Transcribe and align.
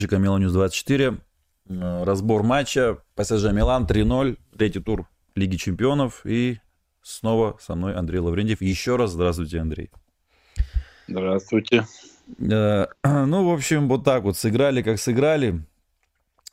Меланюс 0.00 0.52
24. 0.52 1.18
Э, 1.68 2.04
разбор 2.04 2.42
матча. 2.42 2.98
ПСЖ 3.14 3.52
Милан 3.52 3.86
3-0. 3.86 4.38
Третий 4.56 4.80
тур 4.80 5.08
Лиги 5.34 5.56
Чемпионов. 5.56 6.24
И 6.24 6.58
снова 7.02 7.56
со 7.60 7.74
мной 7.74 7.94
Андрей 7.94 8.20
Лаврентьев. 8.20 8.60
Еще 8.60 8.96
раз 8.96 9.12
здравствуйте, 9.12 9.58
Андрей. 9.58 9.90
Здравствуйте. 11.08 11.86
Э, 12.38 12.86
ну, 13.04 13.48
в 13.48 13.52
общем, 13.52 13.88
вот 13.88 14.04
так 14.04 14.22
вот 14.24 14.36
сыграли, 14.36 14.82
как 14.82 14.98
сыграли. 14.98 15.64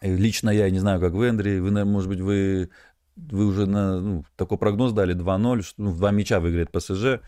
Лично 0.02 0.50
я 0.50 0.70
не 0.70 0.80
знаю, 0.80 1.00
как 1.00 1.14
вы, 1.14 1.30
Андрей. 1.30 1.60
Вы, 1.60 1.86
может 1.86 2.10
быть, 2.10 2.20
вы, 2.20 2.70
вы 3.16 3.46
уже 3.46 3.66
на, 3.66 4.00
ну, 4.00 4.26
такой 4.36 4.58
прогноз 4.58 4.92
дали 4.92 5.16
2-0, 5.16 5.64
ну, 5.78 5.92
в 5.92 5.98
два 5.98 6.12
мяча 6.12 6.40
выиграет 6.40 6.72
ПСЖ 6.72 7.22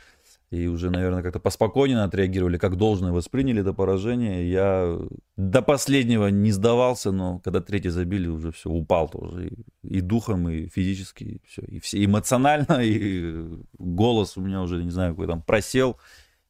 и 0.51 0.67
уже, 0.67 0.89
наверное, 0.89 1.23
как-то 1.23 1.39
поспокойнее 1.39 2.03
отреагировали, 2.03 2.57
как 2.57 2.77
должное 2.77 3.11
восприняли 3.11 3.61
это 3.61 3.73
поражение. 3.73 4.49
Я 4.49 4.99
до 5.35 5.61
последнего 5.61 6.27
не 6.27 6.51
сдавался, 6.51 7.11
но 7.11 7.39
когда 7.39 7.61
третий 7.61 7.89
забили, 7.89 8.27
уже 8.27 8.51
все, 8.51 8.69
упал 8.69 9.09
тоже. 9.09 9.47
И, 9.47 9.97
и 9.97 10.01
духом, 10.01 10.47
и 10.49 10.67
физически, 10.67 11.23
и 11.23 11.41
все. 11.47 11.61
И 11.63 11.79
все 11.79 12.03
эмоционально, 12.05 12.81
и 12.83 13.43
голос 13.77 14.37
у 14.37 14.41
меня 14.41 14.61
уже, 14.61 14.83
не 14.83 14.91
знаю, 14.91 15.13
какой 15.13 15.27
там 15.27 15.41
просел, 15.41 15.97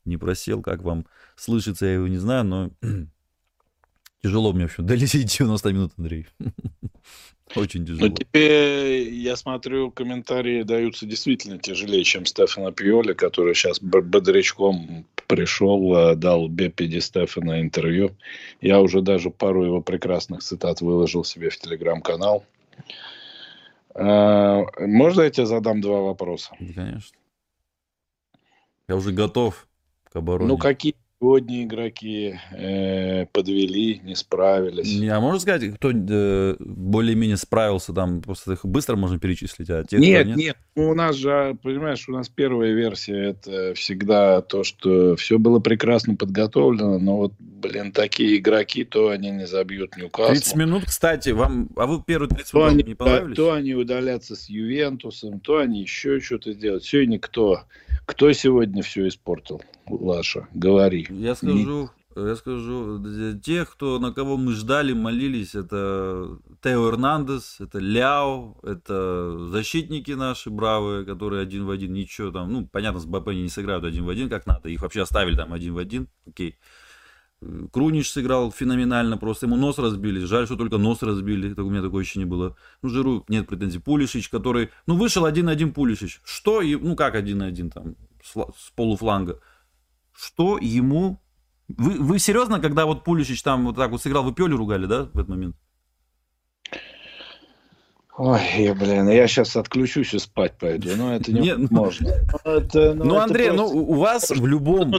не 0.03 0.17
просел, 0.17 0.61
как 0.61 0.83
вам 0.83 1.05
слышится, 1.35 1.85
я 1.85 1.93
его 1.93 2.07
не 2.07 2.17
знаю, 2.17 2.43
но 2.43 2.71
тяжело 4.21 4.51
мне, 4.51 4.67
в 4.67 4.71
общем, 4.71 4.85
долететь 4.85 5.37
90 5.37 5.73
минут, 5.73 5.93
Андрей. 5.97 6.27
Очень 7.55 7.85
тяжело. 7.85 8.07
Но 8.07 8.13
тебе, 8.13 9.03
я 9.03 9.35
смотрю, 9.35 9.91
комментарии 9.91 10.63
даются 10.63 11.05
действительно 11.05 11.57
тяжелее, 11.57 12.03
чем 12.03 12.25
Стефана 12.25 12.71
Пьоли, 12.71 13.13
который 13.13 13.55
сейчас 13.55 13.79
бодрячком 13.81 15.05
пришел, 15.27 15.95
э, 15.95 16.15
дал 16.15 16.47
Беппи 16.47 16.87
Ди 16.87 16.99
Стефана 16.99 17.61
интервью. 17.61 18.15
Я 18.61 18.81
уже 18.81 19.01
даже 19.01 19.29
пару 19.29 19.63
его 19.63 19.81
прекрасных 19.81 20.43
цитат 20.43 20.81
выложил 20.81 21.23
себе 21.23 21.49
в 21.49 21.57
телеграм-канал. 21.57 22.45
Э, 23.95 24.63
можно 24.79 25.21
я 25.21 25.29
тебе 25.29 25.45
задам 25.45 25.81
два 25.81 26.01
вопроса? 26.01 26.55
Конечно. 26.57 27.17
Я 28.87 28.95
уже 28.95 29.11
готов 29.11 29.67
к 30.03 30.15
обороне. 30.15 30.49
Ну, 30.49 30.57
какие 30.57 30.95
Сегодня 31.21 31.63
игроки 31.63 32.37
э, 32.51 33.25
подвели, 33.27 34.01
не 34.03 34.15
справились. 34.15 35.01
А 35.09 35.21
можно 35.21 35.39
сказать, 35.39 35.73
кто 35.75 35.91
э, 35.91 36.55
более-менее 36.59 37.37
справился, 37.37 37.93
там 37.93 38.21
просто 38.21 38.53
их 38.53 38.65
быстро 38.65 38.97
можно 38.97 39.17
перечислить, 39.17 39.69
а 39.69 39.85
тех, 39.85 40.01
нет, 40.01 40.27
нет, 40.27 40.37
нет. 40.37 40.57
Ну, 40.75 40.89
у 40.89 40.93
нас 40.93 41.15
же, 41.15 41.57
понимаешь, 41.63 42.09
у 42.09 42.11
нас 42.11 42.27
первая 42.27 42.73
версия 42.73 43.29
это 43.29 43.73
всегда 43.75 44.41
то, 44.41 44.65
что 44.65 45.15
все 45.15 45.39
было 45.39 45.59
прекрасно 45.59 46.17
подготовлено, 46.17 46.99
но 46.99 47.15
вот, 47.15 47.33
блин, 47.39 47.93
такие 47.93 48.37
игроки, 48.37 48.83
то 48.83 49.07
они 49.07 49.31
не 49.31 49.47
забьют 49.47 49.95
Ньюкасл. 49.95 50.33
30 50.33 50.55
минут, 50.57 50.83
кстати, 50.83 51.29
вам, 51.29 51.69
а 51.77 51.85
вы 51.85 52.03
первые 52.05 52.27
30 52.27 52.51
то 52.51 52.57
минут 52.57 52.73
они, 52.73 52.83
не 52.83 52.95
понравились? 52.95 53.37
То 53.37 53.53
они 53.53 53.73
удалятся 53.73 54.35
с 54.35 54.49
Ювентусом, 54.49 55.39
то 55.39 55.59
они 55.59 55.79
еще 55.81 56.19
что-то 56.19 56.53
делают. 56.53 56.83
Все 56.83 57.05
никто. 57.05 57.63
Кто 58.05 58.31
сегодня 58.33 58.83
все 58.83 59.07
испортил? 59.07 59.61
Лаша, 59.87 60.47
говори. 60.53 61.07
Я 61.09 61.35
скажу, 61.35 61.89
я 62.15 62.35
скажу, 62.35 63.03
тех, 63.39 63.71
кто, 63.71 63.99
на 63.99 64.13
кого 64.13 64.37
мы 64.37 64.53
ждали, 64.53 64.93
молились, 64.93 65.53
это 65.53 66.39
Тео 66.61 66.87
Эрнандес, 66.89 67.57
это 67.59 67.79
Ляо, 67.79 68.55
это 68.63 69.37
защитники 69.49 70.11
наши 70.11 70.49
бравые, 70.49 71.05
которые 71.05 71.41
один 71.41 71.65
в 71.65 71.69
один, 71.71 71.93
ничего 71.93 72.31
там, 72.31 72.53
ну, 72.53 72.67
понятно, 72.67 72.99
с 72.99 73.05
БП 73.05 73.29
не 73.29 73.49
сыграют 73.49 73.83
один 73.83 74.05
в 74.05 74.09
один, 74.09 74.29
как 74.29 74.45
надо, 74.45 74.69
их 74.69 74.81
вообще 74.81 75.01
оставили 75.01 75.35
там 75.35 75.51
один 75.51 75.73
в 75.73 75.77
один, 75.77 76.07
окей. 76.25 76.55
Крунич 77.71 78.11
сыграл 78.11 78.51
феноменально, 78.51 79.17
просто 79.17 79.45
ему 79.45 79.55
нос 79.55 79.77
разбили. 79.77 80.19
Жаль, 80.19 80.45
что 80.45 80.55
только 80.55 80.77
нос 80.77 81.03
разбили. 81.03 81.53
Так 81.53 81.65
у 81.65 81.69
меня 81.69 81.81
такое 81.81 82.03
еще 82.03 82.19
не 82.19 82.25
было. 82.25 82.55
Ну, 82.81 82.89
Жиру 82.89 83.25
нет 83.27 83.47
претензий. 83.47 83.79
Пулишич, 83.79 84.29
который... 84.29 84.69
Ну, 84.87 84.95
вышел 84.95 85.25
один-один 85.25 85.73
Пулишич. 85.73 86.21
Что? 86.23 86.61
Ну, 86.61 86.95
как 86.95 87.15
один-один 87.15 87.69
там 87.69 87.95
с, 88.23 88.33
с 88.33 88.71
полуфланга? 88.75 89.41
что 90.15 90.57
ему... 90.57 91.19
Вы, 91.67 91.99
вы 91.99 92.19
серьезно, 92.19 92.59
когда 92.59 92.85
вот 92.85 93.03
Пулишич 93.03 93.41
там 93.41 93.65
вот 93.65 93.75
так 93.75 93.91
вот 93.91 94.01
сыграл, 94.01 94.23
вы 94.23 94.33
Пёлю 94.33 94.57
ругали, 94.57 94.85
да, 94.85 95.03
в 95.05 95.15
этот 95.15 95.29
момент? 95.29 95.55
Ой, 98.17 98.39
я, 98.57 98.73
блин, 98.73 99.09
я 99.09 99.27
сейчас 99.27 99.57
отключусь 99.57 100.13
и 100.13 100.19
спать 100.19 100.57
пойду, 100.57 100.91
но 100.95 101.15
это 101.15 101.33
не 101.33 101.41
Нет, 101.41 101.69
можно. 101.69 102.13
Ну, 102.45 102.51
это, 102.51 102.93
ну, 102.93 103.03
ну 103.03 103.15
Андрей, 103.17 103.49
просто... 103.49 103.75
ну 103.75 103.81
у 103.81 103.93
вас 103.95 104.29
в 104.29 104.45
любом... 104.45 104.95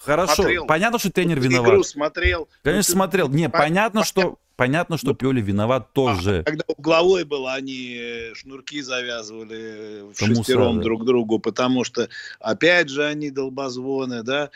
Хорошо, 0.00 0.34
смотрел. 0.34 0.66
понятно, 0.66 0.98
что 0.98 1.10
тренер 1.10 1.40
виноват. 1.40 1.70
Игру 1.72 1.82
смотрел. 1.82 2.48
Конечно, 2.62 2.92
смотрел. 2.92 3.28
Не, 3.28 3.48
понятно, 3.48 4.04
что 4.04 4.38
понятно, 4.56 4.98
что 4.98 5.14
Пёли 5.14 5.40
виноват 5.40 5.92
тоже. 5.92 6.40
А, 6.40 6.42
когда 6.44 6.64
угловой 6.66 7.24
был, 7.24 7.46
они 7.46 8.30
шнурки 8.34 8.82
завязывали 8.82 10.12
в 10.12 10.18
Кому 10.18 10.34
шестером 10.36 10.64
сразу? 10.74 10.80
друг 10.80 11.04
другу, 11.04 11.38
потому 11.38 11.84
что, 11.84 12.08
опять 12.40 12.88
же, 12.88 13.04
они 13.04 13.30
долбозвоны, 13.30 14.22
да, 14.22 14.50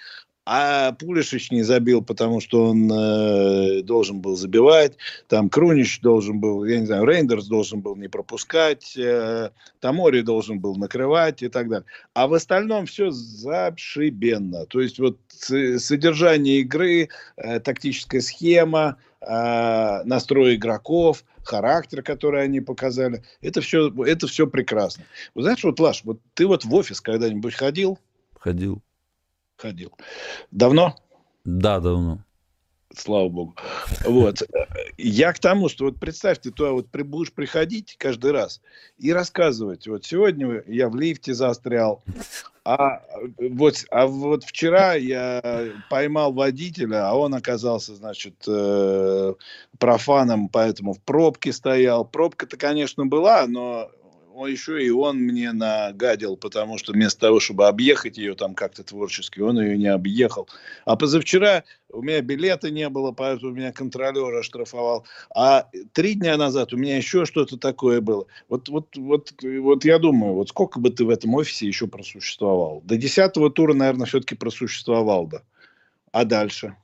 а 0.44 0.92
Пулишич 0.92 1.50
не 1.50 1.62
забил, 1.62 2.02
потому 2.02 2.40
что 2.40 2.64
он 2.66 2.90
э, 2.90 3.82
должен 3.82 4.20
был 4.20 4.36
забивать. 4.36 4.96
Там 5.28 5.48
Крунич 5.48 6.00
должен 6.00 6.40
был, 6.40 6.64
я 6.64 6.80
не 6.80 6.86
знаю, 6.86 7.04
Рейндерс 7.04 7.46
должен 7.46 7.80
был 7.80 7.94
не 7.94 8.08
пропускать. 8.08 8.96
Э, 8.96 9.50
Тамори 9.80 10.22
должен 10.22 10.58
был 10.58 10.74
накрывать 10.74 11.42
и 11.42 11.48
так 11.48 11.68
далее. 11.68 11.86
А 12.14 12.26
в 12.26 12.34
остальном 12.34 12.86
все 12.86 13.10
зашибенно. 13.10 14.66
То 14.66 14.80
есть 14.80 14.98
вот 14.98 15.18
содержание 15.28 16.60
игры, 16.60 17.08
э, 17.36 17.60
тактическая 17.60 18.20
схема, 18.20 18.96
э, 19.20 20.02
настрой 20.04 20.56
игроков, 20.56 21.24
характер, 21.44 22.02
который 22.02 22.42
они 22.42 22.60
показали. 22.60 23.22
Это 23.42 23.60
все, 23.60 23.92
это 24.04 24.26
все 24.26 24.48
прекрасно. 24.48 25.04
Вы 25.36 25.42
знаете, 25.42 25.68
вот, 25.68 25.78
Лаш, 25.78 26.02
вот 26.04 26.18
ты 26.34 26.48
вот 26.48 26.64
в 26.64 26.74
офис 26.74 27.00
когда-нибудь 27.00 27.54
ходил? 27.54 27.98
Ходил 28.40 28.82
ходил. 29.62 29.92
Давно? 30.50 30.96
Да, 31.44 31.80
давно. 31.80 32.18
Слава 32.94 33.28
богу. 33.28 33.56
Вот. 34.04 34.42
Я 34.98 35.32
к 35.32 35.38
тому, 35.38 35.68
что 35.68 35.86
вот 35.86 35.98
представь, 35.98 36.40
ты 36.40 36.50
туда 36.50 36.72
вот 36.72 36.88
будешь 36.90 37.32
приходить 37.32 37.96
каждый 37.98 38.32
раз 38.32 38.60
и 38.98 39.12
рассказывать. 39.12 39.88
Вот 39.88 40.04
сегодня 40.04 40.62
я 40.66 40.88
в 40.90 40.96
лифте 40.96 41.32
застрял, 41.32 42.02
а 42.64 43.02
вот, 43.38 43.84
а 43.90 44.06
вот 44.06 44.44
вчера 44.44 44.94
я 44.94 45.72
поймал 45.88 46.32
водителя, 46.32 47.08
а 47.08 47.14
он 47.14 47.34
оказался, 47.34 47.94
значит, 47.94 48.34
э, 48.46 49.34
профаном, 49.78 50.48
поэтому 50.48 50.92
в 50.92 51.00
пробке 51.00 51.52
стоял. 51.52 52.04
Пробка-то, 52.04 52.58
конечно, 52.58 53.06
была, 53.06 53.46
но 53.46 53.90
он 54.34 54.50
еще 54.50 54.84
и 54.84 54.90
он 54.90 55.18
мне 55.18 55.52
нагадил, 55.52 56.36
потому 56.36 56.78
что 56.78 56.92
вместо 56.92 57.20
того, 57.20 57.40
чтобы 57.40 57.68
объехать 57.68 58.18
ее 58.18 58.34
там 58.34 58.54
как-то 58.54 58.82
творчески, 58.82 59.40
он 59.40 59.60
ее 59.60 59.76
не 59.76 59.86
объехал. 59.86 60.48
А 60.84 60.96
позавчера 60.96 61.64
у 61.90 62.02
меня 62.02 62.20
билета 62.20 62.70
не 62.70 62.88
было, 62.88 63.12
поэтому 63.12 63.52
меня 63.52 63.72
контролер 63.72 64.34
оштрафовал. 64.34 65.06
А 65.34 65.68
три 65.92 66.14
дня 66.14 66.36
назад 66.36 66.72
у 66.72 66.76
меня 66.76 66.96
еще 66.96 67.24
что-то 67.24 67.56
такое 67.58 68.00
было. 68.00 68.26
Вот, 68.48 68.68
вот, 68.68 68.96
вот, 68.96 69.32
вот 69.42 69.84
я 69.84 69.98
думаю, 69.98 70.34
вот 70.34 70.48
сколько 70.48 70.80
бы 70.80 70.90
ты 70.90 71.04
в 71.04 71.10
этом 71.10 71.34
офисе 71.34 71.66
еще 71.66 71.86
просуществовал? 71.86 72.80
До 72.84 72.96
десятого 72.96 73.50
тура, 73.50 73.74
наверное, 73.74 74.06
все-таки 74.06 74.34
просуществовал 74.34 75.26
бы. 75.26 75.42
А 76.12 76.24
дальше? 76.24 76.76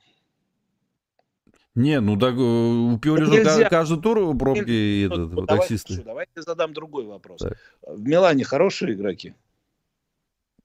Не, 1.79 2.01
ну 2.01 2.17
так 2.17 2.35
э, 2.35 2.41
у 2.41 2.97
Пиоли 2.97 3.23
же 3.23 3.69
каждый 3.69 4.01
тур 4.01 4.37
пробки 4.37 5.07
ну, 5.07 5.15
этот, 5.15 5.31
ну, 5.31 5.45
таксисты. 5.45 5.93
Давай, 5.93 6.05
давайте 6.05 6.41
задам 6.41 6.73
другой 6.73 7.05
вопрос. 7.05 7.39
Так. 7.39 7.57
В 7.87 8.05
Милане 8.05 8.43
хорошие 8.43 8.93
игроки? 8.95 9.33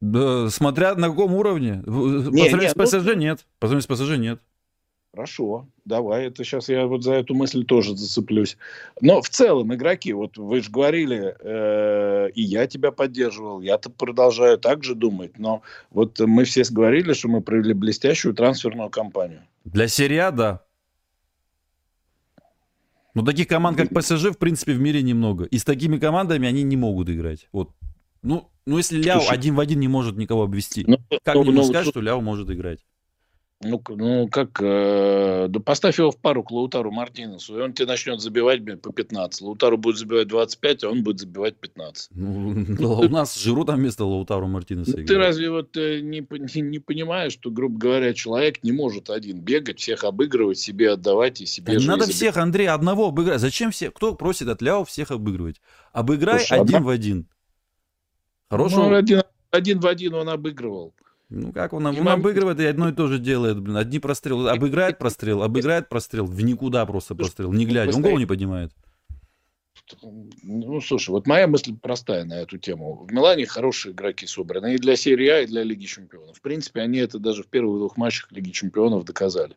Да, 0.01 0.51
смотря 0.51 0.97
на 0.97 1.11
каком 1.11 1.35
уровне. 1.35 1.85
Не, 1.87 2.43
по 2.43 2.49
сравнению 2.49 2.71
с 2.71 2.75
ПСЖ 2.75 3.07
ну... 3.07 3.15
нет. 3.15 3.47
По 3.61 3.69
сравнению 3.69 3.83
с 3.83 3.87
ПСЖ 3.87 4.19
нет. 4.19 4.41
Хорошо, 5.13 5.69
давай, 5.85 6.27
это 6.27 6.43
сейчас 6.43 6.69
я 6.69 6.87
вот 6.87 7.05
за 7.05 7.15
эту 7.15 7.37
мысль 7.37 7.65
тоже 7.65 7.97
зацеплюсь. 7.97 8.57
Но 9.01 9.23
в 9.23 9.29
целом 9.29 9.73
игроки, 9.73 10.13
вот 10.13 10.37
вы 10.37 10.63
же 10.63 10.71
говорили, 10.73 11.37
э, 11.39 12.31
и 12.31 12.43
я 12.43 12.67
тебя 12.67 12.91
поддерживал, 12.91 13.61
я-то 13.61 13.89
продолжаю 13.89 14.59
так 14.59 14.83
же 14.83 14.97
думать, 14.97 15.39
но 15.39 15.63
вот 15.93 16.19
мы 16.19 16.43
все 16.43 16.65
говорили, 16.69 17.13
что 17.13 17.29
мы 17.29 17.41
провели 17.41 17.73
блестящую 17.73 18.35
трансферную 18.35 18.91
кампанию. 18.91 19.43
Для 19.65 19.87
серия, 19.87 20.33
да. 20.33 20.65
Но 23.15 23.23
ну, 23.23 23.27
таких 23.27 23.47
команд, 23.47 23.77
как 23.77 23.91
ПСЖ, 23.91 24.31
в 24.31 24.39
принципе, 24.39 24.73
в 24.73 24.81
мире 24.81 25.01
немного. 25.03 25.45
И 25.45 25.59
с 25.59 25.65
такими 25.65 25.99
командами 25.99 26.49
они 26.49 26.65
не 26.65 26.77
могут 26.77 27.09
играть. 27.09 27.49
Вот. 27.53 27.71
Ну, 28.23 28.51
ну 28.67 28.77
если 28.79 29.01
Ляо 29.01 29.21
Слушай, 29.21 29.35
один 29.35 29.55
в 29.55 29.61
один 29.61 29.79
не 29.79 29.89
может 29.89 30.17
никого 30.17 30.43
обвести, 30.43 30.85
ну, 30.87 30.99
как 31.23 31.37
ну, 31.37 31.45
мне 31.45 31.53
ну, 31.53 31.65
сказать, 31.65 31.87
что 31.87 32.01
Ляо 32.01 32.21
может 32.21 32.51
играть? 32.51 32.81
Ну, 33.65 33.83
ну 33.89 34.29
как, 34.29 34.61
э, 34.61 35.47
да 35.49 35.61
поставь 35.61 35.99
его 35.99 36.11
в 36.11 36.19
пару 36.19 36.43
к 36.43 36.51
Лаутару 36.51 36.91
Мартинесу, 36.91 37.59
и 37.59 37.63
он 37.63 37.73
тебе 37.73 37.87
начнет 37.87 38.21
забивать 38.21 38.61
по 38.81 38.93
15. 38.93 39.43
Лаутару 39.43 39.79
будет 39.79 39.97
забивать 39.97 40.29
25, 40.29 40.85
а 40.85 40.91
он 40.91 41.03
будет 41.03 41.21
забивать 41.21 41.57
15. 41.57 42.11
Ну, 42.15 43.01
у 43.01 43.09
нас 43.09 43.37
Жиру 43.37 43.65
там 43.65 43.77
вместо 43.77 44.05
Лаутару 44.05 44.47
Мартинеса 44.47 44.97
ну, 44.97 45.07
Ты 45.07 45.17
разве 45.17 45.51
вот 45.51 45.77
э, 45.77 46.01
не, 46.01 46.27
не, 46.31 46.61
не 46.61 46.79
понимаешь, 46.79 47.33
что, 47.33 47.51
грубо 47.51 47.79
говоря, 47.79 48.15
человек 48.15 48.63
не 48.63 48.73
может 48.73 49.11
один 49.11 49.41
бегать, 49.41 49.81
всех 49.81 50.05
обыгрывать, 50.05 50.59
себе 50.59 50.93
отдавать 50.93 51.41
и 51.41 51.47
себе 51.47 51.77
Не 51.77 51.87
надо 51.87 52.07
всех, 52.07 52.37
Андрей, 52.37 52.69
одного 52.69 53.09
обыграть. 53.09 53.41
Зачем 53.41 53.71
все? 53.71 53.91
Кто 53.91 54.15
просит 54.15 54.49
от 54.49 54.63
Ляо 54.63 54.85
всех 54.85 55.11
обыгрывать? 55.11 55.61
Обыграй 55.93 56.45
один 56.51 56.83
в 56.83 56.89
один. 56.89 57.29
Хорошего... 58.51 58.89
Ну, 58.89 58.95
один, 58.95 59.23
один 59.51 59.81
в 59.81 59.87
один 59.87 60.15
он 60.15 60.29
обыгрывал. 60.29 60.95
Ну 61.31 61.53
как 61.53 61.73
он, 61.73 61.87
он 61.87 62.09
обыгрывает 62.09 62.61
и 62.61 62.67
одно 62.67 62.89
и 62.89 62.93
то 62.93 63.07
же 63.07 63.19
делает, 63.19 63.61
блин. 63.61 63.77
Одни 63.77 63.99
прострелы, 63.99 64.51
обыграет 64.51 64.99
прострел, 64.99 65.43
обыграет 65.43 65.89
прострел, 65.89 66.27
в 66.27 66.43
никуда 66.43 66.85
просто 66.87 67.15
прострел, 67.15 67.53
не 67.53 67.67
глядя. 67.67 67.95
Он 67.97 68.03
голову 68.03 68.19
не 68.19 68.27
поднимает. 68.27 68.73
Ну, 70.43 70.81
слушай, 70.81 71.11
вот 71.11 71.27
моя 71.27 71.47
мысль 71.47 71.75
простая 71.81 72.25
на 72.25 72.35
эту 72.35 72.57
тему. 72.59 73.07
В 73.07 73.13
Милане 73.13 73.45
хорошие 73.47 73.93
игроки 73.93 74.27
собраны 74.27 74.75
и 74.75 74.79
для 74.79 74.97
серии 74.97 75.29
А, 75.29 75.41
и 75.41 75.47
для 75.47 75.63
Лиги 75.63 75.85
Чемпионов. 75.85 76.39
В 76.39 76.41
принципе, 76.41 76.81
они 76.81 76.99
это 76.99 77.19
даже 77.19 77.43
в 77.43 77.49
первых 77.49 77.79
двух 77.79 77.97
матчах 77.97 78.33
Лиги 78.33 78.51
Чемпионов 78.51 79.05
доказали. 79.05 79.57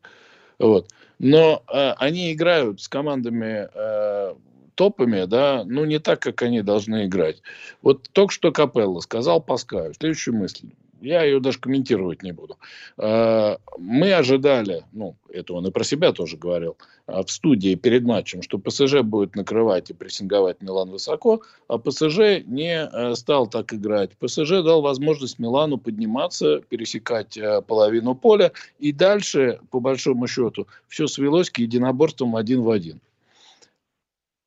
Вот. 0.60 0.90
Но 1.20 1.64
э, 1.72 1.92
они 1.98 2.34
играют 2.34 2.82
с 2.82 2.90
командами 2.90 3.70
э, 3.74 4.36
топами, 4.76 5.26
да, 5.26 5.64
ну, 5.66 5.86
не 5.86 6.00
так, 6.00 6.20
как 6.20 6.42
они 6.42 6.62
должны 6.62 7.06
играть. 7.06 7.42
Вот 7.82 8.10
только 8.12 8.34
что 8.34 8.52
Капелло 8.52 9.00
сказал 9.00 9.42
Паскаю 9.42 9.94
следующую 9.94 10.36
мысль 10.36 10.70
я 11.02 11.24
ее 11.24 11.40
даже 11.40 11.60
комментировать 11.60 12.24
не 12.24 12.32
буду. 12.32 12.58
А, 12.98 13.58
мы 13.78 14.14
ожидали, 14.14 14.84
ну, 14.92 15.16
это 15.30 15.54
он 15.54 15.68
и 15.68 15.72
про 15.72 15.84
себя 15.84 16.12
тоже 16.12 16.38
говорил, 16.38 16.78
а, 17.06 17.24
в 17.24 17.32
студии 17.32 17.76
перед 17.76 18.04
матчем, 18.04 18.42
что 18.42 18.58
ПСЖ 18.58 19.02
будет 19.02 19.36
накрывать 19.36 19.90
и 19.90 19.94
прессинговать 19.94 20.62
Милан 20.62 20.90
высоко, 20.90 21.42
а 21.68 21.78
ПСЖ 21.78 22.44
не 22.46 22.82
а, 22.82 23.16
стал 23.16 23.48
так 23.48 23.74
играть. 23.74 24.12
ПСЖ 24.18 24.64
дал 24.64 24.82
возможность 24.82 25.40
Милану 25.40 25.78
подниматься, 25.78 26.62
пересекать 26.70 27.38
половину 27.68 28.16
поля, 28.16 28.52
и 28.80 28.92
дальше, 28.92 29.60
по 29.72 29.80
большому 29.80 30.28
счету, 30.28 30.68
все 30.88 31.08
свелось 31.08 31.50
к 31.50 31.60
единоборствам 31.60 32.36
один 32.36 32.62
в 32.62 32.70
один. 32.70 33.00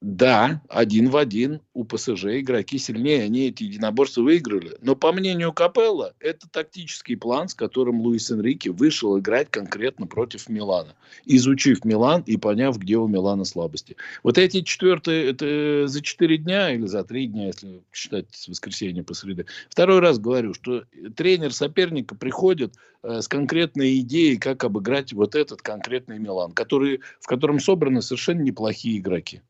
Да, 0.00 0.62
один 0.70 1.10
в 1.10 1.16
один 1.18 1.60
у 1.74 1.84
ПСЖ 1.84 2.24
игроки 2.40 2.78
сильнее, 2.78 3.24
они 3.24 3.48
эти 3.48 3.64
единоборства 3.64 4.22
выиграли. 4.22 4.78
Но 4.80 4.96
по 4.96 5.12
мнению 5.12 5.52
Капелла, 5.52 6.14
это 6.20 6.48
тактический 6.48 7.18
план, 7.18 7.48
с 7.48 7.54
которым 7.54 8.00
Луис 8.00 8.30
Энрике 8.30 8.70
вышел 8.70 9.18
играть 9.18 9.50
конкретно 9.50 10.06
против 10.06 10.48
Милана. 10.48 10.94
Изучив 11.26 11.84
Милан 11.84 12.22
и 12.22 12.38
поняв, 12.38 12.78
где 12.78 12.96
у 12.96 13.08
Милана 13.08 13.44
слабости. 13.44 13.96
Вот 14.22 14.38
эти 14.38 14.62
четвертые, 14.62 15.32
это 15.32 15.86
за 15.86 16.00
четыре 16.00 16.38
дня 16.38 16.72
или 16.72 16.86
за 16.86 17.04
три 17.04 17.26
дня, 17.26 17.48
если 17.48 17.82
считать 17.92 18.24
с 18.30 18.48
воскресенья 18.48 19.02
по 19.02 19.12
среды. 19.12 19.44
Второй 19.68 19.98
раз 19.98 20.18
говорю, 20.18 20.54
что 20.54 20.84
тренер 21.14 21.52
соперника 21.52 22.14
приходит 22.14 22.74
э, 23.02 23.20
с 23.20 23.28
конкретной 23.28 23.98
идеей, 24.00 24.38
как 24.38 24.64
обыграть 24.64 25.12
вот 25.12 25.34
этот 25.34 25.60
конкретный 25.60 26.18
Милан, 26.18 26.52
который, 26.52 27.02
в 27.20 27.26
котором 27.26 27.60
собраны 27.60 28.00
совершенно 28.00 28.40
неплохие 28.40 28.98
игроки. 28.98 29.42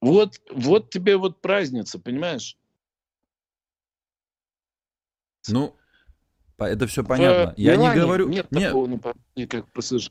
Вот, 0.00 0.40
вот 0.50 0.90
тебе 0.90 1.16
вот 1.16 1.40
праздница, 1.40 1.98
понимаешь? 1.98 2.56
Ну, 5.48 5.76
это 6.58 6.86
все 6.86 7.04
понятно. 7.04 7.54
В 7.54 7.58
Я 7.58 7.76
Милане 7.76 7.94
не 7.94 8.00
говорю... 8.00 8.28
Нет 8.28 8.50
не... 8.50 8.66
такого 8.66 8.86
нападения, 8.86 9.46
как 9.48 9.70
ПСЖ. 9.72 10.10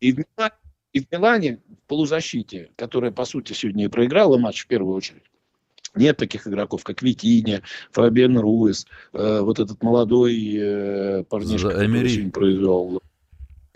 И 0.00 0.12
в, 0.12 0.18
Милане, 0.18 0.54
и 0.92 1.00
в 1.00 1.10
Милане, 1.10 1.62
в 1.68 1.88
полузащите, 1.88 2.70
которая, 2.76 3.10
по 3.10 3.24
сути, 3.24 3.52
сегодня 3.52 3.86
и 3.86 3.88
проиграла 3.88 4.38
матч 4.38 4.64
в 4.64 4.66
первую 4.68 4.94
очередь, 4.94 5.24
нет 5.94 6.16
таких 6.18 6.46
игроков, 6.46 6.84
как 6.84 7.02
Витиня, 7.02 7.62
Фабиан 7.92 8.38
Руис, 8.38 8.86
э, 9.12 9.40
вот 9.40 9.58
этот 9.58 9.82
молодой 9.82 10.54
э, 10.54 11.24
парнишка, 11.24 11.70
который 11.70 12.08
сегодня 12.08 12.30
произвел 12.32 13.00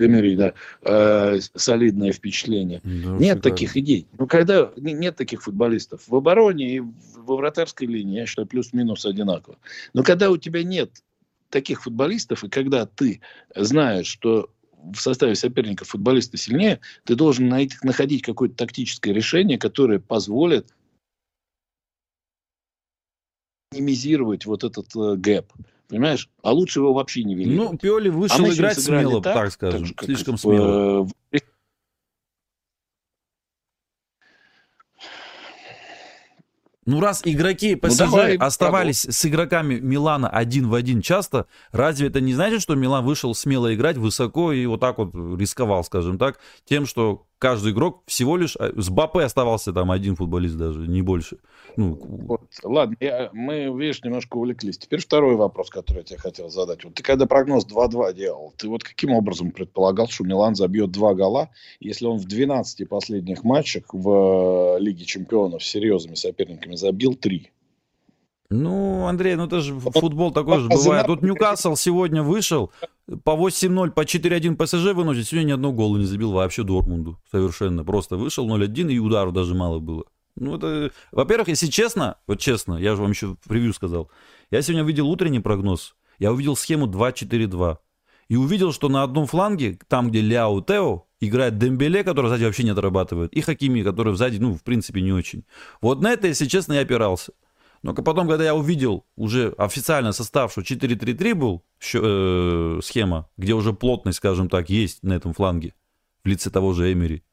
Эмери, 0.00 0.37
да, 0.37 0.55
э, 0.82 1.38
солидное 1.55 2.12
впечатление. 2.12 2.81
Да, 2.82 2.91
нет 2.91 3.38
шикарно. 3.38 3.43
таких 3.43 3.76
идей. 3.76 4.06
Ну, 4.19 4.26
когда 4.26 4.70
нет 4.76 5.17
таких 5.17 5.43
футболистов 5.43 6.02
в 6.06 6.14
обороне 6.14 6.76
и 6.76 6.81
во 6.81 7.37
вратарской 7.37 7.87
линии, 7.87 8.19
я 8.19 8.26
считаю, 8.26 8.49
плюс-минус 8.49 9.05
одинаково. 9.06 9.58
Но 9.93 10.02
когда 10.02 10.31
у 10.31 10.37
тебя 10.37 10.62
нет 10.62 11.02
таких 11.50 11.82
футболистов, 11.82 12.44
и 12.44 12.49
когда 12.49 12.87
ты 12.87 13.20
знаешь, 13.55 14.06
что 14.06 14.50
в 14.94 14.97
составе 14.97 15.35
соперника 15.35 15.85
футболисты 15.85 16.37
сильнее, 16.37 16.81
ты 17.05 17.14
должен 17.14 17.49
найти, 17.49 17.76
находить 17.82 18.23
какое-то 18.23 18.55
тактическое 18.56 19.12
решение, 19.12 19.58
которое 19.58 19.99
позволит 19.99 20.73
минимизировать 23.73 24.46
вот 24.46 24.64
этот 24.64 24.94
э, 24.96 25.17
гэп. 25.17 25.53
Понимаешь? 25.90 26.28
А 26.42 26.52
лучше 26.52 26.78
его 26.78 26.94
вообще 26.94 27.25
не 27.25 27.34
вели. 27.34 27.56
Ну, 27.56 27.76
Пиоли 27.76 28.08
вышел 28.08 28.44
а 28.44 28.48
играть 28.48 28.81
смело, 28.81 29.20
так, 29.20 29.34
так 29.34 29.52
скажем. 29.52 29.88
Так, 29.88 30.04
слишком 30.04 30.34
как, 30.34 30.40
смело. 30.40 31.08
Э, 31.32 31.38
ну, 36.87 37.00
раз 37.00 37.22
игроки 37.25 37.75
ПСЖ 37.75 37.98
ну, 37.98 38.06
давай, 38.06 38.37
оставались 38.37 39.02
правда. 39.02 39.16
с 39.16 39.26
игроками 39.26 39.81
Милана 39.81 40.28
один 40.28 40.69
в 40.69 40.75
один 40.75 41.02
часто, 41.02 41.46
разве 41.72 42.06
это 42.06 42.20
не 42.20 42.34
значит, 42.34 42.62
что 42.62 42.76
Милан 42.76 43.04
вышел 43.04 43.34
смело 43.34 43.75
играть 43.75 43.96
высоко 43.96 44.52
и 44.52 44.64
вот 44.66 44.78
так 44.78 44.98
вот 44.98 45.12
рисковал, 45.38 45.82
скажем 45.82 46.19
так, 46.19 46.38
тем, 46.64 46.86
что 46.86 47.26
каждый 47.38 47.72
игрок 47.72 48.04
всего 48.06 48.36
лишь... 48.36 48.54
Э, 48.60 48.72
с 48.76 48.90
Бапе 48.90 49.22
оставался 49.22 49.72
там 49.72 49.90
один 49.90 50.14
футболист 50.14 50.54
даже, 50.54 50.86
не 50.86 51.02
больше. 51.02 51.38
Ну, 51.76 51.99
вот, 52.02 52.43
ладно, 52.62 52.96
я, 53.00 53.31
мы, 53.32 53.72
видишь, 53.78 54.02
немножко 54.02 54.37
увлеклись. 54.37 54.78
Теперь 54.78 55.00
второй 55.00 55.37
вопрос, 55.37 55.70
который 55.70 55.99
я 55.99 56.05
тебе 56.05 56.19
хотел 56.19 56.50
задать. 56.50 56.84
Вот 56.84 56.94
ты 56.94 57.02
когда 57.02 57.26
прогноз 57.26 57.67
2-2 57.67 58.14
делал, 58.14 58.52
ты 58.56 58.69
вот 58.69 58.84
каким 58.84 59.12
образом 59.12 59.50
предполагал, 59.50 60.08
что 60.08 60.25
Милан 60.25 60.55
забьет 60.55 60.90
два 60.90 61.14
гола, 61.14 61.50
если 61.81 62.06
он 62.06 62.19
в 62.19 62.26
12 62.26 62.88
последних 62.88 63.44
матчах 63.44 63.84
в 63.93 64.76
э, 64.76 64.81
Лиге 64.81 65.05
Чемпионов 65.05 65.62
с 65.62 65.67
серьезными 65.67 66.14
соперниками 66.14 66.75
забил 66.75 67.14
3? 67.14 67.50
Ну, 68.52 69.06
Андрей, 69.06 69.37
ну 69.37 69.46
это 69.46 69.61
же 69.61 69.78
футбол 69.78 70.32
такой 70.32 70.58
же 70.58 70.69
бывает. 70.69 71.06
Тут 71.06 71.22
Ньюкасл 71.22 71.76
сегодня 71.76 72.25
вышел, 72.25 72.72
по 73.22 73.31
8-0, 73.31 73.93
по 73.93 74.00
4-1 74.00 74.56
ПСЖ 74.56 74.93
выносит, 74.93 75.28
сегодня 75.28 75.49
ни 75.49 75.52
одного 75.52 75.75
гола 75.75 75.99
не 75.99 76.05
забил 76.05 76.32
вообще 76.32 76.64
Дортмунду. 76.64 77.17
Совершенно. 77.31 77.84
Просто 77.84 78.17
вышел 78.17 78.49
0-1, 78.49 78.93
и 78.93 78.99
удару 78.99 79.31
даже 79.31 79.55
мало 79.55 79.78
было. 79.78 80.05
Ну, 80.37 80.56
это... 80.56 80.91
Во-первых, 81.12 81.49
если 81.49 81.67
честно, 81.67 82.17
вот 82.27 82.38
честно, 82.41 82.75
я 82.75 82.94
же 82.94 83.03
вам 83.03 83.11
еще 83.11 83.37
превью 83.49 83.73
сказал, 83.73 84.11
я 84.50 84.62
сегодня 84.62 84.85
видел 84.85 85.09
утренний 85.09 85.41
прогноз, 85.41 85.94
я 86.19 86.32
увидел 86.32 86.56
схему 86.56 86.87
2-4-2. 86.87 87.79
И 88.29 88.37
увидел, 88.37 88.73
что 88.73 88.88
на 88.88 89.03
одном 89.03 89.27
фланге, 89.27 89.79
там, 89.88 90.09
где 90.11 90.21
Ляо 90.21 90.61
Тео, 90.61 91.06
играет 91.21 91.59
Дембеле, 91.59 92.05
который 92.05 92.29
сзади 92.29 92.44
вообще 92.44 92.62
не 92.62 92.71
отрабатывает, 92.71 93.32
и 93.32 93.41
Хакими, 93.41 93.82
который 93.82 94.15
сзади, 94.15 94.39
ну, 94.39 94.55
в 94.55 94.63
принципе, 94.63 95.01
не 95.01 95.13
очень. 95.13 95.44
Вот 95.81 96.01
на 96.01 96.13
это, 96.13 96.29
если 96.29 96.46
честно, 96.46 96.75
я 96.75 96.82
опирался. 96.82 97.32
Но 97.82 97.94
потом, 97.94 98.29
когда 98.29 98.44
я 98.44 98.55
увидел 98.55 99.06
уже 99.17 99.55
официально 99.56 100.13
состав, 100.13 100.53
что 100.53 100.60
4-3-3 100.60 101.34
был 101.34 101.65
э, 101.94 102.81
схема, 102.82 103.29
где 103.37 103.55
уже 103.55 103.72
плотность, 103.72 104.19
скажем 104.19 104.49
так, 104.49 104.69
есть 104.69 105.03
на 105.03 105.15
этом 105.15 105.32
фланге 105.32 105.75
в 106.22 106.29
лице 106.29 106.51
того 106.51 106.75
же 106.75 106.93
Эмери, 106.93 107.25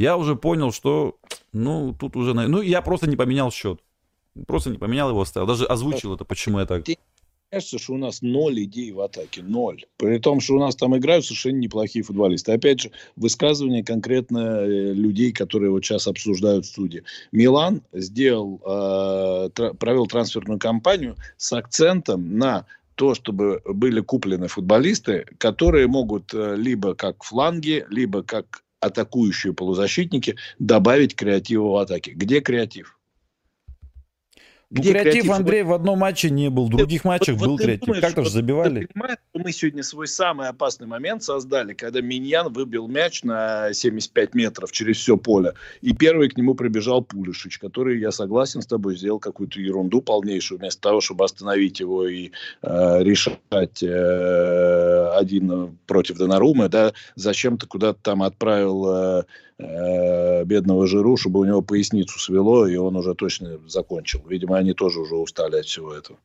я 0.00 0.16
уже 0.16 0.34
понял, 0.34 0.72
что, 0.72 1.16
ну, 1.52 1.94
тут 1.98 2.16
уже... 2.16 2.32
Ну, 2.34 2.62
я 2.62 2.80
просто 2.82 3.08
не 3.08 3.16
поменял 3.16 3.50
счет. 3.52 3.80
Просто 4.46 4.70
не 4.70 4.78
поменял 4.78 5.10
его, 5.10 5.20
оставил. 5.20 5.46
Даже 5.46 5.66
озвучил 5.66 6.14
это, 6.14 6.24
почему 6.24 6.58
я 6.58 6.66
так 6.66 6.84
кажется, 7.50 7.78
что 7.78 7.94
у 7.94 7.96
нас 7.96 8.22
ноль 8.22 8.62
идей 8.62 8.92
в 8.92 9.00
атаке, 9.00 9.42
ноль. 9.42 9.84
При 9.96 10.18
том, 10.18 10.40
что 10.40 10.54
у 10.54 10.60
нас 10.60 10.76
там 10.76 10.96
играют 10.96 11.24
совершенно 11.24 11.56
неплохие 11.56 12.04
футболисты. 12.04 12.52
Опять 12.52 12.80
же, 12.80 12.92
высказывание 13.16 13.84
конкретно 13.84 14.60
э, 14.60 14.92
людей, 14.92 15.32
которые 15.32 15.70
вот 15.72 15.84
сейчас 15.84 16.06
обсуждают 16.06 16.64
в 16.64 16.68
студии. 16.68 17.02
Милан 17.32 17.82
сделал, 17.92 18.60
э, 18.64 19.72
провел 19.78 20.06
трансферную 20.06 20.60
кампанию 20.60 21.16
с 21.38 21.52
акцентом 21.52 22.38
на 22.38 22.66
то, 22.94 23.14
чтобы 23.14 23.62
были 23.64 24.00
куплены 24.00 24.46
футболисты, 24.46 25.26
которые 25.38 25.88
могут 25.88 26.32
э, 26.32 26.54
либо 26.56 26.94
как 26.94 27.24
фланги, 27.24 27.84
либо 27.90 28.22
как 28.22 28.62
атакующие 28.80 29.52
полузащитники 29.52 30.36
добавить 30.58 31.14
креатива 31.14 31.68
в 31.68 31.76
атаке. 31.76 32.12
Где 32.12 32.40
креатив? 32.40 32.99
Ну, 34.72 34.82
Где 34.82 34.92
креатив, 34.92 35.12
креатив, 35.12 35.32
Андрей 35.32 35.62
в 35.64 35.72
одном 35.72 35.98
матче 35.98 36.30
не 36.30 36.48
был, 36.48 36.66
в 36.66 36.70
других 36.70 37.04
матчах 37.04 37.34
вот, 37.36 37.44
был 37.44 37.52
вот 37.52 37.62
креатив. 37.62 38.00
Как-то 38.00 38.22
же 38.22 38.30
забивали. 38.30 38.86
Понимаешь, 38.86 39.18
мы 39.34 39.50
сегодня 39.50 39.82
свой 39.82 40.06
самый 40.06 40.46
опасный 40.46 40.86
момент 40.86 41.24
создали, 41.24 41.74
когда 41.74 42.00
Миньян 42.00 42.52
выбил 42.52 42.86
мяч 42.86 43.24
на 43.24 43.72
75 43.72 44.34
метров 44.36 44.70
через 44.70 44.98
все 44.98 45.16
поле. 45.16 45.54
И 45.80 45.92
первый 45.92 46.28
к 46.28 46.36
нему 46.36 46.54
пробежал 46.54 47.02
Пулишич, 47.02 47.58
который, 47.58 47.98
я 47.98 48.12
согласен 48.12 48.62
с 48.62 48.66
тобой, 48.66 48.96
сделал 48.96 49.18
какую-то 49.18 49.60
ерунду 49.60 50.02
полнейшую, 50.02 50.60
вместо 50.60 50.80
того, 50.80 51.00
чтобы 51.00 51.24
остановить 51.24 51.80
его 51.80 52.06
и 52.06 52.30
э, 52.62 53.02
решать 53.02 53.82
э, 53.82 55.10
один 55.16 55.76
против 55.86 56.16
Донарумы, 56.16 56.68
да, 56.68 56.92
зачем-то 57.16 57.66
куда-то 57.66 57.98
там 58.02 58.22
отправил 58.22 58.86
э, 59.18 59.24
э, 59.60 60.44
бедного 60.44 60.86
Жиру, 60.86 61.16
чтобы 61.16 61.40
у 61.40 61.44
него 61.44 61.62
поясницу 61.62 62.18
свело, 62.18 62.66
и 62.66 62.76
он 62.76 62.96
уже 62.96 63.14
точно 63.14 63.58
закончил. 63.66 64.22
Видимо, 64.26 64.56
они 64.56 64.74
тоже 64.74 65.00
уже 65.00 65.14
устали 65.14 65.56
от 65.56 65.66
всего 65.66 65.94
этого. 65.94 66.18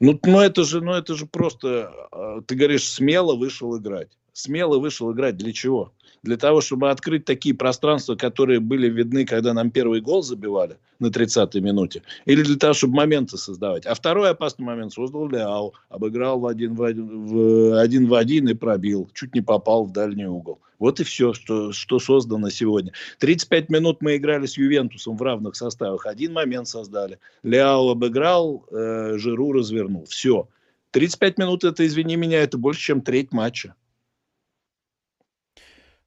Ну, 0.00 0.18
ну 0.24 0.40
это 0.40 0.64
же, 0.64 0.80
ну 0.80 0.92
это 0.92 1.14
же 1.14 1.26
просто, 1.26 1.90
а, 2.12 2.42
ты 2.42 2.54
говоришь, 2.54 2.88
смело 2.88 3.34
вышел 3.34 3.76
играть. 3.78 4.08
Смело 4.32 4.78
вышел 4.78 5.12
играть 5.12 5.36
для 5.36 5.52
чего? 5.52 5.92
Для 6.22 6.36
того, 6.36 6.60
чтобы 6.60 6.90
открыть 6.90 7.24
такие 7.24 7.54
пространства, 7.54 8.14
которые 8.14 8.60
были 8.60 8.88
видны, 8.88 9.24
когда 9.24 9.52
нам 9.52 9.70
первый 9.70 10.00
гол 10.00 10.22
забивали 10.22 10.76
на 10.98 11.06
30-й 11.06 11.60
минуте, 11.60 12.02
или 12.24 12.42
для 12.42 12.56
того, 12.56 12.74
чтобы 12.74 12.94
моменты 12.94 13.36
создавать. 13.36 13.86
А 13.86 13.94
второй 13.94 14.30
опасный 14.30 14.64
момент 14.64 14.92
создал 14.92 15.28
Ляо, 15.28 15.72
обыграл 15.88 16.40
в 16.40 16.46
один 16.46 16.74
в 16.74 16.82
один, 16.82 17.26
в 17.26 17.78
один, 17.78 18.08
в 18.08 18.14
один 18.14 18.48
и 18.48 18.54
пробил, 18.54 19.10
чуть 19.14 19.34
не 19.34 19.40
попал 19.40 19.84
в 19.84 19.92
дальний 19.92 20.26
угол. 20.26 20.60
Вот 20.78 21.00
и 21.00 21.04
все, 21.04 21.32
что, 21.32 21.72
что 21.72 21.98
создано 21.98 22.50
сегодня. 22.50 22.92
35 23.18 23.70
минут 23.70 24.02
мы 24.02 24.16
играли 24.16 24.46
с 24.46 24.58
Ювентусом 24.58 25.16
в 25.16 25.22
равных 25.22 25.56
составах. 25.56 26.06
Один 26.06 26.34
момент 26.34 26.68
создали. 26.68 27.18
Ляо 27.42 27.90
обыграл, 27.90 28.66
э, 28.70 29.16
Жиру 29.16 29.52
развернул. 29.52 30.04
Все. 30.06 30.48
35 30.90 31.38
минут, 31.38 31.64
это, 31.64 31.86
извини 31.86 32.16
меня, 32.16 32.42
это 32.42 32.58
больше, 32.58 32.80
чем 32.80 33.00
треть 33.00 33.32
матча. 33.32 33.74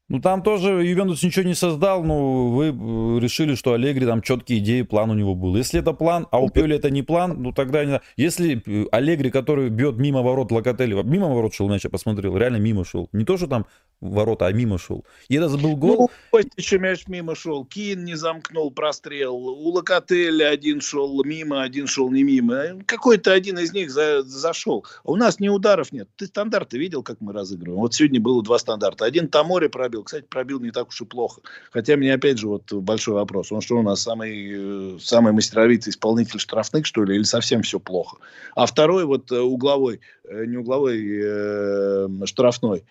Ну, 0.09 0.19
там 0.19 0.41
тоже 0.41 0.69
Ювентус 0.83 1.21
ничего 1.21 1.45
не 1.45 1.53
создал, 1.53 2.03
но 2.03 2.49
вы 2.49 2.69
э, 2.69 3.19
решили, 3.19 3.53
что 3.53 3.73
Аллегри 3.73 4.07
там 4.07 4.23
четкие 4.23 4.57
идеи, 4.57 4.81
план 4.81 5.11
у 5.11 5.13
него 5.13 5.35
был. 5.35 5.55
Если 5.55 5.79
это 5.79 5.93
план, 5.93 6.27
а 6.31 6.39
у 6.39 6.49
Пиоли 6.49 6.75
это 6.75 6.89
не 6.89 7.03
план, 7.03 7.43
ну 7.43 7.51
тогда 7.51 7.85
не 7.85 8.01
Если 8.17 8.63
э, 8.65 8.87
Аллегри, 8.91 9.29
который 9.29 9.69
бьет 9.69 9.97
мимо 9.97 10.23
ворот 10.23 10.51
Локотели, 10.51 10.99
мимо 11.03 11.27
ворот 11.27 11.53
шел 11.53 11.69
мяч, 11.69 11.83
я 11.83 11.91
посмотрел, 11.91 12.35
реально 12.35 12.57
мимо 12.57 12.83
шел. 12.85 13.07
Не 13.11 13.23
то, 13.23 13.37
что 13.37 13.45
там 13.45 13.67
ворота, 14.01 14.47
а 14.47 14.51
мимо 14.51 14.77
шел. 14.77 15.05
И 15.27 15.35
это 15.35 15.49
был 15.57 15.75
гол. 15.75 15.95
Ну, 15.97 16.09
Костича 16.31 16.79
мяч 16.79 17.07
мимо 17.07 17.35
шел, 17.35 17.65
Кин 17.65 18.03
не 18.03 18.15
замкнул 18.15 18.71
прострел, 18.71 19.35
у 19.35 19.69
Локотеля 19.69 20.49
один 20.49 20.81
шел 20.81 21.23
мимо, 21.23 21.61
один 21.61 21.87
шел 21.87 22.09
не 22.09 22.23
мимо. 22.23 22.81
Какой-то 22.85 23.33
один 23.33 23.59
из 23.59 23.73
них 23.73 23.91
за, 23.91 24.23
зашел. 24.23 24.85
А 25.03 25.11
у 25.11 25.15
нас 25.15 25.39
ни 25.39 25.49
ударов 25.49 25.91
нет. 25.91 26.09
Ты 26.15 26.25
стандарты 26.25 26.77
видел, 26.77 27.03
как 27.03 27.17
мы 27.19 27.33
разыгрываем? 27.33 27.81
Вот 27.81 27.93
сегодня 27.93 28.19
было 28.19 28.41
два 28.41 28.57
стандарта. 28.57 29.05
Один 29.05 29.27
Тамори 29.27 29.67
пробил, 29.67 29.98
пробил. 29.99 30.03
Кстати, 30.03 30.25
пробил 30.29 30.59
не 30.59 30.71
так 30.71 30.89
уж 30.89 31.01
и 31.01 31.05
плохо. 31.05 31.41
Хотя 31.71 31.97
мне 31.97 32.13
опять 32.13 32.37
же 32.37 32.47
вот 32.47 32.71
большой 32.71 33.15
вопрос. 33.15 33.51
Он 33.51 33.61
что 33.61 33.77
у 33.77 33.83
нас 33.83 34.01
самый, 34.01 34.95
э, 34.95 34.99
самый 34.99 35.33
мастеровитый 35.33 35.91
исполнитель 35.91 36.39
штрафных, 36.39 36.85
что 36.85 37.03
ли, 37.03 37.15
или 37.15 37.23
совсем 37.23 37.61
все 37.61 37.79
плохо? 37.79 38.17
А 38.55 38.65
второй 38.65 39.05
вот 39.05 39.31
э, 39.31 39.39
угловой, 39.39 39.99
э, 40.23 40.45
не 40.45 40.57
угловой, 40.57 42.25
штрафной. 42.25 42.83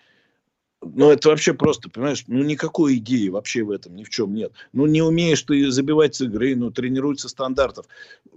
Ну, 0.81 1.11
это 1.11 1.29
вообще 1.29 1.53
просто, 1.53 1.89
понимаешь, 1.89 2.23
ну, 2.27 2.41
никакой 2.41 2.95
идеи 2.95 3.27
вообще 3.27 3.63
в 3.63 3.71
этом 3.71 3.97
ни 3.97 4.05
в 4.05 4.09
чем 4.09 4.33
нет. 4.33 4.53
Ну, 4.71 4.85
не 4.85 5.01
умеешь 5.01 5.41
ты 5.41 5.69
забивать 5.71 6.15
с 6.15 6.21
игры, 6.21 6.55
ну, 6.55 6.71
тренируется 6.71 7.27
стандартов. 7.27 7.85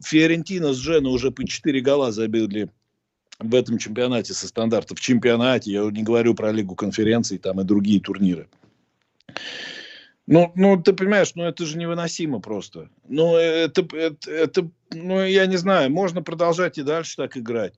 Фиорентина 0.03 0.73
с 0.73 0.79
Джена 0.79 1.11
уже 1.11 1.31
по 1.31 1.47
4 1.47 1.81
гола 1.81 2.11
забили 2.11 2.69
в 3.43 3.55
этом 3.55 3.79
чемпионате 3.79 4.35
со 4.35 4.47
стандартов. 4.49 4.99
В 4.99 5.01
чемпионате, 5.01 5.73
я 5.73 5.83
не 5.91 6.03
говорю 6.03 6.35
про 6.35 6.53
Лигу 6.53 6.75
конференций 6.75 7.39
там 7.39 7.61
и 7.61 7.65
другие 7.65 8.01
турниры. 8.01 8.49
Ну, 10.27 10.53
ну, 10.55 10.81
ты 10.81 10.93
понимаешь, 10.93 11.33
ну 11.35 11.45
это 11.45 11.67
же 11.67 11.77
невыносимо 11.77 12.41
просто. 12.41 12.89
Ну, 13.09 13.37
это, 13.37 13.85
это, 13.97 14.31
это, 14.31 14.71
ну, 14.93 15.25
я 15.25 15.47
не 15.47 15.57
знаю, 15.57 15.91
можно 15.91 16.23
продолжать 16.23 16.79
и 16.79 16.83
дальше 16.83 17.17
так 17.17 17.37
играть. 17.37 17.75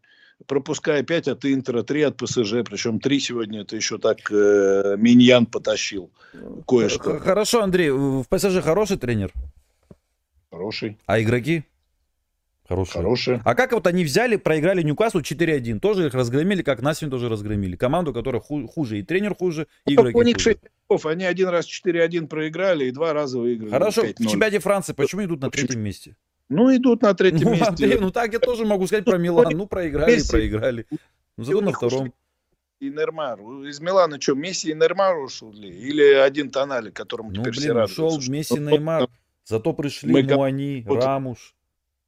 Пропуская 0.46 1.02
5 1.02 1.28
от 1.28 1.44
Интера, 1.46 1.82
3 1.82 2.02
от 2.02 2.16
ПСЖ, 2.16 2.62
причем 2.68 3.00
3 3.00 3.20
сегодня 3.20 3.62
это 3.62 3.76
еще 3.76 3.98
так 3.98 4.18
э, 4.30 4.96
Миньян 4.98 5.46
потащил 5.46 6.10
кое-что. 6.66 7.18
Хорошо, 7.20 7.62
Андрей, 7.62 7.90
в 7.90 8.24
ПСЖ 8.28 8.60
хороший 8.62 8.98
тренер? 8.98 9.32
Хороший. 10.50 10.98
А 11.06 11.20
игроки? 11.20 11.64
Хорошие. 12.66 13.02
Хорошие. 13.02 13.42
А 13.44 13.54
как 13.54 13.73
вот 13.73 13.87
они 13.87 14.04
взяли, 14.04 14.37
проиграли 14.37 14.83
Ньюкаслу 14.83 15.21
4-1? 15.21 15.80
Тоже 15.80 16.06
их 16.06 16.14
разгромили, 16.14 16.62
как 16.62 16.80
нас 16.80 16.99
сегодня 16.99 17.18
тоже 17.18 17.28
разгромили. 17.28 17.76
Команду, 17.76 18.14
которая 18.14 18.40
ху- 18.40 18.66
хуже, 18.66 19.00
и 19.00 19.02
тренер 19.02 19.35
хуже, 19.35 19.66
и 19.87 19.94
ну, 19.94 20.02
игроки 20.02 20.16
У 20.16 20.23
них 20.23 20.38
6 20.38 20.59
очков, 20.88 21.06
они 21.06 21.25
один 21.25 21.49
раз 21.49 21.66
4-1 21.66 22.26
проиграли, 22.26 22.87
и 22.87 22.90
два 22.90 23.12
раза 23.12 23.38
выиграли. 23.38 23.71
Хорошо, 23.71 24.04
5-0. 24.04 24.14
в 24.14 24.30
чемпионате 24.30 24.59
Франции 24.61 24.94
почему 24.94 25.25
идут 25.25 25.42
на 25.42 25.50
третьем 25.50 25.80
месте? 25.80 26.16
Ну, 26.49 26.75
идут 26.75 27.02
на 27.02 27.14
третьем 27.14 27.49
ну, 27.49 27.50
месте. 27.50 27.66
Андрей, 27.66 27.99
ну, 27.99 28.11
так 28.11 28.33
я 28.33 28.38
тоже 28.38 28.64
могу 28.64 28.87
сказать 28.87 29.04
про 29.04 29.18
Милан. 29.18 29.52
Ну, 29.54 29.66
проиграли, 29.66 30.14
Месси. 30.14 30.30
проиграли. 30.30 30.87
Ну, 31.37 31.44
зато 31.44 31.61
на 31.61 31.73
втором. 31.73 32.14
И 32.80 32.90
Неймар. 32.90 33.40
Из 33.40 33.80
Милана 33.80 34.21
что, 34.21 34.35
Месси 34.35 34.71
и 34.71 34.75
Неймар 34.75 35.16
ушли? 35.18 35.68
Или 35.68 36.14
один 36.14 36.50
Тонали, 36.50 36.90
которому 36.90 37.30
ну, 37.30 37.37
теперь 37.37 37.52
блин, 37.52 37.62
все 37.62 37.73
радуются? 37.73 38.04
ушел 38.04 38.33
Месси, 38.33 38.59
Неймар. 38.59 39.09
Зато 39.44 39.73
пришли 39.75 40.12
Мы... 40.12 40.23
Муани, 40.23 40.85
Рамуш. 40.87 41.54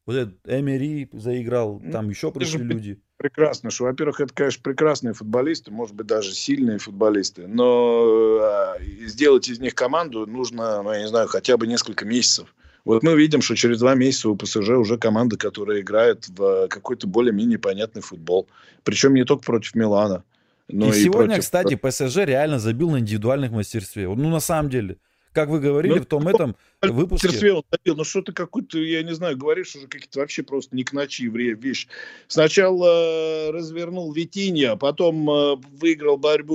Вот 0.06 0.14
этот 0.14 0.38
Эмери 0.46 1.08
заиграл, 1.12 1.82
там 1.92 2.08
еще 2.08 2.30
пришли 2.30 2.62
люди. 2.62 3.00
Прекрасно, 3.16 3.70
что, 3.70 3.84
во-первых, 3.84 4.20
это, 4.20 4.32
конечно, 4.32 4.62
прекрасные 4.62 5.14
футболисты, 5.14 5.72
может 5.72 5.96
быть, 5.96 6.06
даже 6.06 6.32
сильные 6.32 6.78
футболисты, 6.78 7.48
но 7.48 8.38
а, 8.40 8.76
сделать 9.06 9.48
из 9.48 9.58
них 9.58 9.74
команду 9.74 10.26
нужно, 10.26 10.82
ну, 10.82 10.92
я 10.92 11.00
не 11.00 11.08
знаю, 11.08 11.26
хотя 11.26 11.56
бы 11.56 11.66
несколько 11.66 12.04
месяцев. 12.04 12.54
Вот 12.84 13.02
мы 13.02 13.16
видим, 13.16 13.42
что 13.42 13.56
через 13.56 13.80
два 13.80 13.96
месяца 13.96 14.28
у 14.28 14.36
ПСЖ 14.36 14.70
уже 14.70 14.96
команда, 14.96 15.36
которая 15.36 15.80
играет 15.80 16.28
в 16.28 16.68
какой-то 16.68 17.08
более-менее 17.08 17.58
понятный 17.58 18.00
футбол. 18.00 18.48
Причем 18.84 19.14
не 19.14 19.24
только 19.24 19.42
против 19.42 19.74
Милана. 19.74 20.22
Но 20.68 20.86
и, 20.86 20.90
и 20.90 21.02
сегодня, 21.02 21.34
против... 21.34 21.42
кстати, 21.42 21.74
ПСЖ 21.74 22.18
реально 22.18 22.60
забил 22.60 22.90
на 22.90 23.00
индивидуальных 23.00 23.50
мастерстве. 23.50 24.06
Ну, 24.06 24.30
на 24.30 24.38
самом 24.38 24.70
деле 24.70 24.98
как 25.36 25.50
вы 25.50 25.60
говорили 25.60 25.98
ну, 25.98 26.00
в 26.00 26.06
том 26.06 26.26
этом 26.28 26.56
выпуске. 26.80 27.28
Забил. 27.28 27.62
Ну 27.84 28.04
что 28.04 28.22
ты 28.22 28.32
какой-то, 28.32 28.78
я 28.78 29.02
не 29.02 29.14
знаю, 29.14 29.36
говоришь 29.36 29.76
уже 29.76 29.86
какие-то 29.86 30.20
вообще 30.20 30.42
просто 30.42 30.74
не 30.74 30.82
к 30.82 30.94
ночи 30.94 31.28
вещи. 31.28 31.88
Сначала 32.26 33.48
э, 33.48 33.50
развернул 33.50 34.10
Витинья, 34.14 34.76
потом 34.76 35.28
э, 35.28 35.56
выиграл 35.78 36.16
борьбу 36.16 36.54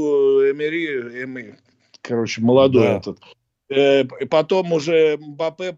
Эмери, 0.50 1.23
Эми, 1.23 1.59
короче, 2.01 2.41
молодой 2.41 2.85
да. 2.85 2.97
этот. 2.97 3.19
Э, 3.69 4.03
потом 4.25 4.73
уже 4.73 5.17
Мбаппе 5.17 5.77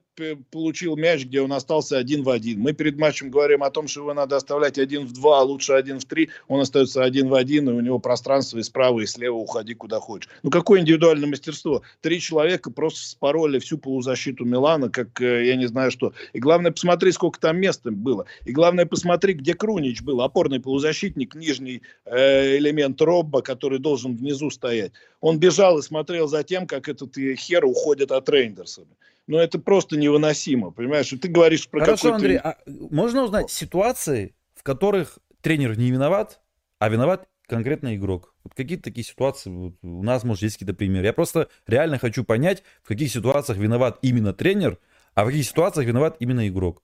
получил 0.51 0.95
мяч, 0.95 1.25
где 1.25 1.41
он 1.41 1.53
остался 1.53 1.97
один 1.97 2.23
в 2.23 2.29
один. 2.29 2.59
Мы 2.59 2.73
перед 2.73 2.97
матчем 2.97 3.29
говорим 3.29 3.63
о 3.63 3.69
том, 3.69 3.87
что 3.87 4.01
его 4.01 4.13
надо 4.13 4.35
оставлять 4.35 4.77
один 4.77 5.05
в 5.05 5.13
два, 5.13 5.39
а 5.39 5.43
лучше 5.43 5.73
один 5.73 5.99
в 5.99 6.05
три. 6.05 6.29
Он 6.47 6.61
остается 6.61 7.03
один 7.03 7.29
в 7.29 7.33
один, 7.33 7.69
и 7.69 7.73
у 7.73 7.79
него 7.79 7.99
пространство 7.99 8.59
и 8.59 8.63
справа, 8.63 8.99
и 9.01 9.05
слева 9.05 9.35
уходи 9.35 9.73
куда 9.73 9.99
хочешь. 9.99 10.29
Ну, 10.43 10.49
какое 10.49 10.81
индивидуальное 10.81 11.27
мастерство? 11.27 11.81
Три 12.01 12.19
человека 12.19 12.71
просто 12.71 13.09
спороли 13.09 13.59
всю 13.59 13.77
полузащиту 13.77 14.45
Милана, 14.45 14.89
как 14.89 15.19
э, 15.21 15.47
я 15.47 15.55
не 15.55 15.65
знаю 15.67 15.91
что. 15.91 16.13
И 16.33 16.39
главное, 16.39 16.71
посмотри, 16.71 17.11
сколько 17.11 17.39
там 17.39 17.57
места 17.57 17.91
было. 17.91 18.25
И 18.45 18.51
главное, 18.51 18.85
посмотри, 18.85 19.33
где 19.33 19.53
Крунич 19.53 20.01
был, 20.01 20.21
опорный 20.21 20.59
полузащитник, 20.59 21.35
нижний 21.35 21.81
э, 22.05 22.57
элемент 22.57 23.01
Робба, 23.01 23.41
который 23.41 23.79
должен 23.79 24.15
внизу 24.15 24.49
стоять. 24.49 24.91
Он 25.21 25.39
бежал 25.39 25.79
и 25.79 25.81
смотрел 25.81 26.27
за 26.27 26.43
тем, 26.43 26.67
как 26.67 26.87
этот 26.87 27.17
э, 27.17 27.35
хер 27.35 27.65
уходит 27.65 28.11
от 28.11 28.29
Рейндерсона. 28.29 28.87
Но 29.27 29.39
это 29.39 29.57
просто 29.57 29.97
невыносимо, 29.97 30.71
понимаешь? 30.71 31.09
Ты 31.09 31.27
говоришь 31.29 31.69
про 31.69 31.79
Хорошо, 31.79 32.13
Андрей, 32.13 32.37
а 32.37 32.57
можно 32.67 33.23
узнать 33.23 33.49
ситуации, 33.49 34.35
в 34.53 34.63
которых 34.63 35.19
тренер 35.41 35.77
не 35.77 35.91
виноват, 35.91 36.41
а 36.79 36.89
виноват 36.89 37.27
конкретно 37.47 37.95
игрок? 37.95 38.35
Вот 38.43 38.53
какие-то 38.53 38.83
такие 38.83 39.05
ситуации 39.05 39.49
вот, 39.49 39.75
у 39.81 40.03
нас, 40.03 40.23
может, 40.23 40.43
есть 40.43 40.55
какие-то 40.55 40.73
примеры. 40.73 41.05
Я 41.05 41.13
просто 41.13 41.47
реально 41.67 41.99
хочу 41.99 42.25
понять, 42.25 42.63
в 42.83 42.89
каких 42.89 43.11
ситуациях 43.11 43.57
виноват 43.57 43.99
именно 44.01 44.33
тренер, 44.33 44.77
а 45.13 45.23
в 45.23 45.27
каких 45.27 45.45
ситуациях 45.45 45.87
виноват 45.87 46.17
именно 46.19 46.45
игрок. 46.47 46.83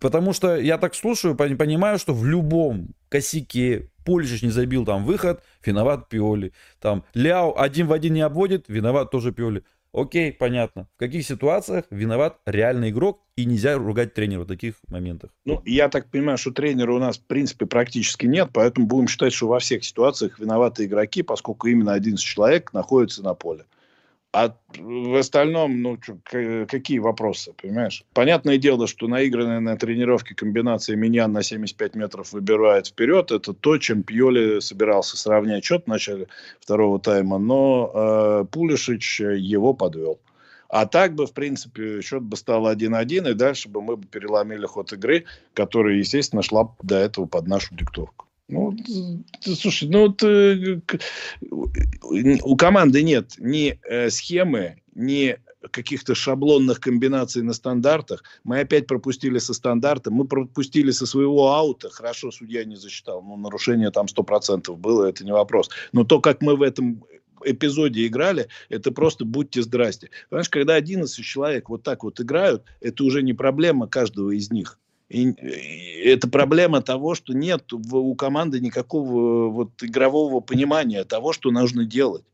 Потому 0.00 0.32
что 0.32 0.56
я 0.56 0.78
так 0.78 0.94
слушаю, 0.94 1.34
понимаю, 1.34 1.98
что 1.98 2.14
в 2.14 2.24
любом 2.26 2.90
косяке 3.08 3.90
Польшич 4.04 4.42
не 4.42 4.50
забил 4.50 4.84
там 4.84 5.04
выход, 5.04 5.42
виноват 5.64 6.08
Пиоли. 6.08 6.52
Там 6.78 7.04
Ляо 7.14 7.58
один 7.58 7.86
в 7.86 7.92
один 7.92 8.14
не 8.14 8.20
обводит, 8.20 8.68
виноват 8.68 9.10
тоже 9.10 9.32
Пиоли. 9.32 9.64
Окей, 9.92 10.32
понятно. 10.32 10.88
В 10.94 10.98
каких 10.98 11.26
ситуациях 11.26 11.84
виноват 11.90 12.38
реальный 12.46 12.90
игрок, 12.90 13.22
и 13.36 13.44
нельзя 13.44 13.76
ругать 13.76 14.14
тренера 14.14 14.42
в 14.42 14.46
таких 14.46 14.74
моментах? 14.88 15.30
Ну, 15.44 15.62
я 15.64 15.88
так 15.88 16.10
понимаю, 16.10 16.38
что 16.38 16.50
тренера 16.50 16.92
у 16.92 16.98
нас, 16.98 17.18
в 17.18 17.24
принципе, 17.26 17.66
практически 17.66 18.26
нет, 18.26 18.50
поэтому 18.52 18.86
будем 18.86 19.08
считать, 19.08 19.32
что 19.32 19.48
во 19.48 19.58
всех 19.58 19.84
ситуациях 19.84 20.38
виноваты 20.38 20.84
игроки, 20.84 21.22
поскольку 21.22 21.66
именно 21.68 21.94
11 21.94 22.24
человек 22.24 22.72
находится 22.72 23.22
на 23.22 23.34
поле. 23.34 23.64
А 24.32 24.54
в 24.78 25.18
остальном, 25.18 25.82
ну, 25.82 25.98
какие 26.24 27.00
вопросы, 27.00 27.52
понимаешь? 27.60 28.04
Понятное 28.14 28.58
дело, 28.58 28.86
что 28.86 29.08
наигранная 29.08 29.58
на 29.58 29.76
тренировке 29.76 30.36
комбинация 30.36 30.94
Миньян 30.94 31.32
на 31.32 31.42
75 31.42 31.96
метров 31.96 32.32
выбирает 32.32 32.86
вперед. 32.86 33.32
Это 33.32 33.52
то, 33.52 33.78
чем 33.78 34.04
Пьоли 34.04 34.60
собирался 34.60 35.16
сравнять 35.16 35.64
счет 35.64 35.84
в 35.84 35.88
начале 35.88 36.28
второго 36.60 37.00
тайма. 37.00 37.38
Но 37.38 37.90
э, 37.92 38.44
Пулишич 38.52 39.20
его 39.20 39.74
подвел. 39.74 40.20
А 40.68 40.86
так 40.86 41.16
бы, 41.16 41.26
в 41.26 41.32
принципе, 41.32 42.00
счет 42.00 42.22
бы 42.22 42.36
стал 42.36 42.72
1-1, 42.72 43.32
и 43.32 43.34
дальше 43.34 43.68
бы 43.68 43.82
мы 43.82 43.96
бы 43.96 44.06
переломили 44.06 44.66
ход 44.66 44.92
игры, 44.92 45.24
которая, 45.54 45.96
естественно, 45.96 46.42
шла 46.42 46.72
до 46.80 46.96
этого 46.96 47.26
под 47.26 47.48
нашу 47.48 47.74
диктовку. 47.74 48.29
Ну, 48.50 48.76
слушай, 49.40 49.88
ну 49.88 50.08
вот, 50.08 50.22
э, 50.22 50.80
у 51.40 52.56
команды 52.56 53.02
нет 53.02 53.34
ни 53.38 53.78
э, 53.88 54.10
схемы, 54.10 54.82
ни 54.94 55.38
каких-то 55.70 56.14
шаблонных 56.14 56.80
комбинаций 56.80 57.42
на 57.42 57.52
стандартах. 57.52 58.24
Мы 58.44 58.60
опять 58.60 58.86
пропустили 58.86 59.38
со 59.38 59.54
стандарта, 59.54 60.10
мы 60.10 60.24
пропустили 60.24 60.90
со 60.90 61.06
своего 61.06 61.52
аута. 61.52 61.90
Хорошо, 61.90 62.30
судья 62.30 62.64
не 62.64 62.76
засчитал, 62.76 63.22
но 63.22 63.36
нарушение 63.36 63.90
там 63.90 64.06
100% 64.06 64.74
было, 64.76 65.06
это 65.06 65.24
не 65.24 65.32
вопрос. 65.32 65.70
Но 65.92 66.04
то, 66.04 66.20
как 66.20 66.42
мы 66.42 66.56
в 66.56 66.62
этом 66.62 67.04
эпизоде 67.44 68.06
играли, 68.06 68.48
это 68.68 68.90
просто 68.90 69.24
будьте 69.24 69.62
здрасте. 69.62 70.10
Понимаешь, 70.28 70.48
когда 70.48 70.74
11 70.74 71.24
человек 71.24 71.68
вот 71.68 71.82
так 71.82 72.04
вот 72.04 72.20
играют, 72.20 72.64
это 72.80 73.04
уже 73.04 73.22
не 73.22 73.32
проблема 73.32 73.86
каждого 73.86 74.30
из 74.30 74.50
них. 74.50 74.78
И, 75.10 75.32
это 76.04 76.28
проблема 76.28 76.82
того, 76.82 77.16
что 77.16 77.34
нет 77.34 77.72
у 77.72 78.14
команды 78.14 78.60
никакого 78.60 79.50
вот 79.50 79.70
игрового 79.82 80.40
понимания 80.40 81.04
того, 81.04 81.32
что 81.32 81.50
нужно 81.50 81.84
делать. 81.84 82.24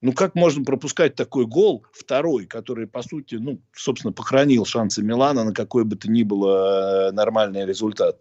Ну, 0.00 0.12
как 0.12 0.34
можно 0.34 0.64
пропускать 0.64 1.14
такой 1.14 1.46
гол, 1.46 1.84
второй, 1.92 2.46
который, 2.46 2.88
по 2.88 3.02
сути, 3.02 3.36
ну, 3.36 3.60
собственно, 3.72 4.12
похоронил 4.12 4.64
шансы 4.64 5.02
Милана 5.02 5.44
на 5.44 5.52
какой 5.52 5.84
бы 5.84 5.94
то 5.94 6.10
ни 6.10 6.24
было 6.24 7.10
э, 7.10 7.12
нормальный 7.12 7.64
результат. 7.66 8.18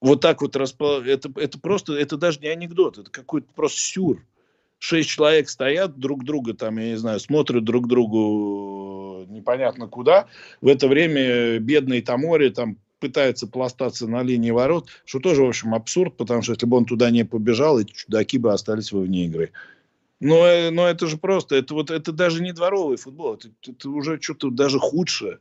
Вот 0.00 0.20
так 0.20 0.42
вот, 0.42 0.54
распо... 0.54 1.00
это, 1.00 1.32
это 1.36 1.58
просто, 1.58 1.94
это 1.94 2.16
даже 2.16 2.40
не 2.40 2.48
анекдот, 2.48 2.98
это 2.98 3.10
какой-то 3.10 3.48
просто 3.54 3.80
сюр 3.80 4.24
шесть 4.78 5.08
человек 5.08 5.48
стоят 5.48 5.98
друг 5.98 6.24
друга, 6.24 6.52
там, 6.52 6.78
я 6.78 6.90
не 6.90 6.96
знаю, 6.96 7.18
смотрят 7.18 7.64
друг 7.64 7.88
другу 7.88 9.03
непонятно 9.28 9.88
куда. 9.88 10.26
В 10.60 10.68
это 10.68 10.88
время 10.88 11.58
бедный 11.58 12.02
Тамори 12.02 12.50
там 12.50 12.78
пытается 13.00 13.46
пластаться 13.46 14.06
на 14.06 14.22
линии 14.22 14.50
ворот, 14.50 14.88
что 15.04 15.20
тоже, 15.20 15.42
в 15.42 15.48
общем, 15.48 15.74
абсурд, 15.74 16.16
потому 16.16 16.42
что 16.42 16.52
если 16.52 16.66
бы 16.66 16.76
он 16.76 16.86
туда 16.86 17.10
не 17.10 17.24
побежал, 17.24 17.78
эти 17.78 17.92
чудаки 17.92 18.38
бы 18.38 18.52
остались 18.52 18.92
вне 18.92 19.26
игры. 19.26 19.52
Но, 20.20 20.46
э, 20.46 20.70
но 20.70 20.86
это 20.88 21.06
же 21.06 21.18
просто, 21.18 21.56
это 21.56 21.74
вот 21.74 21.90
это 21.90 22.12
даже 22.12 22.42
не 22.42 22.52
дворовый 22.52 22.96
футбол, 22.96 23.34
это, 23.34 23.50
это 23.66 23.90
уже 23.90 24.20
что-то 24.20 24.50
даже 24.50 24.78
худшее. 24.78 25.38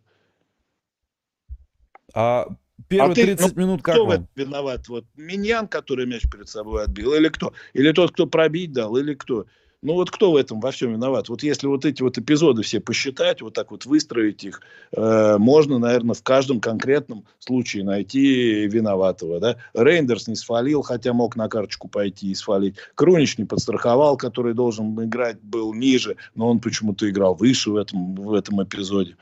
А 2.13 2.47
Первые 2.87 3.11
а 3.11 3.15
30 3.15 3.37
ты, 3.37 3.53
ну, 3.55 3.61
минут 3.61 3.81
как 3.81 3.95
Кто 3.95 4.05
вам? 4.05 4.27
виноват? 4.35 4.87
Вот 4.87 5.05
Миньян, 5.15 5.67
который 5.67 6.05
мяч 6.05 6.23
перед 6.29 6.49
собой 6.49 6.83
отбил, 6.83 7.13
или 7.13 7.29
кто? 7.29 7.53
Или 7.73 7.91
тот, 7.91 8.11
кто 8.11 8.25
пробить 8.27 8.73
дал, 8.73 8.97
или 8.97 9.13
кто? 9.13 9.45
Ну 9.83 9.95
вот 9.95 10.11
кто 10.11 10.31
в 10.31 10.37
этом 10.37 10.61
во 10.61 10.71
всем 10.71 10.93
виноват? 10.93 11.27
Вот 11.27 11.43
если 11.43 11.67
вот 11.67 11.83
эти 11.83 12.01
вот 12.01 12.17
эпизоды 12.17 12.63
все 12.63 12.79
посчитать, 12.79 13.41
вот 13.41 13.53
так 13.53 13.69
вот 13.71 13.85
выстроить 13.85 14.45
их, 14.45 14.61
э, 14.95 15.37
можно, 15.37 15.77
наверное, 15.77 16.15
в 16.15 16.23
каждом 16.23 16.61
конкретном 16.61 17.25
случае 17.39 17.83
найти 17.83 18.65
виноватого. 18.65 19.41
Да? 19.41 19.57
Рейндерс 19.73 20.29
не 20.29 20.35
свалил, 20.35 20.83
хотя 20.83 21.11
мог 21.11 21.35
на 21.35 21.49
карточку 21.49 21.89
пойти 21.89 22.31
и 22.31 22.35
свалить. 22.35 22.77
Крунич 22.95 23.37
не 23.37 23.43
подстраховал, 23.43 24.15
который 24.15 24.53
должен 24.53 25.03
играть 25.03 25.41
был 25.41 25.73
ниже, 25.73 26.15
но 26.33 26.49
он 26.49 26.61
почему-то 26.61 27.09
играл 27.09 27.35
выше 27.35 27.71
в 27.71 27.75
этом, 27.75 28.15
в 28.15 28.33
этом 28.33 28.63
эпизоде. 28.63 29.17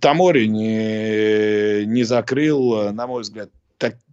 Тамори 0.00 0.46
не, 0.46 1.84
не 1.84 2.02
закрыл, 2.04 2.92
на 2.92 3.06
мой 3.06 3.22
взгляд, 3.22 3.50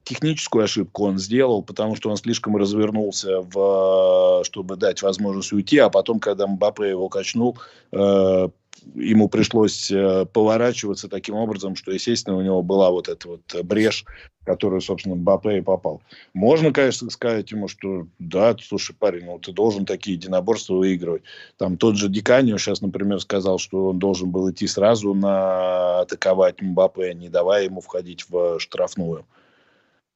техническую 0.08 0.64
ошибку 0.64 1.06
он 1.06 1.18
сделал, 1.18 1.62
потому 1.64 1.96
что 1.96 2.10
он 2.10 2.18
слишком 2.18 2.56
развернулся, 2.56 3.42
в, 3.42 4.42
чтобы 4.44 4.76
дать 4.78 5.02
возможность 5.02 5.52
уйти, 5.52 5.78
а 5.78 5.90
потом, 5.90 6.20
когда 6.20 6.48
Мбаппе 6.48 6.90
его 6.90 7.10
качнул, 7.10 7.58
э, 7.92 8.50
ему 8.96 9.28
пришлось 9.28 9.92
э, 9.92 10.26
поворачиваться 10.32 11.10
таким 11.10 11.36
образом, 11.36 11.76
что, 11.76 11.92
естественно, 11.92 12.38
у 12.38 12.42
него 12.42 12.62
была 12.62 12.90
вот 12.90 13.10
эта 13.10 13.28
вот 13.28 13.42
брешь, 13.64 14.06
которую, 14.46 14.80
собственно, 14.82 15.16
Мбаппе 15.16 15.58
и 15.58 15.62
попал. 15.62 16.02
Можно, 16.34 16.72
конечно, 16.72 17.10
сказать 17.10 17.52
ему, 17.52 17.68
что 17.68 18.08
да, 18.20 18.56
слушай, 18.62 18.96
парень, 18.96 19.26
ну 19.26 19.40
ты 19.40 19.52
должен 19.52 19.86
такие 19.86 20.16
единоборства 20.16 20.76
выигрывать. 20.76 21.24
Там 21.58 21.78
тот 21.78 21.98
же 21.98 22.08
Диканио 22.08 22.58
сейчас, 22.58 22.82
например, 22.82 23.20
сказал, 23.20 23.60
что 23.60 23.90
он 23.90 24.00
должен 24.00 24.30
был 24.30 24.50
идти 24.50 24.68
сразу 24.68 25.14
на 25.14 26.00
атаковать 26.00 26.62
Мбаппе, 26.62 27.14
не 27.14 27.30
давая 27.30 27.66
ему 27.66 27.82
входить 27.82 28.26
в 28.30 28.60
штрафную. 28.60 29.26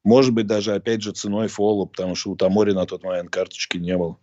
Может 0.04 0.32
быть, 0.34 0.46
даже, 0.46 0.74
опять 0.74 1.02
же, 1.02 1.12
ценой 1.12 1.48
фола, 1.48 1.86
потому 1.86 2.14
что 2.14 2.30
у 2.30 2.36
Тамори 2.36 2.72
на 2.72 2.86
тот 2.86 3.04
момент 3.04 3.30
карточки 3.30 3.78
не 3.78 3.96
было. 3.96 4.16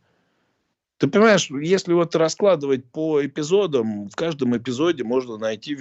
Ты 1.00 1.08
понимаешь, 1.08 1.50
если 1.50 1.94
вот 1.94 2.14
раскладывать 2.16 2.84
по 2.84 3.26
эпизодам, 3.26 4.10
в 4.10 4.16
каждом 4.18 4.58
эпизоде 4.58 5.06
можно 5.06 5.38
найти 5.38 5.78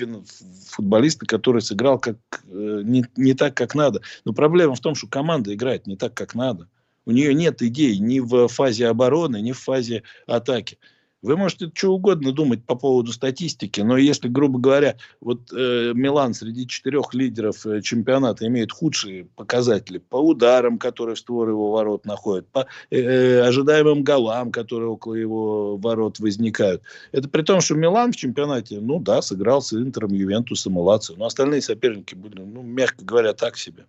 футболиста, 0.69 1.27
который 1.27 1.61
сыграл 1.61 1.99
как, 1.99 2.19
э, 2.45 2.83
не, 2.85 3.05
не 3.17 3.35
так, 3.35 3.55
как 3.55 3.75
надо. 3.75 4.01
Но 4.25 4.33
проблема 4.33 4.77
в 4.77 4.81
том, 4.81 4.95
что 4.95 5.09
команда 5.09 5.53
играет 5.53 5.89
не 5.89 5.97
так, 5.97 6.15
как 6.15 6.37
надо. 6.37 6.69
У 7.05 7.11
нее 7.11 7.35
нет 7.35 7.63
идей 7.63 7.99
ни 7.99 8.21
в 8.21 8.47
фазе 8.47 8.87
обороны, 8.87 9.41
ни 9.41 9.51
в 9.51 9.59
фазе 9.59 10.05
атаки. 10.29 10.79
Вы 11.21 11.37
можете 11.37 11.71
что 11.75 11.95
угодно 11.95 12.33
думать 12.33 12.65
по 12.65 12.77
поводу 12.77 13.13
статистики, 13.13 13.81
но 13.81 13.97
если, 13.97 14.29
грубо 14.29 14.61
говоря, 14.61 14.97
вот 15.21 15.53
э, 15.53 15.93
Милан 15.93 16.33
среди 16.33 16.67
четырех 16.67 17.13
лидеров 17.13 17.67
э, 17.67 17.83
чемпионата 17.83 18.47
имеет 18.47 18.71
худшие 18.71 19.25
показатели 19.25 19.99
по 19.99 20.17
ударам, 20.17 20.79
которые 20.79 21.17
в 21.17 21.19
створ 21.19 21.49
его 21.49 21.73
ворот 21.73 22.05
находят, 22.05 22.47
по 22.49 22.69
э, 22.91 23.01
э, 23.01 23.41
ожидаемым 23.41 24.05
голам, 24.05 24.53
которые 24.53 24.91
около 24.91 25.15
его 25.15 25.77
ворот 25.77 26.21
возникают. 26.21 26.83
Это 27.11 27.29
при 27.29 27.43
том, 27.43 27.61
что 27.61 27.75
Милан 27.75 28.13
в 28.13 28.17
чемпионате, 28.17 28.79
ну 28.81 29.01
да, 29.01 29.21
сыграл 29.21 29.61
с 29.61 29.73
Интером, 29.73 30.13
Ювентусом 30.13 30.79
и 30.79 30.83
Лацио, 30.83 31.17
но 31.17 31.27
остальные 31.27 31.63
соперники 31.63 32.15
были, 32.15 32.41
ну, 32.41 32.63
мягко 32.63 33.05
говоря, 33.05 33.33
так 33.33 33.57
себе. 33.57 33.87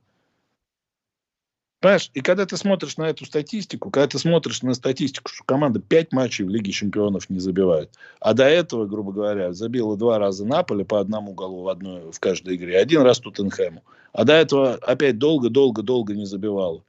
Понимаешь, 1.80 2.12
и 2.14 2.20
когда 2.20 2.46
ты 2.46 2.58
смотришь 2.58 2.98
на 2.98 3.10
эту 3.10 3.26
статистику, 3.26 3.90
когда 3.90 4.08
ты 4.08 4.20
смотришь 4.20 4.64
на 4.64 4.74
статистику, 4.74 5.32
что 5.32 5.46
команда 5.46 5.80
5 5.80 6.12
матчей 6.12 6.44
в 6.44 6.50
Лиге 6.50 6.74
Чемпионов 6.74 7.30
не 7.30 7.40
забивает, 7.40 7.90
а 8.20 8.34
до 8.34 8.44
этого, 8.44 8.86
грубо 8.86 9.14
говоря, 9.14 9.54
забила 9.54 9.96
два 9.96 10.20
раза 10.20 10.46
Наполе 10.46 10.84
по 10.84 11.00
одному 11.00 11.34
голу 11.34 11.64
в, 11.64 11.70
одной, 11.70 12.12
в 12.12 12.20
каждой 12.20 12.58
игре, 12.58 12.78
один 12.78 13.02
раз 13.04 13.20
Тоттенхэму, 13.20 13.82
а 14.12 14.26
до 14.26 14.34
этого 14.34 14.74
опять 14.76 15.20
долго-долго-долго 15.20 16.16
не 16.16 16.26
забивала. 16.26 16.84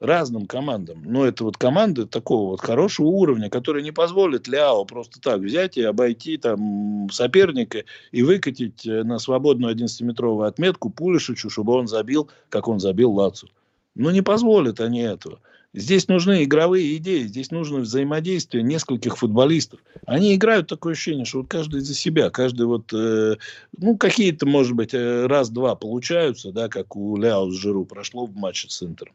Разным 0.00 0.46
командам. 0.46 1.02
Но 1.04 1.26
это 1.26 1.44
вот 1.44 1.56
команды 1.56 2.06
такого 2.06 2.50
вот 2.50 2.60
хорошего 2.60 3.06
уровня, 3.06 3.48
которые 3.50 3.82
не 3.82 3.92
позволят 3.92 4.48
Ляо 4.48 4.84
просто 4.84 5.20
так 5.20 5.40
взять 5.40 5.76
и 5.78 5.82
обойти 5.82 6.36
там 6.36 7.08
соперника 7.10 7.84
и 8.10 8.22
выкатить 8.22 8.86
э, 8.86 9.02
на 9.02 9.18
свободную 9.18 9.74
11-метровую 9.74 10.46
отметку 10.46 10.88
Пулишичу, 10.88 11.50
чтобы 11.50 11.74
он 11.74 11.86
забил, 11.86 12.30
как 12.48 12.68
он 12.68 12.80
забил 12.80 13.12
Лацу. 13.12 13.48
Но 13.94 14.10
не 14.10 14.22
позволят 14.22 14.80
они 14.80 15.00
этого. 15.00 15.40
Здесь 15.72 16.08
нужны 16.08 16.42
игровые 16.42 16.96
идеи, 16.96 17.22
здесь 17.22 17.52
нужно 17.52 17.80
взаимодействие 17.80 18.64
нескольких 18.64 19.16
футболистов. 19.18 19.78
Они 20.04 20.34
играют 20.34 20.66
такое 20.66 20.94
ощущение, 20.94 21.24
что 21.24 21.38
вот 21.38 21.48
каждый 21.48 21.80
за 21.80 21.94
себя, 21.94 22.28
каждый 22.30 22.66
вот, 22.66 22.92
э, 22.92 23.36
ну, 23.78 23.96
какие-то, 23.96 24.46
может 24.46 24.72
быть, 24.72 24.94
э, 24.94 25.26
раз-два 25.26 25.76
получаются, 25.76 26.50
да, 26.50 26.68
как 26.68 26.96
у 26.96 27.16
Ляо 27.16 27.48
с 27.50 27.54
Жиру 27.54 27.84
прошло 27.84 28.26
в 28.26 28.34
матче 28.34 28.68
с 28.68 28.82
Интером. 28.82 29.14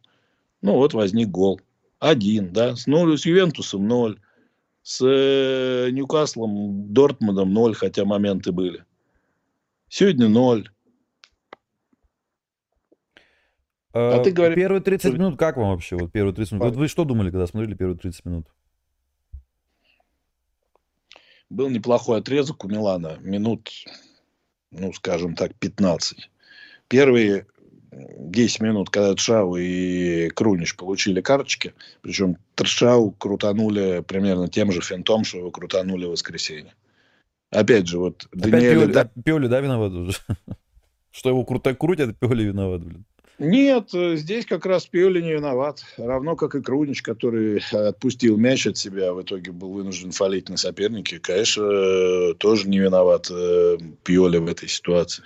Ну, 0.61 0.75
вот 0.75 0.93
возник 0.93 1.27
гол. 1.27 1.59
Один, 1.99 2.53
да, 2.53 2.77
с, 2.77 2.87
нуль, 2.87 3.17
с 3.17 3.25
Ювентусом 3.25 3.85
ноль, 3.85 4.17
с 4.81 5.05
э, 5.05 5.89
Ньюкаслом, 5.91 6.93
Дортмундом 6.93 7.53
ноль, 7.53 7.75
хотя 7.75 8.05
моменты 8.05 8.53
были. 8.53 8.85
Сегодня 9.89 10.29
ноль. 10.29 10.69
А, 13.95 14.19
а 14.19 14.23
ты 14.23 14.31
говоришь... 14.31 14.57
Первые 14.57 14.81
30 14.81 15.13
минут 15.13 15.39
как 15.39 15.55
вам 15.55 15.69
вообще? 15.69 15.95
Вот 15.95 16.11
первые 16.11 16.35
30 16.35 16.51
минут. 16.51 16.65
Вот 16.67 16.75
вы 16.75 16.89
что 16.89 17.05
думали, 17.05 17.31
когда 17.31 17.47
смотрели 17.47 17.75
первые 17.75 17.97
30 17.97 18.25
минут? 18.25 18.47
Был 21.49 21.69
неплохой 21.69 22.19
отрезок 22.19 22.65
у 22.65 22.67
Милана. 22.67 23.17
Минут, 23.21 23.71
ну, 24.71 24.91
скажем 24.91 25.35
так, 25.35 25.55
15. 25.55 26.29
Первые 26.89 27.47
10 27.91 28.59
минут, 28.59 28.89
когда 28.89 29.15
Тшау 29.15 29.55
и 29.55 30.27
Крунич 30.27 30.75
получили 30.75 31.21
карточки, 31.21 31.73
причем 32.01 32.35
Тшау 32.55 33.11
крутанули 33.11 34.03
примерно 34.05 34.49
тем 34.49 34.73
же 34.73 34.81
финтом, 34.81 35.23
что 35.23 35.37
его 35.37 35.51
крутанули 35.51 36.05
в 36.05 36.09
воскресенье. 36.09 36.73
Опять 37.49 37.87
же, 37.87 37.99
вот 37.99 38.27
Опять 38.33 38.51
Даниэль... 38.51 38.73
Пиоли, 38.73 38.91
да, 38.91 39.09
Пиоли, 39.23 39.47
да, 39.47 39.61
виноват 39.61 39.93
уже? 39.93 40.17
Что 41.11 41.29
его 41.29 41.45
круто 41.45 41.73
крутят, 41.73 42.19
Пиоли 42.19 42.43
виноват, 42.43 42.83
блин. 42.83 43.05
Нет, 43.37 43.93
э, 43.93 44.15
здесь 44.15 44.45
как 44.45 44.65
раз 44.65 44.85
Пиоли 44.85 45.21
не 45.21 45.33
виноват. 45.33 45.83
Равно 45.97 46.37
как 46.37 46.55
и 46.55 46.61
Крунич, 46.61 47.01
который 47.01 47.61
отпустил 47.71 48.37
мяч 48.37 48.65
от 48.65 48.77
себя, 48.77 49.13
в 49.13 49.21
итоге 49.21 49.51
был 49.51 49.71
вынужден 49.71 50.11
фалить 50.11 50.47
на 50.47 50.55
сопернике. 50.55 51.19
Конечно, 51.19 51.63
э, 51.63 52.33
тоже 52.35 52.69
не 52.69 52.79
виноват 52.79 53.29
э, 53.29 53.77
Пиоли 54.03 54.37
в 54.37 54.47
этой 54.47 54.69
ситуации. 54.69 55.25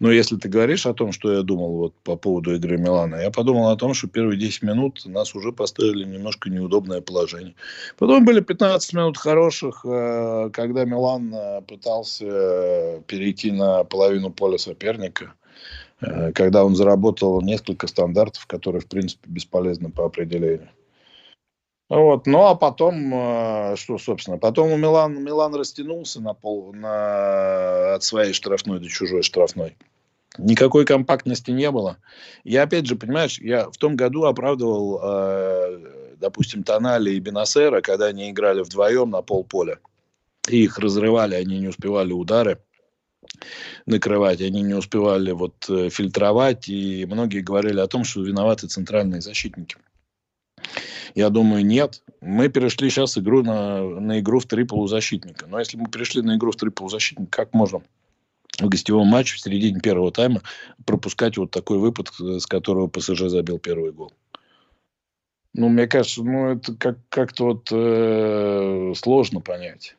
Но 0.00 0.10
если 0.10 0.36
ты 0.36 0.48
говоришь 0.48 0.86
о 0.86 0.94
том, 0.94 1.12
что 1.12 1.32
я 1.32 1.42
думал 1.42 1.76
вот 1.76 1.94
по 2.02 2.16
поводу 2.16 2.54
игры 2.54 2.78
Милана, 2.78 3.16
я 3.16 3.30
подумал 3.30 3.68
о 3.68 3.76
том, 3.76 3.92
что 3.94 4.08
первые 4.08 4.38
10 4.38 4.62
минут 4.62 5.02
нас 5.04 5.34
уже 5.34 5.52
поставили 5.52 6.04
немножко 6.04 6.50
неудобное 6.50 7.00
положение. 7.00 7.54
Потом 7.98 8.24
были 8.24 8.40
15 8.40 8.92
минут 8.94 9.18
хороших, 9.18 9.82
когда 9.82 10.84
Милан 10.84 11.62
пытался 11.68 13.02
перейти 13.06 13.52
на 13.52 13.84
половину 13.84 14.30
поля 14.30 14.58
соперника– 14.58 15.34
Э, 15.44 15.83
когда 16.34 16.64
он 16.64 16.76
заработал 16.76 17.40
несколько 17.40 17.86
стандартов, 17.86 18.46
которые, 18.46 18.80
в 18.80 18.86
принципе, 18.86 19.28
бесполезны 19.28 19.90
по 19.90 20.04
определению. 20.04 20.70
Вот. 21.88 22.26
Ну, 22.26 22.46
а 22.46 22.54
потом, 22.54 23.12
э, 23.14 23.76
что, 23.76 23.98
собственно, 23.98 24.38
потом 24.38 24.72
у 24.72 24.76
Милан, 24.76 25.22
Милан 25.22 25.54
растянулся 25.54 26.20
на 26.20 26.32
пол, 26.32 26.72
на, 26.72 27.94
от 27.94 28.02
своей 28.02 28.32
штрафной 28.32 28.80
до 28.80 28.88
чужой 28.88 29.22
штрафной. 29.22 29.76
Никакой 30.38 30.84
компактности 30.84 31.50
не 31.50 31.70
было. 31.70 31.98
Я, 32.42 32.62
опять 32.62 32.86
же, 32.86 32.96
понимаешь, 32.96 33.38
я 33.38 33.70
в 33.70 33.76
том 33.76 33.96
году 33.96 34.24
оправдывал, 34.24 35.00
э, 35.02 36.14
допустим, 36.16 36.64
Тонали 36.64 37.10
и 37.10 37.20
Бенасера, 37.20 37.80
когда 37.82 38.06
они 38.06 38.30
играли 38.30 38.62
вдвоем 38.62 39.10
на 39.10 39.22
полполя. 39.22 39.78
И 40.48 40.64
их 40.64 40.78
разрывали, 40.78 41.34
они 41.34 41.60
не 41.60 41.68
успевали 41.68 42.12
удары 42.12 42.58
накрывать, 43.86 44.40
они 44.40 44.62
не 44.62 44.74
успевали 44.74 45.32
вот 45.32 45.54
э, 45.68 45.90
фильтровать, 45.90 46.68
и 46.68 47.06
многие 47.06 47.40
говорили 47.40 47.80
о 47.80 47.86
том, 47.86 48.04
что 48.04 48.22
виноваты 48.22 48.66
центральные 48.66 49.20
защитники. 49.20 49.76
Я 51.14 51.30
думаю, 51.30 51.64
нет. 51.64 52.02
Мы 52.20 52.48
перешли 52.48 52.90
сейчас 52.90 53.16
игру 53.18 53.42
на, 53.42 53.82
на 53.82 54.20
игру 54.20 54.40
в 54.40 54.46
три 54.46 54.64
полузащитника. 54.64 55.46
Но 55.46 55.58
если 55.58 55.76
мы 55.76 55.88
перешли 55.88 56.22
на 56.22 56.36
игру 56.36 56.50
в 56.50 56.56
три 56.56 56.70
полузащитника, 56.70 57.30
как 57.30 57.54
можно 57.54 57.82
в 58.58 58.68
гостевом 58.68 59.08
матче 59.08 59.36
в 59.36 59.40
середине 59.40 59.80
первого 59.80 60.10
тайма 60.10 60.42
пропускать 60.86 61.36
вот 61.36 61.50
такой 61.50 61.78
выпад, 61.78 62.10
с 62.18 62.46
которого 62.46 62.88
ПСЖ 62.88 63.28
забил 63.28 63.58
первый 63.58 63.92
гол? 63.92 64.12
Ну, 65.52 65.68
мне 65.68 65.86
кажется, 65.86 66.24
ну, 66.24 66.48
это 66.48 66.74
как- 66.74 67.08
как-то 67.08 67.44
вот 67.44 67.68
э, 67.70 68.92
сложно 68.96 69.40
понять. 69.40 69.96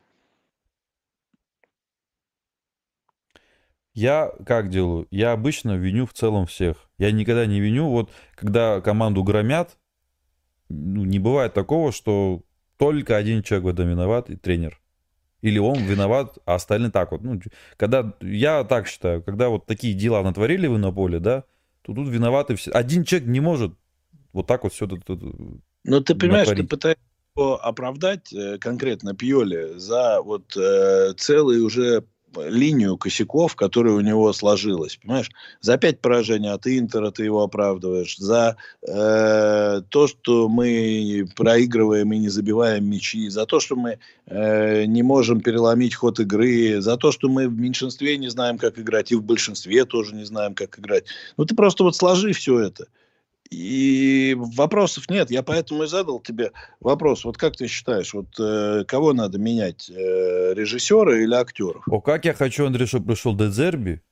Я 3.96 4.30
как 4.44 4.68
делаю? 4.68 5.08
Я 5.10 5.32
обычно 5.32 5.74
виню 5.78 6.04
в 6.04 6.12
целом 6.12 6.44
всех. 6.44 6.76
Я 6.98 7.12
никогда 7.12 7.46
не 7.46 7.60
виню, 7.60 7.88
вот 7.88 8.10
когда 8.34 8.82
команду 8.82 9.24
громят, 9.24 9.78
ну, 10.68 11.06
не 11.06 11.18
бывает 11.18 11.54
такого, 11.54 11.92
что 11.92 12.42
только 12.76 13.16
один 13.16 13.42
человек 13.42 13.64
в 13.64 13.68
этом 13.68 13.88
виноват, 13.88 14.28
и 14.28 14.36
тренер. 14.36 14.78
Или 15.40 15.58
он 15.58 15.78
виноват, 15.78 16.36
а 16.44 16.56
остальные 16.56 16.90
так 16.90 17.10
вот. 17.10 17.22
Ну, 17.22 17.40
когда, 17.78 18.14
я 18.20 18.64
так 18.64 18.86
считаю, 18.86 19.22
когда 19.22 19.48
вот 19.48 19.64
такие 19.64 19.94
дела 19.94 20.22
натворили 20.22 20.66
вы 20.66 20.76
на 20.76 20.92
поле, 20.92 21.18
да, 21.18 21.44
то 21.80 21.94
тут 21.94 22.08
виноваты 22.08 22.54
все. 22.56 22.72
Один 22.72 23.02
человек 23.02 23.26
не 23.28 23.40
может 23.40 23.72
вот 24.34 24.46
так 24.46 24.64
вот 24.64 24.74
все 24.74 24.84
это... 24.84 25.16
Но 25.84 26.00
ты 26.00 26.14
понимаешь, 26.14 26.48
натворить. 26.48 26.68
ты 26.68 26.76
пытаешься 26.76 27.00
оправдать 27.62 28.30
э, 28.34 28.58
конкретно 28.58 29.14
Пьоли 29.14 29.78
за 29.78 30.20
вот 30.20 30.54
э, 30.54 31.14
целый 31.16 31.60
уже 31.60 32.04
линию 32.48 32.96
косяков, 32.96 33.54
которая 33.56 33.94
у 33.94 34.00
него 34.00 34.32
сложилась. 34.32 34.96
Понимаешь? 34.96 35.30
За 35.60 35.76
пять 35.78 36.00
поражений 36.00 36.50
от 36.50 36.66
Интера 36.66 37.10
ты 37.10 37.24
его 37.24 37.42
оправдываешь. 37.42 38.16
За 38.18 38.56
э, 38.86 39.82
то, 39.88 40.06
что 40.06 40.48
мы 40.48 41.28
проигрываем 41.36 42.12
и 42.12 42.18
не 42.18 42.28
забиваем 42.28 42.88
мячи. 42.88 43.28
За 43.28 43.46
то, 43.46 43.60
что 43.60 43.76
мы 43.76 43.98
э, 44.26 44.84
не 44.84 45.02
можем 45.02 45.40
переломить 45.40 45.94
ход 45.94 46.20
игры. 46.20 46.80
За 46.80 46.96
то, 46.96 47.12
что 47.12 47.28
мы 47.28 47.48
в 47.48 47.58
меньшинстве 47.58 48.16
не 48.16 48.28
знаем, 48.28 48.58
как 48.58 48.78
играть. 48.78 49.12
И 49.12 49.16
в 49.16 49.22
большинстве 49.22 49.84
тоже 49.84 50.14
не 50.14 50.24
знаем, 50.24 50.54
как 50.54 50.78
играть. 50.78 51.04
Ну, 51.36 51.44
ты 51.44 51.54
просто 51.54 51.84
вот 51.84 51.96
сложи 51.96 52.32
все 52.32 52.60
это. 52.60 52.86
И 53.50 54.34
вопросов 54.36 55.08
нет. 55.08 55.30
Я 55.30 55.42
поэтому 55.42 55.84
и 55.84 55.86
задал 55.86 56.20
тебе 56.20 56.52
вопрос. 56.80 57.24
Вот 57.24 57.38
как 57.38 57.56
ты 57.56 57.66
считаешь, 57.66 58.14
вот 58.14 58.28
э, 58.38 58.84
кого 58.86 59.12
надо 59.12 59.38
менять, 59.38 59.90
э, 59.90 60.54
режиссера 60.54 61.16
или 61.18 61.34
актеров? 61.34 61.84
О, 61.88 62.00
как 62.00 62.24
я 62.24 62.34
хочу, 62.34 62.66
Андрей, 62.66 62.86
чтобы 62.86 63.14
пришел 63.14 63.34
Дезерби. 63.34 64.02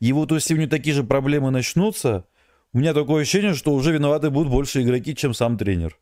И 0.00 0.12
вот 0.12 0.32
если 0.32 0.54
у 0.54 0.56
него 0.58 0.70
такие 0.70 0.94
же 0.94 1.04
проблемы 1.04 1.50
начнутся, 1.50 2.24
у 2.72 2.78
меня 2.78 2.94
такое 2.94 3.22
ощущение, 3.22 3.54
что 3.54 3.72
уже 3.72 3.92
виноваты 3.92 4.30
будут 4.30 4.50
больше 4.50 4.82
игроки, 4.82 5.14
чем 5.14 5.34
сам 5.34 5.56
тренер. 5.58 5.96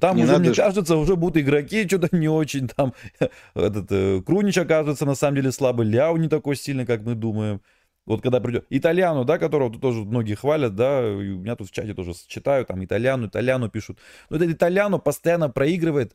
Там 0.00 0.16
не 0.16 0.24
уже, 0.24 0.38
мне 0.38 0.54
ж... 0.54 0.56
кажется, 0.56 0.96
уже 0.96 1.16
будут 1.16 1.36
игроки 1.36 1.86
что-то 1.88 2.16
не 2.16 2.28
очень. 2.28 2.68
Там 2.68 2.94
этот 3.54 3.86
э, 3.90 4.22
Крунич 4.24 4.56
оказывается 4.58 5.06
на 5.06 5.14
самом 5.14 5.36
деле 5.36 5.52
слабый, 5.52 5.86
Ляу 5.86 6.16
не 6.16 6.28
такой 6.28 6.56
сильный, 6.56 6.86
как 6.86 7.02
мы 7.02 7.14
думаем. 7.14 7.60
Вот 8.06 8.22
когда 8.22 8.40
придет... 8.40 8.66
Итальяну, 8.68 9.24
да, 9.24 9.38
которого 9.38 9.70
тут 9.70 9.80
тоже 9.80 10.00
многие 10.00 10.34
хвалят, 10.34 10.74
да, 10.74 11.00
и 11.00 11.30
у 11.30 11.38
меня 11.38 11.56
тут 11.56 11.68
в 11.68 11.72
чате 11.72 11.94
тоже 11.94 12.12
читаю, 12.26 12.66
там, 12.66 12.84
Итальяну, 12.84 13.28
Итальяну 13.28 13.70
пишут. 13.70 13.98
Но 14.28 14.36
этот 14.36 14.50
Итальяну 14.50 14.98
постоянно 14.98 15.48
проигрывает 15.48 16.14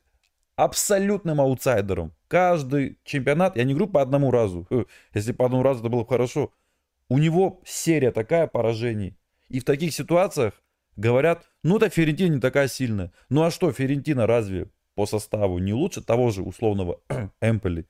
абсолютным 0.55 1.41
аутсайдером. 1.41 2.13
Каждый 2.27 2.99
чемпионат, 3.03 3.55
я 3.55 3.63
не 3.63 3.73
говорю 3.73 3.91
по 3.91 4.01
одному 4.01 4.29
разу, 4.29 4.67
если 5.13 5.31
по 5.31 5.45
одному 5.45 5.63
разу 5.63 5.79
это 5.79 5.89
было 5.89 6.01
бы 6.01 6.07
хорошо, 6.07 6.51
у 7.07 7.17
него 7.17 7.61
серия 7.65 8.11
такая 8.11 8.45
поражений. 8.45 9.17
И 9.47 9.59
в 9.59 9.63
таких 9.63 9.93
ситуациях 9.93 10.53
говорят, 10.95 11.45
ну 11.63 11.77
это 11.77 11.89
Ферентина 11.89 12.35
не 12.35 12.41
такая 12.41 12.67
сильная. 12.67 13.11
Ну 13.29 13.43
а 13.43 13.51
что, 13.51 13.71
Ферентина 13.71 14.27
разве 14.27 14.69
по 14.95 15.05
составу 15.07 15.57
не 15.57 15.73
лучше 15.73 16.01
того 16.01 16.29
же 16.29 16.43
условного 16.43 16.99
Эмполи? 17.41 17.87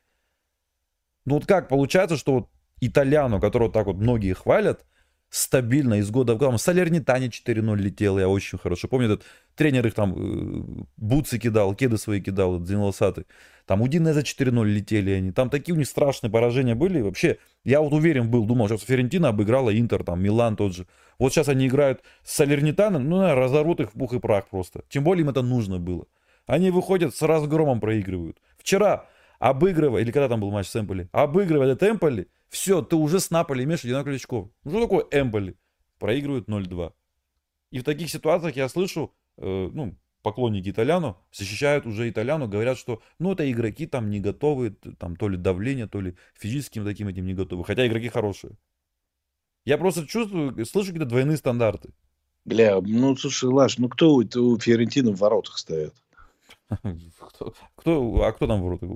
Ну 1.25 1.35
вот 1.35 1.45
как 1.45 1.67
получается, 1.67 2.15
что 2.15 2.33
вот 2.33 2.49
Итальяну, 2.81 3.39
которого 3.39 3.71
так 3.71 3.87
вот 3.87 3.97
многие 3.97 4.33
хвалят, 4.33 4.85
стабильно 5.29 5.95
из 5.95 6.09
года 6.09 6.33
в 6.33 6.37
год. 6.37 6.59
Салернитане 6.59 7.27
4-0 7.27 7.75
летел, 7.77 8.19
я 8.19 8.27
очень 8.27 8.57
хорошо 8.57 8.87
помню. 8.87 9.07
Этот 9.07 9.25
тренер 9.55 9.87
их 9.87 9.93
там 9.93 10.15
э, 10.15 10.83
бутсы 10.97 11.37
кидал, 11.37 11.75
кеды 11.75 11.97
свои 11.97 12.21
кидал, 12.21 12.59
Дзинлосаты. 12.59 13.25
Там 13.65 13.81
Удине 13.81 14.13
за 14.13 14.21
4-0 14.21 14.65
летели 14.65 15.11
они. 15.11 15.31
Там 15.31 15.49
такие 15.49 15.75
у 15.75 15.77
них 15.77 15.87
страшные 15.87 16.31
поражения 16.31 16.73
были. 16.73 17.01
Вообще, 17.01 17.37
я 17.63 17.81
вот 17.81 17.93
уверен 17.93 18.29
был, 18.31 18.45
думал, 18.45 18.67
что 18.67 18.77
Ферентина 18.77 19.29
обыграла 19.29 19.77
Интер, 19.77 20.03
там 20.03 20.21
Милан 20.21 20.55
тот 20.55 20.75
же. 20.75 20.87
Вот 21.19 21.31
сейчас 21.31 21.49
они 21.49 21.67
играют 21.67 22.01
с 22.23 22.33
Салернитаном, 22.35 23.07
ну, 23.07 23.19
наверное, 23.19 23.43
разорвут 23.43 23.79
их 23.81 23.89
в 23.89 23.99
пух 23.99 24.13
и 24.13 24.19
прах 24.19 24.47
просто. 24.47 24.83
Тем 24.89 25.03
более 25.03 25.23
им 25.23 25.29
это 25.29 25.43
нужно 25.43 25.77
было. 25.77 26.07
Они 26.47 26.71
выходят 26.71 27.15
с 27.15 27.21
разгромом 27.21 27.79
проигрывают. 27.79 28.37
Вчера 28.57 29.05
обыгрывая, 29.37 30.01
или 30.01 30.11
когда 30.11 30.29
там 30.29 30.39
был 30.39 30.49
матч 30.49 30.67
с 30.67 30.75
Эмполи, 30.75 31.07
обыгрывали 31.11 31.77
Эмполи, 31.79 32.27
все, 32.49 32.81
ты 32.81 32.95
уже 32.95 33.19
с 33.19 33.29
Наполи 33.29 33.63
имеешь 33.63 33.83
одинаковых 33.83 34.17
очков. 34.17 34.49
Ну, 34.63 34.71
что 34.71 34.81
такое 34.81 35.05
Эмполи? 35.11 35.55
Проигрывают 35.99 36.47
0-2. 36.47 36.93
И 37.71 37.79
в 37.79 37.83
таких 37.83 38.09
ситуациях 38.09 38.55
я 38.55 38.67
слышу, 38.67 39.13
э, 39.37 39.69
ну, 39.71 39.95
поклонники 40.23 40.69
Итальяну 40.69 41.17
защищают 41.31 41.85
уже 41.85 42.09
Итальяну, 42.09 42.47
говорят, 42.47 42.77
что, 42.77 43.01
ну, 43.19 43.31
это 43.33 43.49
игроки 43.49 43.85
там 43.85 44.09
не 44.09 44.19
готовы, 44.19 44.71
там, 44.71 45.15
то 45.15 45.29
ли 45.29 45.37
давление, 45.37 45.87
то 45.87 46.01
ли 46.01 46.15
физическим 46.33 46.85
таким 46.85 47.07
этим 47.07 47.25
не 47.25 47.33
готовы. 47.33 47.63
Хотя 47.63 47.85
игроки 47.85 48.09
хорошие. 48.09 48.57
Я 49.65 49.77
просто 49.77 50.07
чувствую, 50.07 50.65
слышу 50.65 50.87
какие-то 50.87 51.09
двойные 51.09 51.37
стандарты. 51.37 51.93
Бля, 52.45 52.79
ну, 52.81 53.15
слушай, 53.15 53.49
Лаш, 53.49 53.77
ну 53.77 53.89
кто 53.89 54.15
у, 54.15 54.23
у 54.23 54.59
Фиорентины 54.59 55.11
в 55.11 55.19
воротах 55.19 55.57
стоит? 55.57 55.93
Кто, 57.19 57.53
кто, 57.75 58.23
а 58.23 58.31
кто 58.31 58.47
там 58.47 58.61
в 58.61 58.63
воротах? 58.63 58.89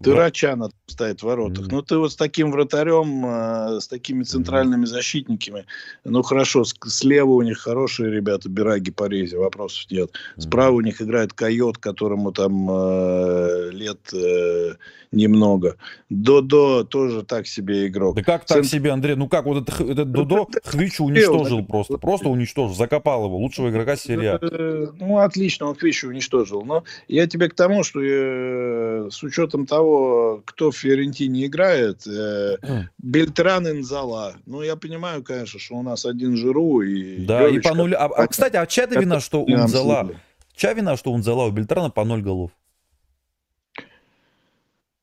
Дырачана 0.00 0.70
стоит 0.86 1.20
в 1.20 1.24
воротах. 1.24 1.66
Mm. 1.66 1.68
Ну, 1.70 1.82
ты 1.82 1.98
вот 1.98 2.12
с 2.12 2.16
таким 2.16 2.50
вратарем, 2.50 3.24
э, 3.24 3.80
с 3.80 3.86
такими 3.86 4.24
центральными 4.24 4.84
mm. 4.84 4.86
защитниками, 4.86 5.66
ну, 6.04 6.22
хорошо, 6.22 6.64
слева 6.64 7.30
у 7.30 7.42
них 7.42 7.58
хорошие 7.58 8.10
ребята, 8.10 8.48
Бираги, 8.48 8.90
Парези, 8.90 9.36
вопросов 9.36 9.90
нет. 9.90 10.10
Mm. 10.36 10.40
Справа 10.40 10.74
у 10.74 10.80
них 10.80 11.00
играет 11.00 11.32
Койот, 11.32 11.78
которому 11.78 12.32
там 12.32 12.68
э, 12.70 13.70
лет 13.72 14.00
э, 14.12 14.74
немного. 15.12 15.76
Додо 16.08 16.84
тоже 16.84 17.22
так 17.22 17.46
себе 17.46 17.86
игрок. 17.86 18.16
Да 18.16 18.22
как 18.22 18.44
так 18.44 18.58
Цент... 18.58 18.66
себе, 18.66 18.90
Андрей? 18.90 19.16
Ну 19.16 19.28
как, 19.28 19.44
вот 19.46 19.62
этот, 19.62 19.80
этот 19.80 20.10
Додо 20.10 20.48
Хвичу 20.64 21.04
уничтожил 21.04 21.64
просто. 21.64 21.98
Просто 21.98 22.28
уничтожил, 22.28 22.74
закопал 22.74 23.26
его, 23.26 23.36
лучшего 23.36 23.70
игрока 23.70 23.96
серии 23.96 24.38
э, 24.40 24.92
Ну, 24.98 25.18
отлично, 25.18 25.66
он 25.66 25.74
Хвичу 25.74 26.08
уничтожил. 26.08 26.64
Но 26.64 26.84
я 27.08 27.26
тебе 27.26 27.48
к 27.48 27.54
тому, 27.54 27.82
что 27.82 28.00
э, 28.02 29.08
с 29.10 29.22
учетом 29.22 29.66
того, 29.66 30.42
кто 30.44 30.70
в 30.70 30.76
Фиорентине 30.76 31.46
играет, 31.46 32.06
э, 32.06 32.56
Бельтран 32.98 33.68
Инзала. 33.68 34.34
Ну, 34.46 34.62
я 34.62 34.76
понимаю, 34.76 35.22
конечно, 35.22 35.58
что 35.58 35.76
у 35.76 35.82
нас 35.82 36.04
один 36.04 36.36
Жиру 36.36 36.82
и... 36.82 37.24
Да, 37.24 37.46
Левич, 37.46 37.64
и 37.64 37.68
по 37.68 37.74
нулю. 37.74 37.96
А, 37.98 38.06
а, 38.06 38.26
кстати, 38.26 38.56
а 38.56 38.66
чья 38.66 38.86
вина, 38.86 39.20
что 39.20 39.42
у 39.42 39.50
Инзала... 39.50 40.10
Чья 40.54 40.72
вина, 40.72 40.96
что 40.96 41.12
у 41.12 41.16
Инзала 41.16 41.44
у 41.44 41.50
Бельтрана 41.50 41.90
по 41.90 42.04
ноль 42.04 42.22
голов? 42.22 42.50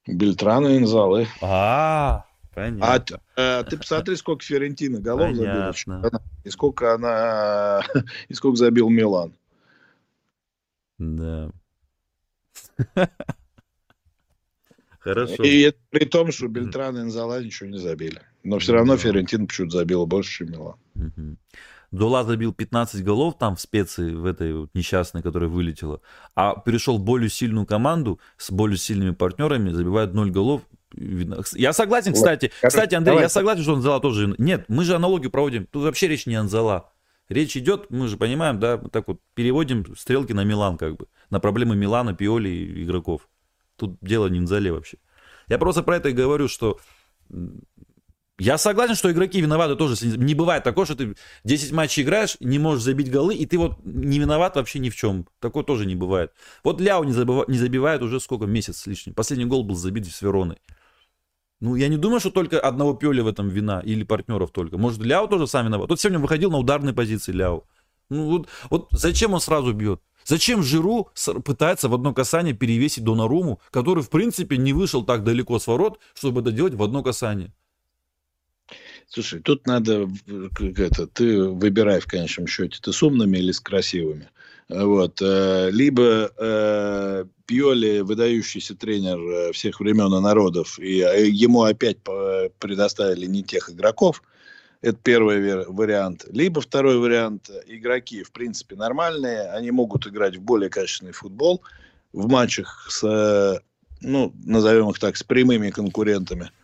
Бельтрана 0.08 0.77
Инзалы. 0.77 1.27
А, 1.41 2.25
Понятно. 2.53 3.19
А, 3.36 3.60
а 3.60 3.63
ты 3.63 3.77
посмотри, 3.77 4.15
сколько 4.15 4.43
Ферентина 4.43 4.99
голов 4.99 5.36
забил. 5.36 6.01
И 6.43 6.49
сколько 6.49 6.93
она... 6.93 7.82
И 8.27 8.34
сколько 8.34 8.58
забил 8.58 8.89
Милан. 8.89 9.34
Да. 10.99 11.49
Хорошо. 14.99 15.43
И 15.43 15.62
это 15.62 15.77
при 15.89 16.05
том, 16.05 16.31
что 16.31 16.47
Бельтран 16.47 16.97
и 16.97 17.01
Инзала 17.01 17.43
ничего 17.43 17.69
не 17.69 17.77
забили. 17.77 18.21
Но 18.43 18.59
все 18.59 18.73
равно 18.73 18.95
Ферентин 18.95 19.47
почему-то 19.47 19.77
забила 19.77 20.05
больше, 20.05 20.45
чем 20.45 20.51
Милан. 20.51 21.38
Дула 21.91 22.23
забил 22.23 22.53
15 22.53 23.03
голов 23.03 23.38
там 23.38 23.55
в 23.55 23.62
специи, 23.62 24.15
в 24.15 24.25
этой 24.25 24.53
вот 24.53 24.69
несчастной, 24.73 25.21
которая 25.21 25.47
вылетела, 25.47 26.01
а 26.36 26.55
перешел 26.59 26.97
в 26.97 27.03
более 27.03 27.29
сильную 27.29 27.67
команду 27.67 28.19
с 28.38 28.49
более 28.49 28.77
сильными 28.77 29.12
партнерами, 29.12 29.69
забивает 29.69 30.13
0 30.13 30.31
голов. 30.31 30.63
Я 31.53 31.71
согласен, 31.71 32.13
кстати. 32.13 32.51
Вот, 32.63 32.69
кстати, 32.69 32.95
Андрей, 32.95 33.12
давай. 33.12 33.23
я 33.25 33.29
согласен, 33.29 33.62
что 33.62 33.73
Анзала 33.75 33.99
тоже... 33.99 34.33
Нет, 34.39 34.65
мы 34.69 34.83
же 34.86 34.95
аналогию 34.95 35.29
проводим. 35.29 35.67
Тут 35.67 35.83
вообще 35.83 36.07
речь 36.07 36.25
не 36.25 36.36
Анзала. 36.36 36.92
Речь 37.29 37.55
идет, 37.55 37.89
мы 37.89 38.07
же 38.07 38.17
понимаем, 38.17 38.59
да, 38.59 38.77
так 38.77 39.07
вот 39.07 39.19
переводим 39.33 39.95
стрелки 39.95 40.33
на 40.33 40.43
Милан 40.43 40.77
как 40.77 40.97
бы. 40.97 41.07
На 41.29 41.39
проблемы 41.39 41.75
Милана, 41.75 42.13
Пиоли 42.13 42.49
и 42.49 42.83
игроков. 42.83 43.29
Тут 43.77 43.97
дело 44.01 44.27
не 44.27 44.39
в 44.39 44.41
Анзале 44.41 44.71
вообще. 44.71 44.97
Я 45.47 45.57
просто 45.57 45.83
про 45.83 45.97
это 45.97 46.09
и 46.09 46.13
говорю, 46.13 46.47
что 46.47 46.79
я 48.39 48.57
согласен, 48.57 48.95
что 48.95 49.12
игроки 49.12 49.39
виноваты 49.39 49.75
тоже. 49.75 49.95
Не 50.05 50.33
бывает 50.33 50.63
такого, 50.63 50.86
что 50.86 50.95
ты 50.95 51.15
10 51.43 51.71
матчей 51.71 52.03
играешь, 52.03 52.36
не 52.39 52.59
можешь 52.59 52.83
забить 52.83 53.12
голы, 53.12 53.36
и 53.36 53.45
ты 53.45 53.57
вот 53.57 53.79
не 53.86 54.19
виноват 54.19 54.55
вообще 54.55 54.79
ни 54.79 54.89
в 54.89 54.95
чем. 54.95 55.27
Такое 55.39 55.63
тоже 55.63 55.86
не 55.86 55.95
бывает. 55.95 56.33
Вот 56.63 56.81
Ляо 56.81 57.03
не, 57.03 57.13
забыв... 57.13 57.47
не 57.47 57.57
забивает 57.57 58.01
уже 58.01 58.19
сколько, 58.19 58.45
месяц 58.45 58.77
с 58.77 58.88
лишним. 58.88 59.13
Последний 59.13 59.45
гол 59.45 59.63
был 59.63 59.75
забит 59.75 60.07
с 60.07 60.21
Вероной. 60.21 60.57
Ну, 61.63 61.78
я 61.78 61.88
не 61.88 61.95
думаю, 61.95 62.19
что 62.19 62.30
только 62.30 62.60
одного 62.60 62.93
Пёли 62.93 63.21
в 63.21 63.28
этом 63.28 63.47
вина, 63.47 63.80
или 63.80 64.04
партнеров 64.04 64.52
только. 64.52 64.78
Может, 64.78 64.99
Ляо 65.02 65.28
тоже 65.28 65.47
сам 65.47 65.65
виноват. 65.65 65.88
Тут 65.88 66.02
сегодня 66.02 66.19
выходил 66.19 66.52
на 66.52 66.58
ударной 66.58 66.91
позиции 66.91 67.32
Ляо. 67.32 67.63
Ну, 68.10 68.26
вот, 68.30 68.49
вот 68.69 68.88
зачем 68.91 69.34
он 69.34 69.39
сразу 69.39 69.71
бьет? 69.71 70.02
Зачем 70.26 70.62
Жиру 70.62 71.10
пытается 71.45 71.88
в 71.88 71.93
одно 71.93 72.13
касание 72.13 72.54
перевесить 72.54 73.06
Донаруму, 73.06 73.62
который, 73.71 74.04
в 74.04 74.10
принципе, 74.10 74.58
не 74.58 74.73
вышел 74.73 75.06
так 75.06 75.23
далеко 75.23 75.58
с 75.58 75.65
ворот, 75.65 75.99
чтобы 76.13 76.41
это 76.41 76.52
делать 76.52 76.73
в 76.73 76.84
одно 76.84 77.02
касание? 77.02 77.54
Слушай, 79.08 79.39
тут 79.39 79.65
надо, 79.65 80.10
как 80.54 80.80
это, 80.80 81.08
ты 81.08 81.43
выбирай 81.43 82.02
в 82.02 82.08
конечном 82.08 82.45
счете, 82.45 82.80
ты 82.82 82.91
с 82.91 83.02
умными 83.02 83.38
или 83.38 83.54
с 83.54 83.62
красивыми. 83.62 84.28
Вот. 84.69 85.21
Э, 85.21 85.69
либо 85.71 86.32
э, 86.38 87.26
Пьоли, 87.45 87.99
выдающийся 87.99 88.76
тренер 88.76 89.19
э, 89.19 89.52
всех 89.52 89.80
времен 89.80 90.13
и 90.13 90.21
народов, 90.21 90.80
и 90.80 90.97
ему 90.97 91.63
опять 91.63 91.97
предоставили 92.60 93.26
не 93.26 93.43
тех 93.43 93.69
игроков, 93.69 94.23
это 94.82 94.97
первый 95.02 95.65
вариант. 95.67 96.26
Либо 96.30 96.62
второй 96.62 96.97
вариант, 96.97 97.49
игроки, 97.67 98.23
в 98.23 98.32
принципе, 98.32 98.76
нормальные, 98.76 99.49
они 99.52 99.71
могут 99.71 100.08
играть 100.08 100.36
в 100.36 100.41
более 100.41 100.69
качественный 100.69 101.13
футбол 101.13 101.62
в 102.12 102.28
матчах 102.28 102.88
с, 102.89 103.62
ну, 104.02 104.34
назовем 104.43 104.89
их 104.89 104.99
так, 104.99 105.15
с 105.15 105.23
прямыми 105.23 105.69
конкурентами– 105.69 106.52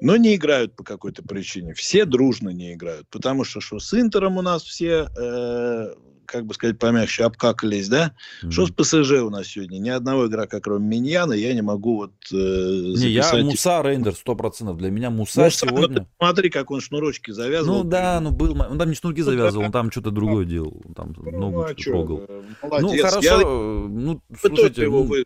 но 0.00 0.16
не 0.16 0.34
играют 0.34 0.74
по 0.74 0.82
какой-то 0.82 1.22
причине. 1.22 1.74
Все 1.74 2.04
дружно 2.04 2.50
не 2.50 2.72
играют. 2.72 3.06
Потому 3.10 3.44
что 3.44 3.60
что 3.60 3.78
с 3.78 3.92
Интером 3.94 4.38
у 4.38 4.42
нас 4.42 4.62
все, 4.62 5.08
э, 5.16 5.94
как 6.30 6.46
бы 6.46 6.54
сказать 6.54 6.78
помягче, 6.78 7.24
обкакались, 7.24 7.88
да? 7.88 8.12
Mm-hmm. 8.42 8.50
Что 8.52 8.66
с 8.66 8.70
ПСЖ 8.70 9.12
у 9.22 9.30
нас 9.30 9.48
сегодня? 9.48 9.78
Ни 9.78 9.88
одного 9.88 10.28
игрока, 10.28 10.60
кроме 10.60 10.86
Миньяна, 10.86 11.32
я 11.32 11.52
не 11.54 11.62
могу 11.62 11.96
вот 11.96 12.12
э, 12.32 12.36
записать. 12.36 13.02
Не, 13.02 13.10
я 13.10 13.44
Муса 13.44 13.82
Рейндер, 13.82 14.14
сто 14.14 14.36
процентов. 14.36 14.78
Для 14.78 14.90
меня 14.90 15.10
Муса, 15.10 15.42
Муса 15.42 15.66
ну, 15.66 15.76
сегодня... 15.76 16.00
Ну, 16.00 16.06
смотри, 16.18 16.50
как 16.50 16.70
он 16.70 16.80
шнурочки 16.80 17.32
завязывал. 17.32 17.78
Ну 17.78 17.84
да, 17.84 18.20
ну 18.20 18.30
был... 18.30 18.52
Он 18.52 18.78
там 18.78 18.88
не 18.88 18.94
шнурки 18.94 19.22
завязывал, 19.22 19.64
он 19.64 19.72
там 19.72 19.90
что-то 19.90 20.12
другое 20.12 20.44
делал. 20.44 20.80
Он 20.84 20.94
там 20.94 21.14
ну, 21.16 21.38
ногу 21.38 21.62
а 21.62 21.74
трогал. 21.74 22.28
Молодец. 22.62 23.02
Ну, 23.02 23.08
хорошо. 23.08 23.20
Я... 23.20 23.38
Ну, 23.40 24.22
слушайте, 24.40 24.86
ну... 24.86 25.04
Его 25.04 25.24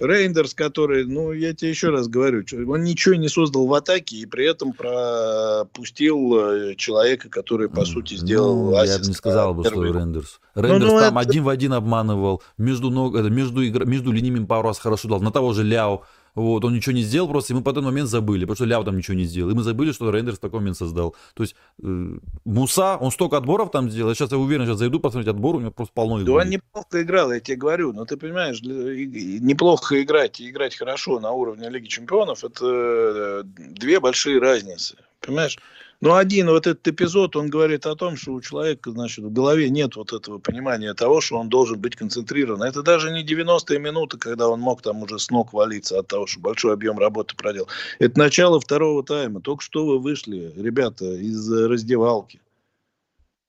Рейндерс, 0.00 0.54
который, 0.54 1.04
ну, 1.04 1.32
я 1.32 1.52
тебе 1.54 1.70
еще 1.70 1.90
раз 1.90 2.08
говорю, 2.08 2.42
он 2.68 2.82
ничего 2.82 3.14
не 3.16 3.28
создал 3.28 3.66
в 3.66 3.74
атаке 3.74 4.16
и 4.16 4.26
при 4.26 4.50
этом 4.50 4.72
пропустил 4.72 6.38
э, 6.38 6.74
человека, 6.76 7.28
который, 7.28 7.68
по 7.68 7.84
сути, 7.84 8.14
сделал 8.14 8.70
ну, 8.70 8.84
Я 8.84 8.98
бы 8.98 9.06
не 9.06 9.12
сказал 9.12 9.54
бы, 9.54 9.64
что 9.64 9.84
Рейндерс. 9.84 10.40
Рейндерс 10.54 10.82
ну, 10.82 10.94
ну, 10.94 11.00
там 11.00 11.18
это... 11.18 11.28
один 11.28 11.44
в 11.44 11.48
один 11.48 11.72
обманывал, 11.74 12.42
между, 12.56 12.90
ног, 12.90 13.14
между, 13.14 13.60
игр, 13.60 13.84
между 13.84 14.10
линиями 14.10 14.44
пару 14.46 14.68
раз 14.68 14.78
хорошо 14.78 15.08
дал. 15.08 15.20
На 15.20 15.30
того 15.30 15.52
же 15.52 15.62
Ляо 15.62 16.02
вот, 16.40 16.64
он 16.64 16.74
ничего 16.74 16.94
не 16.94 17.02
сделал 17.02 17.28
просто, 17.28 17.52
и 17.52 17.56
мы 17.56 17.62
по 17.62 17.70
этот 17.70 17.84
момент 17.84 18.08
забыли, 18.08 18.44
потому 18.44 18.56
что 18.56 18.64
Ляо 18.64 18.82
там 18.84 18.96
ничего 18.96 19.16
не 19.16 19.24
сделал. 19.24 19.50
И 19.50 19.54
мы 19.54 19.62
забыли, 19.62 19.92
что 19.92 20.10
Рейндерс 20.10 20.38
такой 20.38 20.60
момент 20.60 20.76
создал. 20.76 21.14
То 21.34 21.42
есть 21.42 21.54
э, 21.82 22.18
Муса, 22.44 22.96
он 22.96 23.10
столько 23.10 23.36
отборов 23.36 23.70
там 23.70 23.90
сделал. 23.90 24.10
Я 24.10 24.14
сейчас 24.14 24.32
я 24.32 24.38
уверен, 24.38 24.66
сейчас 24.66 24.78
зайду 24.78 25.00
посмотреть 25.00 25.28
отбор, 25.34 25.56
у 25.56 25.60
него 25.60 25.70
просто 25.70 25.92
полно 25.94 26.22
Да 26.22 26.32
он 26.32 26.48
неплохо 26.48 27.02
играл, 27.02 27.32
я 27.32 27.40
тебе 27.40 27.56
говорю. 27.56 27.92
Но 27.92 28.04
ты 28.04 28.16
понимаешь, 28.16 28.60
неплохо 28.62 30.02
играть 30.02 30.40
и 30.40 30.50
играть 30.50 30.76
хорошо 30.76 31.20
на 31.20 31.32
уровне 31.32 31.68
Лиги 31.68 31.86
Чемпионов, 31.86 32.44
это 32.44 32.64
э, 32.64 33.42
две 33.44 34.00
большие 34.00 34.38
разницы. 34.38 34.96
Понимаешь? 35.20 35.58
Но 36.00 36.16
один 36.16 36.48
вот 36.48 36.66
этот 36.66 36.88
эпизод, 36.88 37.36
он 37.36 37.48
говорит 37.48 37.84
о 37.84 37.94
том, 37.94 38.16
что 38.16 38.32
у 38.32 38.40
человека, 38.40 38.90
значит, 38.90 39.22
в 39.22 39.32
голове 39.32 39.68
нет 39.68 39.96
вот 39.96 40.14
этого 40.14 40.38
понимания 40.38 40.94
того, 40.94 41.20
что 41.20 41.36
он 41.36 41.50
должен 41.50 41.78
быть 41.78 41.94
концентрирован. 41.94 42.62
Это 42.62 42.82
даже 42.82 43.10
не 43.10 43.22
90-е 43.22 43.78
минуты, 43.78 44.16
когда 44.16 44.48
он 44.48 44.60
мог 44.60 44.80
там 44.80 45.02
уже 45.02 45.18
с 45.18 45.30
ног 45.30 45.52
валиться 45.52 45.98
от 45.98 46.08
того, 46.08 46.26
что 46.26 46.40
большой 46.40 46.72
объем 46.72 46.98
работы 46.98 47.36
проделал. 47.36 47.68
Это 47.98 48.18
начало 48.18 48.58
второго 48.60 49.04
тайма. 49.04 49.42
Только 49.42 49.62
что 49.62 49.84
вы 49.84 49.98
вышли, 49.98 50.52
ребята, 50.56 51.04
из 51.04 51.50
раздевалки. 51.52 52.40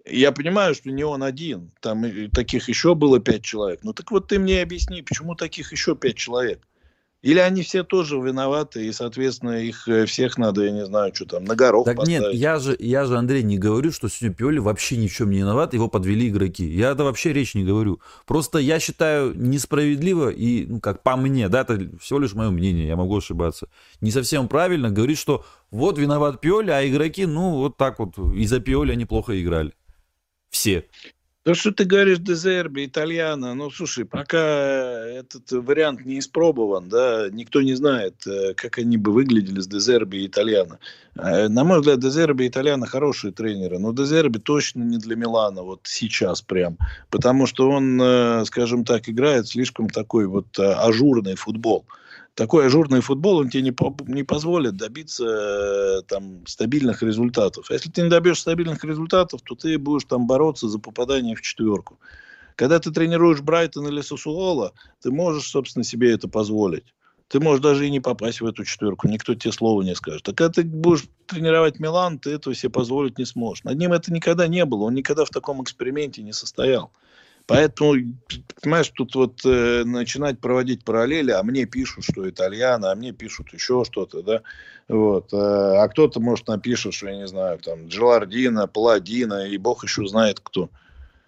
Я 0.06 0.34
понимаю, 0.34 0.76
что 0.76 0.92
не 0.92 1.04
он 1.06 1.24
один. 1.24 1.72
Там 1.80 2.04
таких 2.32 2.68
еще 2.68 2.96
было 2.96 3.20
пять 3.20 3.44
человек. 3.44 3.80
Ну 3.84 3.94
так 3.94 4.12
вот 4.12 4.28
ты 4.28 4.40
мне 4.40 4.62
объясни, 4.62 5.02
почему 5.02 5.36
таких 5.36 5.72
еще 5.72 5.96
пять 5.96 6.18
человек? 6.18 6.68
Или 7.22 7.38
они 7.38 7.62
все 7.62 7.84
тоже 7.84 8.18
виноваты, 8.18 8.88
и, 8.88 8.92
соответственно, 8.92 9.62
их 9.62 9.88
э, 9.88 10.06
всех 10.08 10.40
надо, 10.40 10.64
я 10.64 10.72
не 10.72 10.86
знаю, 10.86 11.14
что 11.14 11.26
там, 11.26 11.44
на 11.44 11.56
горох 11.56 11.86
Так 11.86 11.98
поставить. 11.98 12.20
нет, 12.20 12.34
я 12.34 12.58
же, 12.58 12.76
я 12.80 13.06
же, 13.06 13.16
Андрей, 13.16 13.44
не 13.44 13.60
говорю, 13.60 13.92
что 13.92 14.10
сегодня 14.10 14.36
Пиоли 14.36 14.58
вообще 14.58 14.98
ни 14.98 15.08
в 15.08 15.14
чем 15.14 15.30
не 15.30 15.38
виноват, 15.38 15.76
его 15.76 15.88
подвели 15.88 16.30
игроки. 16.30 16.66
Я 16.66 16.92
это 16.92 17.04
вообще 17.04 17.32
речь 17.32 17.54
не 17.54 17.64
говорю. 17.64 18.02
Просто 18.26 18.58
я 18.58 18.80
считаю 18.80 19.36
несправедливо, 19.36 20.30
и, 20.30 20.66
ну, 20.66 20.80
как 20.80 21.04
по 21.04 21.16
мне, 21.16 21.48
да, 21.48 21.62
это 21.62 21.80
всего 22.00 22.18
лишь 22.18 22.34
мое 22.34 22.50
мнение, 22.50 22.88
я 22.88 22.96
могу 22.96 23.18
ошибаться, 23.18 23.68
не 24.02 24.10
совсем 24.10 24.48
правильно 24.48 24.90
говорить, 24.90 25.20
что 25.20 25.46
вот 25.70 26.00
виноват 26.00 26.42
Пиоли, 26.42 26.72
а 26.72 26.88
игроки, 26.88 27.28
ну, 27.28 27.58
вот 27.58 27.78
так 27.78 28.00
вот, 28.00 28.18
из-за 28.18 28.60
Пиоли 28.60 28.94
они 28.94 29.06
плохо 29.06 29.40
играли. 29.40 29.74
Все. 30.50 30.86
То, 31.44 31.56
что 31.56 31.72
ты 31.72 31.86
говоришь 31.86 32.20
Дезерби, 32.20 32.86
Итальяна, 32.86 33.56
ну, 33.56 33.72
слушай, 33.72 34.06
пока 34.06 34.38
этот 34.38 35.52
вариант 35.52 36.06
не 36.06 36.20
испробован, 36.20 36.88
да, 36.88 37.30
никто 37.32 37.64
не 37.64 37.74
знает, 37.74 38.28
э, 38.28 38.54
как 38.54 38.78
они 38.78 38.98
бы 38.98 39.12
выглядели 39.12 39.60
с 39.60 39.66
Дезерби 39.66 40.18
и 40.18 40.28
Итальяна. 40.28 40.78
Э, 41.16 41.48
на 41.48 41.64
мой 41.64 41.80
взгляд, 41.80 42.00
Дезерби 42.00 42.44
и 42.44 42.48
Итальяна 42.48 42.86
хорошие 42.86 43.34
тренеры, 43.34 43.80
но 43.80 43.92
Дезерби 43.92 44.38
точно 44.38 44.84
не 44.84 45.00
для 45.00 45.16
Милана, 45.16 45.64
вот 45.64 45.82
сейчас 45.86 46.44
прям, 46.44 46.78
потому 47.10 47.48
что 47.48 47.72
он, 47.72 48.00
э, 48.00 48.46
скажем 48.46 48.86
так, 48.86 49.10
играет 49.10 49.48
слишком 49.48 49.90
такой 49.90 50.28
вот 50.28 50.60
ажурный 50.60 51.34
футбол 51.34 51.88
такой 52.36 52.68
ажурный 52.68 53.02
футбол, 53.02 53.38
он 53.38 53.50
тебе 53.50 53.64
не, 53.64 53.76
не 54.08 54.24
позволит 54.24 54.78
добиться 54.78 55.26
э, 55.26 56.02
там 56.08 56.46
стабильных 56.48 57.04
результатов. 57.04 57.68
А 57.70 57.74
если 57.74 57.90
ты 57.90 58.02
не 58.02 58.10
добьешься 58.10 58.44
стабильных 58.44 58.84
результатов, 58.84 59.42
то 59.42 59.56
ты 59.56 59.78
будешь 59.78 60.06
там 60.06 60.28
бороться 60.28 60.70
за 60.70 60.80
попадание 60.80 61.36
в 61.36 61.42
четверку. 61.42 62.00
Когда 62.56 62.80
ты 62.80 62.92
тренируешь 62.92 63.42
Брайтон 63.42 63.88
или 63.88 64.02
Сосуола, 64.02 64.74
ты 65.02 65.12
можешь, 65.12 65.50
собственно, 65.50 65.84
себе 65.84 66.14
это 66.14 66.28
позволить. 66.28 66.94
Ты 67.28 67.40
можешь 67.40 67.62
даже 67.62 67.88
и 67.88 67.90
не 67.90 68.02
попасть 68.02 68.42
в 68.42 68.46
эту 68.46 68.66
четверку, 68.66 69.08
никто 69.08 69.34
тебе 69.34 69.54
слова 69.54 69.82
не 69.84 69.96
скажет. 69.96 70.28
А 70.28 70.34
когда 70.34 70.52
ты 70.52 70.64
будешь 70.64 71.06
тренировать 71.28 71.80
Милан, 71.80 72.20
ты 72.20 72.32
этого 72.32 72.54
себе 72.54 72.70
позволить 72.70 73.18
не 73.18 73.26
сможешь. 73.26 73.64
Над 73.64 73.78
ним 73.78 73.94
это 73.94 74.12
никогда 74.12 74.48
не 74.48 74.66
было, 74.66 74.84
он 74.84 74.96
никогда 74.96 75.24
в 75.24 75.30
таком 75.30 75.64
эксперименте 75.64 76.24
не 76.24 76.34
состоял. 76.34 76.92
Поэтому, 77.48 77.96
понимаешь, 78.62 78.90
тут 78.90 79.16
вот 79.16 79.42
э, 79.46 79.84
начинать 79.84 80.40
проводить 80.40 80.84
параллели, 80.84 81.32
а 81.32 81.44
мне 81.44 81.66
пишут, 81.66 82.04
что 82.04 82.30
итальяно, 82.30 82.92
а 82.92 82.96
мне 82.96 83.12
пишут 83.12 83.54
еще 83.54 83.84
что-то, 83.84 84.22
да, 84.22 84.42
вот, 84.88 85.34
э, 85.34 85.38
а 85.38 85.88
кто-то, 85.88 86.20
может, 86.20 86.48
напишет, 86.48 86.94
что, 86.94 87.08
я 87.08 87.18
не 87.18 87.28
знаю, 87.28 87.60
там, 87.60 87.88
Джелардина, 87.88 88.68
Паладина, 88.68 89.48
и 89.48 89.58
бог 89.58 89.84
еще 89.84 90.06
знает 90.08 90.40
кто. 90.40 90.70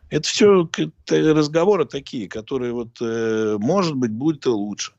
Это 0.09 0.27
все 0.27 0.69
разговоры 1.09 1.85
такие, 1.85 2.29
которые 2.29 2.71
вот, 2.71 2.97
э, 3.01 3.57
может 3.59 3.95
быть, 3.95 4.11
будет 4.11 4.45
и 4.45 4.49
лучше. 4.49 4.93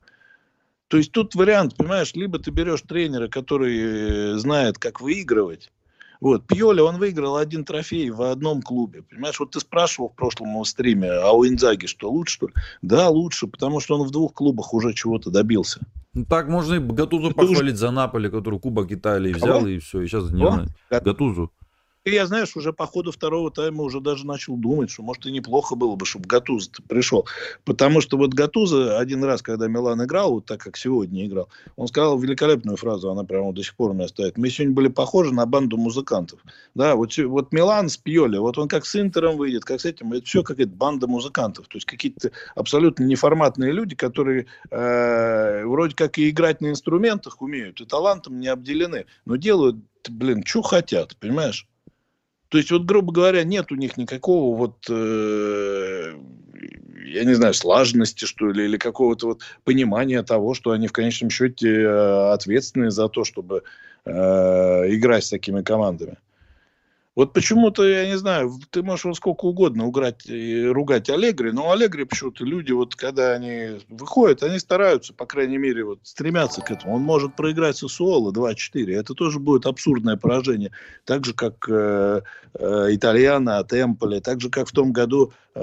То 0.88 0.96
есть 0.96 1.12
тут 1.12 1.34
вариант, 1.34 1.76
понимаешь, 1.76 2.14
либо 2.14 2.38
ты 2.38 2.50
берешь 2.50 2.82
тренера, 2.82 3.28
который 3.28 4.34
э, 4.34 4.38
знает, 4.38 4.78
как 4.78 5.00
выигрывать, 5.00 5.70
Вот, 6.24 6.46
Пьоли, 6.46 6.80
он 6.80 6.96
выиграл 6.96 7.36
один 7.36 7.66
трофей 7.66 8.08
в 8.08 8.22
одном 8.22 8.62
клубе. 8.62 9.02
Понимаешь, 9.02 9.38
вот 9.38 9.50
ты 9.50 9.60
спрашивал 9.60 10.08
в 10.08 10.14
прошлом 10.14 10.64
стриме, 10.64 11.10
а 11.10 11.32
у 11.32 11.46
Инзаги 11.46 11.84
что, 11.84 12.10
лучше, 12.10 12.36
что 12.36 12.46
ли? 12.46 12.54
Да, 12.80 13.10
лучше, 13.10 13.46
потому 13.46 13.78
что 13.78 13.96
он 13.98 14.08
в 14.08 14.10
двух 14.10 14.32
клубах 14.32 14.72
уже 14.72 14.94
чего-то 14.94 15.30
добился. 15.30 15.80
Ну, 16.14 16.24
так 16.24 16.48
можно 16.48 16.76
и 16.76 16.78
Гатузу 16.78 17.26
это 17.26 17.34
похвалить 17.34 17.74
уже... 17.74 17.76
за 17.76 17.90
Наполи, 17.90 18.30
который 18.30 18.58
Кубок 18.58 18.90
Италии 18.90 19.34
взял, 19.34 19.58
Кого? 19.58 19.66
и 19.66 19.78
все, 19.80 20.00
и 20.00 20.06
сейчас 20.06 20.30
не 20.30 20.46
Гатузу. 20.88 21.52
Я, 22.06 22.26
знаешь, 22.26 22.54
уже 22.54 22.74
по 22.74 22.86
ходу 22.86 23.12
второго 23.12 23.50
тайма 23.50 23.82
уже 23.82 23.98
даже 23.98 24.26
начал 24.26 24.56
думать, 24.58 24.90
что, 24.90 25.02
может, 25.02 25.24
и 25.24 25.32
неплохо 25.32 25.74
было 25.74 25.96
бы, 25.96 26.04
чтобы 26.04 26.28
Гатуза 26.28 26.70
пришел. 26.86 27.26
Потому 27.64 28.02
что 28.02 28.18
вот 28.18 28.34
Гатуза 28.34 28.98
один 28.98 29.24
раз, 29.24 29.40
когда 29.40 29.68
Милан 29.68 30.04
играл, 30.04 30.34
вот 30.34 30.44
так, 30.44 30.60
как 30.60 30.76
сегодня 30.76 31.24
играл, 31.24 31.48
он 31.76 31.88
сказал 31.88 32.18
великолепную 32.18 32.76
фразу, 32.76 33.10
она 33.10 33.24
прямо 33.24 33.54
до 33.54 33.62
сих 33.62 33.74
пор 33.74 33.92
у 33.92 33.94
меня 33.94 34.06
стоит. 34.06 34.36
Мы 34.36 34.50
сегодня 34.50 34.74
были 34.74 34.88
похожи 34.88 35.32
на 35.32 35.46
банду 35.46 35.78
музыкантов. 35.78 36.40
Да, 36.74 36.94
вот, 36.94 37.16
вот 37.16 37.52
Милан 37.52 37.88
с 37.88 37.96
Пьоли, 37.96 38.36
вот 38.36 38.58
он 38.58 38.68
как 38.68 38.84
с 38.84 39.00
Интером 39.00 39.38
выйдет, 39.38 39.64
как 39.64 39.80
с 39.80 39.86
этим, 39.86 40.12
это 40.12 40.26
все 40.26 40.42
какая-то 40.42 40.72
банда 40.72 41.06
музыкантов. 41.06 41.68
То 41.68 41.78
есть 41.78 41.86
какие-то 41.86 42.32
абсолютно 42.54 43.04
неформатные 43.04 43.72
люди, 43.72 43.96
которые 43.96 44.44
э, 44.70 45.64
вроде 45.64 45.94
как 45.96 46.18
и 46.18 46.28
играть 46.28 46.60
на 46.60 46.66
инструментах 46.68 47.40
умеют, 47.40 47.80
и 47.80 47.86
талантом 47.86 48.40
не 48.40 48.48
обделены, 48.48 49.06
но 49.24 49.36
делают, 49.36 49.76
блин, 50.06 50.44
что 50.44 50.60
хотят, 50.60 51.16
понимаешь? 51.16 51.66
То 52.54 52.58
есть, 52.58 52.70
вот, 52.70 52.84
грубо 52.84 53.12
говоря, 53.12 53.42
нет 53.42 53.72
у 53.72 53.74
них 53.74 53.96
никакого 53.96 54.56
вот, 54.56 54.76
э, 54.88 56.14
я 57.04 57.24
не 57.24 57.34
знаю, 57.34 57.52
слаженности, 57.52 58.26
что 58.26 58.48
ли, 58.48 58.66
или 58.66 58.76
какого-то 58.76 59.26
вот 59.26 59.40
понимания 59.64 60.22
того, 60.22 60.54
что 60.54 60.70
они 60.70 60.86
в 60.86 60.92
конечном 60.92 61.30
счете 61.30 61.68
э, 61.68 62.32
ответственны 62.32 62.92
за 62.92 63.08
то, 63.08 63.24
чтобы 63.24 63.64
э, 64.04 64.10
играть 64.12 65.24
с 65.24 65.30
такими 65.30 65.62
командами. 65.62 66.16
Вот 67.16 67.32
почему-то, 67.32 67.84
я 67.84 68.06
не 68.08 68.18
знаю, 68.18 68.52
ты 68.70 68.82
можешь 68.82 69.04
вот 69.04 69.16
сколько 69.16 69.44
угодно 69.44 69.86
уграть, 69.86 70.26
ругать 70.28 71.08
Аллегри, 71.08 71.52
но 71.52 71.70
Аллегри 71.70 72.04
почему-то 72.04 72.44
люди, 72.44 72.72
вот 72.72 72.96
когда 72.96 73.32
они 73.34 73.78
выходят, 73.88 74.42
они 74.42 74.58
стараются, 74.58 75.14
по 75.14 75.24
крайней 75.24 75.58
мере, 75.58 75.84
вот 75.84 76.00
стремятся 76.02 76.60
к 76.60 76.72
этому. 76.72 76.96
Он 76.96 77.02
может 77.02 77.36
проиграть 77.36 77.76
Сосуоло 77.76 78.32
2-4. 78.32 78.92
Это 78.92 79.14
тоже 79.14 79.38
будет 79.38 79.64
абсурдное 79.66 80.16
поражение. 80.16 80.72
Так 81.04 81.24
же, 81.24 81.34
как 81.34 81.68
э, 81.68 82.22
э, 82.54 82.86
Итальяна 82.90 83.58
от 83.58 83.72
Эмполи, 83.72 84.18
так 84.18 84.40
же, 84.40 84.50
как 84.50 84.68
в 84.68 84.72
том 84.72 84.92
году 84.92 85.32
э, 85.54 85.60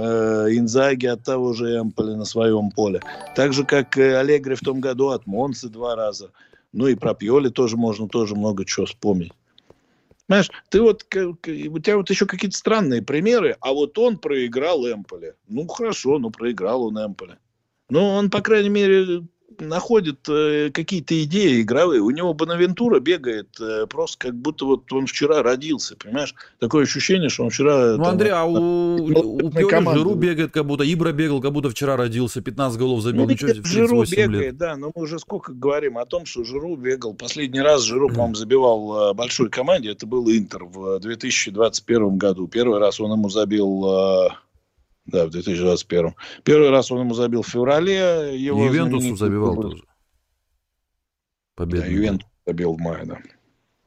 Инзаги 0.51 1.07
от 1.07 1.23
того 1.25 1.51
же 1.51 1.79
Эмполи 1.79 2.15
на 2.15 2.23
своем 2.23 2.71
поле. 2.71 3.01
Так 3.35 3.51
же, 3.51 3.65
как 3.65 3.97
э, 3.97 4.15
Аллегри 4.15 4.55
в 4.55 4.61
том 4.61 4.79
году 4.79 5.09
от 5.09 5.27
Монцы 5.27 5.67
два 5.67 5.97
раза. 5.97 6.31
Ну 6.71 6.87
и 6.87 6.95
про 6.95 7.13
Пьоли 7.13 7.49
тоже 7.49 7.75
можно 7.75 8.07
тоже 8.07 8.35
много 8.35 8.63
чего 8.63 8.85
вспомнить. 8.85 9.33
Понимаешь, 10.31 10.51
ты 10.69 10.81
вот, 10.81 11.03
у 11.13 11.79
тебя 11.79 11.97
вот 11.97 12.09
еще 12.09 12.25
какие-то 12.25 12.55
странные 12.55 13.01
примеры, 13.01 13.57
а 13.59 13.73
вот 13.73 13.97
он 13.97 14.17
проиграл 14.17 14.87
Эмполе. 14.87 15.35
Ну, 15.49 15.67
хорошо, 15.67 16.19
ну, 16.19 16.31
проиграл 16.31 16.83
он 16.83 16.97
Эмполе. 16.97 17.37
Ну, 17.89 18.01
он, 18.01 18.29
по 18.29 18.39
крайней 18.39 18.69
мере, 18.69 19.27
находит 19.59 20.27
э, 20.29 20.69
какие-то 20.73 21.21
идеи 21.23 21.61
игровые. 21.61 22.01
У 22.01 22.09
него 22.09 22.33
Бонавентура 22.33 22.99
бегает 22.99 23.49
э, 23.59 23.85
просто 23.87 24.17
как 24.17 24.35
будто 24.35 24.65
вот 24.65 24.91
он 24.93 25.07
вчера 25.07 25.43
родился, 25.43 25.95
понимаешь? 25.95 26.33
Такое 26.59 26.83
ощущение, 26.83 27.29
что 27.29 27.43
он 27.43 27.49
вчера... 27.49 27.97
Ну, 27.97 28.03
там, 28.03 28.13
Андрей, 28.13 28.31
а 28.31 28.45
у, 28.45 28.95
у 29.45 29.49
Пьоли 29.51 29.97
Жиру 29.97 30.15
бегает 30.15 30.51
как 30.51 30.65
будто, 30.65 30.83
Ибра 30.83 31.11
бегал, 31.11 31.41
как 31.41 31.51
будто 31.51 31.69
вчера 31.69 31.97
родился, 31.97 32.41
15 32.41 32.79
голов 32.79 33.01
забил, 33.01 33.23
ну, 33.23 33.29
ничего, 33.29 33.53
Жиру 33.63 34.03
бегает, 34.03 34.29
лет. 34.29 34.57
да, 34.57 34.75
но 34.75 34.91
мы 34.95 35.03
уже 35.03 35.19
сколько 35.19 35.53
говорим 35.53 35.97
о 35.97 36.05
том, 36.05 36.25
что 36.25 36.43
Жиру 36.43 36.75
бегал. 36.75 37.13
Последний 37.13 37.61
раз 37.61 37.83
Жиру, 37.83 38.09
по-моему, 38.09 38.35
забивал 38.35 39.11
э, 39.11 39.13
большой 39.13 39.49
команде, 39.49 39.91
это 39.91 40.05
был 40.05 40.29
Интер 40.29 40.65
в 40.65 40.99
2021 40.99 42.17
году. 42.17 42.47
Первый 42.47 42.79
раз 42.79 42.99
он 42.99 43.11
ему 43.11 43.29
забил 43.29 43.85
э, 43.85 44.29
да, 45.05 45.25
в 45.25 45.29
2021. 45.31 46.15
Первый 46.43 46.69
раз 46.69 46.91
он 46.91 46.99
ему 46.99 47.13
забил 47.13 47.41
в 47.41 47.47
феврале. 47.47 48.37
Его 48.37 48.65
Ювентусу 48.65 49.15
забивал 49.15 49.55
был... 49.55 49.71
тоже. 49.71 49.83
Победа. 51.55 51.83
Да, 51.83 51.87
Ювентус 51.87 52.29
забил 52.45 52.73
в 52.73 52.79
мае, 52.79 53.05
да. 53.05 53.17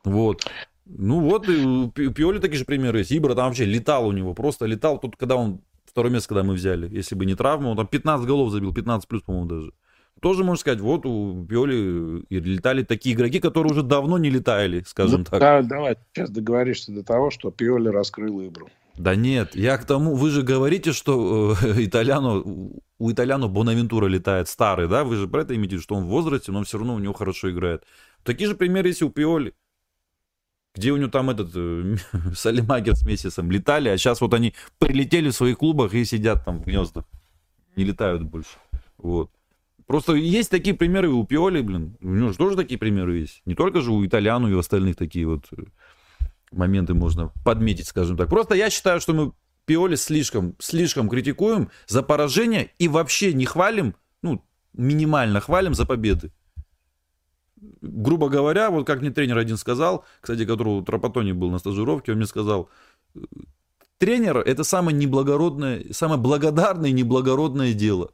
Вот. 0.05 0.45
Ну 0.87 1.21
вот, 1.21 1.49
и 1.49 1.65
у 1.65 1.91
Пиоли 1.91 2.39
такие 2.39 2.59
же 2.59 2.65
примеры 2.65 2.99
есть. 2.99 3.13
Ибра 3.13 3.35
там 3.35 3.49
вообще 3.49 3.65
летал 3.65 4.07
у 4.07 4.13
него, 4.13 4.35
просто 4.35 4.67
летал. 4.67 4.99
Тут, 4.99 5.17
когда 5.17 5.37
он, 5.37 5.63
второе 5.87 6.13
место, 6.13 6.29
когда 6.29 6.43
мы 6.43 6.55
взяли, 6.55 6.95
если 6.95 7.15
бы 7.15 7.25
не 7.25 7.35
травма, 7.35 7.69
он 7.69 7.77
там 7.77 7.87
15 7.87 8.27
голов 8.27 8.51
забил, 8.51 8.75
15 8.75 9.09
плюс, 9.09 9.23
по-моему, 9.23 9.49
даже. 9.49 9.73
Тоже 10.21 10.45
можно 10.45 10.61
сказать, 10.61 10.81
вот 10.81 11.07
у 11.07 11.45
Пиоли 11.47 12.25
и 12.29 12.39
летали 12.39 12.83
такие 12.83 13.15
игроки, 13.15 13.41
которые 13.41 13.73
уже 13.73 13.83
давно 13.83 14.19
не 14.19 14.31
летали, 14.31 14.83
скажем 14.87 15.21
ну, 15.21 15.25
так. 15.25 15.41
Да, 15.41 15.63
давай, 15.63 15.97
сейчас 16.13 16.31
договоришься 16.31 16.93
до 16.93 17.03
того, 17.03 17.31
что 17.31 17.51
Пиоли 17.51 17.89
раскрыл 17.89 18.41
Ибру. 18.47 18.69
Да 18.97 19.17
нет, 19.17 19.57
я 19.57 19.77
к 19.77 19.85
тому, 19.85 20.15
вы 20.15 20.31
же 20.31 20.43
говорите, 20.43 20.93
что 20.93 21.57
э, 21.63 21.85
итальяну, 21.85 22.81
у 22.99 23.11
итальяну 23.11 23.49
Бонавентура 23.49 24.07
летает 24.07 24.49
старый, 24.49 24.89
да? 24.89 25.03
Вы 25.03 25.17
же 25.17 25.27
про 25.27 25.43
это 25.43 25.57
имеете, 25.57 25.79
что 25.79 25.97
он 25.97 26.05
в 26.05 26.09
возрасте, 26.09 26.53
но 26.53 26.63
все 26.63 26.79
равно 26.79 26.95
у 26.95 27.01
него 27.01 27.13
хорошо 27.13 27.51
играет. 27.51 27.85
Такие 28.23 28.49
же 28.49 28.55
примеры 28.55 28.89
есть 28.89 29.03
у 29.03 29.11
Пиоли. 29.11 29.55
Где 30.77 30.93
у 30.93 30.97
него 30.97 31.11
там 31.11 31.31
этот 31.31 31.51
э, 31.55 31.97
Салимагер 32.35 32.95
с 32.95 33.05
Мессисом 33.05 33.51
летали, 33.51 33.89
а 33.89 33.99
сейчас 33.99 34.21
вот 34.21 34.33
они 34.33 34.55
прилетели 34.79 35.31
в 35.31 35.35
своих 35.35 35.59
клубах 35.59 35.93
и 35.95 36.05
сидят 36.05 36.45
там 36.45 36.61
в 36.61 36.65
гнездах. 36.65 37.05
Не 37.75 37.85
летают 37.85 38.23
больше. 38.23 38.59
Вот. 38.99 39.31
Просто 39.87 40.15
есть 40.15 40.51
такие 40.51 40.75
примеры 40.75 41.11
у 41.11 41.25
Пиоли, 41.25 41.61
блин. 41.61 41.97
У 42.01 42.09
него 42.09 42.33
же 42.33 42.39
тоже 42.39 42.57
такие 42.57 42.79
примеры 42.79 43.19
есть. 43.19 43.43
Не 43.45 43.55
только 43.55 43.81
же 43.81 43.93
у 43.93 44.05
итальяну 44.05 44.49
и 44.49 44.55
у 44.55 44.59
остальных 44.59 44.97
такие 44.97 45.27
вот 45.27 45.47
э, 45.53 45.65
моменты 46.57 46.95
можно 46.95 47.33
подметить, 47.45 47.87
скажем 47.89 48.17
так. 48.17 48.29
Просто 48.29 48.55
я 48.55 48.71
считаю, 48.71 49.01
что 49.01 49.13
мы 49.15 49.33
Пиоли 49.67 49.97
слишком, 49.97 50.55
слишком 50.59 51.09
критикуем 51.09 51.71
за 51.87 52.03
поражение 52.03 52.71
и 52.79 52.89
вообще 52.89 53.33
не 53.33 53.47
хвалим, 53.47 53.95
ну, 54.23 54.45
минимально 54.73 55.41
хвалим 55.41 55.75
за 55.75 55.87
победы. 55.87 56.33
Грубо 57.81 58.29
говоря, 58.29 58.71
вот 58.71 58.87
как 58.87 59.01
мне 59.01 59.11
тренер 59.11 59.39
один 59.39 59.57
сказал, 59.57 60.05
кстати, 60.21 60.45
который 60.45 60.75
у 60.75 60.83
Тропотони 60.83 61.33
был 61.33 61.51
на 61.51 61.59
стажировке, 61.59 62.13
он 62.13 62.19
мне 62.19 62.27
сказал, 62.27 62.69
тренер 63.99 64.39
это 64.39 64.65
самое 64.65 64.97
неблагородное, 64.97 65.87
самое 65.93 66.21
благодарное 66.21 66.91
и 66.91 66.95
неблагородное 66.95 67.73
дело. 67.73 68.11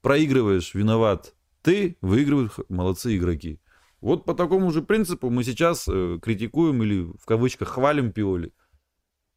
Проигрываешь, 0.00 0.74
виноват 0.74 1.34
ты, 1.62 1.96
выигрывают 2.00 2.52
молодцы 2.68 3.16
игроки. 3.16 3.60
Вот 4.04 4.26
по 4.26 4.34
такому 4.34 4.70
же 4.70 4.82
принципу 4.82 5.30
мы 5.30 5.44
сейчас 5.44 5.88
э, 5.88 6.18
критикуем 6.20 6.82
или 6.82 7.10
в 7.18 7.24
кавычках 7.24 7.68
хвалим 7.68 8.12
Пиоли. 8.12 8.52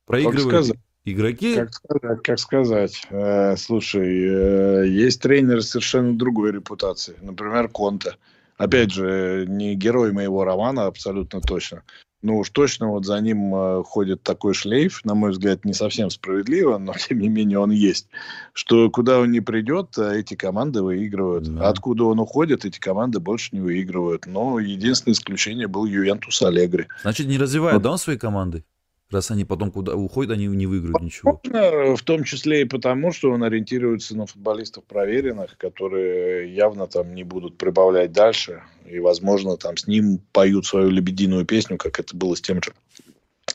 Проигрывают 0.05 0.75
игроки. 1.05 1.55
Как 1.55 1.73
сказать, 1.73 2.21
как 2.21 2.37
сказать. 2.37 3.07
Э, 3.09 3.55
слушай, 3.55 4.05
э, 4.05 4.87
есть 4.89 5.21
тренеры 5.21 5.61
совершенно 5.61 6.17
другой 6.17 6.51
репутации. 6.51 7.15
Например, 7.21 7.69
Конте. 7.69 8.17
Опять 8.57 8.91
же, 8.91 9.45
не 9.47 9.73
герой 9.75 10.11
моего 10.11 10.43
романа, 10.43 10.87
абсолютно 10.87 11.39
точно 11.39 11.83
ну 12.21 12.37
уж 12.39 12.49
точно 12.49 12.89
вот 12.89 13.05
за 13.05 13.19
ним 13.19 13.53
э, 13.53 13.83
ходит 13.83 14.23
такой 14.23 14.53
шлейф, 14.53 15.03
на 15.05 15.13
мой 15.13 15.31
взгляд, 15.31 15.65
не 15.65 15.73
совсем 15.73 16.09
справедливо, 16.09 16.77
но 16.77 16.93
тем 17.07 17.19
не 17.19 17.29
менее 17.29 17.59
он 17.59 17.71
есть, 17.71 18.07
что 18.53 18.89
куда 18.89 19.19
он 19.19 19.31
не 19.31 19.41
придет, 19.41 19.97
э, 19.97 20.19
эти 20.19 20.35
команды 20.35 20.81
выигрывают. 20.81 21.53
Да. 21.53 21.69
Откуда 21.69 22.05
он 22.05 22.19
уходит, 22.19 22.65
эти 22.65 22.79
команды 22.79 23.19
больше 23.19 23.49
не 23.51 23.61
выигрывают. 23.61 24.25
Но 24.25 24.59
единственное 24.59 25.13
исключение 25.13 25.67
был 25.67 25.85
Ювентус 25.85 26.41
Аллегри. 26.41 26.87
Значит, 27.01 27.27
не 27.27 27.37
развивает, 27.37 27.75
вот. 27.75 27.83
да, 27.83 27.91
он 27.91 27.97
свои 27.97 28.17
команды? 28.17 28.63
Раз 29.09 29.31
они 29.31 29.45
потом 29.45 29.71
куда 29.71 29.95
уходят, 29.95 30.33
они 30.33 30.47
не 30.47 30.67
выиграют 30.67 30.99
ничего. 31.01 31.39
В 31.45 32.01
том 32.03 32.25
числе 32.25 32.63
и 32.63 32.65
потому, 32.65 33.13
что 33.13 33.31
он 33.31 33.41
ориентируется 33.43 34.17
на 34.17 34.25
футболистов 34.25 34.83
проверенных, 34.83 35.57
которые 35.57 36.53
явно 36.53 36.87
там 36.87 37.15
не 37.15 37.23
будут 37.23 37.57
прибавлять 37.57 38.11
дальше. 38.11 38.63
И, 38.85 38.99
возможно, 38.99 39.55
там 39.55 39.77
с 39.77 39.87
ним 39.87 40.19
поют 40.33 40.65
свою 40.65 40.89
лебединую 40.89 41.45
песню, 41.45 41.77
как 41.77 42.01
это 42.01 42.17
было 42.17 42.35
с 42.35 42.41
тем 42.41 42.61
же, 42.61 42.73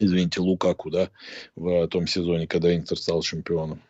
извините, 0.01 0.41
Лукаку, 0.41 0.91
да, 0.91 1.11
в 1.55 1.87
том 1.88 2.07
сезоне, 2.07 2.47
когда 2.47 2.75
Интер 2.75 2.97
стал 2.97 3.21
чемпионом. 3.21 3.81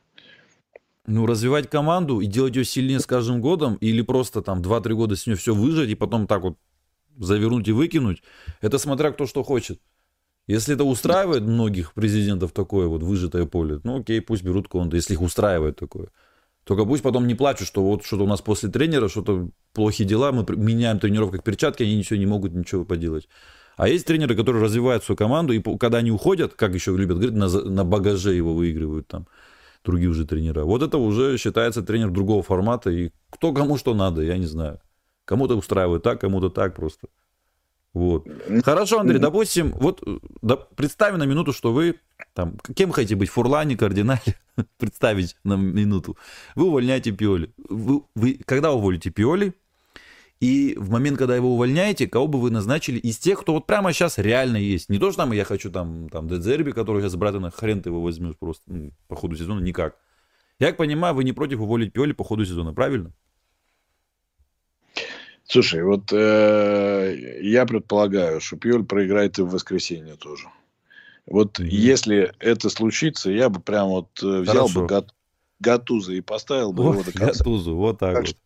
Ну, 1.06 1.26
развивать 1.26 1.70
команду 1.70 2.20
и 2.20 2.26
делать 2.26 2.56
ее 2.56 2.64
сильнее 2.64 2.98
с 2.98 3.06
каждым 3.06 3.40
годом, 3.40 3.76
или 3.76 4.02
просто 4.02 4.42
там 4.42 4.62
2-3 4.62 4.94
года 4.94 5.14
с 5.16 5.26
нее 5.26 5.36
все 5.36 5.54
выжать 5.54 5.90
и 5.90 5.94
потом 5.94 6.26
так 6.26 6.42
вот 6.42 6.56
завернуть 7.18 7.68
и 7.68 7.72
выкинуть, 7.72 8.22
это 8.60 8.78
смотря 8.78 9.12
кто 9.12 9.26
что 9.26 9.42
хочет. 9.42 9.80
Если 10.46 10.74
это 10.74 10.84
устраивает 10.84 11.44
многих 11.44 11.94
президентов 11.94 12.52
такое 12.52 12.88
вот 12.88 13.02
выжатое 13.02 13.46
поле, 13.46 13.80
ну 13.84 14.00
окей, 14.00 14.20
пусть 14.20 14.42
берут 14.42 14.68
Конте, 14.68 14.96
если 14.96 15.14
их 15.14 15.22
устраивает 15.22 15.76
такое. 15.76 16.08
Только 16.64 16.84
пусть 16.84 17.02
потом 17.02 17.26
не 17.26 17.34
плачут, 17.34 17.66
что 17.66 17.82
вот 17.82 18.04
что-то 18.04 18.24
у 18.24 18.26
нас 18.28 18.40
после 18.40 18.68
тренера, 18.68 19.08
что-то 19.08 19.50
плохие 19.72 20.08
дела, 20.08 20.32
мы 20.32 20.44
меняем 20.56 20.98
тренеров 20.98 21.30
как 21.30 21.42
перчатки, 21.42 21.82
они 21.82 21.96
ничего 21.96 22.18
не 22.18 22.26
могут 22.26 22.54
ничего 22.54 22.84
поделать. 22.84 23.28
А 23.76 23.88
есть 23.88 24.06
тренеры, 24.06 24.36
которые 24.36 24.62
развивают 24.62 25.02
свою 25.02 25.16
команду, 25.16 25.52
и 25.52 25.78
когда 25.78 25.98
они 25.98 26.10
уходят, 26.10 26.54
как 26.54 26.74
еще 26.74 26.96
любят 26.96 27.18
говорить, 27.18 27.34
на, 27.34 27.48
на 27.48 27.84
багаже 27.84 28.34
его 28.34 28.54
выигрывают 28.54 29.08
там 29.08 29.26
другие 29.84 30.10
уже 30.10 30.26
тренера. 30.26 30.64
Вот 30.64 30.82
это 30.82 30.98
уже 30.98 31.36
считается 31.38 31.82
тренер 31.82 32.10
другого 32.10 32.42
формата, 32.42 32.90
и 32.90 33.10
кто 33.30 33.52
кому 33.52 33.76
что 33.76 33.94
надо, 33.94 34.22
я 34.22 34.38
не 34.38 34.46
знаю. 34.46 34.80
Кому-то 35.24 35.56
устраивает 35.56 36.02
так, 36.02 36.20
кому-то 36.20 36.50
так 36.50 36.76
просто. 36.76 37.08
Вот. 37.94 38.26
Хорошо, 38.64 39.00
Андрей, 39.00 39.18
допустим, 39.18 39.72
вот 39.72 40.02
да, 40.40 40.56
представим 40.56 41.18
на 41.18 41.24
минуту, 41.24 41.52
что 41.52 41.72
вы 41.72 41.96
там, 42.32 42.56
кем 42.74 42.90
хотите 42.90 43.16
быть, 43.16 43.28
Фурлане, 43.28 43.76
кардинале, 43.76 44.36
представить 44.78 45.36
на 45.44 45.54
минуту. 45.56 46.16
Вы 46.54 46.66
увольняете 46.66 47.12
Пиоли. 47.12 47.52
Вы, 47.68 48.02
вы, 48.14 48.40
когда 48.46 48.72
уволите 48.72 49.10
Пиоли, 49.10 49.54
и 50.40 50.74
в 50.76 50.90
момент, 50.90 51.18
когда 51.18 51.36
его 51.36 51.54
увольняете, 51.54 52.08
кого 52.08 52.26
бы 52.26 52.40
вы 52.40 52.50
назначили 52.50 52.98
из 52.98 53.18
тех, 53.18 53.40
кто 53.40 53.52
вот 53.52 53.66
прямо 53.66 53.92
сейчас 53.92 54.18
реально 54.18 54.56
есть. 54.56 54.88
Не 54.88 54.98
то, 54.98 55.12
что 55.12 55.22
там 55.22 55.32
я 55.32 55.44
хочу 55.44 55.70
там, 55.70 56.08
там 56.08 56.26
Дедзерби, 56.26 56.72
который 56.72 57.00
сейчас 57.00 57.14
Братана, 57.14 57.52
хрен 57.52 57.80
ты 57.80 57.90
его 57.90 58.02
возьмешь 58.02 58.36
просто 58.36 58.64
ну, 58.66 58.90
по 59.06 59.14
ходу 59.14 59.36
сезона, 59.36 59.60
никак. 59.60 59.96
Я 60.58 60.72
понимаю, 60.72 61.14
вы 61.14 61.22
не 61.22 61.32
против 61.32 61.60
уволить 61.60 61.92
Пиоли 61.92 62.12
по 62.12 62.24
ходу 62.24 62.44
сезона, 62.44 62.74
правильно? 62.74 63.12
Слушай, 65.52 65.84
вот 65.84 66.10
э, 66.14 67.38
я 67.42 67.66
предполагаю, 67.66 68.40
что 68.40 68.56
Пиоль 68.56 68.86
проиграет 68.86 69.38
и 69.38 69.42
в 69.42 69.50
воскресенье 69.50 70.14
тоже. 70.14 70.48
Вот 71.26 71.60
mm-hmm. 71.60 71.66
если 71.66 72.32
это 72.38 72.70
случится, 72.70 73.30
я 73.30 73.50
бы 73.50 73.60
прям 73.60 73.88
вот 73.88 74.08
э, 74.22 74.40
взял 74.40 74.66
Хорошо. 74.66 74.80
бы 74.80 74.86
Гат, 74.86 75.14
Гатуза 75.60 76.14
и 76.14 76.22
поставил 76.22 76.72
бы 76.72 76.84
Ох, 76.84 76.94
его 76.94 77.04
до 77.04 77.12
конца. 77.12 77.26
Гатузу, 77.26 77.76
вот 77.76 77.98
так, 77.98 78.14
так 78.14 78.26
вот. 78.28 78.36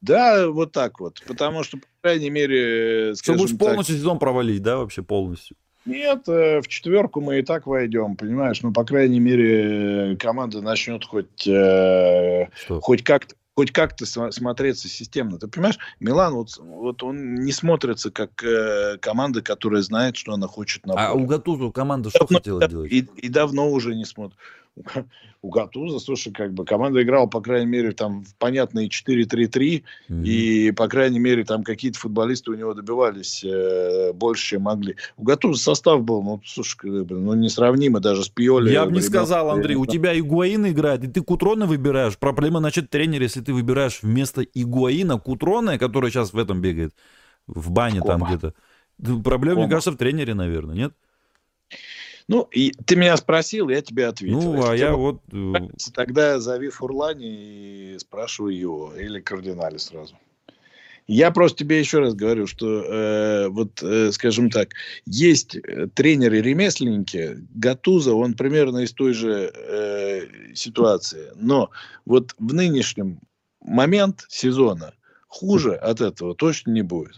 Да, 0.00 0.48
вот 0.48 0.72
так 0.72 1.00
вот. 1.00 1.22
Потому 1.26 1.64
что, 1.64 1.76
по 1.76 1.86
крайней 2.00 2.30
мере, 2.30 3.14
скажем 3.14 3.46
Чтобы 3.46 3.52
уж 3.52 3.58
полностью 3.58 3.96
так, 3.96 4.00
сезон 4.00 4.18
провалить, 4.18 4.62
да, 4.62 4.78
вообще 4.78 5.02
полностью? 5.02 5.54
Нет, 5.84 6.26
э, 6.28 6.62
в 6.62 6.68
четверку 6.68 7.20
мы 7.20 7.40
и 7.40 7.42
так 7.42 7.66
войдем, 7.66 8.16
понимаешь? 8.16 8.62
Ну, 8.62 8.72
по 8.72 8.84
крайней 8.84 9.20
мере, 9.20 10.16
команда 10.16 10.62
начнет 10.62 11.04
хоть, 11.04 11.46
э, 11.46 12.46
хоть 12.80 13.04
как-то 13.04 13.34
хоть 13.58 13.72
как-то 13.72 14.06
смотреться 14.06 14.88
системно. 14.88 15.36
Ты 15.36 15.48
понимаешь, 15.48 15.80
Милан, 15.98 16.32
вот, 16.32 16.56
вот 16.58 17.02
он 17.02 17.34
не 17.34 17.50
смотрится 17.50 18.12
как 18.12 18.44
э, 18.44 18.98
команда, 18.98 19.42
которая 19.42 19.82
знает, 19.82 20.16
что 20.16 20.32
она 20.32 20.46
хочет 20.46 20.86
на 20.86 20.94
А 20.94 21.12
у 21.12 21.26
Гатузу 21.26 21.72
команда 21.72 22.10
что 22.10 22.20
давно, 22.20 22.38
хотела 22.38 22.68
делать? 22.68 22.92
И, 22.92 22.98
и 23.16 23.28
давно 23.28 23.68
уже 23.68 23.96
не 23.96 24.04
смотрит 24.04 24.38
у 25.42 25.50
Гатуза, 25.50 26.00
слушай, 26.00 26.32
как 26.32 26.52
бы 26.52 26.64
команда 26.64 27.02
играла, 27.02 27.26
по 27.26 27.40
крайней 27.40 27.66
мере, 27.66 27.92
там 27.92 28.24
в 28.24 28.34
понятные 28.36 28.88
4-3-3, 28.88 29.84
mm-hmm. 30.08 30.24
и, 30.24 30.72
по 30.72 30.88
крайней 30.88 31.20
мере, 31.20 31.44
там 31.44 31.62
какие-то 31.62 31.98
футболисты 31.98 32.50
у 32.50 32.54
него 32.54 32.74
добивались 32.74 33.44
э, 33.44 34.12
больше, 34.12 34.50
чем 34.50 34.62
могли. 34.62 34.96
У 35.16 35.22
Гатуза 35.22 35.62
состав 35.62 36.02
был, 36.02 36.22
ну, 36.22 36.40
слушай, 36.44 36.78
ну, 36.84 37.34
несравнимо 37.34 38.00
даже 38.00 38.24
с 38.24 38.28
Пиоли. 38.28 38.72
Я 38.72 38.86
бы 38.86 38.92
не 38.92 39.00
сказал, 39.00 39.50
Андрей, 39.50 39.76
у 39.76 39.86
тебя 39.86 40.18
Игуаин 40.18 40.66
играет, 40.68 41.04
и 41.04 41.06
ты 41.06 41.22
Кутрона 41.22 41.66
выбираешь. 41.66 42.18
Проблема, 42.18 42.58
значит, 42.58 42.90
тренер, 42.90 43.22
если 43.22 43.40
ты 43.40 43.52
выбираешь 43.52 44.00
вместо 44.02 44.42
Игуаина 44.42 45.18
Кутрона, 45.18 45.78
который 45.78 46.10
сейчас 46.10 46.32
в 46.32 46.38
этом 46.38 46.60
бегает, 46.60 46.94
в 47.46 47.70
бане 47.70 48.00
Кома. 48.00 48.18
там 48.18 48.28
где-то. 48.28 48.54
Проблема, 49.22 49.56
Кома. 49.56 49.66
мне 49.66 49.70
кажется, 49.70 49.92
в 49.92 49.96
тренере, 49.96 50.34
наверное, 50.34 50.74
нет? 50.74 50.92
Ну, 52.28 52.46
и 52.52 52.72
ты 52.84 52.94
меня 52.94 53.16
спросил, 53.16 53.70
я 53.70 53.80
тебе 53.80 54.06
ответил. 54.06 54.40
Ну, 54.40 54.56
Если 54.56 54.70
а 54.70 54.74
я 54.74 54.94
вот... 54.94 55.22
Э, 55.32 55.54
тогда 55.94 56.38
зови 56.38 56.68
Фурлани 56.68 57.94
и 57.94 57.98
спрашивай 57.98 58.54
его, 58.54 58.94
или 58.94 59.20
кардинале 59.20 59.78
сразу. 59.78 60.14
Я 61.06 61.30
просто 61.30 61.60
тебе 61.60 61.78
еще 61.80 62.00
раз 62.00 62.12
говорю, 62.12 62.46
что 62.46 62.82
э, 62.82 63.48
вот, 63.48 63.82
э, 63.82 64.12
скажем 64.12 64.50
так, 64.50 64.74
есть 65.06 65.56
э, 65.56 65.86
тренеры-ремесленники, 65.94 67.38
Гатуза, 67.54 68.12
он 68.12 68.34
примерно 68.34 68.80
из 68.80 68.92
той 68.92 69.14
же 69.14 69.50
э, 69.54 70.54
ситуации. 70.54 71.32
Но 71.34 71.70
вот 72.04 72.34
в 72.38 72.52
нынешнем 72.52 73.20
момент 73.62 74.26
сезона 74.28 74.92
хуже 75.28 75.76
от 75.76 76.02
этого 76.02 76.34
точно 76.34 76.72
не 76.72 76.82
будет. 76.82 77.16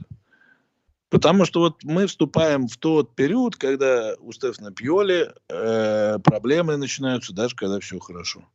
Потому 1.11 1.45
что 1.45 1.61
вот 1.61 1.83
мы 1.83 2.07
вступаем 2.07 2.69
в 2.69 2.77
тот 2.77 3.17
период, 3.17 3.57
когда 3.57 4.15
у 4.21 4.33
Стефана 4.33 4.71
Пьоли 4.71 5.33
э, 5.49 6.19
проблемы 6.21 6.77
начинаются, 6.77 7.35
даже 7.35 7.57
когда 7.57 7.81
все 7.81 7.99
хорошо. 7.99 8.49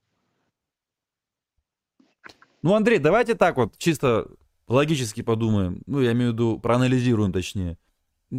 Ну, 2.61 2.73
Андрей, 2.73 2.97
давайте 2.97 3.35
так 3.35 3.57
вот, 3.57 3.77
чисто 3.77 4.27
логически 4.69 5.21
подумаем. 5.21 5.83
Ну, 5.85 5.99
я 5.99 6.13
имею 6.13 6.31
в 6.31 6.33
виду, 6.33 6.57
проанализируем 6.57 7.33
точнее. 7.33 7.77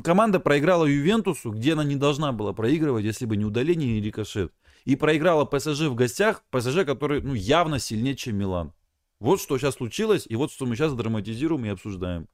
Команда 0.03 0.41
проиграла 0.41 0.87
Ювентусу, 0.87 1.53
где 1.53 1.75
она 1.75 1.85
не 1.85 1.97
должна 1.97 2.33
была 2.33 2.55
проигрывать, 2.55 3.05
если 3.05 3.27
бы 3.27 3.37
не 3.37 3.45
удаление 3.45 3.99
и 3.99 4.01
рикошет. 4.01 4.53
И 4.87 4.97
проиграла 4.97 5.45
ПСЖ 5.45 5.83
в 5.83 5.95
гостях, 5.95 6.43
ПСЖ, 6.51 6.87
который 6.87 7.21
ну, 7.21 7.35
явно 7.35 7.79
сильнее, 7.79 8.17
чем 8.17 8.37
Милан. 8.37 8.73
Вот 9.21 9.41
что 9.41 9.59
сейчас 9.59 9.75
случилось, 9.75 10.27
и 10.27 10.37
вот 10.37 10.51
что 10.53 10.65
мы 10.65 10.75
сейчас 10.75 10.95
драматизируем 10.95 11.67
и 11.67 11.69
обсуждаем. 11.69 12.29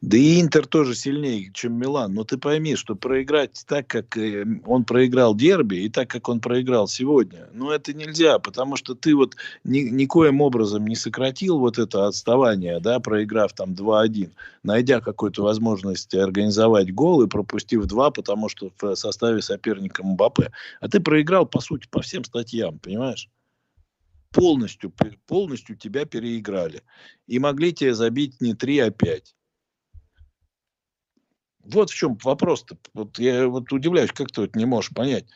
Да 0.00 0.16
и 0.16 0.40
Интер 0.40 0.66
тоже 0.66 0.94
сильнее, 0.94 1.50
чем 1.52 1.74
Милан. 1.74 2.14
Но 2.14 2.24
ты 2.24 2.38
пойми, 2.38 2.76
что 2.76 2.96
проиграть 2.96 3.64
так, 3.66 3.86
как 3.86 4.16
э, 4.16 4.44
он 4.66 4.84
проиграл 4.84 5.34
Дерби, 5.34 5.76
и 5.76 5.88
так, 5.88 6.08
как 6.08 6.28
он 6.28 6.40
проиграл 6.40 6.88
сегодня, 6.88 7.48
ну 7.52 7.70
это 7.70 7.92
нельзя, 7.92 8.38
потому 8.38 8.76
что 8.76 8.94
ты 8.94 9.14
вот 9.14 9.36
ни, 9.64 9.80
никоим 9.80 10.40
образом 10.40 10.86
не 10.86 10.96
сократил 10.96 11.58
вот 11.58 11.78
это 11.78 12.06
отставание, 12.06 12.80
да, 12.80 13.00
проиграв 13.00 13.52
там 13.52 13.74
2-1, 13.74 14.32
найдя 14.62 15.00
какую-то 15.00 15.42
возможность 15.42 16.14
организовать 16.14 16.92
гол 16.92 17.22
и 17.22 17.28
пропустив 17.28 17.84
два, 17.86 18.10
потому 18.10 18.48
что 18.48 18.70
в 18.80 18.94
составе 18.94 19.42
соперника 19.42 20.02
Мбаппе. 20.02 20.50
А 20.80 20.88
ты 20.88 21.00
проиграл, 21.00 21.46
по 21.46 21.60
сути, 21.60 21.86
по 21.90 22.02
всем 22.02 22.24
статьям, 22.24 22.78
понимаешь? 22.78 23.28
полностью, 24.32 24.90
полностью 25.26 25.76
тебя 25.76 26.06
переиграли. 26.06 26.82
И 27.26 27.38
могли 27.38 27.72
тебе 27.72 27.94
забить 27.94 28.40
не 28.40 28.54
3, 28.54 28.78
а 28.78 28.90
5. 28.90 29.34
Вот 31.64 31.90
в 31.90 31.94
чем 31.94 32.16
вопрос-то. 32.24 32.76
Вот 32.94 33.18
я 33.18 33.46
вот 33.46 33.72
удивляюсь, 33.72 34.12
как 34.12 34.32
ты 34.32 34.42
вот 34.42 34.56
не 34.56 34.64
можешь 34.64 34.90
понять. 34.94 35.26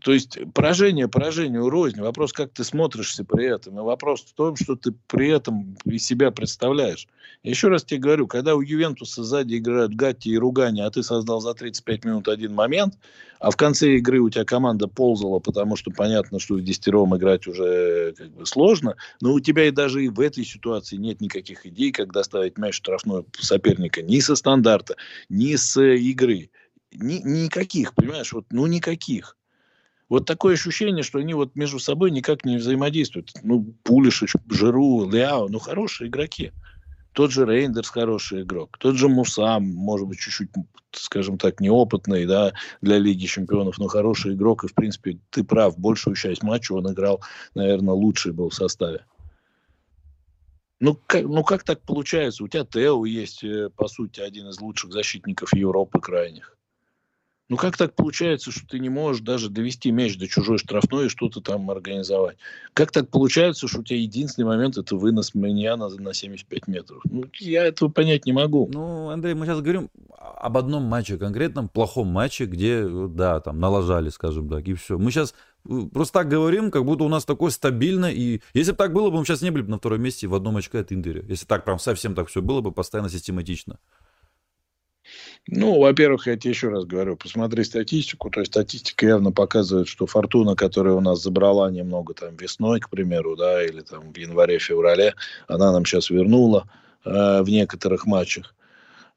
То 0.00 0.12
есть 0.12 0.38
поражение 0.54 1.08
поражению 1.08 1.68
рознь. 1.68 2.00
Вопрос, 2.00 2.32
как 2.32 2.52
ты 2.52 2.64
смотришься 2.64 3.24
при 3.24 3.46
этом. 3.46 3.78
И 3.78 3.82
вопрос 3.82 4.22
в 4.22 4.32
том, 4.34 4.56
что 4.56 4.76
ты 4.76 4.92
при 5.06 5.28
этом 5.28 5.76
из 5.84 6.04
себя 6.04 6.30
представляешь. 6.30 7.06
Еще 7.42 7.68
раз 7.68 7.84
тебе 7.84 8.00
говорю, 8.00 8.26
когда 8.26 8.54
у 8.54 8.60
Ювентуса 8.60 9.24
сзади 9.24 9.58
играют 9.58 9.94
Гатти 9.94 10.30
и 10.30 10.38
Ругани, 10.38 10.80
а 10.80 10.90
ты 10.90 11.02
создал 11.02 11.40
за 11.40 11.54
35 11.54 12.04
минут 12.04 12.28
один 12.28 12.54
момент, 12.54 12.94
а 13.38 13.50
в 13.50 13.56
конце 13.56 13.96
игры 13.96 14.20
у 14.20 14.28
тебя 14.28 14.44
команда 14.44 14.88
ползала, 14.88 15.38
потому 15.38 15.76
что 15.76 15.90
понятно, 15.90 16.38
что 16.38 16.54
в 16.54 16.62
десятером 16.62 17.16
играть 17.16 17.46
уже 17.46 18.12
как 18.16 18.30
бы 18.30 18.44
сложно, 18.44 18.96
но 19.20 19.32
у 19.32 19.40
тебя 19.40 19.68
и 19.68 19.70
даже 19.70 20.04
и 20.04 20.08
в 20.08 20.20
этой 20.20 20.44
ситуации 20.44 20.96
нет 20.96 21.20
никаких 21.20 21.64
идей, 21.64 21.92
как 21.92 22.12
доставить 22.12 22.58
мяч 22.58 22.74
штрафной 22.74 23.24
соперника 23.38 24.02
ни 24.02 24.20
со 24.20 24.36
стандарта, 24.36 24.96
ни 25.28 25.56
с 25.56 25.80
игры. 25.80 26.50
Ни, 26.92 27.20
никаких, 27.22 27.94
понимаешь, 27.94 28.32
вот, 28.32 28.46
ну 28.50 28.66
никаких. 28.66 29.36
Вот 30.10 30.26
такое 30.26 30.54
ощущение, 30.54 31.04
что 31.04 31.20
они 31.20 31.34
вот 31.34 31.54
между 31.54 31.78
собой 31.78 32.10
никак 32.10 32.44
не 32.44 32.56
взаимодействуют. 32.56 33.30
Ну, 33.44 33.62
Пулишич, 33.84 34.34
Жиру, 34.50 35.08
Ляо, 35.08 35.48
ну, 35.48 35.60
хорошие 35.60 36.08
игроки. 36.08 36.50
Тот 37.12 37.30
же 37.30 37.46
Рейндерс 37.46 37.88
хороший 37.90 38.42
игрок. 38.42 38.76
Тот 38.78 38.96
же 38.96 39.08
Мусам, 39.08 39.64
может 39.64 40.08
быть, 40.08 40.18
чуть-чуть, 40.18 40.50
скажем 40.90 41.38
так, 41.38 41.60
неопытный, 41.60 42.26
да, 42.26 42.52
для 42.82 42.98
Лиги 42.98 43.26
Чемпионов, 43.26 43.78
но 43.78 43.86
хороший 43.86 44.34
игрок. 44.34 44.64
И, 44.64 44.68
в 44.68 44.74
принципе, 44.74 45.20
ты 45.30 45.44
прав, 45.44 45.78
большую 45.78 46.16
часть 46.16 46.42
матча 46.42 46.72
он 46.72 46.92
играл, 46.92 47.22
наверное, 47.54 47.94
лучший 47.94 48.32
был 48.32 48.50
в 48.50 48.54
составе. 48.54 49.04
Ну 50.80 50.98
как, 51.06 51.22
ну, 51.22 51.44
как 51.44 51.62
так 51.62 51.82
получается? 51.82 52.42
У 52.42 52.48
тебя 52.48 52.64
Тео 52.64 53.04
есть, 53.04 53.44
э, 53.44 53.70
по 53.76 53.86
сути, 53.86 54.20
один 54.20 54.48
из 54.48 54.60
лучших 54.60 54.92
защитников 54.92 55.52
Европы 55.54 56.00
крайних. 56.00 56.56
Ну 57.50 57.56
как 57.56 57.76
так 57.76 57.94
получается, 57.96 58.52
что 58.52 58.64
ты 58.64 58.78
не 58.78 58.88
можешь 58.88 59.22
даже 59.22 59.50
довести 59.50 59.90
мяч 59.90 60.16
до 60.16 60.28
чужой 60.28 60.56
штрафной 60.56 61.06
и 61.06 61.08
что-то 61.08 61.40
там 61.40 61.68
организовать? 61.68 62.36
Как 62.74 62.92
так 62.92 63.08
получается, 63.08 63.66
что 63.66 63.80
у 63.80 63.82
тебя 63.82 63.98
единственный 63.98 64.44
момент 64.44 64.78
это 64.78 64.94
вынос 64.94 65.34
меня 65.34 65.76
на, 65.76 65.88
на 65.88 66.14
75 66.14 66.68
метров? 66.68 67.02
Ну, 67.10 67.24
я 67.40 67.64
этого 67.64 67.88
понять 67.88 68.24
не 68.24 68.32
могу. 68.32 68.70
Ну, 68.72 69.08
Андрей, 69.08 69.34
мы 69.34 69.46
сейчас 69.46 69.60
говорим 69.62 69.90
об 70.16 70.56
одном 70.56 70.84
матче, 70.84 71.18
конкретном 71.18 71.68
плохом 71.68 72.06
матче, 72.06 72.44
где, 72.44 72.86
да, 72.88 73.40
там 73.40 73.58
налажали, 73.58 74.10
скажем 74.10 74.48
так, 74.48 74.68
и 74.68 74.74
все. 74.74 74.96
Мы 74.96 75.10
сейчас 75.10 75.34
э, 75.68 75.80
просто 75.92 76.20
так 76.20 76.28
говорим, 76.28 76.70
как 76.70 76.84
будто 76.84 77.02
у 77.02 77.08
нас 77.08 77.24
такое 77.24 77.50
стабильно, 77.50 78.06
и 78.06 78.42
если 78.54 78.70
бы 78.70 78.76
так 78.76 78.92
было 78.92 79.10
бы, 79.10 79.18
мы 79.18 79.24
сейчас 79.24 79.42
не 79.42 79.50
были 79.50 79.64
бы 79.64 79.70
на 79.70 79.78
втором 79.78 80.00
месте 80.00 80.28
в 80.28 80.36
одном 80.36 80.56
очке 80.56 80.78
от 80.78 80.92
Интере. 80.92 81.24
Если 81.28 81.46
так 81.46 81.64
прям 81.64 81.80
совсем 81.80 82.14
так 82.14 82.28
все 82.28 82.42
было 82.42 82.60
бы, 82.60 82.70
постоянно 82.70 83.10
систематично. 83.10 83.80
Ну, 85.48 85.80
во-первых, 85.80 86.26
я 86.26 86.36
тебе 86.36 86.50
еще 86.50 86.68
раз 86.68 86.84
говорю, 86.84 87.16
посмотри 87.16 87.64
статистику. 87.64 88.30
То 88.30 88.40
есть 88.40 88.52
статистика 88.52 89.06
явно 89.06 89.32
показывает, 89.32 89.88
что 89.88 90.06
Фортуна, 90.06 90.54
которая 90.54 90.94
у 90.94 91.00
нас 91.00 91.22
забрала 91.22 91.70
немного 91.70 92.14
там 92.14 92.36
весной, 92.36 92.80
к 92.80 92.90
примеру, 92.90 93.36
да, 93.36 93.64
или 93.64 93.80
там 93.80 94.12
в 94.12 94.16
январе-феврале, 94.16 95.14
она 95.48 95.72
нам 95.72 95.84
сейчас 95.84 96.10
вернула 96.10 96.70
э, 97.04 97.42
в 97.42 97.48
некоторых 97.48 98.06
матчах. 98.06 98.54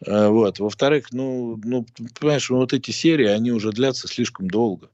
Э, 0.06 0.30
вот. 0.30 0.60
Во-вторых, 0.60 1.08
ну, 1.12 1.60
ну, 1.64 1.86
понимаешь, 2.20 2.50
вот 2.50 2.74
эти 2.74 2.92
серии, 2.92 3.28
они 3.28 3.52
уже 3.52 3.72
длятся 3.72 4.08
слишком 4.08 4.50
долго. 4.50 4.90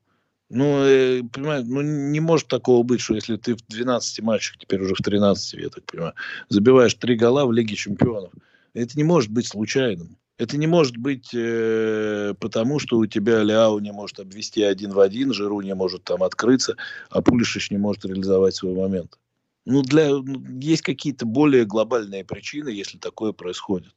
Ну, 0.50 0.84
э, 0.84 1.22
понимаешь, 1.32 1.64
ну, 1.68 1.82
не 1.82 2.20
может 2.20 2.48
такого 2.48 2.84
быть, 2.84 3.02
что 3.02 3.14
если 3.14 3.38
ты 3.38 3.56
в 3.56 3.62
12 3.68 4.22
матчах, 4.22 4.58
теперь 4.58 4.82
уже 4.82 4.96
в 4.96 5.04
13, 5.04 5.54
я 5.54 5.70
так 5.70 5.86
понимаю, 5.86 6.14
забиваешь 6.50 6.96
три 6.96 7.16
гола 7.16 7.46
в 7.46 7.52
Лиге 7.54 7.76
Чемпионов, 7.76 8.32
это 8.74 8.98
не 8.98 9.04
может 9.04 9.32
быть 9.32 9.48
случайным. 9.48 10.18
Это 10.40 10.58
не 10.58 10.68
может 10.68 10.96
быть 10.96 11.32
э, 11.34 12.34
потому, 12.40 12.80
что 12.80 12.98
у 12.98 13.06
тебя 13.06 13.44
Ляо 13.44 13.78
не 13.80 13.92
может 13.92 14.22
обвести 14.22 14.64
один 14.64 14.94
в 14.94 15.00
один, 15.02 15.34
Жиру 15.34 15.60
не 15.60 15.76
может 15.76 16.06
там 16.06 16.24
открыться, 16.24 16.78
а 17.10 17.22
Пулишич 17.22 17.72
не 17.72 17.78
может 17.78 18.06
реализовать 18.06 18.56
свой 18.56 18.74
момент. 18.74 19.20
Ну, 19.66 19.82
для, 19.82 20.08
ну, 20.08 20.42
есть 20.62 20.82
какие-то 20.82 21.26
более 21.26 21.66
глобальные 21.66 22.24
причины, 22.24 22.70
если 22.70 22.98
такое 22.98 23.34
происходит. 23.34 23.94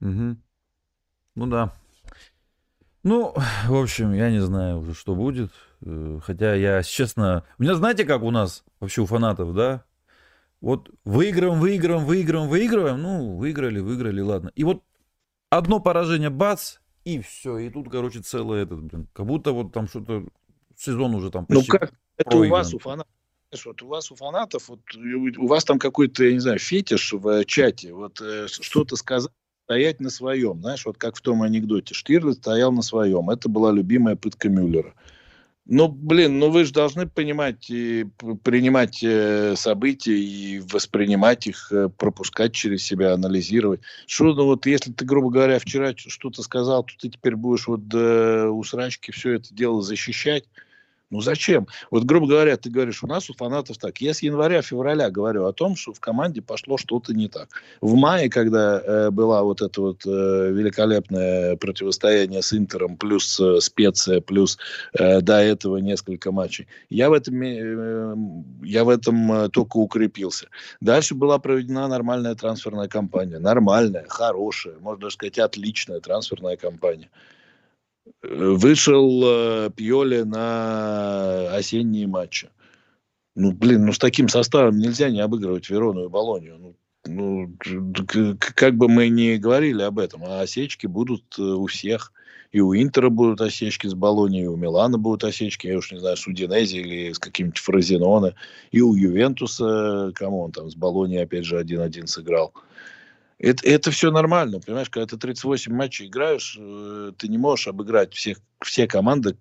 Угу. 0.00 0.36
Ну 1.34 1.46
да. 1.48 1.72
Ну, 3.02 3.34
в 3.66 3.74
общем, 3.74 4.12
я 4.12 4.30
не 4.30 4.40
знаю 4.40 4.78
уже, 4.78 4.94
что 4.94 5.16
будет. 5.16 5.50
Э, 5.84 6.20
хотя 6.22 6.54
я, 6.54 6.84
честно... 6.84 7.44
У 7.58 7.64
меня 7.64 7.74
знаете, 7.74 8.04
как 8.04 8.22
у 8.22 8.30
нас 8.30 8.62
вообще 8.78 9.02
у 9.02 9.06
фанатов, 9.06 9.52
да? 9.54 9.84
Вот 10.60 10.90
выиграем, 11.04 11.60
выиграем, 11.60 12.04
выиграем, 12.04 12.48
выигрываем. 12.48 13.00
Ну, 13.00 13.36
выиграли, 13.36 13.80
выиграли, 13.80 14.20
ладно. 14.20 14.50
И 14.54 14.64
вот 14.64 14.82
одно 15.50 15.80
поражение, 15.80 16.30
бац, 16.30 16.76
и 17.04 17.20
все. 17.20 17.58
И 17.58 17.70
тут, 17.70 17.88
короче, 17.90 18.20
целый 18.20 18.62
этот, 18.62 18.82
блин. 18.82 19.08
Как 19.12 19.26
будто 19.26 19.52
вот 19.52 19.72
там 19.72 19.86
что-то 19.86 20.26
сезон 20.76 21.14
уже 21.14 21.30
там 21.30 21.46
ну 21.48 21.56
почти 21.56 21.72
Ну 21.72 21.78
как? 21.78 21.92
Это 22.16 22.30
проигран. 22.30 22.48
у 22.48 22.52
вас, 22.52 22.74
у 22.74 22.78
фанатов. 22.78 23.12
Вот 23.64 23.82
у 23.82 23.86
вас 23.86 24.10
у 24.10 24.16
фанатов, 24.16 24.68
вот 24.68 24.80
у 24.96 25.46
вас 25.46 25.64
там 25.64 25.78
какой-то, 25.78 26.24
я 26.24 26.32
не 26.32 26.40
знаю, 26.40 26.58
фетиш 26.58 27.12
в 27.12 27.44
чате, 27.44 27.94
вот 27.94 28.20
э, 28.20 28.48
что-то 28.48 28.96
сказать, 28.96 29.30
стоять 29.66 30.00
на 30.00 30.10
своем, 30.10 30.60
знаешь, 30.60 30.84
вот 30.84 30.98
как 30.98 31.16
в 31.16 31.20
том 31.20 31.42
анекдоте, 31.42 31.94
Штирлиц 31.94 32.38
стоял 32.38 32.72
на 32.72 32.82
своем, 32.82 33.30
это 33.30 33.48
была 33.48 33.70
любимая 33.70 34.16
пытка 34.16 34.48
Мюллера. 34.48 34.94
Ну, 35.68 35.88
блин, 35.88 36.38
ну 36.38 36.50
вы 36.50 36.64
же 36.64 36.72
должны 36.72 37.08
понимать 37.08 37.68
и 37.70 38.06
принимать 38.44 39.02
э, 39.02 39.56
события 39.56 40.16
и 40.16 40.60
воспринимать 40.60 41.48
их, 41.48 41.72
э, 41.72 41.88
пропускать 41.88 42.52
через 42.52 42.84
себя, 42.84 43.14
анализировать. 43.14 43.80
Что, 44.06 44.32
ну 44.32 44.44
вот 44.44 44.64
если 44.66 44.92
ты, 44.92 45.04
грубо 45.04 45.28
говоря, 45.28 45.58
вчера 45.58 45.92
что-то 45.96 46.42
сказал, 46.42 46.84
то 46.84 46.92
ты 47.00 47.08
теперь 47.08 47.34
будешь 47.34 47.66
вот 47.66 47.80
э, 47.92 48.46
у 48.46 48.62
срачки 48.62 49.10
все 49.10 49.32
это 49.32 49.52
дело 49.52 49.82
защищать. 49.82 50.44
Ну 51.10 51.20
зачем? 51.20 51.68
Вот, 51.92 52.02
грубо 52.02 52.26
говоря, 52.26 52.56
ты 52.56 52.68
говоришь, 52.68 53.04
у 53.04 53.06
нас 53.06 53.30
у 53.30 53.34
фанатов 53.34 53.78
так. 53.78 53.98
Я 53.98 54.12
с 54.12 54.22
января-февраля 54.22 55.08
говорю 55.10 55.46
о 55.46 55.52
том, 55.52 55.76
что 55.76 55.92
в 55.92 56.00
команде 56.00 56.42
пошло 56.42 56.78
что-то 56.78 57.14
не 57.14 57.28
так. 57.28 57.48
В 57.80 57.94
мае, 57.94 58.28
когда 58.28 58.80
э, 58.80 59.10
была 59.10 59.44
вот 59.44 59.62
это 59.62 59.80
вот 59.80 60.04
э, 60.04 60.08
великолепное 60.52 61.56
противостояние 61.56 62.42
с 62.42 62.52
Интером, 62.52 62.96
плюс 62.96 63.38
э, 63.38 63.60
специя, 63.60 64.20
плюс 64.20 64.58
э, 64.94 65.20
до 65.20 65.40
этого 65.40 65.76
несколько 65.76 66.32
матчей, 66.32 66.66
я 66.90 67.08
в 67.08 67.12
этом, 67.12 67.40
э, 67.40 68.16
я 68.64 68.82
в 68.82 68.88
этом 68.88 69.32
э, 69.32 69.48
только 69.48 69.76
укрепился. 69.76 70.48
Дальше 70.80 71.14
была 71.14 71.38
проведена 71.38 71.86
нормальная 71.86 72.34
трансферная 72.34 72.88
кампания. 72.88 73.38
Нормальная, 73.38 74.06
хорошая, 74.08 74.74
можно 74.80 75.02
даже 75.02 75.14
сказать, 75.14 75.38
отличная 75.38 76.00
трансферная 76.00 76.56
кампания 76.56 77.10
вышел 78.22 79.22
э, 79.24 79.70
Пьоли 79.74 80.22
на 80.22 81.54
осенние 81.54 82.06
матчи. 82.06 82.48
Ну, 83.34 83.52
блин, 83.52 83.86
ну 83.86 83.92
с 83.92 83.98
таким 83.98 84.28
составом 84.28 84.78
нельзя 84.78 85.10
не 85.10 85.20
обыгрывать 85.20 85.68
Верону 85.68 86.06
и 86.06 86.08
Болонию. 86.08 86.56
Ну, 86.58 86.76
ну, 87.08 87.56
как 88.38 88.76
бы 88.76 88.88
мы 88.88 89.08
ни 89.08 89.36
говорили 89.36 89.82
об 89.82 89.98
этом, 89.98 90.24
а 90.24 90.40
осечки 90.40 90.86
будут 90.86 91.22
э, 91.38 91.42
у 91.42 91.66
всех. 91.66 92.12
И 92.52 92.60
у 92.60 92.74
Интера 92.74 93.10
будут 93.10 93.40
осечки 93.40 93.86
с 93.86 93.94
Болонией, 93.94 94.44
и 94.44 94.48
у 94.48 94.56
Милана 94.56 94.98
будут 94.98 95.24
осечки, 95.24 95.66
я 95.66 95.76
уж 95.76 95.92
не 95.92 95.98
знаю, 95.98 96.16
с 96.16 96.26
Удинези 96.26 96.76
или 96.76 97.12
с 97.12 97.18
каким-нибудь 97.18 97.58
Фразеноне. 97.58 98.34
И 98.70 98.80
у 98.80 98.94
Ювентуса, 98.94 100.12
кому 100.14 100.42
он 100.42 100.52
там, 100.52 100.70
с 100.70 100.74
Болонией 100.74 101.22
опять 101.22 101.44
же 101.44 101.60
1-1 101.60 102.06
сыграл. 102.06 102.54
Это, 103.38 103.66
это 103.68 103.90
все 103.90 104.10
нормально, 104.10 104.60
понимаешь, 104.60 104.88
когда 104.88 105.06
ты 105.06 105.18
38 105.18 105.72
матчей 105.72 106.06
играешь, 106.06 106.56
э, 106.58 107.12
ты 107.18 107.28
не 107.28 107.36
можешь 107.36 107.68
обыграть 107.68 108.14
всех, 108.14 108.38
все 108.62 108.86
команды, 108.86 109.36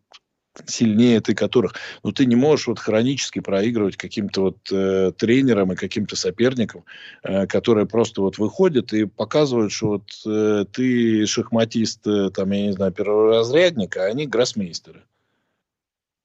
сильнее 0.65 1.21
ты 1.21 1.33
которых. 1.33 1.75
Но 2.03 2.11
ты 2.11 2.25
не 2.25 2.35
можешь 2.35 2.67
вот 2.67 2.79
хронически 2.79 3.39
проигрывать 3.39 3.97
каким-то 3.97 4.41
вот 4.41 4.57
э, 4.71 5.11
тренерам 5.17 5.73
и 5.73 5.75
каким-то 5.75 6.15
соперникам, 6.15 6.85
э, 7.23 7.47
которые 7.47 7.85
просто 7.85 8.21
вот 8.21 8.37
выходят 8.37 8.93
и 8.93 9.05
показывают, 9.05 9.71
что 9.71 9.87
вот 9.87 10.09
э, 10.25 10.65
ты 10.71 11.25
шахматист, 11.25 12.05
э, 12.07 12.29
там, 12.31 12.51
я 12.51 12.63
не 12.63 12.73
знаю, 12.73 12.91
перворазрядник, 12.91 13.97
а 13.97 14.05
они 14.05 14.27
гроссмейстеры. 14.27 15.03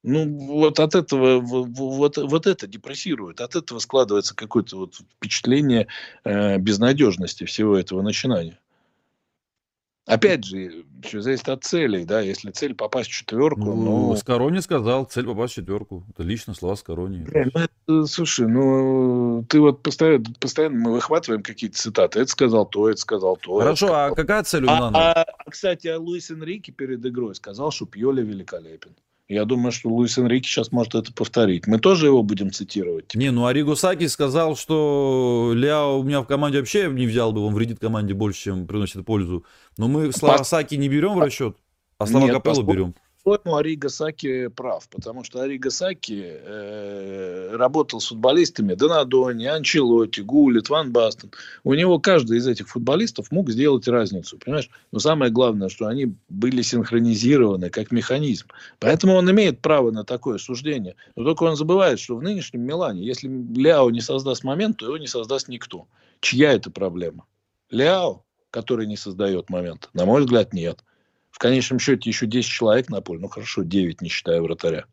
Ну, 0.02 0.24
вот 0.46 0.80
от 0.80 0.94
этого, 0.94 1.40
вот, 1.40 2.16
вот 2.16 2.46
это 2.46 2.66
депрессирует, 2.66 3.40
от 3.40 3.54
этого 3.54 3.78
складывается 3.80 4.34
какое-то 4.34 4.76
вот 4.78 4.94
впечатление 5.16 5.88
э, 6.24 6.56
безнадежности 6.58 7.44
всего 7.44 7.76
этого 7.76 8.00
начинания. 8.00 8.58
Опять 10.06 10.44
же, 10.44 10.86
все 11.02 11.20
зависит 11.20 11.48
от 11.50 11.62
целей, 11.62 12.04
да, 12.04 12.20
если 12.20 12.50
цель 12.50 12.74
попасть 12.74 13.10
в 13.10 13.12
четверку, 13.12 13.60
ну... 13.60 14.08
ну... 14.08 14.16
Скорони 14.16 14.58
сказал, 14.60 15.04
цель 15.04 15.26
попасть 15.26 15.52
в 15.52 15.56
четверку. 15.56 16.04
Это 16.08 16.22
лично 16.22 16.54
слова 16.54 16.74
Скорони. 16.74 17.26
ну, 17.32 17.60
это, 17.60 18.06
слушай, 18.06 18.48
ну, 18.48 19.44
ты 19.48 19.60
вот 19.60 19.82
постоянно, 19.82 20.24
постоянно 20.40 20.78
мы 20.78 20.92
выхватываем 20.92 21.42
какие-то 21.42 21.76
цитаты. 21.76 22.20
Это 22.20 22.30
сказал 22.30 22.66
то, 22.66 22.88
это 22.88 22.98
сказал 22.98 23.36
то. 23.36 23.58
Хорошо, 23.58 23.86
сказал... 23.86 24.12
а 24.12 24.14
какая 24.16 24.42
цель 24.42 24.64
у 24.64 24.70
а, 24.70 24.80
Нана? 24.80 24.98
А, 24.98 25.22
а, 25.22 25.50
кстати, 25.50 25.86
а 25.86 26.00
Луис 26.00 26.30
Энрике 26.30 26.72
перед 26.72 27.04
игрой 27.04 27.34
сказал, 27.34 27.70
что 27.70 27.86
Пьоли 27.86 28.22
великолепен. 28.22 28.96
Я 29.30 29.44
думаю, 29.44 29.70
что 29.70 29.88
Луис 29.88 30.18
Энрике 30.18 30.48
сейчас 30.48 30.72
может 30.72 30.96
это 30.96 31.12
повторить. 31.12 31.68
Мы 31.68 31.78
тоже 31.78 32.06
его 32.06 32.24
будем 32.24 32.50
цитировать. 32.50 33.14
Не, 33.14 33.30
ну 33.30 33.46
Ариго 33.46 33.76
Саки 33.76 34.08
сказал, 34.08 34.56
что 34.56 35.52
Ляо 35.54 35.98
у 35.98 36.02
меня 36.02 36.20
в 36.20 36.26
команде 36.26 36.58
вообще 36.58 36.88
не 36.88 37.06
взял 37.06 37.32
бы, 37.32 37.40
он 37.46 37.54
вредит 37.54 37.78
команде 37.78 38.12
больше, 38.12 38.42
чем 38.42 38.66
приносит 38.66 39.06
пользу. 39.06 39.44
Но 39.78 39.86
мы 39.86 40.12
слова 40.12 40.38
Пос... 40.38 40.48
Саки 40.48 40.74
не 40.74 40.88
берем 40.88 41.14
в 41.14 41.20
расчет, 41.20 41.56
а 41.96 42.06
слова 42.06 42.24
Нет, 42.24 42.34
Капеллу 42.34 42.64
берем 42.64 42.94
по-моему, 43.22 43.56
Арига 43.56 43.88
Саки 43.88 44.48
прав, 44.48 44.88
потому 44.88 45.24
что 45.24 45.42
Арига 45.42 45.70
Саки 45.70 46.24
э, 46.24 47.56
работал 47.56 48.00
с 48.00 48.08
футболистами 48.08 48.74
Донадони, 48.74 49.46
Анчелотти, 49.46 50.20
Гулит, 50.20 50.70
Ван 50.70 50.90
Бастен. 50.92 51.30
У 51.62 51.74
него 51.74 51.98
каждый 51.98 52.38
из 52.38 52.46
этих 52.46 52.68
футболистов 52.68 53.30
мог 53.30 53.50
сделать 53.50 53.86
разницу, 53.88 54.38
понимаешь? 54.38 54.70
Но 54.90 54.98
самое 54.98 55.30
главное, 55.30 55.68
что 55.68 55.86
они 55.86 56.14
были 56.28 56.62
синхронизированы 56.62 57.70
как 57.70 57.90
механизм. 57.90 58.46
Поэтому 58.78 59.14
он 59.14 59.30
имеет 59.30 59.60
право 59.60 59.90
на 59.90 60.04
такое 60.04 60.38
суждение. 60.38 60.96
Но 61.16 61.24
только 61.24 61.42
он 61.44 61.56
забывает, 61.56 62.00
что 62.00 62.16
в 62.16 62.22
нынешнем 62.22 62.62
Милане, 62.62 63.04
если 63.04 63.28
Ляо 63.28 63.90
не 63.90 64.00
создаст 64.00 64.44
момент, 64.44 64.78
то 64.78 64.86
его 64.86 64.96
не 64.96 65.06
создаст 65.06 65.48
никто. 65.48 65.86
Чья 66.20 66.52
это 66.52 66.70
проблема? 66.70 67.26
Ляо, 67.70 68.24
который 68.50 68.86
не 68.86 68.96
создает 68.96 69.50
момент? 69.50 69.90
На 69.92 70.06
мой 70.06 70.22
взгляд, 70.22 70.52
нет 70.52 70.82
конечном 71.40 71.78
счете 71.78 72.08
еще 72.08 72.26
10 72.26 72.48
человек 72.48 72.88
на 72.90 73.00
поле. 73.00 73.20
Ну 73.20 73.28
хорошо, 73.28 73.62
9, 73.62 74.02
не 74.02 74.08
считая 74.08 74.40
вратаря. 74.40 74.86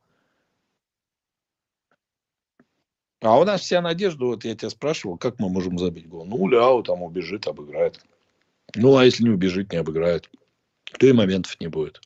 А 3.22 3.40
у 3.40 3.44
нас 3.44 3.62
вся 3.62 3.82
надежда, 3.82 4.26
вот 4.26 4.46
я 4.46 4.56
тебя 4.56 4.70
спрашивал, 4.70 5.18
как 5.18 5.40
мы 5.40 5.50
можем 5.50 5.78
забить 5.78 6.08
гол? 6.08 6.26
Ну, 6.26 6.48
Ляу 6.48 6.84
там 6.84 7.02
убежит, 7.02 7.48
обыграет. 7.48 8.00
Ну, 8.76 8.96
а 8.96 9.06
если 9.06 9.24
не 9.24 9.30
убежит, 9.30 9.72
не 9.72 9.80
обыграет, 9.80 10.30
то 11.00 11.08
и 11.08 11.14
моментов 11.14 11.60
не 11.60 11.68
будет. 11.68 12.02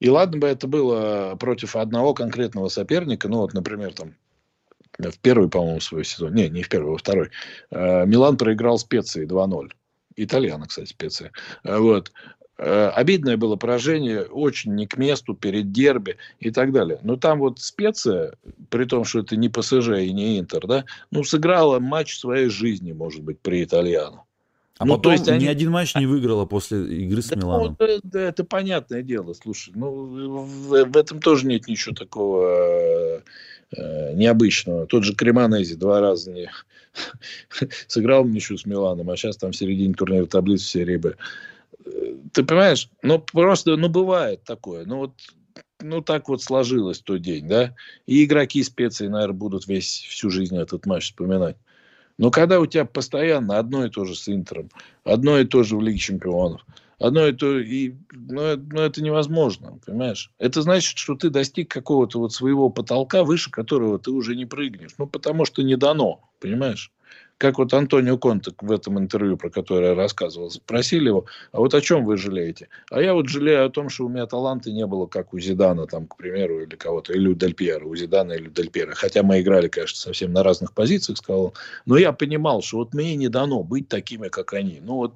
И 0.00 0.08
ладно 0.08 0.38
бы 0.38 0.46
это 0.46 0.68
было 0.68 1.36
против 1.40 1.76
одного 1.76 2.14
конкретного 2.14 2.68
соперника, 2.68 3.28
ну, 3.28 3.38
вот, 3.38 3.52
например, 3.52 3.94
там, 3.94 4.14
в 4.98 5.18
первый, 5.18 5.48
по-моему, 5.48 5.80
свой 5.80 6.04
сезон, 6.04 6.34
не, 6.34 6.48
не 6.48 6.62
в 6.62 6.68
первый, 6.68 6.92
во 6.92 6.98
второй, 6.98 7.30
э, 7.70 8.06
Милан 8.06 8.36
проиграл 8.36 8.78
специи 8.78 9.26
2-0. 9.26 9.72
Итальяна, 10.16 10.66
кстати, 10.66 10.88
специя. 10.88 11.32
Э, 11.64 11.78
вот. 11.78 12.12
Э, 12.56 12.88
обидное 12.94 13.36
было 13.36 13.56
поражение, 13.56 14.22
очень 14.22 14.74
не 14.74 14.86
к 14.86 14.96
месту, 14.96 15.34
перед 15.34 15.72
дерби 15.72 16.18
и 16.38 16.50
так 16.50 16.72
далее. 16.72 17.00
Но 17.02 17.16
там 17.16 17.40
вот 17.40 17.60
специя, 17.60 18.34
при 18.70 18.84
том, 18.84 19.04
что 19.04 19.20
это 19.20 19.36
не 19.36 19.48
ПСЖ 19.48 19.98
и 20.00 20.12
не 20.12 20.38
Интер, 20.38 20.66
да, 20.66 20.84
ну, 21.10 21.24
сыграла 21.24 21.80
матч 21.80 22.16
своей 22.16 22.48
жизни, 22.48 22.92
может 22.92 23.22
быть, 23.22 23.40
при 23.40 23.64
Итальяну. 23.64 24.23
А 24.78 24.84
ну, 24.84 24.96
потом 24.96 25.02
то 25.02 25.12
есть 25.12 25.28
они... 25.28 25.44
ни 25.44 25.48
один 25.48 25.70
матч 25.70 25.94
не 25.94 26.06
выиграла 26.06 26.46
после 26.46 26.84
игры 27.04 27.22
с 27.22 27.28
да, 27.28 27.36
Миланом. 27.36 27.76
Ну, 27.78 28.00
да, 28.02 28.20
это 28.20 28.42
понятное 28.42 29.02
дело, 29.02 29.32
слушай. 29.34 29.72
Ну, 29.76 29.90
в, 29.90 30.84
в 30.84 30.96
этом 30.96 31.20
тоже 31.20 31.46
нет 31.46 31.68
ничего 31.68 31.94
такого 31.94 33.22
э, 33.70 34.14
необычного. 34.14 34.86
Тот 34.86 35.04
же 35.04 35.14
Кремонези 35.14 35.76
два 35.76 36.00
раза 36.00 36.32
не 36.32 36.50
сыграл 37.86 38.24
ничью 38.24 38.58
с 38.58 38.66
Миланом, 38.66 39.10
а 39.10 39.16
сейчас 39.16 39.36
там 39.36 39.52
в 39.52 39.56
середине 39.56 39.94
турнира 39.94 40.26
таблицы 40.26 40.64
все 40.64 40.84
рыбы. 40.84 41.16
Ты 42.32 42.42
понимаешь? 42.42 42.88
Ну, 43.02 43.20
просто, 43.20 43.76
ну, 43.76 43.88
бывает 43.88 44.42
такое. 44.42 44.84
Ну, 44.86 44.96
вот 44.98 45.12
ну, 45.80 46.00
так 46.00 46.28
вот 46.28 46.42
сложилось 46.42 47.00
в 47.00 47.04
тот 47.04 47.20
день, 47.20 47.46
да. 47.46 47.74
И 48.06 48.24
игроки 48.24 48.62
специи, 48.62 49.06
наверное, 49.06 49.36
будут 49.36 49.68
весь, 49.68 50.04
всю 50.08 50.30
жизнь 50.30 50.56
этот 50.56 50.86
матч 50.86 51.04
вспоминать. 51.04 51.56
Но 52.18 52.30
когда 52.30 52.60
у 52.60 52.66
тебя 52.66 52.84
постоянно 52.84 53.58
одно 53.58 53.84
и 53.84 53.90
то 53.90 54.04
же 54.04 54.14
с 54.14 54.28
Интером, 54.28 54.70
одно 55.04 55.38
и 55.38 55.44
то 55.44 55.62
же 55.62 55.76
в 55.76 55.80
Лиге 55.80 55.98
Чемпионов, 55.98 56.64
одно 56.98 57.26
и 57.26 57.32
то, 57.32 57.58
и, 57.58 57.94
ну, 58.12 58.56
ну, 58.56 58.80
это 58.80 59.02
невозможно, 59.02 59.78
понимаешь? 59.84 60.30
Это 60.38 60.62
значит, 60.62 60.96
что 60.96 61.16
ты 61.16 61.30
достиг 61.30 61.70
какого-то 61.70 62.18
вот 62.20 62.32
своего 62.32 62.70
потолка, 62.70 63.24
выше 63.24 63.50
которого 63.50 63.98
ты 63.98 64.10
уже 64.10 64.36
не 64.36 64.46
прыгнешь. 64.46 64.92
Ну, 64.98 65.06
потому 65.06 65.44
что 65.44 65.62
не 65.62 65.76
дано, 65.76 66.20
понимаешь? 66.40 66.92
Как 67.44 67.58
вот 67.58 67.74
Антонио 67.74 68.16
Конте 68.16 68.52
в 68.58 68.72
этом 68.72 68.98
интервью, 68.98 69.36
про 69.36 69.50
которое 69.50 69.90
я 69.90 69.94
рассказывал, 69.94 70.50
спросили 70.50 71.08
его, 71.08 71.26
а 71.52 71.58
вот 71.58 71.74
о 71.74 71.82
чем 71.82 72.06
вы 72.06 72.16
жалеете? 72.16 72.70
А 72.90 73.02
я 73.02 73.12
вот 73.12 73.28
жалею 73.28 73.66
о 73.66 73.68
том, 73.68 73.90
что 73.90 74.06
у 74.06 74.08
меня 74.08 74.24
таланта 74.24 74.72
не 74.72 74.86
было, 74.86 75.04
как 75.04 75.34
у 75.34 75.38
Зидана, 75.38 75.86
там, 75.86 76.06
к 76.06 76.16
примеру, 76.16 76.62
или 76.62 76.74
кого-то, 76.74 77.12
или 77.12 77.28
у 77.28 77.34
Дель 77.34 77.52
Пьера, 77.52 77.84
у 77.84 77.94
Зидана 77.94 78.32
или 78.32 78.48
у 78.48 78.50
Дель 78.50 78.70
Пьера. 78.70 78.94
Хотя 78.94 79.22
мы 79.22 79.42
играли, 79.42 79.68
конечно, 79.68 79.98
совсем 79.98 80.32
на 80.32 80.42
разных 80.42 80.72
позициях, 80.72 81.18
сказал. 81.18 81.52
Но 81.84 81.98
я 81.98 82.12
понимал, 82.12 82.62
что 82.62 82.78
вот 82.78 82.94
мне 82.94 83.14
не 83.14 83.28
дано 83.28 83.62
быть 83.62 83.88
такими, 83.88 84.28
как 84.28 84.54
они. 84.54 84.80
Ну 84.82 84.94
вот 84.94 85.14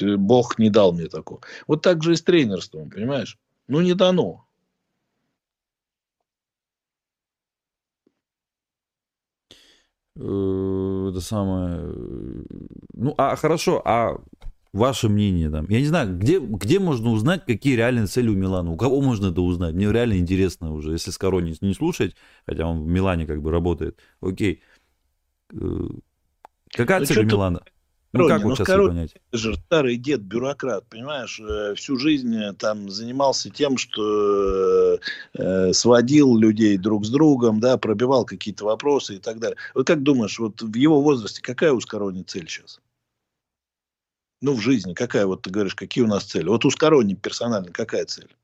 э, 0.00 0.16
Бог 0.16 0.58
не 0.58 0.70
дал 0.70 0.92
мне 0.92 1.06
такого. 1.06 1.40
Вот 1.68 1.82
так 1.82 2.02
же 2.02 2.14
и 2.14 2.16
с 2.16 2.22
тренерством, 2.22 2.90
понимаешь? 2.90 3.38
Ну 3.68 3.80
не 3.80 3.94
дано. 3.94 4.44
Это 10.20 11.20
самое... 11.20 11.80
Э, 11.82 12.42
ну, 12.94 13.14
а 13.16 13.36
хорошо, 13.36 13.80
а 13.84 14.20
ваше 14.72 15.08
мнение 15.08 15.50
там? 15.50 15.66
Я 15.68 15.80
не 15.80 15.86
знаю, 15.86 16.16
где, 16.16 16.38
где 16.38 16.78
можно 16.78 17.10
узнать, 17.10 17.44
какие 17.46 17.76
реальные 17.76 18.06
цели 18.06 18.28
у 18.28 18.34
Милана? 18.34 18.70
У 18.70 18.76
кого 18.76 19.00
можно 19.00 19.28
это 19.28 19.40
узнать? 19.40 19.74
Мне 19.74 19.90
реально 19.90 20.18
интересно 20.18 20.72
уже, 20.72 20.92
если 20.92 21.10
Скоро 21.10 21.40
не, 21.40 21.54
не 21.60 21.74
слушать, 21.74 22.14
хотя 22.46 22.66
он 22.66 22.82
в 22.82 22.86
Милане 22.86 23.26
как 23.26 23.42
бы 23.42 23.50
работает. 23.50 23.98
Окей. 24.20 24.62
Э, 25.54 25.88
какая 26.74 27.00
ну, 27.00 27.06
цель 27.06 27.20
у 27.20 27.26
Милана? 27.26 27.62
Ну, 28.12 28.26
как 28.26 28.42
вот 28.42 28.50
ну, 28.50 28.56
сейчас 28.56 28.66
короче, 28.66 28.88
понять? 28.88 29.14
же 29.32 29.54
старый 29.54 29.96
дед, 29.96 30.20
бюрократ, 30.20 30.84
понимаешь, 30.88 31.38
э, 31.38 31.74
всю 31.76 31.96
жизнь 31.96 32.34
э, 32.34 32.52
там 32.54 32.90
занимался 32.90 33.50
тем, 33.50 33.78
что 33.78 34.98
э, 35.34 35.72
сводил 35.72 36.36
людей 36.36 36.76
друг 36.76 37.06
с 37.06 37.10
другом, 37.10 37.60
да, 37.60 37.78
пробивал 37.78 38.24
какие-то 38.24 38.64
вопросы 38.64 39.16
и 39.16 39.18
так 39.18 39.38
далее. 39.38 39.56
Вот 39.74 39.86
как 39.86 40.02
думаешь, 40.02 40.40
вот 40.40 40.60
в 40.60 40.74
его 40.74 41.00
возрасте 41.00 41.40
какая 41.40 41.72
у 41.72 41.80
Скорони 41.80 42.24
цель 42.24 42.48
сейчас? 42.48 42.80
Ну, 44.42 44.54
в 44.54 44.60
жизни 44.60 44.92
какая, 44.92 45.26
вот 45.26 45.42
ты 45.42 45.50
говоришь, 45.50 45.76
какие 45.76 46.02
у 46.02 46.08
нас 46.08 46.24
цели? 46.24 46.48
Вот 46.48 46.64
у 46.64 46.70
Скорони 46.70 47.14
персонально 47.14 47.70
какая 47.70 48.06
цель? 48.06 48.34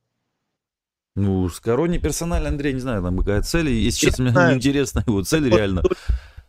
Ну, 1.16 1.48
Скорони 1.48 1.98
персонально, 1.98 2.50
Андрей, 2.50 2.74
не 2.74 2.80
знаю, 2.80 3.02
там 3.02 3.18
какая 3.18 3.42
цель. 3.42 3.70
Если 3.70 4.06
честно, 4.06 4.30
мне 4.30 4.54
интересно 4.54 5.02
его 5.06 5.24
цель 5.24 5.48
реально 5.48 5.82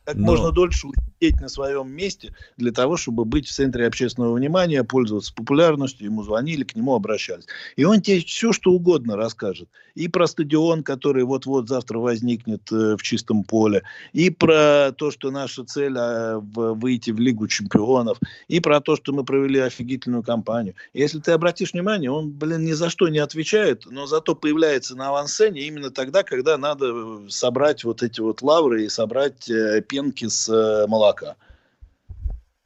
как 0.07 0.15
Но... 0.15 0.27
можно 0.27 0.53
дольше 0.53 0.87
усидеть 0.87 1.41
на 1.41 1.49
своем 1.49 1.91
месте 1.91 2.33
для 2.55 2.71
того, 2.71 2.95
чтобы 2.95 3.25
быть 3.25 3.45
в 3.45 3.51
центре 3.51 3.85
общественного 3.85 4.35
внимания, 4.35 4.85
пользоваться 4.85 5.33
популярностью, 5.33 6.05
ему 6.05 6.23
звонили, 6.23 6.63
к 6.63 6.77
нему 6.77 6.95
обращались. 6.95 7.45
И 7.75 7.83
он 7.83 7.99
тебе 7.99 8.21
все, 8.21 8.53
что 8.53 8.71
угодно 8.71 9.17
расскажет. 9.17 9.67
И 9.95 10.07
про 10.07 10.27
стадион, 10.27 10.83
который 10.83 11.25
вот-вот 11.25 11.67
завтра 11.67 11.97
возникнет 11.97 12.71
э, 12.71 12.95
в 12.95 13.01
чистом 13.01 13.43
поле, 13.43 13.83
и 14.13 14.29
про 14.29 14.93
то, 14.95 15.11
что 15.11 15.29
наша 15.29 15.65
цель 15.65 15.97
э, 15.97 16.39
выйти 16.39 17.11
в 17.11 17.19
Лигу 17.19 17.49
чемпионов, 17.49 18.17
и 18.47 18.61
про 18.61 18.79
то, 18.79 18.95
что 18.95 19.11
мы 19.11 19.25
провели 19.25 19.59
офигительную 19.59 20.23
кампанию. 20.23 20.75
Если 20.93 21.19
ты 21.19 21.33
обратишь 21.33 21.73
внимание, 21.73 22.11
он, 22.11 22.31
блин, 22.31 22.63
ни 22.63 22.71
за 22.71 22.89
что 22.89 23.09
не 23.09 23.19
отвечает, 23.19 23.83
но 23.87 24.05
зато 24.05 24.35
появляется 24.35 24.95
на 24.95 25.09
авансцене 25.09 25.67
именно 25.67 25.91
тогда, 25.91 26.23
когда 26.23 26.57
надо 26.57 26.93
э, 26.93 27.29
собрать 27.29 27.83
вот 27.83 28.03
эти 28.03 28.21
вот 28.21 28.41
лавры 28.41 28.85
и 28.85 28.89
собрать 28.89 29.51
пенки 29.97 30.27
с 30.27 30.49
э, 30.49 30.87
молока. 30.87 31.35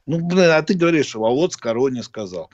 Ну, 0.06 0.20
блин, 0.20 0.50
а 0.50 0.62
ты 0.62 0.74
говоришь, 0.74 1.14
а 1.14 1.18
вот 1.18 1.52
Скорони 1.54 2.02
сказал. 2.02 2.50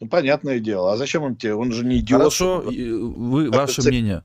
Ну, 0.00 0.08
понятное 0.08 0.60
дело. 0.60 0.92
А 0.92 0.96
зачем 0.96 1.22
он 1.22 1.36
тебе? 1.36 1.54
Он 1.54 1.72
же 1.72 1.84
не 1.84 1.98
идиот. 1.98 2.20
Хорошо, 2.20 2.62
вы, 2.64 3.50
ваше 3.50 3.82
цель... 3.82 3.92
мнение. 3.92 4.24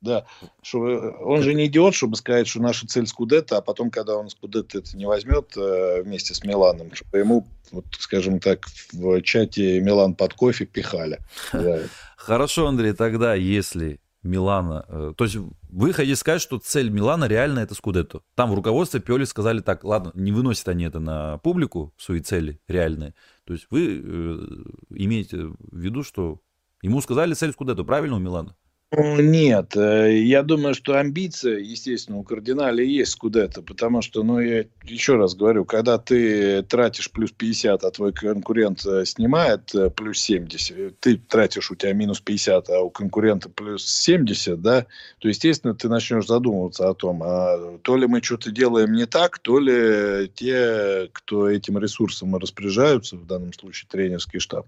Да, 0.00 0.26
что 0.62 0.80
он 1.20 1.42
же 1.42 1.54
не 1.54 1.66
идиот, 1.66 1.94
чтобы 1.94 2.16
сказать, 2.16 2.46
что 2.46 2.60
наша 2.60 2.86
цель 2.86 3.06
Скудетто, 3.06 3.56
а 3.56 3.62
потом, 3.62 3.90
когда 3.90 4.16
он 4.16 4.28
Скудетто 4.28 4.78
это 4.78 4.94
не 4.98 5.06
возьмет 5.06 5.56
э, 5.56 6.02
вместе 6.02 6.34
с 6.34 6.44
Миланом, 6.44 6.94
чтобы 6.94 7.18
ему, 7.18 7.46
вот, 7.72 7.86
скажем 7.98 8.38
так, 8.38 8.66
в 8.92 9.22
чате 9.22 9.80
Милан 9.80 10.14
под 10.14 10.34
кофе 10.34 10.66
пихали. 10.66 11.20
Хорошо, 12.16 12.66
Андрей, 12.66 12.92
тогда 12.92 13.34
если 13.34 13.98
Милана. 14.24 14.84
Э, 14.88 15.14
то 15.16 15.24
есть 15.24 15.36
вы 15.70 15.92
хотите 15.92 16.16
сказать, 16.16 16.40
что 16.40 16.58
цель 16.58 16.88
Милана 16.88 17.26
реально 17.26 17.60
это 17.60 17.74
Скудетто. 17.74 18.22
Там 18.34 18.50
в 18.50 18.54
руководстве 18.54 19.00
Пиоли 19.00 19.24
сказали 19.24 19.60
так, 19.60 19.84
ладно, 19.84 20.10
не 20.14 20.32
выносят 20.32 20.68
они 20.68 20.84
это 20.84 20.98
на 20.98 21.38
публику, 21.38 21.94
свои 21.98 22.20
цели 22.20 22.60
реальные. 22.66 23.14
То 23.44 23.52
есть 23.52 23.66
вы 23.70 24.02
э, 24.02 24.46
имеете 24.90 25.44
в 25.46 25.76
виду, 25.78 26.02
что 26.02 26.40
ему 26.82 27.00
сказали 27.00 27.34
цель 27.34 27.52
Скудетто, 27.52 27.84
правильно 27.84 28.16
у 28.16 28.20
Милана? 28.20 28.56
Нет, 28.96 29.76
э, 29.76 30.18
я 30.18 30.42
думаю, 30.42 30.74
что 30.74 30.98
амбиция, 30.98 31.58
естественно, 31.58 32.18
у 32.18 32.22
кардинала 32.22 32.78
есть 32.78 33.12
Скудетто, 33.12 33.62
потому 33.62 34.02
что, 34.02 34.22
ну, 34.22 34.38
я 34.38 34.66
еще 34.84 35.16
раз 35.16 35.34
говорю, 35.34 35.64
когда 35.64 35.98
ты 35.98 36.62
тратишь 36.62 37.10
плюс 37.10 37.32
50, 37.32 37.82
а 37.82 37.90
твой 37.90 38.12
конкурент 38.12 38.84
э, 38.86 39.04
снимает 39.04 39.74
э, 39.74 39.90
плюс 39.90 40.18
70, 40.20 41.00
ты 41.00 41.16
тратишь, 41.16 41.70
у 41.70 41.74
тебя 41.74 41.92
минус 41.92 42.20
50, 42.20 42.70
а 42.70 42.80
у 42.82 42.90
конкурента 42.90 43.48
плюс 43.48 43.84
70, 43.84 44.60
да, 44.60 44.86
то, 45.18 45.28
естественно, 45.28 45.74
ты 45.74 45.88
начнешь 45.88 46.26
задумываться 46.26 46.88
о 46.88 46.94
том, 46.94 47.22
а 47.24 47.78
то 47.82 47.96
ли 47.96 48.06
мы 48.06 48.22
что-то 48.22 48.52
делаем 48.52 48.92
не 48.92 49.06
так, 49.06 49.38
то 49.40 49.58
ли 49.58 50.30
те, 50.34 51.08
кто 51.12 51.48
этим 51.48 51.78
ресурсом 51.78 52.36
распоряжаются, 52.36 53.16
в 53.16 53.26
данном 53.26 53.52
случае 53.52 53.88
тренерский 53.90 54.38
штаб, 54.38 54.66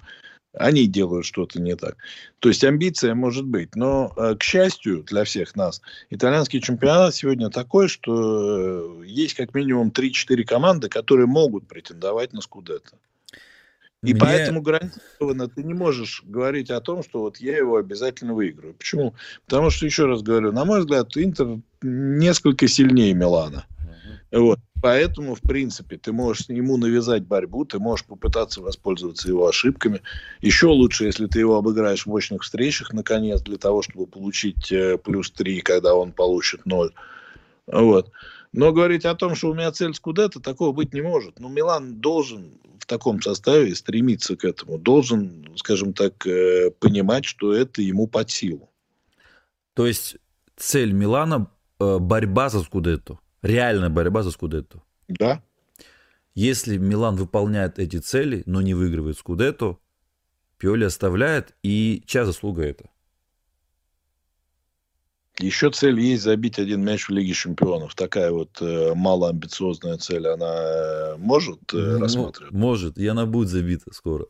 они 0.57 0.87
делают 0.87 1.27
что-то 1.27 1.61
не 1.61 1.77
так. 1.77 1.97
То 2.41 2.49
есть 2.49 2.65
амбиция 2.65 3.15
может 3.15 3.45
быть. 3.45 3.75
Но, 3.77 4.13
э, 4.17 4.35
к 4.35 4.43
счастью 4.43 5.03
для 5.05 5.25
всех 5.25 5.55
нас, 5.55 5.83
итальянский 6.11 6.61
чемпионат 6.61 7.15
сегодня 7.15 7.51
такой, 7.51 7.89
что 7.89 9.03
э, 9.03 9.07
есть 9.07 9.35
как 9.35 9.55
минимум 9.55 9.91
3-4 9.91 10.45
команды, 10.45 10.89
которые 10.89 11.27
могут 11.27 11.67
претендовать 11.69 12.33
на 12.33 12.41
Скудетто. 12.41 12.97
И 14.03 14.13
Мне... 14.13 14.21
поэтому 14.21 14.63
гарантированно 14.63 15.49
ты 15.49 15.63
не 15.63 15.75
можешь 15.75 16.23
говорить 16.25 16.71
о 16.71 16.81
том, 16.81 17.03
что 17.03 17.21
вот 17.21 17.39
я 17.39 17.57
его 17.57 17.77
обязательно 17.77 18.35
выиграю. 18.35 18.75
Почему? 18.75 19.15
Потому 19.47 19.71
что, 19.71 19.87
еще 19.87 20.07
раз 20.07 20.23
говорю, 20.23 20.53
на 20.53 20.65
мой 20.65 20.81
взгляд, 20.81 21.17
Интер 21.17 21.59
несколько 21.83 22.69
сильнее 22.69 23.15
Милана. 23.15 23.67
Вот. 24.33 24.59
Поэтому, 24.83 25.35
в 25.35 25.41
принципе, 25.41 25.97
ты 25.97 26.13
можешь 26.13 26.49
ему 26.49 26.77
навязать 26.77 27.25
борьбу, 27.25 27.65
ты 27.65 27.79
можешь 27.79 28.05
попытаться 28.05 28.61
воспользоваться 28.61 29.29
его 29.29 29.47
ошибками. 29.47 30.03
Еще 30.41 30.67
лучше, 30.67 31.05
если 31.05 31.27
ты 31.27 31.41
его 31.41 31.57
обыграешь 31.57 32.03
в 32.03 32.07
мощных 32.07 32.43
встречах, 32.43 32.93
наконец, 32.93 33.41
для 33.43 33.57
того, 33.57 33.83
чтобы 33.83 34.07
получить 34.07 34.71
э, 34.71 34.99
плюс 34.99 35.31
3, 35.31 35.61
когда 35.63 35.95
он 35.95 36.13
получит 36.13 36.67
0. 36.67 36.93
Вот. 37.67 38.13
Но 38.53 38.73
говорить 38.73 39.05
о 39.05 39.15
том, 39.15 39.35
что 39.35 39.51
у 39.51 39.55
меня 39.55 39.73
цель 39.73 39.95
Скудетто, 39.95 40.41
такого 40.41 40.73
быть 40.73 40.93
не 40.93 41.01
может. 41.01 41.41
Ну, 41.41 41.49
Милан 41.49 41.97
должен 41.97 42.59
в 42.79 42.87
таком 42.87 43.21
составе 43.21 43.75
стремиться 43.75 44.37
к 44.37 44.45
этому. 44.45 44.79
Должен, 44.79 45.47
скажем 45.57 45.93
так, 45.93 46.27
э, 46.27 46.71
понимать, 46.79 47.25
что 47.25 47.53
это 47.53 47.83
ему 47.83 48.07
под 48.07 48.31
силу. 48.31 48.71
То 49.75 49.87
есть 49.87 50.17
цель 50.57 50.93
Милана 50.93 51.51
э,– 51.81 51.99
борьба 52.01 52.49
за 52.49 52.61
Скудетто? 52.61 53.19
Реальная 53.47 53.91
борьба 53.91 54.23
за 54.23 54.31
Скудетто. 54.31 54.83
Да. 55.09 55.43
Если 56.35 56.77
Милан 56.77 57.17
выполняет 57.17 57.79
эти 57.79 57.99
цели, 57.99 58.43
но 58.47 58.61
не 58.61 58.75
выигрывает 58.75 59.17
Скудетто, 59.19 59.79
Пиоли 60.59 60.85
оставляет, 60.85 61.55
и 61.63 62.03
чья 62.07 62.25
заслуга 62.25 62.63
это? 62.63 62.89
Еще 65.39 65.71
цель 65.71 66.01
есть 66.01 66.23
забить 66.23 66.59
один 66.59 66.83
мяч 66.83 67.09
в 67.09 67.13
Лиге 67.13 67.35
Чемпионов. 67.35 67.95
Такая 67.95 68.33
вот 68.33 68.57
э, 68.63 68.95
малоамбициозная 68.95 69.99
цель, 69.99 70.27
она 70.27 70.55
э, 71.13 71.17
может 71.19 71.61
э, 71.75 71.77
ну, 71.77 71.99
рассматривать? 72.01 72.53
Может, 72.53 72.97
и 72.97 73.07
она 73.07 73.27
будет 73.27 73.49
забита 73.49 73.93
скоро 73.93 74.27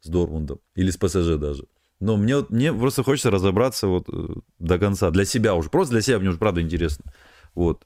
с 0.00 0.08
Дормундом 0.08 0.60
или 0.74 0.90
с 0.90 0.96
ПСЖ 0.96 1.36
даже. 1.36 1.66
Но 2.00 2.16
мне, 2.16 2.44
мне 2.48 2.72
просто 2.72 3.02
хочется 3.02 3.30
разобраться 3.30 3.86
вот 3.86 4.08
э, 4.08 4.28
до 4.58 4.78
конца, 4.78 5.10
для 5.10 5.26
себя 5.26 5.54
уже, 5.54 5.68
просто 5.68 5.92
для 5.92 6.00
себя, 6.00 6.18
мне 6.18 6.30
уже 6.30 6.38
правда 6.38 6.62
интересно. 6.62 7.12
Вот 7.54 7.84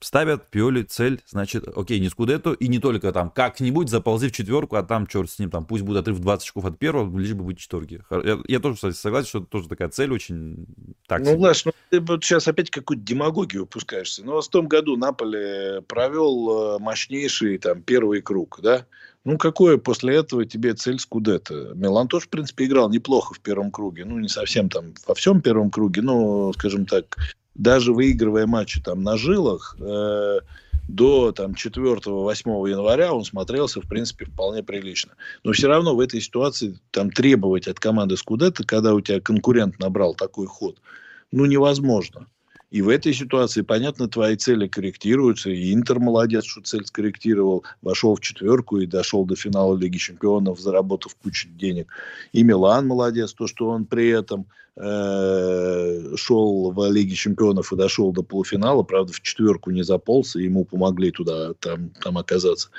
ставят 0.00 0.48
Пиоли 0.50 0.82
цель, 0.82 1.20
значит, 1.26 1.66
окей, 1.76 2.00
не 2.00 2.08
Скудетто, 2.08 2.52
и 2.52 2.68
не 2.68 2.78
только 2.78 3.12
там 3.12 3.30
как-нибудь 3.30 3.88
заползи 3.88 4.28
в 4.28 4.32
четверку, 4.32 4.76
а 4.76 4.82
там 4.82 5.06
черт 5.06 5.30
с 5.30 5.38
ним, 5.38 5.50
там 5.50 5.64
пусть 5.64 5.84
будет 5.84 5.98
отрыв 5.98 6.18
20 6.18 6.42
очков 6.42 6.64
от 6.64 6.78
первого, 6.78 7.18
лишь 7.18 7.34
бы 7.34 7.44
быть 7.44 7.58
в 7.58 7.62
четверке. 7.62 8.02
Я, 8.10 8.38
я 8.46 8.60
тоже, 8.60 8.76
кстати, 8.76 8.96
согласен, 8.96 9.28
что 9.28 9.38
это 9.38 9.46
тоже 9.48 9.68
такая 9.68 9.88
цель 9.88 10.12
очень 10.12 10.66
так 11.06 11.20
Ну, 11.20 11.38
Лаш, 11.38 11.64
ну 11.64 11.72
ты 11.90 12.00
вот 12.00 12.24
сейчас 12.24 12.48
опять 12.48 12.70
какую-то 12.70 13.04
демагогию 13.04 13.62
выпускаешься. 13.62 14.24
Ну, 14.24 14.40
в 14.40 14.48
том 14.48 14.68
году 14.68 14.96
Наполе 14.96 15.82
провел 15.86 16.76
э, 16.76 16.78
мощнейший 16.78 17.58
там 17.58 17.82
первый 17.82 18.22
круг, 18.22 18.60
да? 18.62 18.86
Ну, 19.24 19.36
какое 19.36 19.76
после 19.76 20.16
этого 20.16 20.46
тебе 20.46 20.72
цель 20.72 20.98
Скудетто? 20.98 21.72
Милан 21.74 22.08
тоже, 22.08 22.24
в 22.24 22.30
принципе, 22.30 22.64
играл 22.64 22.88
неплохо 22.88 23.34
в 23.34 23.40
первом 23.40 23.70
круге. 23.70 24.06
Ну, 24.06 24.18
не 24.18 24.28
совсем 24.28 24.70
там 24.70 24.94
во 25.06 25.14
всем 25.14 25.42
первом 25.42 25.70
круге, 25.70 26.00
но, 26.00 26.52
скажем 26.54 26.86
так, 26.86 27.18
даже 27.54 27.92
выигрывая 27.92 28.46
матчи 28.46 28.80
там 28.80 29.02
на 29.02 29.16
жилах, 29.16 29.76
э, 29.80 30.40
до 30.88 31.32
там 31.32 31.52
4-8 31.52 32.68
января 32.68 33.12
он 33.12 33.24
смотрелся, 33.24 33.80
в 33.80 33.88
принципе, 33.88 34.24
вполне 34.24 34.62
прилично. 34.62 35.12
Но 35.44 35.52
все 35.52 35.68
равно 35.68 35.94
в 35.94 36.00
этой 36.00 36.20
ситуации 36.20 36.78
там 36.90 37.10
требовать 37.10 37.68
от 37.68 37.78
команды 37.78 38.16
Скудетто, 38.16 38.64
когда 38.64 38.94
у 38.94 39.00
тебя 39.00 39.20
конкурент 39.20 39.78
набрал 39.78 40.14
такой 40.14 40.46
ход, 40.46 40.78
ну, 41.30 41.46
невозможно. 41.46 42.26
И 42.70 42.82
в 42.82 42.88
этой 42.88 43.12
ситуации, 43.12 43.62
понятно, 43.62 44.08
твои 44.08 44.36
цели 44.36 44.68
корректируются. 44.68 45.50
И 45.50 45.74
Интер 45.74 45.98
молодец, 45.98 46.44
что 46.44 46.60
цель 46.60 46.86
скорректировал, 46.86 47.64
вошел 47.82 48.14
в 48.14 48.20
четверку 48.20 48.78
и 48.78 48.86
дошел 48.86 49.24
до 49.24 49.34
финала 49.34 49.76
Лиги 49.76 49.98
Чемпионов, 49.98 50.60
заработав 50.60 51.16
кучу 51.16 51.48
денег. 51.48 51.88
И 52.32 52.44
Милан 52.44 52.86
молодец, 52.86 53.32
то, 53.32 53.48
что 53.48 53.68
он 53.68 53.86
при 53.86 54.10
этом 54.10 54.46
э, 54.76 56.16
шел 56.16 56.70
в 56.70 56.92
Лиге 56.92 57.16
Чемпионов 57.16 57.72
и 57.72 57.76
дошел 57.76 58.12
до 58.12 58.22
полуфинала, 58.22 58.84
правда, 58.84 59.12
в 59.12 59.20
четверку 59.20 59.72
не 59.72 59.82
заполз, 59.82 60.36
и 60.36 60.44
ему 60.44 60.64
помогли 60.64 61.10
туда 61.10 61.54
там, 61.54 61.90
там 62.02 62.18
оказаться. 62.18 62.70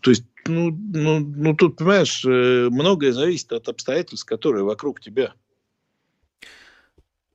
То 0.00 0.10
есть, 0.10 0.24
ну, 0.46 0.70
ну, 0.70 1.18
ну 1.18 1.56
тут, 1.56 1.78
понимаешь, 1.78 2.24
э, 2.24 2.68
многое 2.70 3.12
зависит 3.12 3.52
от 3.52 3.68
обстоятельств, 3.68 4.24
которые 4.24 4.62
вокруг 4.62 5.00
тебя. 5.00 5.34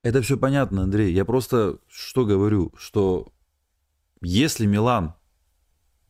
Это 0.04 0.22
все 0.22 0.38
понятно, 0.38 0.84
Андрей. 0.84 1.14
Я 1.14 1.26
просто 1.26 1.80
что 1.88 2.26
говорю, 2.26 2.74
что 2.78 3.32
если 4.22 4.66
Милан 4.66 5.14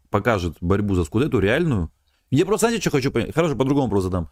покажет 0.09 0.57
борьбу 0.61 0.95
за 0.95 1.03
Скудету 1.03 1.39
реальную, 1.39 1.91
я 2.29 2.45
просто, 2.45 2.67
знаете, 2.67 2.81
что 2.81 2.91
хочу 2.91 3.11
понять? 3.11 3.33
Хорошо, 3.33 3.55
по-другому 3.55 3.89
просто 3.89 4.09
задам. 4.09 4.29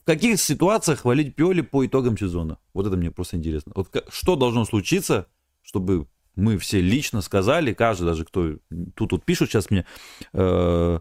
В 0.00 0.04
каких 0.04 0.40
ситуациях 0.40 1.00
хвалить 1.00 1.34
Пиоли 1.34 1.62
по 1.62 1.84
итогам 1.84 2.16
сезона? 2.16 2.58
Вот 2.74 2.86
это 2.86 2.96
мне 2.96 3.10
просто 3.10 3.36
интересно. 3.36 3.72
Вот 3.74 3.88
что 4.08 4.36
должно 4.36 4.64
случиться, 4.64 5.26
чтобы 5.62 6.06
мы 6.36 6.58
все 6.58 6.80
лично 6.80 7.22
сказали, 7.22 7.72
каждый 7.72 8.04
даже, 8.04 8.24
кто 8.24 8.56
тут, 8.94 9.10
тут 9.10 9.24
пишут 9.24 9.48
сейчас 9.48 9.70
мне, 9.70 9.86
э, 10.32 11.00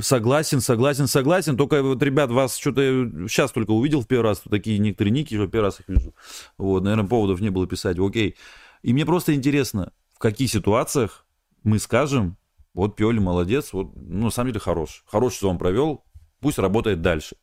Согласен, 0.00 0.60
согласен, 0.60 1.06
согласен. 1.06 1.56
Только 1.56 1.82
вот, 1.82 2.02
ребят, 2.02 2.30
вас 2.30 2.56
что-то 2.56 2.80
сейчас 3.28 3.52
только 3.52 3.70
увидел 3.72 4.00
в 4.00 4.06
первый 4.06 4.24
раз, 4.24 4.40
такие 4.40 4.78
некоторые 4.78 5.12
ники, 5.12 5.34
что 5.34 5.46
первый 5.46 5.66
раз 5.66 5.80
их 5.80 5.88
вижу. 5.88 6.14
Вот, 6.58 6.82
наверное, 6.82 7.08
поводов 7.08 7.40
не 7.40 7.50
было 7.50 7.66
писать, 7.66 7.98
окей. 7.98 8.36
И 8.82 8.92
мне 8.92 9.04
просто 9.04 9.34
интересно, 9.34 9.92
в 10.14 10.18
каких 10.18 10.50
ситуациях 10.50 11.26
мы 11.62 11.78
скажем, 11.78 12.36
вот 12.74 12.94
Пиоли 12.94 13.18
молодец, 13.18 13.72
вот, 13.72 13.94
ну, 13.96 14.24
на 14.26 14.30
самом 14.30 14.50
деле 14.50 14.60
хорош. 14.60 15.02
Хороший 15.06 15.36
сезон 15.36 15.58
провел, 15.58 16.04
пусть 16.40 16.58
работает 16.58 17.02
дальше. 17.02 17.36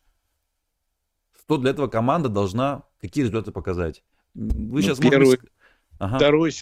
Что 1.38 1.58
для 1.58 1.72
этого 1.72 1.88
команда 1.88 2.28
должна, 2.28 2.84
какие 3.00 3.24
результаты 3.24 3.52
показать? 3.52 4.02
Вы 4.34 4.76
ну, 4.76 4.80
сейчас 4.80 4.98
первый, 4.98 5.26
можете... 5.26 5.48
ага. 5.98 6.16
Второй 6.16 6.52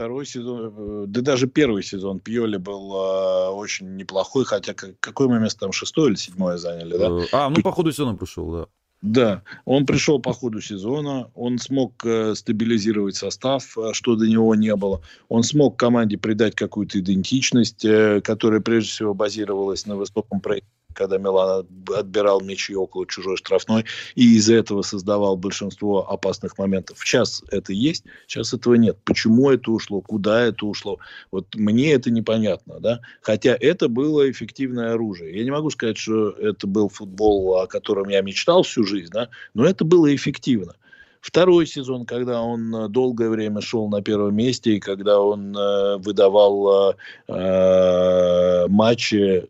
второй 0.00 0.24
сезон, 0.24 0.72
э, 0.76 1.04
да 1.08 1.20
даже 1.20 1.46
первый 1.46 1.82
сезон 1.82 2.20
Пьоли 2.20 2.56
был 2.56 2.94
э, 2.94 3.48
очень 3.50 3.96
неплохой, 3.96 4.46
хотя 4.46 4.72
какое 4.72 5.28
мы 5.28 5.38
место 5.40 5.60
там, 5.60 5.72
шестое 5.72 6.08
или 6.08 6.16
седьмое 6.16 6.56
заняли, 6.56 6.96
да? 6.96 7.08
Э, 7.08 7.26
а, 7.32 7.50
ну 7.50 7.60
по 7.60 7.70
ходу 7.70 7.92
сезона 7.92 8.16
пришел, 8.16 8.50
да. 8.50 8.66
Да, 9.02 9.42
он 9.66 9.84
пришел 9.84 10.18
по 10.18 10.32
ходу 10.32 10.62
сезона, 10.62 11.30
он 11.34 11.58
смог 11.58 12.02
э, 12.04 12.34
стабилизировать 12.34 13.16
состав, 13.16 13.76
э, 13.76 13.92
что 13.92 14.16
до 14.16 14.26
него 14.26 14.54
не 14.54 14.74
было. 14.74 15.02
Он 15.28 15.42
смог 15.42 15.76
команде 15.78 16.16
придать 16.16 16.54
какую-то 16.54 16.98
идентичность, 17.00 17.84
э, 17.84 18.22
которая 18.22 18.60
прежде 18.60 18.90
всего 18.90 19.12
базировалась 19.12 19.84
на 19.86 19.96
высоком 19.96 20.40
проекте 20.40 20.70
когда 20.94 21.18
Милан 21.18 21.66
отбирал 21.94 22.40
мячи 22.40 22.74
около 22.74 23.06
чужой 23.06 23.36
штрафной 23.36 23.84
и 24.14 24.36
из-за 24.36 24.54
этого 24.54 24.82
создавал 24.82 25.36
большинство 25.36 26.10
опасных 26.10 26.58
моментов. 26.58 26.98
Сейчас 27.04 27.42
это 27.50 27.72
есть, 27.72 28.04
сейчас 28.26 28.54
этого 28.54 28.74
нет. 28.74 28.98
Почему 29.04 29.50
это 29.50 29.70
ушло, 29.70 30.00
куда 30.00 30.42
это 30.42 30.66
ушло, 30.66 30.98
вот 31.30 31.54
мне 31.54 31.92
это 31.92 32.10
непонятно, 32.10 32.80
да. 32.80 33.00
Хотя 33.22 33.56
это 33.58 33.88
было 33.88 34.30
эффективное 34.30 34.94
оружие. 34.94 35.36
Я 35.36 35.44
не 35.44 35.50
могу 35.50 35.70
сказать, 35.70 35.98
что 35.98 36.30
это 36.30 36.66
был 36.66 36.88
футбол, 36.88 37.60
о 37.60 37.66
котором 37.66 38.08
я 38.08 38.20
мечтал 38.22 38.62
всю 38.62 38.84
жизнь, 38.84 39.10
да, 39.12 39.28
но 39.54 39.64
это 39.64 39.84
было 39.84 40.14
эффективно. 40.14 40.74
Второй 41.20 41.66
сезон, 41.66 42.06
когда 42.06 42.40
он 42.40 42.74
э, 42.74 42.88
долгое 42.88 43.28
время 43.28 43.60
шел 43.60 43.88
на 43.88 44.00
первом 44.00 44.34
месте, 44.34 44.76
и 44.76 44.80
когда 44.80 45.20
он 45.20 45.54
э, 45.54 45.98
выдавал 45.98 46.90
э, 46.90 46.94
э 47.28 48.66
матчи 48.68 49.46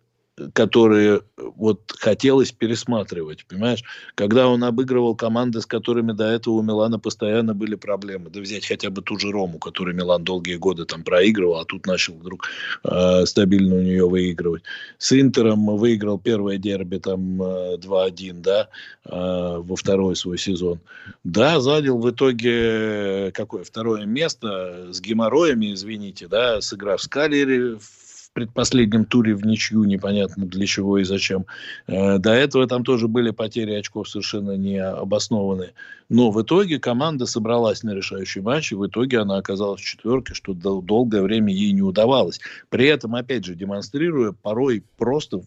которые 0.53 1.22
вот 1.36 1.93
хотелось 1.99 2.53
пересматривать, 2.53 3.47
понимаешь? 3.47 3.82
Когда 4.14 4.49
он 4.49 4.64
обыгрывал 4.64 5.14
команды, 5.14 5.61
с 5.61 5.66
которыми 5.66 6.12
до 6.12 6.24
этого 6.24 6.55
у 6.55 6.62
Милана 6.62 6.99
постоянно 6.99 7.55
были 7.55 7.74
проблемы. 7.74 8.30
Да 8.30 8.41
взять 8.41 8.66
хотя 8.66 8.91
бы 8.91 9.03
ту 9.03 9.18
же 9.18 9.30
Рому, 9.30 9.59
которую 9.59 9.97
Милан 9.97 10.24
долгие 10.24 10.57
годы 10.57 10.84
там 10.84 11.03
проигрывал, 11.03 11.57
а 11.57 11.64
тут 11.64 11.86
начал 11.86 12.14
вдруг 12.14 12.49
э, 12.84 13.26
стабильно 13.26 13.76
у 13.76 13.82
нее 13.82 14.09
выигрывать. 14.09 14.62
С 14.99 15.18
Интером 15.18 15.66
выиграл 15.76 16.18
первое 16.18 16.59
дерби 16.59 16.99
там 16.99 17.43
э, 17.43 17.76
2-1, 17.76 18.41
да, 18.41 18.68
э, 19.05 19.11
во 19.11 19.76
второй 19.76 20.16
свой 20.16 20.38
сезон. 20.38 20.80
Да, 21.24 21.61
занял 21.61 21.99
в 21.99 22.11
итоге 22.11 22.53
э, 22.53 23.30
какое? 23.32 23.64
Второе 23.64 24.07
место 24.07 24.93
с 24.93 25.01
геморроями, 25.01 25.72
извините, 25.74 26.28
да, 26.28 26.61
сыграв 26.61 27.03
с 27.03 27.09
Калери 27.09 27.78
в 27.78 28.00
предпоследнем 28.33 29.05
туре 29.05 29.35
в 29.35 29.45
ничью, 29.45 29.85
непонятно 29.85 30.47
для 30.47 30.66
чего 30.66 30.99
и 30.99 31.05
зачем. 31.05 31.47
Э, 31.87 32.18
до 32.18 32.33
этого 32.33 32.66
там 32.66 32.85
тоже 32.85 33.09
были 33.09 33.31
потери 33.31 33.72
очков 33.72 34.09
совершенно 34.09 34.57
необоснованные. 34.57 35.72
Но 36.09 36.31
в 36.31 36.41
итоге 36.43 36.78
команда 36.78 37.26
собралась 37.26 37.83
на 37.83 37.95
решающий 37.95 38.41
матч, 38.41 38.72
и 38.72 38.76
в 38.76 38.87
итоге 38.87 39.20
она 39.20 39.37
оказалась 39.37 39.81
в 39.81 39.85
четверке, 39.85 40.35
что 40.35 40.55
долгое 40.55 41.22
время 41.22 41.53
ей 41.53 41.72
не 41.72 41.83
удавалось. 41.83 42.41
При 42.68 42.87
этом, 42.87 43.14
опять 43.14 43.45
же, 43.45 43.55
демонстрируя 43.55 44.33
порой 44.33 44.85
просто 44.97 45.43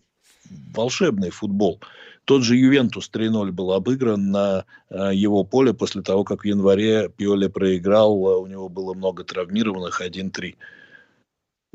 волшебный 0.76 1.30
футбол. 1.30 1.80
Тот 2.26 2.44
же 2.44 2.56
Ювентус 2.56 3.10
3-0 3.14 3.52
был 3.52 3.74
обыгран 3.74 4.32
на 4.32 4.66
э, 4.90 5.12
его 5.14 5.44
поле 5.44 5.74
после 5.74 6.02
того, 6.02 6.24
как 6.24 6.44
в 6.44 6.46
январе 6.46 7.10
Пиоле 7.10 7.50
проиграл, 7.50 8.14
э, 8.14 8.38
у 8.38 8.48
него 8.48 8.70
было 8.70 8.94
много 8.94 9.24
травмированных, 9.24 10.02
1-3 10.02 10.56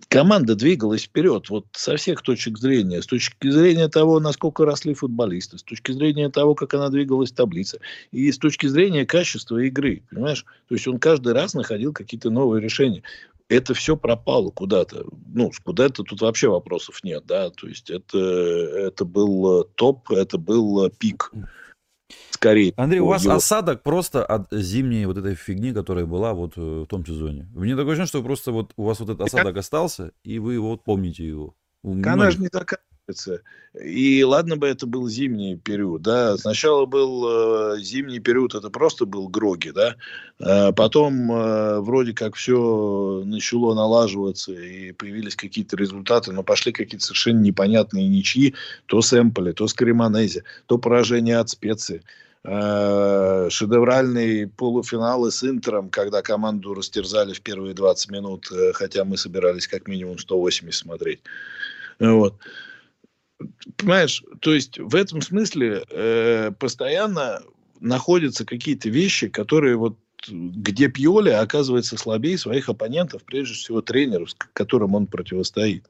команда 0.08 0.54
двигалась 0.54 1.02
вперед 1.02 1.50
вот 1.50 1.66
со 1.72 1.96
всех 1.96 2.22
точек 2.22 2.58
зрения. 2.58 3.02
С 3.02 3.06
точки 3.06 3.50
зрения 3.50 3.88
того, 3.88 4.20
насколько 4.20 4.64
росли 4.64 4.94
футболисты, 4.94 5.58
с 5.58 5.62
точки 5.62 5.92
зрения 5.92 6.28
того, 6.30 6.54
как 6.54 6.74
она 6.74 6.88
двигалась 6.88 7.32
в 7.32 7.34
таблице, 7.34 7.80
и 8.12 8.30
с 8.30 8.38
точки 8.38 8.66
зрения 8.66 9.04
качества 9.04 9.58
игры, 9.58 10.02
понимаешь? 10.10 10.44
То 10.68 10.74
есть 10.74 10.86
он 10.86 10.98
каждый 10.98 11.32
раз 11.32 11.54
находил 11.54 11.92
какие-то 11.92 12.30
новые 12.30 12.62
решения. 12.62 13.02
Это 13.48 13.72
все 13.72 13.96
пропало 13.96 14.50
куда-то. 14.50 15.06
Ну, 15.34 15.50
куда-то 15.64 16.02
тут 16.02 16.20
вообще 16.20 16.48
вопросов 16.48 17.02
нет, 17.02 17.24
да. 17.26 17.50
То 17.50 17.66
есть 17.66 17.90
это, 17.90 18.18
это 18.18 19.04
был 19.04 19.64
топ, 19.74 20.10
это 20.10 20.36
был 20.36 20.90
пик 20.90 21.32
скорее. 22.30 22.72
Андрей, 22.76 23.00
у 23.00 23.06
вас 23.06 23.24
его... 23.24 23.34
осадок 23.34 23.82
просто 23.82 24.24
от 24.24 24.48
зимней 24.50 25.06
вот 25.06 25.18
этой 25.18 25.34
фигни, 25.34 25.72
которая 25.72 26.06
была 26.06 26.34
вот 26.34 26.54
э, 26.56 26.60
в 26.60 26.86
том 26.86 27.04
сезоне. 27.04 27.48
Мне 27.54 27.76
такое 27.76 27.92
ощущение, 27.92 28.06
что 28.06 28.22
просто 28.22 28.52
вот 28.52 28.72
у 28.76 28.84
вас 28.84 29.00
вот 29.00 29.10
этот 29.10 29.26
осадок 29.26 29.56
остался, 29.56 30.12
и 30.22 30.38
вы 30.38 30.58
вот 30.60 30.84
помните 30.84 31.26
его. 31.26 31.54
Она 31.84 32.30
же 32.30 32.40
не 32.40 32.48
такая 32.48 32.80
и 33.74 34.22
ладно 34.22 34.56
бы 34.56 34.66
это 34.66 34.86
был 34.86 35.08
зимний 35.08 35.56
период, 35.56 36.02
да. 36.02 36.36
Сначала 36.36 36.84
был 36.84 37.74
э, 37.74 37.80
зимний 37.80 38.18
период, 38.18 38.54
это 38.54 38.70
просто 38.70 39.06
был 39.06 39.28
Гроги, 39.28 39.70
да. 39.70 39.96
А 40.40 40.72
потом 40.72 41.32
э, 41.32 41.80
вроде 41.80 42.12
как 42.12 42.34
все 42.34 43.22
начало 43.24 43.74
налаживаться 43.74 44.52
и 44.52 44.92
появились 44.92 45.36
какие-то 45.36 45.76
результаты, 45.76 46.32
но 46.32 46.42
пошли 46.42 46.72
какие-то 46.72 47.06
совершенно 47.06 47.40
непонятные 47.40 48.08
ничьи, 48.08 48.54
то 48.86 49.00
с 49.00 49.18
Эмполи, 49.18 49.52
то 49.52 49.66
с 49.66 49.74
Кремонезе, 49.74 50.44
то 50.66 50.78
поражение 50.78 51.38
от 51.38 51.48
специи 51.48 52.02
э, 52.44 53.48
шедевральные 53.50 54.48
полуфиналы 54.48 55.30
с 55.30 55.44
Интером, 55.44 55.88
когда 55.88 56.20
команду 56.20 56.74
растерзали 56.74 57.32
в 57.32 57.40
первые 57.40 57.74
20 57.74 58.10
минут, 58.10 58.50
э, 58.52 58.72
хотя 58.74 59.04
мы 59.04 59.16
собирались 59.16 59.66
как 59.66 59.88
минимум 59.88 60.18
180 60.18 60.74
смотреть. 60.74 61.20
Вот 62.00 62.34
понимаешь, 63.76 64.22
то 64.40 64.52
есть 64.52 64.78
в 64.78 64.94
этом 64.94 65.22
смысле 65.22 65.84
э, 65.90 66.50
постоянно 66.58 67.42
находятся 67.80 68.44
какие-то 68.44 68.88
вещи, 68.88 69.28
которые 69.28 69.76
вот 69.76 69.96
где 70.28 70.88
Пьоли 70.88 71.30
оказывается 71.30 71.96
слабее 71.96 72.38
своих 72.38 72.68
оппонентов, 72.68 73.22
прежде 73.22 73.54
всего 73.54 73.82
тренеров, 73.82 74.30
которым 74.52 74.94
он 74.94 75.06
противостоит. 75.06 75.88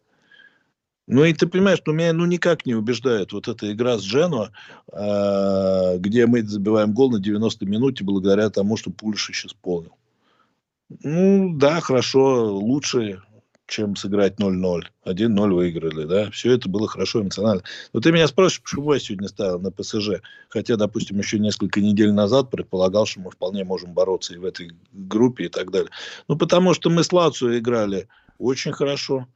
Ну 1.07 1.25
и 1.25 1.33
ты 1.33 1.47
понимаешь, 1.47 1.79
ну 1.87 1.95
меня 1.95 2.13
ну 2.13 2.27
никак 2.27 2.67
не 2.67 2.75
убеждает 2.75 3.33
вот 3.33 3.49
эта 3.49 3.73
игра 3.73 3.97
с 3.97 4.03
Дженуа, 4.03 4.51
э, 4.93 5.99
где 5.99 6.27
мы 6.27 6.43
забиваем 6.43 6.93
гол 6.93 7.11
на 7.11 7.19
90 7.19 7.65
минуте 7.65 8.05
благодаря 8.05 8.51
тому, 8.51 8.77
что 8.77 8.91
Пульш 8.91 9.31
еще 9.31 9.47
исполнил. 9.47 9.97
Ну 11.03 11.55
да, 11.55 11.81
хорошо, 11.81 12.55
лучше 12.55 13.23
чем 13.69 13.95
сыграть 13.97 14.41
0-0. 14.41 14.83
1-0 15.05 15.53
выиграли, 15.53 16.05
да. 16.05 16.31
Все 16.31 16.53
это 16.53 16.69
было 16.69 16.89
хорошо 16.89 17.21
эмоционально. 17.23 17.63
Но 17.93 18.01
ты 18.01 18.11
меня 18.11 18.27
спрашиваешь, 18.27 18.63
почему 18.63 18.95
я 18.95 18.99
сегодня 18.99 19.29
ставил 19.29 19.61
на 19.61 19.71
ПСЖ? 19.71 20.23
Хотя, 20.49 20.77
допустим, 20.77 21.19
еще 21.19 21.39
несколько 21.39 21.81
недель 21.81 22.13
назад 22.13 22.51
предполагал, 22.51 23.07
что 23.07 23.21
мы 23.21 23.31
вполне 23.31 23.65
можем 23.65 23.93
бороться 23.93 24.35
и 24.35 24.39
в 24.39 24.45
этой 24.45 24.73
группе 24.93 25.45
и 25.45 25.49
так 25.49 25.71
далее. 25.71 25.91
Ну, 26.27 26.37
потому 26.37 26.75
что 26.75 26.91
мы 26.91 27.05
с 27.05 27.13
Лацио 27.13 27.57
играли 27.59 28.09
очень 28.39 28.73
хорошо. 28.73 29.29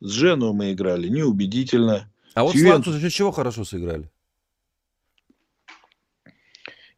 С 0.00 0.10
Жену 0.10 0.52
мы 0.52 0.72
играли 0.72 1.08
неубедительно. 1.08 2.08
А 2.34 2.44
вот 2.44 2.56
с 2.56 2.62
Лацио 2.62 2.92
за 2.92 3.10
чего 3.10 3.32
хорошо 3.32 3.64
сыграли? 3.64 4.08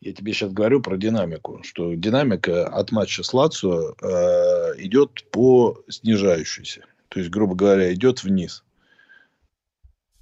Я 0.06 0.12
тебе 0.12 0.32
сейчас 0.32 0.52
говорю 0.52 0.80
про 0.80 0.96
динамику, 0.96 1.60
что 1.64 1.92
динамика 1.94 2.68
от 2.68 2.92
матча 2.92 3.24
с 3.24 3.34
Лацио 3.34 3.96
э, 4.00 4.74
идет 4.78 5.24
по 5.32 5.82
снижающейся. 5.88 6.84
То 7.08 7.18
есть, 7.18 7.28
грубо 7.32 7.56
говоря, 7.56 7.92
идет 7.92 8.22
вниз. 8.22 8.62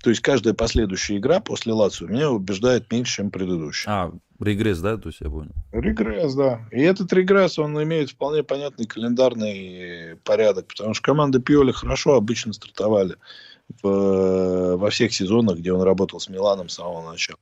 То 0.03 0.09
есть 0.09 0.22
каждая 0.22 0.55
последующая 0.55 1.18
игра 1.18 1.39
после 1.41 1.74
Лацио 1.74 2.07
меня 2.07 2.30
убеждает 2.30 2.91
меньше, 2.91 3.16
чем 3.16 3.30
предыдущая. 3.30 3.93
А, 3.93 4.12
регресс, 4.41 4.78
да? 4.78 4.97
То 4.97 5.11
есть 5.11 5.20
я 5.20 5.28
понял. 5.28 5.53
Регресс, 5.72 6.35
да. 6.35 6.66
И 6.72 6.80
этот 6.80 7.12
регресс, 7.12 7.59
он 7.59 7.82
имеет 7.82 8.09
вполне 8.09 8.43
понятный 8.43 8.87
календарный 8.87 10.16
порядок, 10.24 10.68
потому 10.68 10.95
что 10.95 11.03
команда 11.03 11.41
Пиоли 11.41 11.72
хорошо 11.72 12.14
обычно 12.14 12.55
стартовали 12.55 13.16
в, 13.82 14.76
во 14.76 14.89
всех 14.89 15.12
сезонах, 15.12 15.59
где 15.59 15.74
он 15.74 15.82
работал 15.82 16.20
с 16.20 16.30
Миланом 16.30 16.70
с 16.70 16.74
самого 16.76 17.11
начала. 17.12 17.39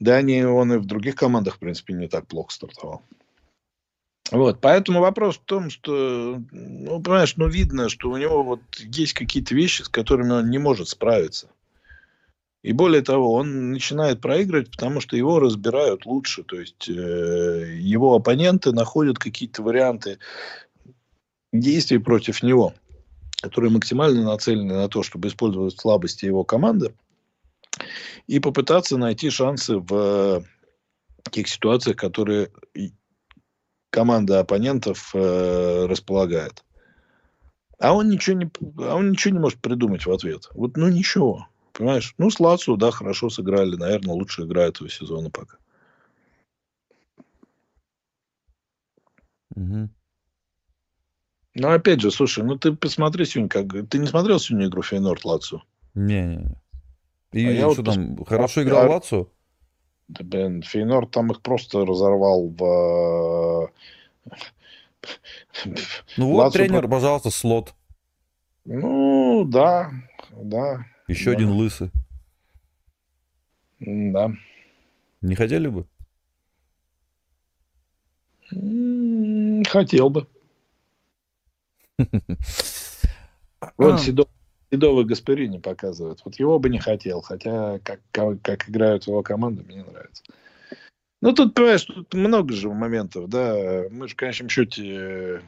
Да, 0.00 0.22
не, 0.22 0.46
он 0.46 0.72
и 0.72 0.76
в 0.76 0.86
других 0.86 1.16
командах, 1.16 1.56
в 1.56 1.58
принципе, 1.58 1.94
не 1.94 2.08
так 2.08 2.26
плохо 2.26 2.52
стартовал. 2.52 3.02
Вот, 4.30 4.60
поэтому 4.60 5.00
вопрос 5.00 5.36
в 5.36 5.44
том, 5.44 5.70
что, 5.70 6.40
ну, 6.52 7.00
понимаешь, 7.00 7.36
ну, 7.36 7.48
видно, 7.48 7.88
что 7.88 8.10
у 8.10 8.16
него 8.16 8.42
вот 8.42 8.60
есть 8.78 9.14
какие-то 9.14 9.54
вещи, 9.54 9.82
с 9.82 9.88
которыми 9.88 10.32
он 10.32 10.50
не 10.50 10.58
может 10.58 10.88
справиться. 10.88 11.48
И 12.62 12.72
более 12.72 13.02
того, 13.02 13.32
он 13.34 13.70
начинает 13.70 14.20
проигрывать, 14.20 14.70
потому 14.70 15.00
что 15.00 15.16
его 15.16 15.38
разбирают 15.38 16.04
лучше. 16.04 16.42
То 16.42 16.60
есть 16.60 16.88
э, 16.88 17.76
его 17.78 18.14
оппоненты 18.14 18.72
находят 18.72 19.18
какие-то 19.18 19.62
варианты 19.62 20.18
действий 21.52 21.98
против 21.98 22.42
него, 22.42 22.74
которые 23.40 23.70
максимально 23.70 24.24
нацелены 24.24 24.74
на 24.74 24.88
то, 24.88 25.02
чтобы 25.02 25.28
использовать 25.28 25.78
слабости 25.78 26.26
его 26.26 26.44
команды 26.44 26.92
и 28.26 28.38
попытаться 28.40 28.96
найти 28.96 29.30
шансы 29.30 29.78
в 29.78 30.44
тех 31.30 31.48
ситуациях, 31.48 31.96
которые 31.96 32.50
команда 33.90 34.40
оппонентов 34.40 35.10
э, 35.14 35.86
располагает. 35.86 36.64
А 37.78 37.94
он 37.94 38.08
ничего 38.08 38.36
не, 38.36 38.50
а 38.78 38.96
он 38.96 39.12
ничего 39.12 39.34
не 39.34 39.40
может 39.40 39.60
придумать 39.60 40.04
в 40.04 40.12
ответ. 40.12 40.48
Вот, 40.54 40.76
ну 40.76 40.88
ничего, 40.88 41.46
понимаешь? 41.72 42.14
Ну 42.18 42.30
с 42.30 42.40
Лацио, 42.40 42.76
да, 42.76 42.90
хорошо 42.90 43.30
сыграли, 43.30 43.76
наверное, 43.76 44.14
лучшая 44.14 44.46
игра 44.46 44.64
этого 44.64 44.90
сезона 44.90 45.30
пока. 45.30 45.56
Угу. 49.54 49.88
Ну 51.54 51.68
опять 51.68 52.00
же, 52.00 52.10
слушай, 52.10 52.44
ну 52.44 52.56
ты 52.56 52.72
посмотри 52.72 53.24
сегодня, 53.24 53.48
как 53.48 53.88
ты 53.88 53.98
не 53.98 54.06
смотрел 54.06 54.38
сегодня 54.38 54.66
игру 54.66 54.82
Фейнорд 54.82 55.24
Лацио? 55.24 55.62
Не, 55.94 56.26
не, 56.26 56.36
не. 56.36 56.56
И 57.32 57.46
а 57.46 57.70
что 57.70 57.82
вот 57.82 57.84
там, 57.84 58.16
пос... 58.16 58.28
хорошо 58.28 58.62
играл 58.62 58.86
а... 58.86 58.88
Лацио? 58.88 59.28
Да, 60.08 60.24
блин, 60.24 60.62
Фейнорд 60.62 61.10
там 61.10 61.30
их 61.30 61.42
просто 61.42 61.84
разорвал 61.84 62.48
в... 62.48 63.70
Ну 66.16 66.28
вот 66.28 66.44
Лацо... 66.44 66.58
тренер, 66.58 66.88
пожалуйста, 66.88 67.30
слот. 67.30 67.74
Ну, 68.64 69.44
да, 69.46 69.90
да. 70.32 70.86
Еще 71.06 71.30
да. 71.30 71.32
один 71.32 71.50
лысый. 71.50 71.90
Да. 73.80 74.32
Не 75.20 75.34
хотели 75.34 75.68
бы? 75.68 75.86
Хотел 79.68 80.10
бы. 80.10 80.26
Вот 83.76 84.00
Седов 84.00 84.28
Седовый 84.70 85.04
Гасперини 85.04 85.58
показывает. 85.58 86.20
Вот 86.24 86.38
его 86.38 86.58
бы 86.58 86.68
не 86.68 86.78
хотел, 86.78 87.22
хотя 87.22 87.78
как, 87.80 88.00
как, 88.10 88.42
как 88.42 88.68
играют 88.68 89.06
его 89.06 89.22
команды, 89.22 89.62
мне 89.62 89.82
нравится. 89.82 90.22
Ну, 91.20 91.32
тут, 91.32 91.54
понимаешь, 91.54 91.84
тут 91.84 92.14
много 92.14 92.52
же 92.52 92.68
моментов, 92.68 93.28
да. 93.28 93.84
Мы 93.90 94.08
же 94.08 94.14
в 94.14 94.16
конечном 94.16 94.48
счете 94.48 95.42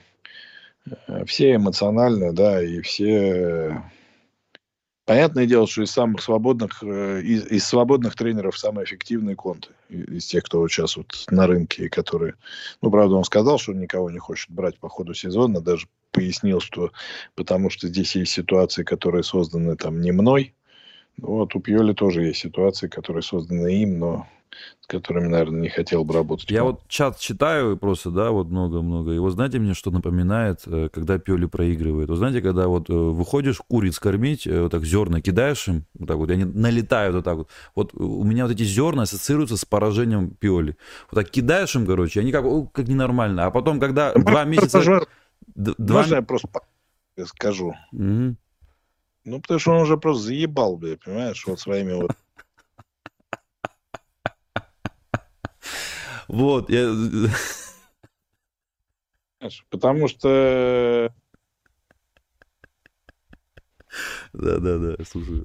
э, 1.07 1.25
все 1.27 1.55
эмоциональны, 1.55 2.33
да, 2.33 2.63
и 2.63 2.81
все... 2.81 3.83
Понятное 5.11 5.45
дело, 5.45 5.67
что 5.67 5.83
из 5.83 5.91
самых 5.91 6.23
свободных, 6.23 6.85
э, 6.85 7.21
из, 7.23 7.45
из 7.47 7.65
свободных 7.65 8.15
тренеров 8.15 8.57
самые 8.57 8.85
эффективные 8.85 9.35
конты. 9.35 9.71
Из 9.89 10.27
тех, 10.27 10.45
кто 10.45 10.61
вот 10.61 10.71
сейчас 10.71 10.97
вот 10.97 11.25
на 11.33 11.49
рынке, 11.49 11.89
которые... 11.89 12.35
Ну, 12.81 12.93
правда, 12.93 13.17
он 13.17 13.25
сказал, 13.25 13.59
что 13.59 13.73
никого 13.73 14.09
не 14.13 14.21
хочет 14.21 14.53
брать 14.53 14.79
по 14.79 14.89
ходу 14.89 15.13
сезона, 15.13 15.61
даже 15.61 15.89
пояснил, 16.13 16.61
что 16.61 16.93
потому 17.35 17.71
что 17.71 17.89
здесь 17.89 18.15
есть 18.15 18.31
ситуации, 18.31 18.85
которые 18.85 19.25
созданы 19.25 19.75
там 19.75 20.01
не 20.01 20.13
мной. 20.13 20.55
Вот 21.17 21.57
у 21.57 21.61
Пьоли 21.61 21.93
тоже 21.93 22.27
есть 22.27 22.39
ситуации, 22.39 22.87
которые 22.87 23.25
созданы 23.25 23.83
им, 23.83 23.99
но 23.99 24.29
с 24.81 24.87
которыми, 24.87 25.29
наверное, 25.29 25.61
не 25.61 25.69
хотел 25.69 26.05
бы 26.05 26.15
работать. 26.15 26.51
Я 26.51 26.65
вот 26.65 26.87
чат 26.89 27.19
читаю 27.19 27.77
просто, 27.77 28.11
да, 28.11 28.31
вот 28.31 28.49
много-много. 28.49 29.13
И 29.13 29.19
вот 29.19 29.33
знаете 29.33 29.59
мне, 29.59 29.75
что 29.75 29.91
напоминает, 29.91 30.63
э, 30.67 30.89
когда 30.93 31.19
Пьоли 31.19 31.47
проигрывает? 31.47 32.09
Вы 32.09 32.17
знаете, 32.17 32.41
когда 32.43 32.69
вот 32.69 32.91
э, 32.91 32.93
выходишь 32.93 33.59
куриц 33.59 33.99
кормить, 33.99 34.47
э, 34.47 34.63
вот 34.63 34.73
так 34.73 34.85
зерна 34.85 35.21
кидаешь 35.21 35.69
им, 35.69 35.85
вот 35.99 36.09
так 36.09 36.17
вот, 36.17 36.31
и 36.31 36.33
они 36.33 36.45
налетают 36.45 37.15
вот 37.15 37.25
так 37.25 37.37
вот. 37.37 37.49
Вот 37.75 37.95
у 37.95 38.25
меня 38.25 38.45
вот 38.45 38.53
эти 38.53 38.65
зерна 38.65 39.03
ассоциируются 39.03 39.57
с 39.57 39.65
поражением 39.65 40.31
Пьоли. 40.31 40.77
Вот 41.11 41.23
так 41.23 41.31
кидаешь 41.31 41.75
им, 41.75 41.87
короче, 41.87 42.21
они 42.21 42.33
как, 42.33 42.45
как 42.73 42.89
ненормально. 42.89 43.47
А 43.47 43.51
потом, 43.51 43.81
когда 43.81 44.13
два 44.15 44.45
месяца... 44.45 44.81
Два... 45.55 45.99
Можно 45.99 46.15
я 46.17 46.23
просто 46.23 46.49
скажу? 47.27 47.75
Угу. 47.93 48.37
Ну, 49.25 49.41
потому 49.41 49.61
что 49.61 49.73
он 49.73 49.83
уже 49.83 49.97
просто 49.97 50.25
заебал, 50.25 50.77
блядь, 50.77 51.01
понимаешь, 51.05 51.45
вот 51.47 51.61
своими 51.61 51.93
вот... 51.93 52.13
Вот, 56.31 56.71
я... 56.71 56.95
Потому 59.69 60.07
что... 60.07 61.13
Да-да-да, 64.33 65.05
слушаю. 65.05 65.45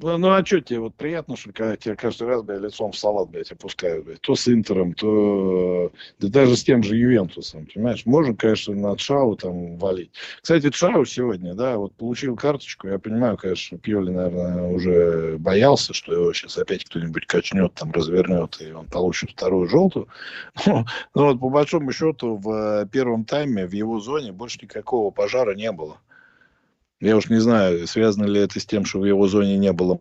Ну, 0.00 0.16
ну 0.18 0.30
а 0.30 0.44
что 0.44 0.60
тебе, 0.60 0.80
вот 0.80 0.94
приятно, 0.94 1.36
что 1.36 1.52
когда 1.52 1.76
тебя 1.76 1.96
каждый 1.96 2.28
раз, 2.28 2.42
блядь, 2.42 2.60
лицом 2.60 2.92
в 2.92 2.98
салат, 2.98 3.30
блядь, 3.30 3.50
опускают, 3.50 4.04
блядь, 4.04 4.20
то 4.20 4.36
с 4.36 4.46
Интером, 4.48 4.92
то, 4.92 5.90
да 6.20 6.28
даже 6.28 6.56
с 6.56 6.62
тем 6.62 6.82
же 6.82 6.96
Ювентусом, 6.96 7.66
понимаешь, 7.66 8.06
можно, 8.06 8.34
конечно, 8.36 8.74
на 8.74 8.96
Чау 8.96 9.34
там 9.36 9.76
валить. 9.76 10.12
Кстати, 10.40 10.70
Чау 10.70 11.04
сегодня, 11.04 11.54
да, 11.54 11.78
вот 11.78 11.94
получил 11.94 12.36
карточку, 12.36 12.88
я 12.88 12.98
понимаю, 12.98 13.36
конечно, 13.36 13.78
Пьоли, 13.78 14.10
наверное, 14.10 14.68
уже 14.68 15.36
боялся, 15.38 15.92
что 15.92 16.12
его 16.12 16.32
сейчас 16.32 16.58
опять 16.58 16.84
кто-нибудь 16.84 17.26
качнет, 17.26 17.74
там, 17.74 17.90
развернет, 17.90 18.58
и 18.60 18.70
он 18.70 18.86
получит 18.86 19.30
вторую 19.30 19.68
желтую, 19.68 20.06
но, 20.66 20.86
но 21.14 21.26
вот 21.26 21.40
по 21.40 21.50
большому 21.50 21.92
счету 21.92 22.36
в 22.36 22.86
первом 22.92 23.24
тайме 23.24 23.66
в 23.66 23.72
его 23.72 23.98
зоне 23.98 24.32
больше 24.32 24.60
никакого 24.62 25.10
пожара 25.10 25.54
не 25.54 25.72
было. 25.72 25.98
Я 27.00 27.16
уж 27.16 27.30
не 27.30 27.38
знаю, 27.38 27.86
связано 27.86 28.24
ли 28.24 28.40
это 28.40 28.58
с 28.58 28.66
тем, 28.66 28.84
что 28.84 29.00
в 29.00 29.04
его 29.04 29.28
зоне 29.28 29.56
не 29.56 29.72
было 29.72 30.00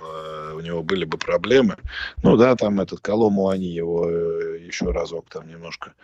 э, 0.00 0.52
у 0.54 0.60
него 0.60 0.82
были 0.82 1.04
бы 1.04 1.16
проблемы. 1.16 1.76
Ну 2.22 2.36
да, 2.36 2.54
там 2.54 2.80
этот 2.80 3.00
Колому 3.00 3.48
они 3.48 3.68
его 3.68 4.08
э, 4.08 4.60
еще 4.66 4.90
разок 4.90 5.30
там 5.30 5.48
немножко 5.48 5.94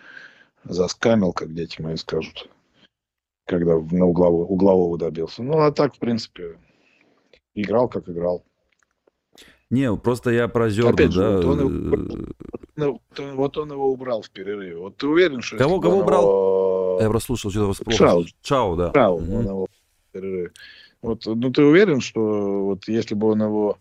заскамил, 0.65 1.33
как 1.33 1.53
дети 1.53 1.83
мои 1.83 1.97
скажут, 1.97 2.49
когда 3.45 3.75
на 3.75 4.07
углового, 4.07 4.47
углового 4.47 4.97
добился. 4.97 5.43
Ну 5.43 5.59
а 5.59 5.71
так, 5.71 5.95
в 5.95 5.99
принципе, 5.99 6.59
играл, 7.55 7.89
как 7.89 8.09
играл. 8.09 8.43
Не, 9.71 9.95
просто 9.97 10.31
я 10.31 10.49
про 10.49 10.71
Зерду, 10.71 10.95
Опять 10.95 11.13
же, 11.13 11.21
да. 11.21 11.47
Вот 11.47 11.59
он, 11.59 11.61
его, 12.77 12.99
вот 13.35 13.59
он 13.59 13.73
его 13.73 13.91
убрал 13.91 14.23
в 14.23 14.31
перерыве. 14.31 14.77
Вот 14.77 14.97
ты 14.97 15.07
уверен, 15.07 15.41
что... 15.41 15.57
Кого, 15.57 15.81
кого 15.81 15.99
убрал? 15.99 16.23
Его... 16.23 16.64
Я 17.01 17.09
просто 17.09 17.27
слушал, 17.27 17.51
что-то 17.51 17.67
вас 17.67 17.79
плохо. 17.79 18.29
Чао. 18.43 18.77
Да. 18.77 19.11
Угу. 19.11 19.37
он 19.37 19.47
его 19.47 19.67
перерыве. 20.13 20.51
Вот, 21.03 21.27
ну 21.27 21.51
ты 21.51 21.63
уверен, 21.63 22.01
что 22.01 22.65
вот 22.65 22.89
если 22.89 23.15
бы 23.15 23.33
он 23.33 23.43
его 23.43 23.77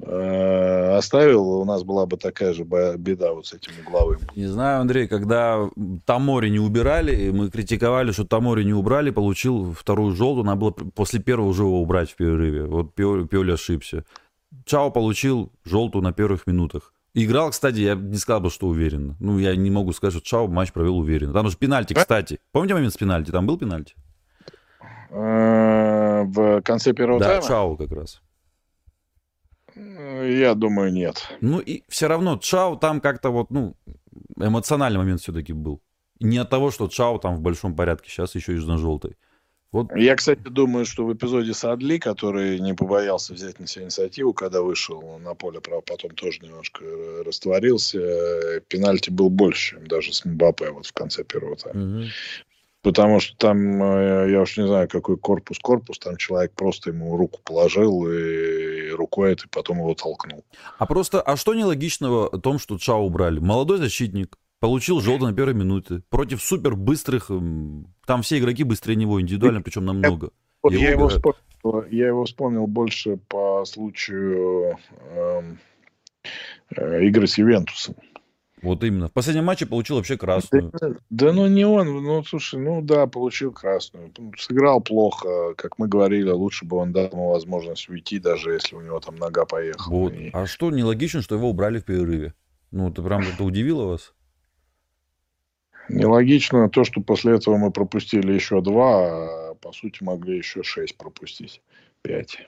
э, 0.00 0.96
оставил, 0.96 1.48
у 1.48 1.64
нас 1.64 1.82
была 1.82 2.04
бы 2.04 2.18
такая 2.18 2.52
же 2.52 2.64
беда 2.64 3.32
вот 3.32 3.46
с 3.46 3.54
этим 3.54 3.72
угловым. 3.86 4.20
Не 4.36 4.46
знаю, 4.46 4.82
Андрей, 4.82 5.08
когда 5.08 5.70
Тамори 6.04 6.50
не 6.50 6.58
убирали, 6.58 7.30
мы 7.30 7.50
критиковали, 7.50 8.12
что 8.12 8.26
Тамори 8.26 8.64
не 8.64 8.74
убрали, 8.74 9.10
получил 9.10 9.72
вторую 9.72 10.14
желтую, 10.14 10.44
надо 10.44 10.60
было 10.60 10.70
после 10.70 11.20
первого 11.20 11.48
уже 11.48 11.62
его 11.62 11.80
убрать 11.80 12.10
в 12.10 12.16
перерыве. 12.16 12.66
Вот 12.66 12.94
Пиоли 12.94 13.52
ошибся. 13.52 14.04
Чао 14.66 14.90
получил 14.90 15.50
желтую 15.64 16.02
на 16.02 16.12
первых 16.12 16.46
минутах. 16.46 16.92
Играл, 17.24 17.50
кстати, 17.50 17.78
я 17.78 17.94
не 17.96 18.16
сказал 18.16 18.40
бы, 18.40 18.50
что 18.50 18.68
уверенно. 18.68 19.16
Ну, 19.18 19.38
я 19.38 19.56
не 19.56 19.70
могу 19.70 19.92
сказать, 19.92 20.14
что 20.14 20.24
Чао 20.24 20.46
матч 20.46 20.72
провел 20.72 20.98
уверенно. 20.98 21.32
Там 21.32 21.48
же 21.48 21.56
пенальти, 21.56 21.92
кстати. 21.92 22.38
Помните 22.52 22.74
момент 22.74 22.94
с 22.94 22.96
пенальти? 22.96 23.32
Там 23.32 23.44
был 23.44 23.58
пенальти? 23.58 23.94
Э, 25.10 26.22
в 26.22 26.62
конце 26.62 26.92
первого 26.92 27.18
да, 27.18 27.26
тайма? 27.26 27.42
Да, 27.42 27.48
Чао 27.48 27.76
как 27.76 27.90
раз. 27.90 28.22
Я 29.74 30.54
думаю, 30.54 30.92
нет. 30.92 31.26
Ну, 31.40 31.58
и 31.58 31.82
все 31.88 32.06
равно 32.06 32.36
Чао 32.36 32.76
там 32.76 33.00
как-то 33.00 33.30
вот, 33.30 33.50
ну, 33.50 33.76
эмоциональный 34.36 34.98
момент 34.98 35.20
все-таки 35.20 35.52
был. 35.52 35.82
Не 36.20 36.38
от 36.38 36.50
того, 36.50 36.70
что 36.70 36.86
Чао 36.86 37.18
там 37.18 37.34
в 37.34 37.40
большом 37.40 37.74
порядке, 37.74 38.10
сейчас 38.10 38.36
еще 38.36 38.56
и 38.56 38.64
на 38.64 38.78
желтой. 38.78 39.16
Вот. 39.70 39.94
Я, 39.94 40.16
кстати, 40.16 40.40
думаю, 40.40 40.86
что 40.86 41.04
в 41.04 41.12
эпизоде 41.12 41.52
Садли, 41.52 41.98
который 41.98 42.58
не 42.58 42.74
побоялся 42.74 43.34
взять 43.34 43.60
на 43.60 43.66
себя 43.66 43.84
инициативу, 43.84 44.32
когда 44.32 44.62
вышел 44.62 45.18
на 45.18 45.34
поле, 45.34 45.60
правда, 45.60 45.92
потом 45.92 46.12
тоже 46.12 46.40
немножко 46.40 46.84
растворился, 47.24 48.60
пенальти 48.68 49.10
был 49.10 49.28
больше, 49.28 49.76
чем 49.76 49.86
даже 49.86 50.14
с 50.14 50.24
Мбаппе 50.24 50.70
вот 50.70 50.86
в 50.86 50.92
конце 50.94 51.22
первого 51.22 51.56
тайма. 51.56 52.00
Угу. 52.00 52.08
Потому 52.82 53.20
что 53.20 53.36
там, 53.36 53.82
э, 53.82 54.30
я 54.30 54.40
уж 54.40 54.56
не 54.56 54.66
знаю, 54.66 54.88
какой 54.88 55.18
корпус 55.18 55.58
корпус, 55.58 55.98
там 55.98 56.16
человек 56.16 56.52
просто 56.54 56.90
ему 56.90 57.16
руку 57.16 57.40
положил 57.44 58.08
и 58.08 58.90
рукой 58.90 59.32
это, 59.32 59.48
потом 59.50 59.78
его 59.78 59.94
толкнул. 59.94 60.44
А 60.78 60.86
просто, 60.86 61.20
а 61.20 61.36
что 61.36 61.54
нелогичного 61.54 62.30
в 62.30 62.40
том, 62.40 62.58
что 62.58 62.78
Чао 62.78 63.04
убрали? 63.04 63.40
Молодой 63.40 63.78
защитник, 63.78 64.38
Получил 64.60 65.00
желтый 65.00 65.28
на 65.28 65.34
первой 65.34 65.54
минуте. 65.54 66.02
Против 66.08 66.42
супер 66.42 66.74
быстрых. 66.74 67.30
Там 68.06 68.22
все 68.22 68.38
игроки 68.38 68.64
быстрее 68.64 68.96
него, 68.96 69.20
индивидуально, 69.20 69.62
причем 69.62 69.84
намного. 69.84 70.30
Его 70.64 70.74
я, 70.74 70.90
его 70.90 71.08
вспомнил, 71.08 71.84
я 71.90 72.08
его 72.08 72.24
вспомнил 72.24 72.66
больше 72.66 73.16
по 73.28 73.64
случаю 73.64 74.76
э, 75.00 75.42
э, 76.76 77.04
игры 77.04 77.28
с 77.28 77.38
Ювентусом. 77.38 77.94
Вот 78.60 78.82
именно. 78.82 79.06
В 79.06 79.12
последнем 79.12 79.44
матче 79.44 79.66
получил 79.66 79.96
вообще 79.96 80.16
красную. 80.16 80.72
Да, 80.80 80.90
да 81.10 81.32
ну 81.32 81.46
не 81.46 81.64
он. 81.64 82.02
Ну, 82.02 82.24
слушай, 82.24 82.58
ну 82.58 82.82
да, 82.82 83.06
получил 83.06 83.52
красную. 83.52 84.12
Сыграл 84.36 84.80
плохо. 84.80 85.54
Как 85.56 85.78
мы 85.78 85.86
говорили, 85.86 86.30
лучше 86.30 86.64
бы 86.64 86.78
он 86.78 86.92
дал 86.92 87.06
ему 87.06 87.30
возможность 87.30 87.88
уйти, 87.88 88.18
даже 88.18 88.52
если 88.52 88.74
у 88.74 88.80
него 88.80 88.98
там 88.98 89.14
нога 89.14 89.44
поехала. 89.44 89.94
Вот. 89.94 90.12
И... 90.12 90.30
А 90.32 90.46
что 90.46 90.72
нелогично, 90.72 91.22
что 91.22 91.36
его 91.36 91.50
убрали 91.50 91.78
в 91.78 91.84
перерыве? 91.84 92.34
Ну, 92.72 92.90
это 92.90 93.00
прям 93.02 93.22
это 93.22 93.44
удивило 93.44 93.84
вас? 93.84 94.12
Нелогично 95.88 96.68
то, 96.68 96.84
что 96.84 97.00
после 97.00 97.34
этого 97.34 97.56
мы 97.56 97.70
пропустили 97.70 98.32
еще 98.32 98.60
два, 98.60 99.50
а 99.50 99.54
по 99.54 99.72
сути 99.72 100.02
могли 100.02 100.36
еще 100.36 100.62
шесть 100.62 100.96
пропустить. 100.96 101.62
Пять. 102.02 102.46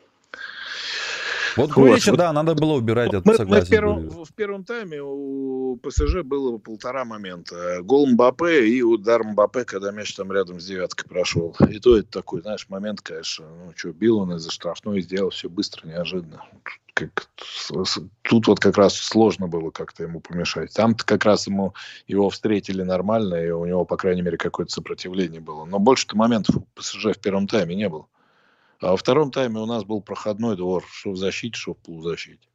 Вот 1.56 1.70
Гурича, 1.70 2.10
вот. 2.10 2.18
да, 2.18 2.32
надо 2.32 2.54
было 2.54 2.74
убирать, 2.74 3.14
от 3.14 3.24
мы, 3.24 3.34
мы 3.44 3.60
в, 3.60 3.68
первом, 3.68 4.08
в 4.08 4.32
первом 4.34 4.64
тайме 4.64 5.00
у 5.02 5.76
ПСЖ 5.82 6.22
было 6.22 6.58
полтора 6.58 7.04
момента. 7.04 7.80
Гол 7.82 8.06
Мбаппе 8.06 8.66
и 8.66 8.82
удар 8.82 9.24
Мбаппе, 9.24 9.64
когда 9.64 9.90
мяч 9.90 10.14
там 10.14 10.32
рядом 10.32 10.60
с 10.60 10.66
девяткой 10.66 11.08
прошел. 11.08 11.56
И 11.68 11.78
то 11.78 11.96
это 11.96 12.10
такой, 12.10 12.42
знаешь, 12.42 12.66
момент, 12.68 13.00
конечно, 13.00 13.46
ну 13.46 13.72
что, 13.76 13.92
бил 13.92 14.18
он 14.18 14.34
из-за 14.34 14.50
штрафной, 14.50 15.00
сделал 15.00 15.30
все 15.30 15.48
быстро, 15.48 15.86
неожиданно 15.86 16.44
как, 17.08 17.28
тут 18.22 18.46
вот 18.46 18.60
как 18.60 18.76
раз 18.76 18.94
сложно 18.94 19.48
было 19.48 19.70
как-то 19.70 20.02
ему 20.02 20.20
помешать. 20.20 20.72
Там-то 20.72 21.04
как 21.04 21.24
раз 21.24 21.46
ему 21.46 21.74
его 22.06 22.30
встретили 22.30 22.82
нормально, 22.82 23.34
и 23.36 23.50
у 23.50 23.64
него, 23.64 23.84
по 23.84 23.96
крайней 23.96 24.22
мере, 24.22 24.36
какое-то 24.36 24.72
сопротивление 24.72 25.40
было. 25.40 25.64
Но 25.64 25.78
больше-то 25.78 26.16
моментов 26.16 26.56
у 26.56 26.66
ПСЖ 26.74 27.16
в 27.16 27.18
первом 27.18 27.46
тайме 27.46 27.74
не 27.74 27.88
было. 27.88 28.06
А 28.80 28.92
во 28.92 28.96
втором 28.96 29.30
тайме 29.30 29.58
у 29.60 29.66
нас 29.66 29.84
был 29.84 30.00
проходной 30.00 30.56
двор, 30.56 30.84
что 30.90 31.10
в 31.10 31.16
защите, 31.16 31.58
что 31.58 31.74
в 31.74 31.78
полузащите. 31.78 32.48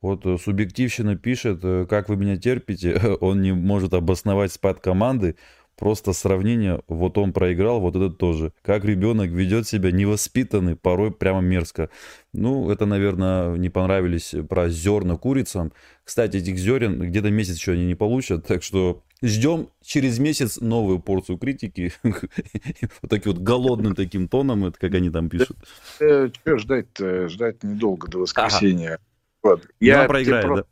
Вот 0.00 0.26
э, 0.26 0.36
субъективщина 0.36 1.16
пишет, 1.16 1.60
э, 1.62 1.86
как 1.88 2.08
вы 2.08 2.16
меня 2.16 2.36
терпите, 2.36 2.94
он 3.20 3.42
не 3.42 3.52
может 3.52 3.94
обосновать 3.94 4.52
спад 4.52 4.80
команды, 4.80 5.36
Просто 5.82 6.12
сравнение, 6.12 6.80
вот 6.86 7.18
он 7.18 7.32
проиграл, 7.32 7.80
вот 7.80 7.96
этот 7.96 8.16
тоже. 8.16 8.52
Как 8.62 8.84
ребенок 8.84 9.30
ведет 9.30 9.66
себя 9.66 9.90
невоспитанный, 9.90 10.76
порой 10.76 11.10
прямо 11.10 11.40
мерзко. 11.40 11.90
Ну, 12.32 12.70
это, 12.70 12.86
наверное, 12.86 13.56
не 13.56 13.68
понравились 13.68 14.32
про 14.48 14.68
зерна 14.68 15.16
курицам. 15.16 15.72
Кстати, 16.04 16.36
этих 16.36 16.56
зерен 16.56 17.00
где-то 17.00 17.30
месяц 17.30 17.56
еще 17.56 17.72
они 17.72 17.84
не 17.84 17.96
получат, 17.96 18.46
так 18.46 18.62
что 18.62 19.02
ждем 19.22 19.70
через 19.82 20.20
месяц 20.20 20.60
новую 20.60 21.00
порцию 21.00 21.36
критики. 21.38 21.92
Вот 22.04 23.10
таким 23.10 23.32
вот 23.32 23.42
голодным 23.42 23.96
таким 23.96 24.28
тоном, 24.28 24.64
это 24.64 24.78
как 24.78 24.94
они 24.94 25.10
там 25.10 25.28
пишут. 25.28 25.56
Э, 25.98 26.28
Что 26.32 26.58
ждать-то? 26.58 27.28
Ждать 27.28 27.64
недолго 27.64 28.06
до 28.06 28.18
воскресенья. 28.18 29.00
Вот. 29.42 29.66
Я 29.80 30.04
проиграю, 30.04 30.58
да? 30.58 30.64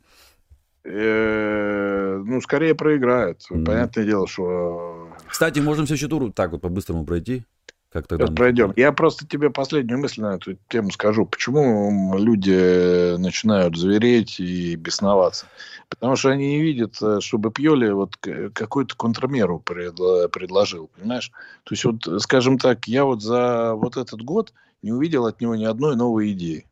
Э, 0.83 2.21
ну, 2.25 2.41
скорее 2.41 2.75
проиграют. 2.75 3.45
Понятное 3.49 4.05
дело, 4.05 4.25
что... 4.27 5.00
Кстати, 5.31 5.59
можем 5.59 5.87
следующий 5.87 6.07
тур 6.07 6.31
так 6.33 6.51
вот 6.51 6.61
по-быстрому 6.61 7.05
пройти. 7.05 7.45
Как 7.89 8.05
тогда 8.05 8.25
Сейчас 8.25 8.35
пройдем. 8.35 8.73
Я 8.75 8.91
просто 8.91 9.25
тебе 9.25 9.49
последнюю 9.49 9.99
мысль 9.99 10.21
на 10.21 10.35
эту 10.35 10.57
тему 10.67 10.91
скажу. 10.91 11.25
Почему 11.25 12.17
люди 12.17 13.15
начинают 13.17 13.77
звереть 13.77 14.41
и 14.41 14.75
бесноваться? 14.75 15.45
Потому 15.87 16.17
что 16.17 16.29
они 16.29 16.55
не 16.55 16.61
видят, 16.61 17.01
э, 17.01 17.19
чтобы 17.21 17.51
Пьоли 17.51 17.89
вот 17.91 18.17
какую-то 18.17 18.95
контрмеру 18.97 19.59
предложил, 19.59 20.89
понимаешь? 20.97 21.31
То 21.63 21.73
есть, 21.73 21.85
вот, 21.85 22.21
скажем 22.21 22.57
так, 22.57 22.87
я 22.87 23.05
вот 23.05 23.21
за 23.21 23.73
вот 23.75 23.95
этот 23.95 24.21
год 24.21 24.53
не 24.81 24.91
увидел 24.91 25.25
от 25.25 25.39
него 25.39 25.55
ни 25.55 25.65
одной 25.65 25.95
новой 25.95 26.33
идеи. 26.33 26.65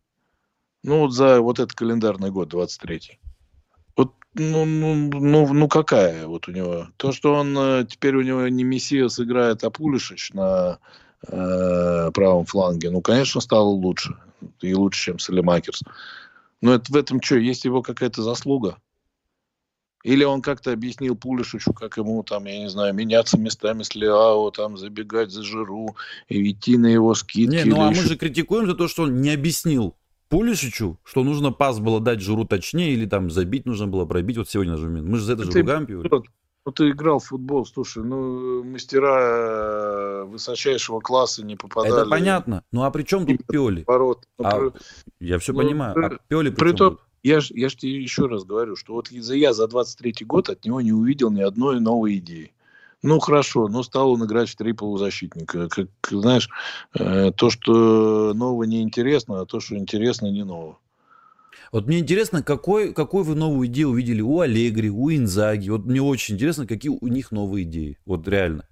Ну, 0.83 0.99
вот 0.99 1.13
за 1.13 1.39
вот 1.39 1.59
этот 1.59 1.73
календарный 1.73 2.31
год, 2.31 2.53
23-й. 2.53 3.19
Вот, 3.99 4.13
ну, 4.33 4.63
ну, 4.63 4.95
ну, 4.95 5.53
ну 5.53 5.67
какая 5.67 6.25
вот 6.25 6.47
у 6.47 6.51
него? 6.51 6.87
То, 6.95 7.11
что 7.11 7.33
он 7.33 7.53
э, 7.57 7.85
теперь 7.85 8.15
у 8.15 8.21
него 8.21 8.47
не 8.47 8.63
Мессиас 8.63 9.19
играет, 9.19 9.65
а 9.65 9.69
Пулишич 9.69 10.31
на 10.31 10.79
э, 11.27 12.09
правом 12.13 12.45
фланге, 12.45 12.91
ну, 12.91 13.01
конечно, 13.01 13.41
стало 13.41 13.67
лучше. 13.67 14.15
И 14.61 14.73
лучше, 14.73 15.03
чем 15.03 15.19
Салимакерс. 15.19 15.83
Но 16.61 16.75
это, 16.75 16.93
в 16.93 16.95
этом 16.95 17.21
что, 17.21 17.35
есть 17.35 17.65
его 17.65 17.81
какая-то 17.81 18.23
заслуга? 18.23 18.77
Или 20.05 20.23
он 20.23 20.41
как-то 20.41 20.71
объяснил 20.71 21.17
Пулишичу, 21.17 21.73
как 21.73 21.97
ему 21.97 22.23
там, 22.23 22.45
я 22.45 22.57
не 22.57 22.69
знаю, 22.69 22.93
меняться 22.93 23.37
местами 23.37 23.83
с 23.83 23.95
Леао, 23.95 24.49
там, 24.51 24.77
забегать 24.77 25.31
за 25.31 25.43
Жиру 25.43 25.97
и 26.29 26.51
идти 26.51 26.77
на 26.77 26.87
его 26.87 27.13
скидки. 27.15 27.53
Не, 27.53 27.65
ну 27.65 27.81
а 27.81 27.91
еще... 27.91 28.01
мы 28.01 28.07
же 28.07 28.15
критикуем 28.15 28.65
за 28.65 28.75
то, 28.75 28.87
что 28.87 29.03
он 29.03 29.21
не 29.21 29.31
объяснил 29.31 29.93
Пулишичу, 30.29 30.99
что 31.03 31.23
нужно 31.23 31.51
пас 31.51 31.79
было 31.79 31.99
дать 31.99 32.21
Жиру 32.21 32.45
точнее, 32.45 32.93
или 32.93 33.05
там 33.05 33.31
забить 33.31 33.65
нужно 33.65 33.87
было, 33.87 34.05
пробить. 34.05 34.37
Вот 34.37 34.47
сегодня 34.47 34.77
же 34.77 34.87
Мы 34.87 35.17
же 35.17 35.23
за 35.25 35.33
это 35.33 35.43
же 35.43 35.51
ругаем 35.51 35.87
Ну, 36.65 36.71
ты 36.71 36.91
играл 36.91 37.19
в 37.19 37.25
футбол, 37.25 37.65
слушай, 37.65 38.03
ну, 38.03 38.63
мастера 38.63 40.25
высочайшего 40.25 40.99
класса 40.99 41.43
не 41.43 41.55
попадали. 41.55 42.01
Это 42.01 42.09
понятно. 42.09 42.63
Ну, 42.71 42.83
а 42.83 42.91
при 42.91 43.03
чем 43.03 43.25
тут 43.25 43.45
Пиоли? 43.47 43.83
Ворот. 43.87 44.27
Ну, 44.37 44.45
а, 44.45 44.51
при... 44.51 44.71
Я 45.19 45.39
все 45.39 45.51
ну, 45.51 45.59
понимаю. 45.59 45.95
При... 45.95 46.03
А 46.03 46.19
Пиоли 46.27 46.51
при, 46.51 46.59
при 46.59 46.71
том, 46.73 46.99
я 47.23 47.41
ж, 47.41 47.51
я 47.51 47.69
ж 47.69 47.75
тебе 47.75 47.99
еще 47.99 48.27
раз 48.27 48.43
говорю, 48.43 48.75
что 48.75 48.93
вот 48.93 49.11
я 49.11 49.53
за 49.53 49.65
23-й 49.65 50.25
год 50.25 50.49
от 50.49 50.63
него 50.63 50.79
не 50.79 50.93
увидел 50.93 51.31
ни 51.31 51.41
одной 51.41 51.79
новой 51.79 52.17
идеи. 52.17 52.53
Ну, 53.01 53.19
хорошо, 53.19 53.67
но 53.69 53.81
стал 53.83 54.11
он 54.11 54.25
играть 54.25 54.49
в 54.49 54.55
три 54.55 54.73
полузащитника. 54.73 55.69
Как, 55.69 55.87
знаешь, 56.09 56.49
э, 56.97 57.31
то, 57.31 57.49
что 57.49 58.33
нового 58.33 58.63
не 58.63 58.81
интересно, 58.81 59.41
а 59.41 59.45
то, 59.45 59.59
что 59.59 59.75
интересно, 59.75 60.27
не 60.27 60.43
ново. 60.43 60.77
Вот 61.71 61.87
мне 61.87 61.99
интересно, 61.99 62.43
какой, 62.43 62.93
какой 62.93 63.23
вы 63.23 63.35
новую 63.35 63.67
идею 63.67 63.89
увидели 63.89 64.21
у 64.21 64.39
Аллегри, 64.41 64.89
у 64.89 65.11
Инзаги. 65.11 65.69
Вот 65.69 65.85
мне 65.85 66.01
очень 66.01 66.35
интересно, 66.35 66.67
какие 66.67 66.91
у 66.91 67.07
них 67.07 67.31
новые 67.31 67.63
идеи. 67.63 67.97
Вот 68.05 68.27
реально. 68.27 68.67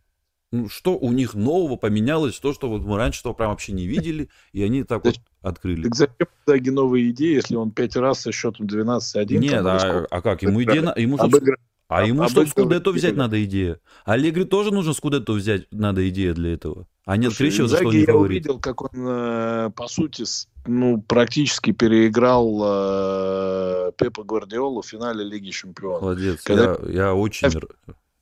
Ну, 0.51 0.69
что 0.69 0.97
у 0.97 1.11
них 1.11 1.33
нового 1.33 1.75
поменялось, 1.75 2.39
то, 2.39 2.53
что 2.53 2.69
вот 2.69 2.81
мы 2.81 2.97
раньше 2.97 3.21
того 3.21 3.35
прям 3.35 3.49
вообще 3.49 3.73
не 3.73 3.85
видели, 3.85 4.29
и 4.53 4.63
они 4.63 4.83
так 4.83 5.03
вот 5.03 5.19
открыли. 5.41 5.83
Так 5.83 5.95
зачем 5.95 6.27
Инзаги 6.45 6.69
новые 6.69 7.11
идеи, 7.11 7.35
если 7.35 7.55
он 7.55 7.71
пять 7.71 7.95
раз 7.97 8.21
со 8.21 8.31
счетом 8.31 8.65
12-1? 8.65 9.37
Нет, 9.37 9.65
а, 9.65 10.05
а 10.09 10.21
как? 10.21 10.41
Ему 10.43 10.63
идея... 10.63 10.93
Ему, 10.95 11.17
собственно, 11.17 11.57
а, 11.87 12.05
ему, 12.05 12.23
а 12.23 12.29
чтобы 12.29 12.47
Скудетто 12.47 12.91
взять, 12.91 13.15
надо 13.15 13.43
идея. 13.45 13.79
Аллегри 14.05 14.43
тоже 14.43 14.71
нужно 14.71 14.93
Скудетто 14.93 15.33
взять, 15.33 15.67
надо 15.71 16.07
идея 16.09 16.33
для 16.33 16.53
этого. 16.53 16.87
А 17.05 17.15
нет 17.15 17.35
Крищева, 17.35 17.69
что 17.69 17.87
он 17.87 17.93
не 17.93 18.01
я 18.01 18.15
увидел, 18.15 18.59
как 18.59 18.81
он, 18.81 18.89
э, 18.93 19.69
по 19.73 19.87
сути, 19.87 20.25
ну, 20.65 21.01
практически 21.01 21.71
переиграл 21.71 22.61
э, 22.65 23.91
Пепа 23.97 24.25
Гвардиолу 24.25 24.81
в 24.81 24.85
финале 24.85 25.23
Лиги 25.23 25.51
Чемпионов. 25.51 26.01
Молодец, 26.01 26.41
Когда... 26.43 26.77
я, 26.85 27.05
я 27.05 27.13
очень 27.13 27.49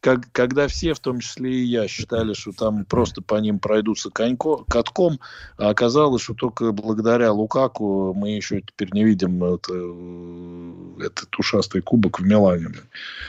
как, 0.06 0.32
когда 0.34 0.68
все, 0.68 0.94
в 0.94 1.00
том 1.00 1.20
числе 1.20 1.52
и 1.52 1.64
я, 1.64 1.88
считали, 1.88 2.34
что 2.34 2.52
там 2.52 2.86
просто 2.86 3.24
по 3.24 3.38
ним 3.38 3.58
пройдутся 3.58 4.12
конько, 4.12 4.58
катком, 4.70 5.20
а 5.58 5.70
оказалось, 5.70 6.22
что 6.22 6.36
только 6.36 6.72
благодаря 6.74 7.32
Лукаку 7.32 8.14
мы 8.14 8.36
еще 8.36 8.62
теперь 8.62 8.94
не 8.94 9.04
видим 9.04 9.44
это, 9.44 9.74
этот 11.04 11.36
ушастый 11.40 11.82
кубок 11.82 12.20
в 12.20 12.24
Милане. 12.24 12.68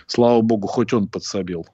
Слава 0.06 0.42
богу, 0.42 0.68
хоть 0.68 0.92
он 0.92 1.08
подсобил. 1.08 1.66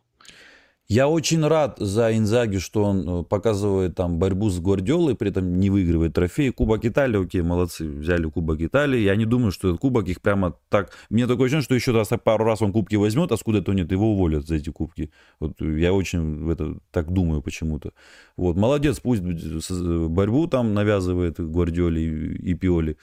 Я 0.93 1.09
очень 1.09 1.43
рад 1.47 1.79
за 1.79 2.15
Инзаги, 2.15 2.59
что 2.59 2.85
он 2.85 3.09
э, 3.09 3.23
показывает 3.25 3.95
там 3.95 4.19
борьбу 4.19 4.51
с 4.51 4.61
Гвардиолой, 4.61 5.15
при 5.15 5.31
этом 5.31 5.59
не 5.59 5.71
выигрывает 5.71 6.13
трофей. 6.13 6.51
Кубок 6.53 6.85
Италии, 6.85 7.25
окей, 7.25 7.41
молодцы, 7.41 7.89
взяли 7.89 8.29
Кубок 8.29 8.61
Италии. 8.61 9.01
Я 9.01 9.17
не 9.17 9.25
думаю, 9.25 9.53
что 9.53 9.69
этот 9.69 9.81
кубок 9.81 10.07
их 10.09 10.21
прямо 10.21 10.55
так... 10.69 10.91
Мне 11.09 11.27
такое 11.27 11.47
ощущение, 11.47 11.65
что 11.65 11.75
еще 11.75 11.93
раз 11.93 12.11
пару 12.23 12.45
раз 12.45 12.61
он 12.61 12.73
кубки 12.73 12.97
возьмет, 12.97 13.33
а 13.33 13.39
скуда 13.39 13.63
то 13.63 13.73
нет, 13.73 13.91
его 13.91 14.13
уволят 14.13 14.47
за 14.47 14.57
эти 14.57 14.69
кубки. 14.69 15.11
Вот 15.41 15.59
я 15.63 15.95
очень 15.95 16.45
в 16.45 16.51
это 16.51 16.77
так 16.91 17.11
думаю 17.11 17.41
почему-то. 17.41 17.93
Вот, 18.37 18.57
молодец, 18.57 19.01
пусть 19.01 19.23
борьбу 19.23 20.47
там 20.47 20.75
навязывает 20.75 21.41
Гвардиоли 21.41 22.01
и, 22.01 22.53
Пиоли. 22.53 22.99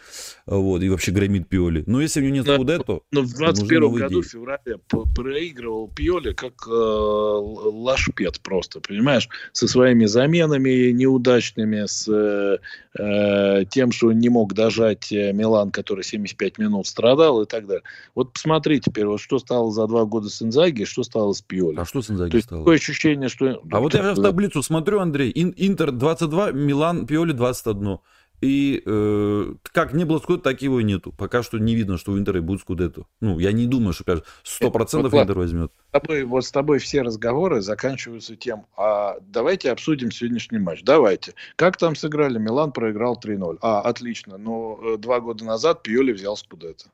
Вот, 0.46 0.84
и 0.84 0.90
вообще 0.90 1.12
громит 1.12 1.48
Пиоли. 1.48 1.84
Но 1.88 2.02
если 2.02 2.22
у 2.22 2.26
него 2.26 2.36
нет 2.36 2.46
Скудетто... 2.46 3.00
Но 3.12 3.22
в 3.22 3.34
21 3.34 3.94
году, 3.94 4.22
в 4.22 4.26
феврале, 4.26 4.78
проигрывал 5.16 5.88
Пиоли, 5.88 6.34
как 6.34 6.68
э, 6.68 7.79
лашпет 7.80 8.40
просто, 8.42 8.80
понимаешь, 8.80 9.30
со 9.52 9.68
своими 9.68 10.06
заменами 10.06 10.92
неудачными, 10.92 11.86
с 11.86 12.08
э, 12.08 12.58
э 12.98 13.66
тем, 13.70 13.92
что 13.92 14.12
не 14.12 14.30
мог 14.30 14.54
дожать 14.54 15.12
э, 15.12 15.32
Милан, 15.34 15.72
который 15.72 16.04
75 16.04 16.58
минут 16.58 16.88
страдал 16.88 17.42
и 17.42 17.46
так 17.46 17.68
далее. 17.68 17.84
Вот 18.16 18.34
посмотри 18.34 18.80
теперь, 18.80 19.06
вот 19.06 19.20
что 19.20 19.40
стало 19.40 19.72
за 19.72 19.88
два 19.88 20.06
года 20.06 20.30
с 20.30 20.42
Инзаги, 20.42 20.84
что 20.84 21.04
стало 21.04 21.34
с 21.34 21.42
Пиоли. 21.42 21.78
А 21.80 21.86
что 21.86 22.02
с 22.02 22.10
Инзаги 22.10 22.40
стало? 22.40 22.62
Такое 22.62 22.76
ощущение, 22.78 23.30
что... 23.30 23.62
А 23.72 23.80
вот 23.80 23.94
я 23.94 24.02
сейчас 24.02 24.18
в 24.18 24.24
таблицу 24.24 24.64
смотрю, 24.64 25.00
Андрей, 25.00 25.32
Интер 25.36 25.92
22, 25.92 26.52
Милан, 26.52 27.06
Пиоли 27.06 27.32
21. 27.32 28.00
И 28.42 28.82
э, 28.86 29.54
как 29.64 29.94
не 29.94 30.06
было 30.06 30.20
Скудетто, 30.20 30.50
так 30.50 30.62
его 30.62 30.80
и 30.80 30.84
нету. 30.84 31.14
Пока 31.18 31.44
что 31.44 31.58
не 31.58 31.76
видно, 31.76 31.98
что 31.98 32.14
у 32.14 32.18
Интера 32.18 32.42
будет 32.42 32.62
Скудетто. 32.62 33.06
Ну, 33.20 33.38
я 33.40 33.52
не 33.52 33.66
думаю, 33.66 33.94
что 33.94 34.06
прям 34.06 34.20
100% 34.44 35.10
вот, 35.10 35.14
Интер 35.14 35.38
возьмет. 35.38 35.72
С 35.90 35.92
тобой, 35.92 36.24
вот 36.24 36.46
с 36.46 36.52
тобой 36.52 36.80
все 36.80 37.02
разговоры 37.02 37.62
заканчиваются 37.62 38.36
тем, 38.36 38.66
а 38.78 39.18
давайте 39.22 39.72
обсудим 39.72 40.12
сегодняшний 40.12 40.60
матч. 40.60 40.84
Давайте. 40.84 41.34
Как 41.58 41.78
там 41.78 41.96
сыграли? 41.96 42.38
Милан 42.38 42.72
проиграл 42.72 43.20
3-0. 43.22 43.58
А, 43.62 43.82
отлично. 43.82 44.38
Но 44.38 44.80
э, 44.82 44.98
два 44.98 45.20
года 45.20 45.44
назад 45.44 45.84
Пьоли 45.84 46.14
взял 46.14 46.38
Скудетто. 46.38 46.90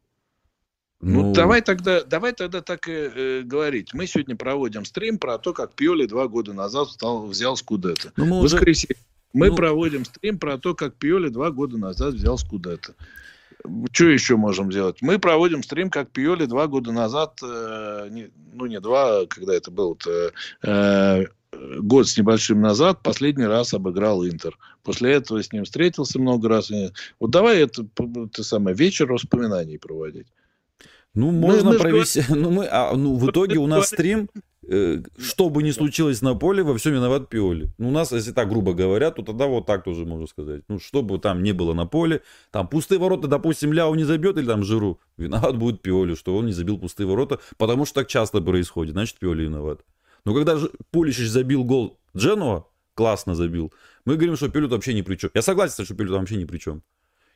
Ну, 1.02 1.22
ну, 1.22 1.34
давай 1.34 1.62
тогда, 1.62 2.04
давай 2.04 2.34
тогда 2.34 2.62
так 2.62 2.88
и 2.88 2.92
э, 2.92 3.42
говорить. 3.44 3.94
Мы 3.94 4.08
сегодня 4.08 4.36
проводим 4.36 4.86
стрим 4.86 5.20
про 5.20 5.38
то, 5.38 5.54
как 5.54 5.74
Пьоли 5.74 6.08
два 6.08 6.28
года 6.28 6.54
назад 6.54 6.90
стал, 6.90 7.28
взял 7.28 7.56
Скудетто. 7.58 8.12
Ну, 8.16 8.26
мы 8.26 8.42
Воскресенье. 8.42 8.96
Мы 9.36 9.50
ну... 9.50 9.56
проводим 9.58 10.06
стрим 10.06 10.40
про 10.40 10.58
то, 10.58 10.74
как 10.74 10.96
Пиоли 10.96 11.28
два 11.28 11.52
года 11.52 11.78
назад 11.78 12.14
взял 12.14 12.38
Скудетто. 12.38 12.96
Что 13.92 14.06
еще 14.06 14.38
можем 14.38 14.70
делать? 14.70 15.02
Мы 15.02 15.20
проводим 15.20 15.62
стрим, 15.62 15.90
как 15.90 16.10
Пиоли 16.12 16.46
два 16.46 16.68
года 16.68 16.94
назад, 16.94 17.40
э, 17.44 18.08
не, 18.12 18.30
ну 18.54 18.66
не 18.66 18.80
два, 18.80 19.26
когда 19.26 19.54
это 19.54 19.72
был, 19.72 20.00
э, 20.64 21.26
год 21.52 22.08
с 22.08 22.18
небольшим 22.18 22.62
назад, 22.62 23.02
последний 23.04 23.46
раз 23.46 23.74
обыграл 23.74 24.26
Интер. 24.26 24.58
После 24.84 25.12
этого 25.12 25.44
с 25.44 25.52
ним 25.52 25.66
встретился 25.66 26.18
много 26.18 26.48
раз. 26.48 26.72
Вот 27.20 27.32
давай 27.32 27.58
это, 27.58 27.86
это 27.98 28.42
самое, 28.42 28.74
вечер 28.74 29.12
воспоминаний 29.12 29.78
проводить. 29.78 30.28
Ну, 31.14 31.32
можно 31.32 31.72
мы, 31.72 31.80
провести. 31.80 32.24
Мы... 32.30 32.36
Ну, 32.40 32.52
мы, 32.52 32.68
а, 32.72 32.96
ну, 32.96 33.18
в 33.18 33.30
итоге 33.30 33.58
у 33.58 33.68
нас 33.68 33.88
стрим 33.88 34.30
Э, 34.30 34.40
что 35.18 35.50
бы 35.50 35.64
ни 35.64 35.72
случилось 35.72 36.22
на 36.22 36.36
поле, 36.36 36.64
во 36.64 36.78
всем 36.78 36.94
виноват 36.94 37.30
Пиоли. 37.30 37.70
Ну, 37.78 37.90
у 37.90 37.92
нас, 37.92 38.12
если 38.12 38.32
так 38.32 38.50
грубо 38.50 38.74
говоря, 38.74 39.12
то 39.12 39.22
тогда 39.22 39.48
вот 39.48 39.66
так 39.66 39.84
тоже 39.84 40.06
можно 40.06 40.28
сказать. 40.28 40.64
Ну, 40.68 40.80
что 40.80 41.02
бы 41.02 41.20
там 41.20 41.44
не 41.44 41.52
было 41.52 41.74
на 41.74 41.86
поле, 41.86 42.22
там 42.52 42.68
пустые 42.68 43.00
ворота, 43.00 43.28
допустим, 43.28 43.74
Ляо 43.74 43.94
не 43.96 44.04
забьет 44.04 44.38
или 44.38 44.46
там 44.46 44.64
Жиру, 44.64 45.00
виноват 45.18 45.58
будет 45.58 45.82
Пиоли, 45.82 46.16
что 46.16 46.36
он 46.36 46.48
не 46.48 46.54
забил 46.54 46.80
пустые 46.80 47.08
ворота, 47.08 47.40
потому 47.58 47.86
что 47.86 47.96
так 48.02 48.08
часто 48.08 48.42
происходит, 48.42 48.94
значит, 48.94 49.20
Пиоли 49.20 49.44
виноват. 49.44 49.82
Но 50.26 50.34
когда 50.34 50.58
же 50.58 50.72
Пулищич 50.92 51.28
забил 51.28 51.64
гол 51.64 52.00
Дженуа, 52.18 52.66
классно 52.96 53.36
забил, 53.36 53.72
мы 54.06 54.16
говорим, 54.16 54.36
что 54.36 54.50
Пиоли 54.50 54.68
вообще 54.68 54.94
ни 54.94 55.02
при 55.02 55.16
чем. 55.16 55.30
Я 55.34 55.42
согласен, 55.42 55.86
что 55.86 55.96
Пиоли 55.96 56.10
вообще 56.10 56.38
ни 56.38 56.46
при 56.46 56.58
чем. 56.58 56.82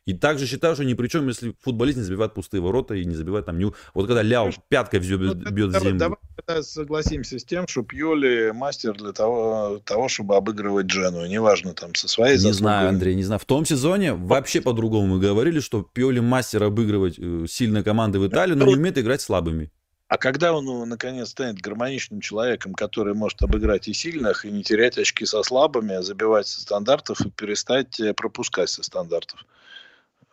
И 0.09 0.13
также 0.13 0.47
считаю, 0.47 0.73
что 0.73 0.83
ни 0.83 0.95
при 0.95 1.07
чем, 1.07 1.27
если 1.27 1.53
футболист 1.61 1.99
не 1.99 2.03
забивает 2.03 2.33
пустые 2.33 2.61
ворота 2.61 2.95
и 2.95 3.05
не 3.05 3.13
забивает 3.13 3.45
там... 3.45 3.59
Не... 3.59 3.71
Вот 3.93 4.07
когда 4.07 4.23
Ляо 4.23 4.49
пяткой 4.67 5.01
бьет, 5.01 5.19
ну, 5.19 5.33
бьет 5.35 5.69
давай, 5.69 5.89
землю. 5.89 6.17
Давай 6.47 6.63
согласимся 6.63 7.37
с 7.37 7.43
тем, 7.43 7.67
что 7.67 7.83
Пьоли 7.83 8.49
мастер 8.51 8.93
для 8.93 9.11
того, 9.11 9.79
того 9.85 10.09
чтобы 10.09 10.35
обыгрывать 10.35 10.87
Джену. 10.87 11.27
Неважно, 11.27 11.75
там, 11.75 11.93
со 11.93 12.07
своей 12.07 12.39
Не 12.39 12.53
знаю, 12.53 12.89
Андрей, 12.89 13.13
не 13.13 13.23
знаю. 13.23 13.37
В 13.37 13.45
том 13.45 13.65
сезоне 13.65 14.15
вообще 14.15 14.61
по-другому 14.61 15.17
мы 15.17 15.19
говорили, 15.19 15.59
что 15.59 15.83
Пьоли 15.83 16.21
мастер 16.21 16.63
обыгрывать 16.63 17.19
э, 17.19 17.45
сильные 17.47 17.83
команды 17.83 18.17
в 18.17 18.27
Италии, 18.27 18.55
но 18.55 18.65
не 18.65 18.73
умеет 18.73 18.97
играть 18.97 19.21
слабыми. 19.21 19.69
А 20.07 20.17
когда 20.17 20.53
он, 20.53 20.65
ну, 20.65 20.85
наконец, 20.85 21.29
станет 21.29 21.61
гармоничным 21.61 22.19
человеком, 22.19 22.73
который 22.73 23.13
может 23.13 23.43
обыграть 23.43 23.87
и 23.87 23.93
сильных, 23.93 24.43
и 24.43 24.49
не 24.49 24.63
терять 24.63 24.97
очки 24.97 25.23
со 25.23 25.43
слабыми, 25.43 26.01
забивать 26.01 26.47
со 26.47 26.61
стандартов 26.61 27.21
и 27.21 27.29
перестать 27.29 27.99
э, 27.99 28.15
пропускать 28.15 28.71
со 28.71 28.81
стандартов? 28.81 29.45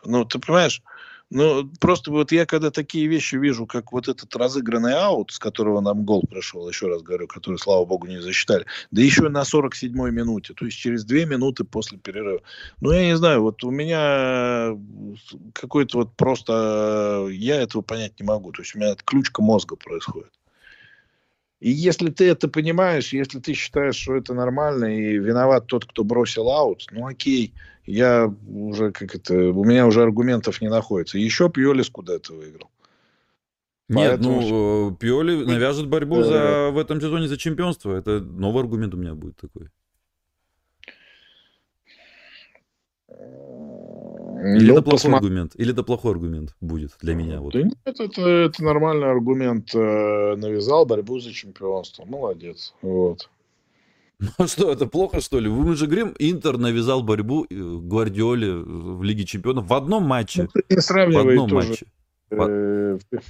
Ну, 0.07 0.25
ты 0.25 0.39
понимаешь? 0.39 0.83
Ну, 1.29 1.69
просто 1.81 2.13
вот 2.13 2.31
я 2.31 2.47
когда 2.47 2.71
такие 2.71 3.09
вещи 3.09 3.35
вижу, 3.35 3.67
как 3.67 3.91
вот 3.91 4.07
этот 4.07 4.35
разыгранный 4.37 4.95
аут, 4.95 5.33
с 5.33 5.41
которого 5.41 5.81
нам 5.81 6.05
гол 6.05 6.23
пришел, 6.23 6.69
еще 6.69 6.87
раз 6.87 7.03
говорю, 7.03 7.27
который, 7.27 7.59
слава 7.59 7.85
богу, 7.85 8.07
не 8.07 8.23
засчитали, 8.23 8.65
да 8.93 9.03
еще 9.03 9.29
на 9.29 9.43
47-й 9.43 10.13
минуте, 10.13 10.55
то 10.55 10.65
есть 10.65 10.79
через 10.79 11.05
две 11.05 11.27
минуты 11.27 11.65
после 11.65 11.99
перерыва. 11.99 12.43
Ну, 12.81 12.93
я 12.93 13.07
не 13.07 13.17
знаю, 13.17 13.43
вот 13.43 13.65
у 13.65 13.73
меня 13.73 14.79
какой-то 15.53 15.99
вот 15.99 16.15
просто, 16.15 17.27
я 17.33 17.61
этого 17.61 17.83
понять 17.83 18.21
не 18.21 18.25
могу, 18.25 18.53
то 18.53 18.63
есть 18.63 18.77
у 18.77 18.79
меня 18.79 18.93
отключка 18.93 19.43
мозга 19.43 19.75
происходит. 19.75 20.31
И 21.59 21.71
если 21.71 22.11
ты 22.11 22.29
это 22.29 22.47
понимаешь, 22.47 23.13
если 23.13 23.41
ты 23.41 23.55
считаешь, 23.55 23.97
что 23.97 24.15
это 24.15 24.33
нормально 24.35 24.97
и 24.97 25.19
виноват 25.19 25.67
тот, 25.67 25.87
кто 25.87 26.05
бросил 26.05 26.51
аут, 26.51 26.85
ну 26.93 27.07
окей, 27.07 27.53
я 27.87 28.33
уже 28.49 28.93
как 28.93 29.15
это, 29.15 29.35
у 29.35 29.65
меня 29.65 29.87
уже 29.87 30.03
аргументов 30.03 30.61
не 30.61 30.69
находится. 30.69 31.19
Еще 31.19 31.49
Пьоли 31.49 31.83
Скудетто 31.83 32.35
выиграл. 32.35 32.71
Нет, 33.89 34.19
Поэтому... 34.19 34.41
ну, 34.41 34.91
э, 34.91 34.97
Пиоли 34.97 35.45
навяжет 35.45 35.87
борьбу 35.87 36.23
за, 36.23 36.71
в 36.73 36.79
этом 36.79 37.01
сезоне 37.01 37.29
за 37.29 37.37
чемпионство. 37.37 37.95
Это 37.95 38.21
новый 38.21 38.63
аргумент 38.63 38.95
у 38.95 38.97
меня 38.97 39.15
будет 39.15 39.37
такой. 39.37 39.69
Или 43.09 44.73
это 44.73 44.83
плохой 44.83 44.93
посмотр... 44.93 45.17
аргумент? 45.25 45.53
Или 45.57 45.73
это 45.73 45.83
плохой 45.83 46.13
аргумент 46.13 46.57
будет 46.61 46.97
для 47.01 47.15
меня? 47.15 47.41
Вот. 47.41 47.53
Да 47.53 47.63
нет, 47.63 47.77
это, 47.85 48.23
это 48.23 48.65
нормальный 48.65 49.09
аргумент. 49.09 49.75
Э, 49.75 50.35
навязал 50.37 50.85
борьбу 50.85 51.21
за 51.21 51.33
чемпионство. 51.33 52.05
Молодец. 52.05 52.75
Вот. 52.83 53.31
Ну 54.19 54.47
что, 54.47 54.73
это 54.73 54.87
плохо, 54.87 55.21
что 55.21 55.39
ли? 55.41 55.49
Мы 55.49 55.77
же 55.77 55.87
говорим, 55.87 56.15
Интер 56.19 56.57
навязал 56.57 57.03
борьбу 57.03 57.47
э, 57.51 57.55
Гвардиоле 57.55 58.55
в 58.55 59.03
Лиге 59.03 59.25
Чемпионов 59.25 59.69
в 59.69 59.75
одном 59.75 60.05
матче. 60.05 60.49
Ну, 60.55 60.63
не 60.71 60.81
сравнивай 60.81 61.25
в 61.25 61.29
одном 61.29 61.51
тоже. 61.51 61.69
матче. 61.69 61.87
Э, 62.31 62.99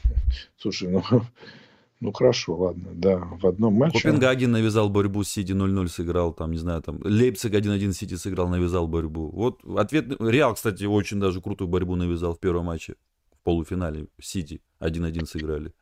слушай, 0.56 0.88
ну, 0.88 1.02
ну 2.00 2.12
хорошо, 2.12 2.56
ладно, 2.56 2.90
да, 2.94 3.18
в 3.18 3.46
одном 3.46 3.74
матче. 3.74 4.00
Копенгаген 4.00 4.52
навязал 4.52 4.88
борьбу, 4.88 5.24
Сити 5.24 5.52
0-0 5.52 5.88
сыграл, 5.88 6.32
там, 6.32 6.52
не 6.52 6.58
знаю, 6.58 6.82
там, 6.82 7.00
Лейпциг 7.02 7.52
1-1 7.52 7.92
Сити 7.92 8.14
сыграл, 8.14 8.48
навязал 8.48 8.86
борьбу. 8.86 9.28
Вот 9.32 9.64
ответ, 9.76 10.20
Реал, 10.20 10.54
кстати, 10.54 10.84
очень 10.84 11.18
даже 11.18 11.40
крутую 11.40 11.66
борьбу 11.66 11.96
навязал 11.96 12.34
в 12.34 12.38
первом 12.38 12.66
матче, 12.66 12.94
в 13.32 13.42
полуфинале, 13.42 14.06
Сити 14.20 14.62
1-1 14.80 15.26
сыграли. 15.26 15.72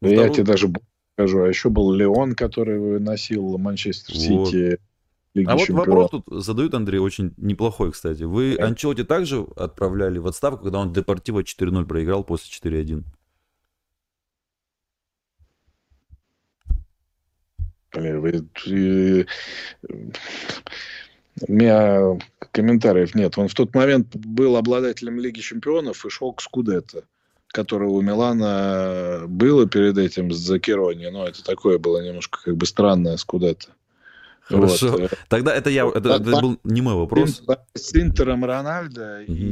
Второй... 0.00 0.16
я 0.16 0.28
тебе 0.30 0.44
даже 0.44 0.72
скажу. 1.16 1.42
А 1.44 1.48
еще 1.48 1.70
был 1.70 1.92
Леон, 1.92 2.34
который 2.34 2.78
выносил 2.78 3.56
Манчестер 3.58 4.14
Сити. 4.14 4.78
Вот. 5.34 5.48
а 5.48 5.56
вот 5.56 5.68
вопрос 5.70 6.10
тут 6.10 6.24
задают, 6.30 6.74
Андрей, 6.74 6.98
очень 6.98 7.32
неплохой, 7.36 7.92
кстати. 7.92 8.22
Вы 8.22 8.56
Анчелоти 8.56 9.04
также 9.04 9.46
отправляли 9.56 10.18
в 10.18 10.26
отставку, 10.26 10.64
когда 10.64 10.78
он 10.78 10.92
Депортиво 10.92 11.40
4-0 11.40 11.86
проиграл 11.86 12.24
после 12.24 12.70
4-1? 12.70 13.04
У 21.48 21.52
меня 21.52 22.18
комментариев 22.52 23.14
нет. 23.14 23.38
Он 23.38 23.48
в 23.48 23.54
тот 23.54 23.74
момент 23.74 24.14
был 24.16 24.56
обладателем 24.56 25.18
Лиги 25.18 25.40
Чемпионов 25.40 26.04
и 26.04 26.10
шел 26.10 26.34
к 26.34 26.42
Скудетто 26.42 27.04
которое 27.56 27.88
у 27.88 28.02
Милана 28.02 29.24
было 29.26 29.66
перед 29.66 29.96
этим 29.96 30.30
с 30.30 30.36
Закерони, 30.36 31.06
но 31.06 31.26
это 31.26 31.42
такое 31.42 31.78
было 31.78 32.04
немножко 32.04 32.38
как 32.44 32.54
бы 32.54 32.66
странное 32.66 33.16
скудетто. 33.16 33.68
Хорошо. 34.42 34.90
Вот. 34.90 35.14
Тогда 35.30 35.54
это 35.54 35.70
я, 35.70 35.88
это, 35.88 36.00
да, 36.00 36.16
это 36.16 36.40
был 36.42 36.58
не 36.64 36.82
мой 36.82 36.92
вопрос. 36.92 37.42
С 37.72 37.94
Интером 37.96 38.44
Рональдо 38.44 39.22
угу. 39.26 39.32
и 39.32 39.42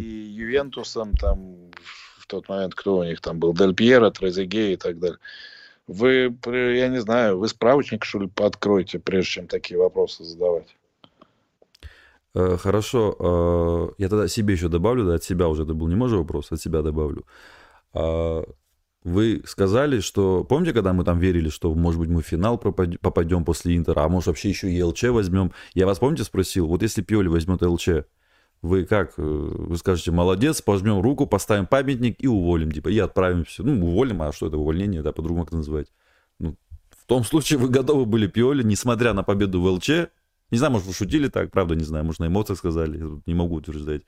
Ювентусом 0.42 1.14
там 1.14 1.57
в 2.18 2.26
тот 2.26 2.46
момент 2.50 2.74
кто 2.74 2.98
у 2.98 3.05
них 3.05 3.22
там 3.22 3.38
был, 3.38 3.55
Дель 3.55 3.74
Пьеро, 3.74 4.11
Трезеге 4.11 4.74
и 4.74 4.76
так 4.76 4.98
далее. 4.98 5.18
Вы, 5.86 6.36
я 6.46 6.88
не 6.88 7.00
знаю, 7.00 7.38
вы 7.38 7.48
справочник, 7.48 8.05
что 8.05 8.18
ли, 8.18 8.28
подкройте, 8.28 8.98
прежде 8.98 9.30
чем 9.30 9.46
такие 9.46 9.78
вопросы 9.78 10.24
задавать. 10.24 10.76
Э, 12.34 12.59
хорошо, 12.59 13.16
э, 13.18 14.02
я 14.02 14.09
тогда 14.11 14.28
себе 14.28 14.52
еще 14.55 14.68
добавлю, 14.68 15.07
да, 15.07 15.14
от 15.14 15.24
себя 15.24 15.48
уже 15.48 15.62
это 15.62 15.72
был 15.72 15.88
не 15.88 15.94
мой 15.94 16.11
вопрос, 16.11 16.52
от 16.52 16.61
себя 16.61 16.82
добавлю. 16.82 17.24
А, 17.95 18.45
вы 19.05 19.42
сказали, 19.47 20.01
что... 20.01 20.45
Помните, 20.45 20.72
когда 20.72 20.92
мы 20.92 21.05
там 21.05 21.18
верили, 21.18 21.49
что, 21.49 21.74
может 21.74 22.01
быть, 22.01 22.09
мы 22.09 22.22
в 22.22 22.26
финал 22.26 22.59
попадем 22.59 23.45
после 23.45 23.76
Интера, 23.76 24.05
а 24.05 24.09
может, 24.09 24.28
вообще 24.28 24.49
еще 24.49 24.70
и 24.70 24.82
ЛЧ 24.82 25.05
возьмем? 25.05 25.53
Я 25.74 25.86
вас, 25.86 25.99
помните, 25.99 26.24
спросил, 26.24 26.66
вот 26.66 26.82
если 26.82 27.03
Пиоли 27.03 27.28
возьмет 27.28 27.62
ЛЧ, 27.62 27.88
вы 28.62 28.86
как? 28.86 29.12
Э, 29.18 29.22
вы 29.22 29.76
скажете, 29.76 30.11
молодец, 30.11 30.62
пожмем 30.62 31.01
руку, 31.01 31.26
поставим 31.26 31.66
памятник 31.66 32.16
и 32.18 32.26
уволим, 32.26 32.72
типа, 32.72 32.88
и 32.88 32.99
отправим 32.99 33.45
все. 33.45 33.62
Ну, 33.62 33.86
уволим, 33.86 34.22
а 34.22 34.32
что 34.32 34.47
это 34.47 34.57
увольнение, 34.57 35.03
да, 35.03 35.12
по-другому 35.12 35.45
как 35.45 35.53
называть? 35.53 35.92
Ну, 36.38 36.57
в 36.90 37.05
том 37.05 37.24
случае 37.24 37.59
вы 37.59 37.68
готовы 37.68 38.07
были 38.07 38.26
Пиоли, 38.26 38.62
несмотря 38.62 39.12
на 39.12 39.22
победу 39.22 39.61
в 39.61 39.66
ЛЧ, 39.66 39.90
не 40.51 40.57
знаю, 40.57 40.72
может, 40.72 40.86
вы 40.86 40.95
шутили 40.95 41.28
так, 41.28 41.51
правда, 41.51 41.74
не 41.74 41.85
знаю, 41.85 42.06
может, 42.06 42.20
на 42.20 42.28
эмоциях 42.28 42.59
сказали, 42.59 43.02
не 43.27 43.35
могу 43.35 43.56
утверждать, 43.56 44.02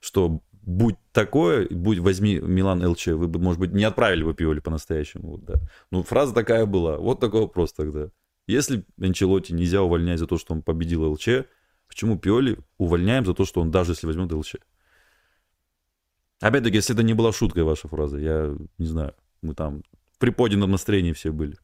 что 0.00 0.40
будь 0.66 0.96
такое, 1.12 1.66
будь 1.70 2.00
возьми 2.00 2.38
Милан 2.40 2.84
ЛЧ, 2.84 3.06
вы 3.08 3.28
бы, 3.28 3.38
может 3.38 3.60
быть, 3.60 3.72
не 3.72 3.84
отправили 3.84 4.24
бы 4.24 4.34
Пиоли 4.34 4.58
по-настоящему. 4.60 5.30
Вот, 5.30 5.44
да. 5.44 5.54
Ну, 5.90 6.02
фраза 6.02 6.34
такая 6.34 6.66
была. 6.66 6.98
Вот 6.98 7.20
такой 7.20 7.42
вопрос 7.42 7.72
тогда. 7.72 8.10
Если 8.48 8.84
Анчелоти 9.00 9.52
нельзя 9.52 9.82
увольнять 9.82 10.18
за 10.18 10.26
то, 10.26 10.36
что 10.36 10.52
он 10.52 10.62
победил 10.62 11.10
ЛЧ, 11.12 11.28
почему 11.88 12.18
Пиоли 12.18 12.58
увольняем 12.78 13.24
за 13.24 13.32
то, 13.32 13.44
что 13.44 13.60
он 13.60 13.70
даже 13.70 13.92
если 13.92 14.06
возьмет 14.06 14.32
ЛЧ? 14.32 14.56
Опять-таки, 16.40 16.76
если 16.76 16.94
это 16.94 17.02
не 17.02 17.14
была 17.14 17.32
шуткой 17.32 17.62
ваша 17.62 17.88
фраза, 17.88 18.18
я 18.18 18.54
не 18.76 18.86
знаю, 18.86 19.14
мы 19.42 19.54
там 19.54 19.82
в 20.12 20.18
приподнятом 20.18 20.72
настроении 20.72 21.12
все 21.12 21.30
были. 21.30 21.56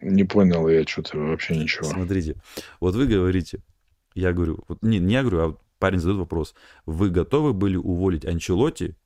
Не 0.00 0.24
понял 0.24 0.68
я 0.68 0.84
что-то 0.86 1.16
вообще 1.16 1.56
ничего. 1.56 1.84
Смотрите, 1.84 2.36
вот 2.80 2.94
вы 2.94 3.06
говорите, 3.06 3.62
я 4.14 4.32
говорю, 4.32 4.64
вот, 4.68 4.82
не, 4.82 4.98
не 4.98 5.14
я 5.14 5.22
говорю, 5.22 5.40
а 5.40 5.58
парень 5.78 5.98
задает 5.98 6.18
вопрос. 6.18 6.54
Вы 6.86 7.10
готовы 7.10 7.52
были 7.52 7.76
уволить 7.76 8.24
Анчелоти, 8.24 8.96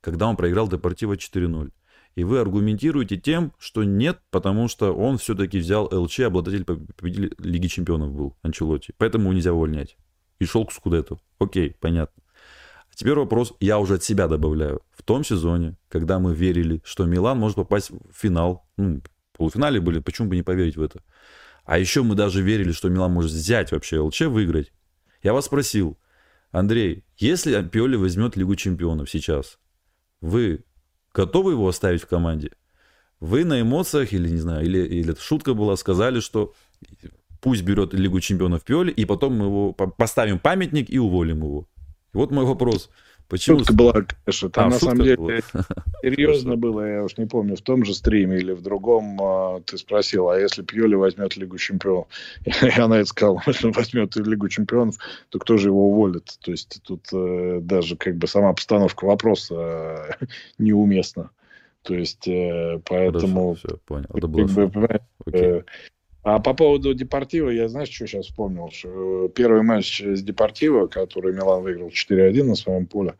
когда 0.00 0.28
он 0.28 0.36
проиграл 0.36 0.68
Депортиво 0.68 1.14
4-0? 1.14 1.72
И 2.14 2.24
вы 2.24 2.40
аргументируете 2.40 3.16
тем, 3.16 3.52
что 3.58 3.84
нет, 3.84 4.20
потому 4.30 4.68
что 4.68 4.94
он 4.94 5.16
все-таки 5.16 5.58
взял 5.58 5.88
ЛЧ, 5.90 6.20
обладатель 6.20 6.64
победитель 6.64 7.34
Лиги 7.38 7.68
Чемпионов 7.68 8.12
был, 8.12 8.36
Анчелоти. 8.42 8.92
Поэтому 8.98 9.32
нельзя 9.32 9.54
увольнять. 9.54 9.96
И 10.38 10.44
шел 10.44 10.66
к 10.66 10.72
Скудету. 10.72 11.20
Окей, 11.38 11.74
понятно. 11.80 12.22
А 12.90 12.94
теперь 12.94 13.14
вопрос, 13.14 13.54
я 13.60 13.78
уже 13.78 13.94
от 13.94 14.04
себя 14.04 14.28
добавляю. 14.28 14.82
В 14.90 15.02
том 15.02 15.24
сезоне, 15.24 15.78
когда 15.88 16.18
мы 16.18 16.34
верили, 16.34 16.82
что 16.84 17.06
Милан 17.06 17.38
может 17.38 17.56
попасть 17.56 17.90
в 17.90 18.12
финал, 18.12 18.66
ну, 18.76 19.00
в 19.32 19.38
полуфинале 19.38 19.80
были, 19.80 20.00
почему 20.00 20.28
бы 20.28 20.36
не 20.36 20.42
поверить 20.42 20.76
в 20.76 20.82
это? 20.82 21.00
А 21.64 21.78
еще 21.78 22.02
мы 22.02 22.14
даже 22.14 22.42
верили, 22.42 22.72
что 22.72 22.88
Милан 22.88 23.12
может 23.12 23.30
взять 23.30 23.72
вообще 23.72 24.00
ЛЧ, 24.00 24.22
выиграть. 24.22 24.72
Я 25.22 25.32
вас 25.32 25.46
спросил, 25.46 25.96
Андрей, 26.50 27.04
если 27.16 27.62
Пиоли 27.62 27.96
возьмет 27.96 28.36
Лигу 28.36 28.56
Чемпионов 28.56 29.08
сейчас, 29.10 29.58
вы 30.20 30.64
готовы 31.14 31.52
его 31.52 31.68
оставить 31.68 32.02
в 32.02 32.06
команде? 32.06 32.50
Вы 33.20 33.44
на 33.44 33.60
эмоциях, 33.60 34.12
или 34.12 34.28
не 34.28 34.38
знаю, 34.38 34.64
или, 34.64 34.78
или 34.78 35.12
это 35.12 35.20
шутка 35.20 35.54
была, 35.54 35.76
сказали, 35.76 36.18
что 36.18 36.54
пусть 37.40 37.62
берет 37.62 37.94
Лигу 37.94 38.20
Чемпионов 38.20 38.64
Пиоли, 38.64 38.90
и 38.90 39.04
потом 39.04 39.38
мы 39.38 39.46
его 39.46 39.72
поставим 39.72 40.40
памятник 40.40 40.90
и 40.90 40.98
уволим 40.98 41.38
его. 41.38 41.68
И 42.12 42.16
вот 42.16 42.30
мой 42.32 42.44
вопрос. 42.44 42.90
Почему? 43.28 43.58
Шутка 43.58 43.74
была, 43.74 43.92
конечно. 43.92 44.50
Там 44.50 44.66
а, 44.66 44.70
на 44.70 44.78
самом 44.78 45.02
деле 45.02 45.16
была. 45.16 45.32
серьезно 46.02 46.56
было, 46.56 46.86
я 46.86 47.04
уж 47.04 47.16
не 47.16 47.26
помню, 47.26 47.56
в 47.56 47.62
том 47.62 47.84
же 47.84 47.94
стриме 47.94 48.38
или 48.38 48.52
в 48.52 48.62
другом 48.62 49.18
а, 49.22 49.60
ты 49.60 49.78
спросил, 49.78 50.28
а 50.28 50.38
если 50.38 50.62
Пьоли 50.62 50.94
возьмет 50.94 51.36
Лигу 51.36 51.58
Чемпионов? 51.58 52.08
Я 52.44 52.88
на 52.88 52.94
это 52.94 53.06
сказал, 53.06 53.40
если 53.46 53.66
он 53.66 53.72
возьмет 53.72 54.16
Лигу 54.16 54.48
Чемпионов, 54.48 54.96
то 55.30 55.38
кто 55.38 55.56
же 55.56 55.68
его 55.68 55.88
уволит? 55.88 56.36
То 56.40 56.50
есть 56.50 56.80
тут 56.82 57.06
э, 57.12 57.60
даже 57.62 57.96
как 57.96 58.16
бы 58.16 58.26
сама 58.26 58.52
постановка 58.52 59.04
вопроса 59.04 60.16
э, 60.20 60.26
неуместна. 60.58 61.30
То 61.82 61.94
есть 61.94 62.28
э, 62.28 62.80
поэтому... 62.88 63.54
Хорошо, 63.54 63.68
все, 63.68 63.76
понял. 63.86 64.10
Это 64.14 64.26
было 64.28 64.46
бы, 64.46 65.64
а 66.24 66.38
по 66.38 66.54
поводу 66.54 66.94
Депортива, 66.94 67.50
я, 67.50 67.68
знаешь, 67.68 67.90
что 67.90 68.06
сейчас 68.06 68.26
вспомнил? 68.26 68.70
Что 68.70 69.28
первый 69.28 69.62
матч 69.62 70.00
с 70.00 70.22
Депортиво, 70.22 70.86
который 70.86 71.32
Милан 71.32 71.62
выиграл 71.62 71.88
4-1 71.88 72.44
на 72.44 72.54
своем 72.54 72.86
поле, 72.86 73.14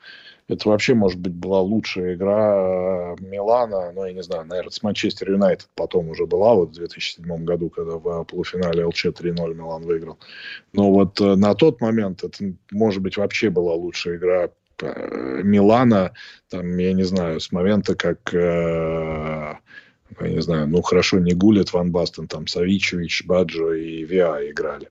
это 0.49 0.69
вообще, 0.69 0.95
может 0.95 1.19
быть, 1.19 1.33
была 1.33 1.61
лучшая 1.61 2.15
игра 2.15 3.17
Милана, 3.21 3.91
ну, 3.93 4.05
я 4.05 4.13
не 4.13 4.23
знаю, 4.23 4.45
наверное, 4.45 4.71
с 4.71 4.83
Манчестер 4.83 5.31
Юнайтед 5.31 5.69
потом 5.75 6.11
уже 6.11 6.27
была, 6.27 6.55
вот 6.55 6.71
в 6.71 6.75
2007 6.75 7.45
году, 7.45 7.71
когда 7.71 7.97
в 7.97 8.25
полуфинале 8.25 8.85
ЛЧ 8.85 9.07
3-0 9.07 9.55
Милан 9.55 9.83
выиграл. 9.83 10.19
Но 10.73 10.93
вот 10.93 11.21
э, 11.21 11.37
на 11.37 11.55
тот 11.55 11.81
момент 11.81 12.23
это, 12.23 12.53
может 12.71 13.03
быть, 13.03 13.17
вообще 13.17 13.51
была 13.51 13.75
лучшая 13.75 14.17
игра 14.17 14.51
э, 14.81 15.41
Милана, 15.43 16.13
там, 16.51 16.77
я 16.77 16.93
не 16.93 17.05
знаю, 17.05 17.41
с 17.41 17.51
момента, 17.51 17.95
как 17.95 18.35
э, 18.35 19.55
я 20.21 20.29
не 20.29 20.43
знаю, 20.43 20.67
ну 20.67 20.83
хорошо, 20.83 21.19
не 21.19 21.33
Гулет, 21.33 21.73
Ван 21.73 21.91
Бастен, 21.91 22.29
там 22.29 22.47
Савичевич, 22.47 23.25
Баджо 23.25 23.73
и 23.73 24.05
Виа 24.05 24.51
играли. 24.51 24.89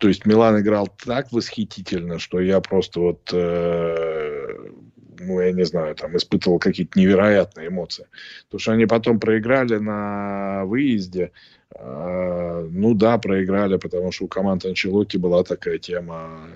То 0.00 0.08
есть 0.08 0.24
Милан 0.24 0.58
играл 0.58 0.88
так 1.04 1.30
восхитительно, 1.30 2.18
что 2.18 2.40
я 2.40 2.60
просто 2.60 3.00
вот, 3.00 3.30
э, 3.34 4.70
ну, 5.18 5.40
я 5.40 5.52
не 5.52 5.64
знаю, 5.66 5.94
там 5.94 6.16
испытывал 6.16 6.58
какие-то 6.58 6.98
невероятные 6.98 7.68
эмоции. 7.68 8.06
Потому 8.46 8.60
что 8.60 8.72
они 8.72 8.86
потом 8.86 9.20
проиграли 9.20 9.76
на 9.76 10.64
выезде. 10.64 11.32
Э, 11.74 12.66
ну 12.70 12.94
да, 12.94 13.18
проиграли, 13.18 13.76
потому 13.76 14.10
что 14.10 14.24
у 14.24 14.28
команды 14.28 14.68
Анчелоти 14.68 15.18
была 15.18 15.44
такая 15.44 15.76
тема 15.76 16.48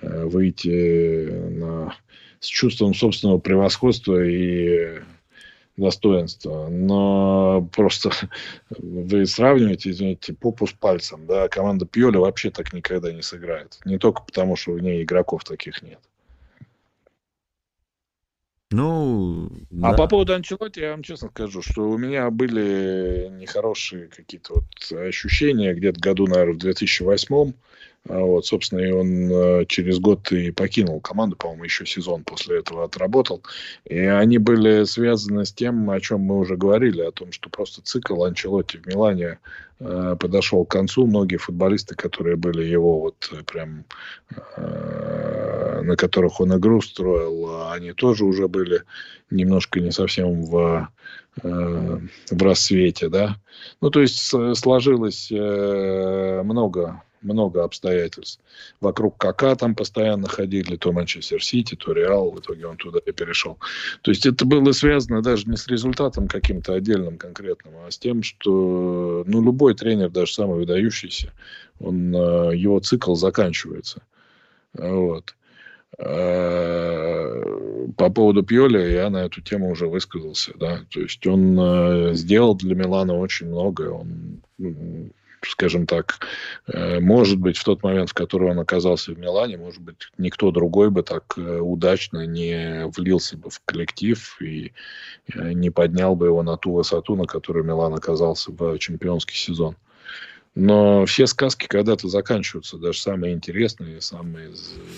э, 0.00 0.24
выйти 0.24 1.28
на, 1.30 1.94
с 2.40 2.46
чувством 2.46 2.94
собственного 2.94 3.38
превосходства 3.38 4.24
и 4.24 5.00
достоинства. 5.78 6.68
Но 6.68 7.68
просто 7.74 8.10
вы 8.70 9.26
сравниваете, 9.26 9.90
извините, 9.90 10.34
попу 10.34 10.66
с 10.66 10.72
пальцем. 10.72 11.26
Да? 11.26 11.48
Команда 11.48 11.86
Пьоли 11.86 12.16
вообще 12.16 12.50
так 12.50 12.72
никогда 12.72 13.12
не 13.12 13.22
сыграет. 13.22 13.78
Не 13.84 13.98
только 13.98 14.22
потому, 14.22 14.56
что 14.56 14.72
в 14.72 14.80
ней 14.80 15.02
игроков 15.02 15.44
таких 15.44 15.82
нет. 15.82 16.00
Ну, 18.70 19.50
а 19.82 19.92
да. 19.92 19.94
по 19.94 20.06
поводу 20.08 20.34
Анчелоти, 20.34 20.80
я 20.80 20.90
вам 20.90 21.02
честно 21.02 21.30
скажу, 21.30 21.62
что 21.62 21.88
у 21.88 21.96
меня 21.96 22.30
были 22.30 23.28
нехорошие 23.30 24.08
какие-то 24.08 24.56
вот 24.56 25.00
ощущения 25.00 25.72
где-то 25.72 25.98
году, 25.98 26.26
наверное, 26.26 26.52
в 26.52 26.58
2008 26.58 27.52
а 27.97 27.97
вот, 28.08 28.46
собственно, 28.46 28.80
и 28.80 28.90
он 28.90 29.30
э, 29.30 29.64
через 29.66 29.98
год 29.98 30.32
и 30.32 30.50
покинул 30.50 31.00
команду, 31.00 31.36
по-моему, 31.36 31.64
еще 31.64 31.84
сезон 31.84 32.24
после 32.24 32.60
этого 32.60 32.84
отработал. 32.84 33.42
И 33.84 33.98
они 33.98 34.38
были 34.38 34.84
связаны 34.84 35.44
с 35.44 35.52
тем, 35.52 35.90
о 35.90 36.00
чем 36.00 36.20
мы 36.20 36.38
уже 36.38 36.56
говорили, 36.56 37.02
о 37.02 37.12
том, 37.12 37.32
что 37.32 37.50
просто 37.50 37.82
цикл 37.82 38.24
Анчелотти 38.24 38.78
в 38.78 38.86
Милане 38.86 39.38
э, 39.80 40.16
подошел 40.18 40.64
к 40.64 40.70
концу. 40.70 41.06
Многие 41.06 41.36
футболисты, 41.36 41.94
которые 41.94 42.36
были 42.36 42.64
его 42.64 42.98
вот 42.98 43.30
прям, 43.44 43.84
э, 44.56 45.82
на 45.82 45.96
которых 45.96 46.40
он 46.40 46.56
игру 46.56 46.80
строил, 46.80 47.70
они 47.70 47.92
тоже 47.92 48.24
уже 48.24 48.48
были 48.48 48.84
немножко 49.30 49.80
не 49.80 49.90
совсем 49.90 50.44
в 50.44 50.88
в 51.40 52.42
рассвете, 52.42 53.08
да. 53.08 53.36
Ну, 53.80 53.90
то 53.90 54.00
есть 54.00 54.18
сложилось 54.56 55.30
много 55.30 57.00
много 57.22 57.64
обстоятельств. 57.64 58.40
Вокруг 58.80 59.16
Кака 59.18 59.56
там 59.56 59.74
постоянно 59.74 60.28
ходили, 60.28 60.76
то 60.76 60.92
Манчестер 60.92 61.42
Сити, 61.42 61.74
то 61.74 61.92
Реал, 61.92 62.30
в 62.30 62.40
итоге 62.40 62.66
он 62.66 62.76
туда 62.76 63.00
и 63.04 63.12
перешел. 63.12 63.58
То 64.02 64.10
есть 64.10 64.26
это 64.26 64.44
было 64.44 64.72
связано 64.72 65.22
даже 65.22 65.48
не 65.48 65.56
с 65.56 65.66
результатом 65.66 66.28
каким-то 66.28 66.74
отдельным 66.74 67.18
конкретным, 67.18 67.74
а 67.86 67.90
с 67.90 67.98
тем, 67.98 68.22
что 68.22 69.24
ну, 69.26 69.42
любой 69.42 69.74
тренер, 69.74 70.10
даже 70.10 70.32
самый 70.32 70.58
выдающийся, 70.58 71.32
он, 71.80 72.14
э, 72.14 72.56
его 72.56 72.80
цикл 72.80 73.14
заканчивается. 73.14 74.02
Вот. 74.74 75.34
А, 75.98 77.42
по 77.96 78.10
поводу 78.10 78.42
Пьоли 78.42 78.92
я 78.92 79.10
на 79.10 79.24
эту 79.24 79.40
тему 79.40 79.70
уже 79.70 79.88
высказался, 79.88 80.52
да, 80.56 80.80
то 80.90 81.00
есть 81.00 81.26
он 81.26 81.58
э, 81.58 82.14
сделал 82.14 82.54
для 82.54 82.76
Милана 82.76 83.18
очень 83.18 83.48
многое, 83.48 83.90
он 83.90 84.42
скажем 85.42 85.86
так, 85.86 86.18
э, 86.66 87.00
может 87.00 87.38
быть, 87.38 87.56
в 87.56 87.64
тот 87.64 87.82
момент, 87.82 88.10
в 88.10 88.14
который 88.14 88.50
он 88.50 88.58
оказался 88.58 89.12
в 89.12 89.18
Милане, 89.18 89.56
может 89.56 89.82
быть, 89.82 90.10
никто 90.18 90.50
другой 90.50 90.90
бы 90.90 91.02
так 91.02 91.24
э, 91.36 91.58
удачно 91.58 92.26
не 92.26 92.86
влился 92.96 93.36
бы 93.36 93.50
в 93.50 93.60
коллектив 93.64 94.36
и 94.40 94.72
э, 95.32 95.52
не 95.52 95.70
поднял 95.70 96.16
бы 96.16 96.26
его 96.26 96.42
на 96.42 96.56
ту 96.56 96.72
высоту, 96.72 97.16
на 97.16 97.26
которой 97.26 97.64
Милан 97.64 97.94
оказался 97.94 98.52
в 98.52 98.78
чемпионский 98.78 99.36
сезон. 99.36 99.76
Но 100.54 101.06
все 101.06 101.26
сказки 101.26 101.66
когда-то 101.68 102.08
заканчиваются, 102.08 102.78
даже 102.78 102.98
самые 102.98 103.34
интересные, 103.34 104.00
самые, 104.00 104.52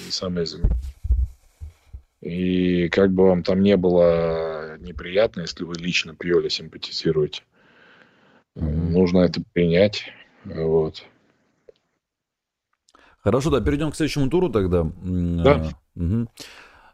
самые 0.09 0.47
И 2.23 2.89
как 2.89 3.12
бы 3.12 3.27
вам 3.27 3.43
там 3.43 3.61
не 3.62 3.77
было 3.77 4.79
неприятно, 4.79 5.43
если 5.43 5.65
вы 5.65 5.75
лично 5.75 6.15
Пьоли 6.15 6.49
симпатизируете, 6.49 7.43
mm-hmm. 8.57 8.91
нужно 8.91 9.19
это 9.19 9.43
принять. 9.53 10.05
Вот. 10.45 11.05
Хорошо, 13.23 13.51
да, 13.51 13.61
перейдем 13.61 13.91
к 13.91 13.97
следующему 13.97 14.31
туру 14.31 14.49
тогда. 14.49 14.85
Да. 14.85 15.71
Угу. 15.95 16.29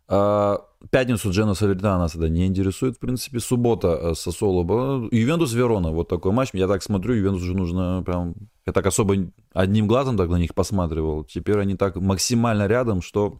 А, 0.08 0.64
пятницу 0.90 1.30
Джена 1.30 1.54
Салерна 1.54 1.98
нас 1.98 2.14
это 2.14 2.28
не 2.28 2.46
интересует, 2.46 2.96
в 2.96 3.00
принципе. 3.00 3.40
Суббота 3.40 3.98
э, 4.00 4.14
Сосоло. 4.14 5.08
Ювентус 5.10 5.52
Верона, 5.52 5.90
вот 5.90 6.08
такой 6.08 6.32
матч. 6.32 6.50
Я 6.52 6.68
так 6.68 6.82
смотрю, 6.82 7.14
Ювентус 7.14 7.42
уже 7.42 7.56
нужно 7.56 8.02
прям... 8.04 8.34
Я 8.66 8.72
так 8.72 8.86
особо 8.86 9.14
одним 9.52 9.86
глазом 9.86 10.16
так 10.16 10.28
на 10.28 10.36
них 10.36 10.54
посматривал. 10.54 11.24
Теперь 11.24 11.58
они 11.58 11.76
так 11.76 11.96
максимально 11.96 12.66
рядом, 12.66 13.02
что 13.02 13.38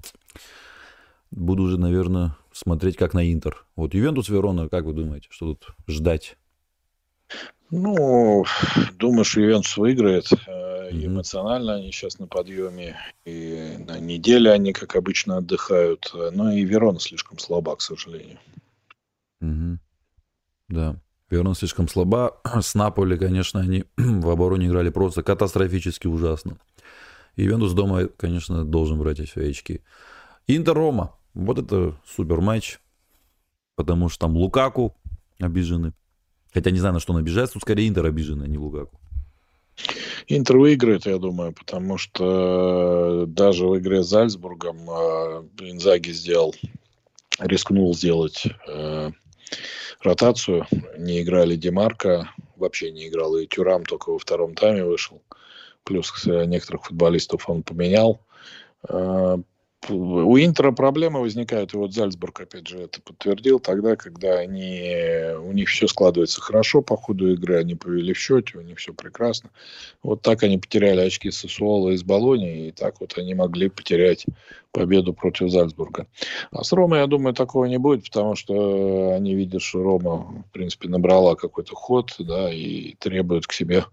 буду 1.31 1.65
уже, 1.65 1.78
наверное, 1.78 2.37
смотреть 2.53 2.97
как 2.97 3.15
на 3.15 3.33
Интер. 3.33 3.66
Вот 3.74 3.95
Ювентус 3.95 4.28
Верона, 4.28 4.69
как 4.69 4.85
вы 4.85 4.93
думаете, 4.93 5.28
что 5.31 5.55
тут 5.55 5.74
ждать? 5.89 6.37
Ну, 7.70 8.44
думаю, 8.94 9.24
что 9.24 9.40
Ювентус 9.40 9.76
выиграет. 9.76 10.30
Э, 10.47 10.90
эмоционально 10.93 11.74
они 11.74 11.90
сейчас 11.90 12.18
на 12.18 12.26
подъеме. 12.26 12.97
И 13.24 13.76
на 13.78 13.98
неделе 13.98 14.52
они, 14.52 14.72
как 14.72 14.97
обычно, 14.97 15.38
отдыхают. 15.38 16.12
Но 16.32 16.52
и 16.52 16.64
Верона 16.64 17.01
слишком 17.01 17.38
слаба, 17.38 17.74
к 17.76 17.82
сожалению. 17.82 18.38
Угу. 19.40 19.78
Да. 20.68 21.01
Верно, 21.28 21.55
слишком 21.55 21.88
слаба. 21.88 22.40
С 22.60 22.74
Наполи, 22.74 23.18
конечно, 23.18 23.60
они 23.60 23.84
в 23.97 24.30
обороне 24.30 24.68
играли 24.68 24.90
просто 24.90 25.22
катастрофически 25.22 26.06
ужасно. 26.06 26.59
Ивентус 27.36 27.72
дома, 27.72 28.06
конечно, 28.06 28.64
должен 28.64 28.98
брать 28.98 29.20
эти 29.20 29.38
очки. 29.38 29.82
Интер-Рома. 30.47 31.14
Вот 31.34 31.59
это 31.59 31.97
супер 32.06 32.40
матч. 32.40 32.78
Потому 33.74 34.09
что 34.09 34.20
там 34.20 34.36
Лукаку 34.36 34.97
обижены. 35.38 35.93
Хотя 36.57 36.70
не 36.70 36.78
знаю, 36.78 36.95
на 36.95 37.01
что 37.01 37.12
он 37.12 37.19
обижается. 37.19 37.53
Тут 37.53 37.62
скорее 37.65 37.87
Интер 37.87 38.07
обижены, 38.07 38.45
а 38.45 38.47
не 38.47 38.57
Лукаку. 38.57 38.99
Интер 40.27 40.57
выиграет, 40.57 41.05
я 41.05 41.19
думаю, 41.19 41.53
потому 41.53 41.99
что 41.99 43.27
даже 43.27 43.66
в 43.66 43.78
игре 43.78 44.03
с 44.03 44.07
Зальцбургом 44.07 44.89
э, 44.89 45.43
Инзаги 45.61 46.12
сделал, 46.12 46.55
рискнул 47.39 47.95
сделать 47.95 48.47
э, 48.69 49.11
ротацию. 50.01 50.66
Не 50.97 51.20
играли 51.20 51.57
Демарка, 51.57 52.31
вообще 52.57 52.91
не 52.91 53.09
играл. 53.09 53.37
И 53.37 53.47
Тюрам 53.47 53.85
только 53.85 54.09
во 54.09 54.19
втором 54.19 54.55
тайме 54.55 54.83
вышел. 54.83 55.20
Плюс 55.85 56.24
некоторых 56.24 56.87
футболистов 56.87 57.51
он 57.51 57.65
поменял. 57.65 58.19
Э, 58.89 59.37
у 59.91 60.39
Интера 60.39 60.73
проблемы 60.73 61.21
возникают, 61.21 61.75
и 61.75 61.77
вот 61.77 61.93
Зальцбург, 61.93 62.41
опять 62.41 62.67
же, 62.67 62.79
это 62.79 63.01
подтвердил, 63.01 63.59
тогда, 63.59 63.97
когда 63.97 64.39
они, 64.39 64.97
у 65.43 65.53
них 65.53 65.69
все 65.69 65.87
складывается 65.87 66.41
хорошо 66.41 66.83
по 66.83 66.97
ходу 66.97 67.33
игры, 67.33 67.59
они 67.59 67.75
повели 67.75 68.13
в 68.13 68.19
счете, 68.19 68.59
у 68.59 68.63
них 68.63 68.79
все 68.79 68.93
прекрасно. 68.93 69.51
Вот 70.03 70.23
так 70.23 70.43
они 70.43 70.59
потеряли 70.59 71.01
очки 71.01 71.31
с 71.31 71.39
Сосуола 71.39 71.91
из 71.91 72.03
Болони, 72.03 72.69
и 72.69 72.73
так 72.73 73.01
вот 73.01 73.17
они 73.19 73.35
могли 73.35 73.69
потерять 73.69 74.27
победу 74.73 75.15
против 75.15 75.51
Зальцбурга. 75.51 76.07
А 76.51 76.63
с 76.63 76.73
Ромой, 76.73 76.99
я 76.99 77.07
думаю, 77.07 77.35
такого 77.35 77.65
не 77.65 77.79
будет, 77.79 78.05
потому 78.05 78.35
что 78.35 79.15
они 79.15 79.35
видят, 79.35 79.63
что 79.63 79.83
Рома, 79.83 80.45
в 80.49 80.53
принципе, 80.53 80.89
набрала 80.89 81.35
какой-то 81.35 81.75
ход, 81.75 82.15
да, 82.19 82.53
и 82.53 82.95
требует 82.99 83.47
к 83.47 83.53
себе 83.53 83.85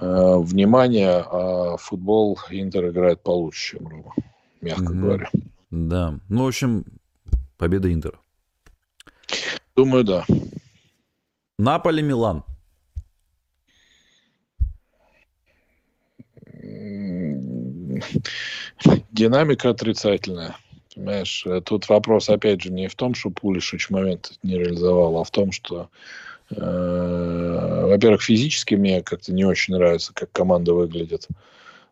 э, 0.00 0.36
внимания, 0.38 1.24
а 1.26 1.76
футбол 1.76 2.38
Интер 2.50 2.88
играет 2.88 3.22
получше, 3.22 3.76
чем 3.76 3.88
Рома 3.88 4.14
мягко 4.64 4.92
mm-hmm. 4.92 5.00
говоря. 5.00 5.30
Да. 5.70 6.18
Ну, 6.28 6.44
в 6.44 6.48
общем, 6.48 6.84
победа 7.56 7.92
Интера. 7.92 8.18
Думаю, 9.76 10.04
да. 10.04 10.24
Наполи, 11.58 12.02
Милан. 12.02 12.44
Динамика 19.10 19.70
отрицательная. 19.70 20.56
Понимаешь, 20.94 21.44
тут 21.64 21.88
вопрос, 21.88 22.28
опять 22.28 22.62
же, 22.62 22.70
не 22.70 22.88
в 22.88 22.94
том, 22.94 23.14
что 23.14 23.30
Пулишич 23.30 23.90
момент 23.90 24.38
не 24.42 24.58
реализовал, 24.58 25.18
а 25.18 25.24
в 25.24 25.30
том, 25.30 25.50
что, 25.50 25.88
э, 26.50 27.86
во-первых, 27.88 28.22
физически 28.22 28.76
мне 28.76 29.02
как-то 29.02 29.32
не 29.32 29.44
очень 29.44 29.74
нравится, 29.74 30.12
как 30.14 30.30
команда 30.30 30.72
выглядит. 30.72 31.26
Э, 31.28 31.34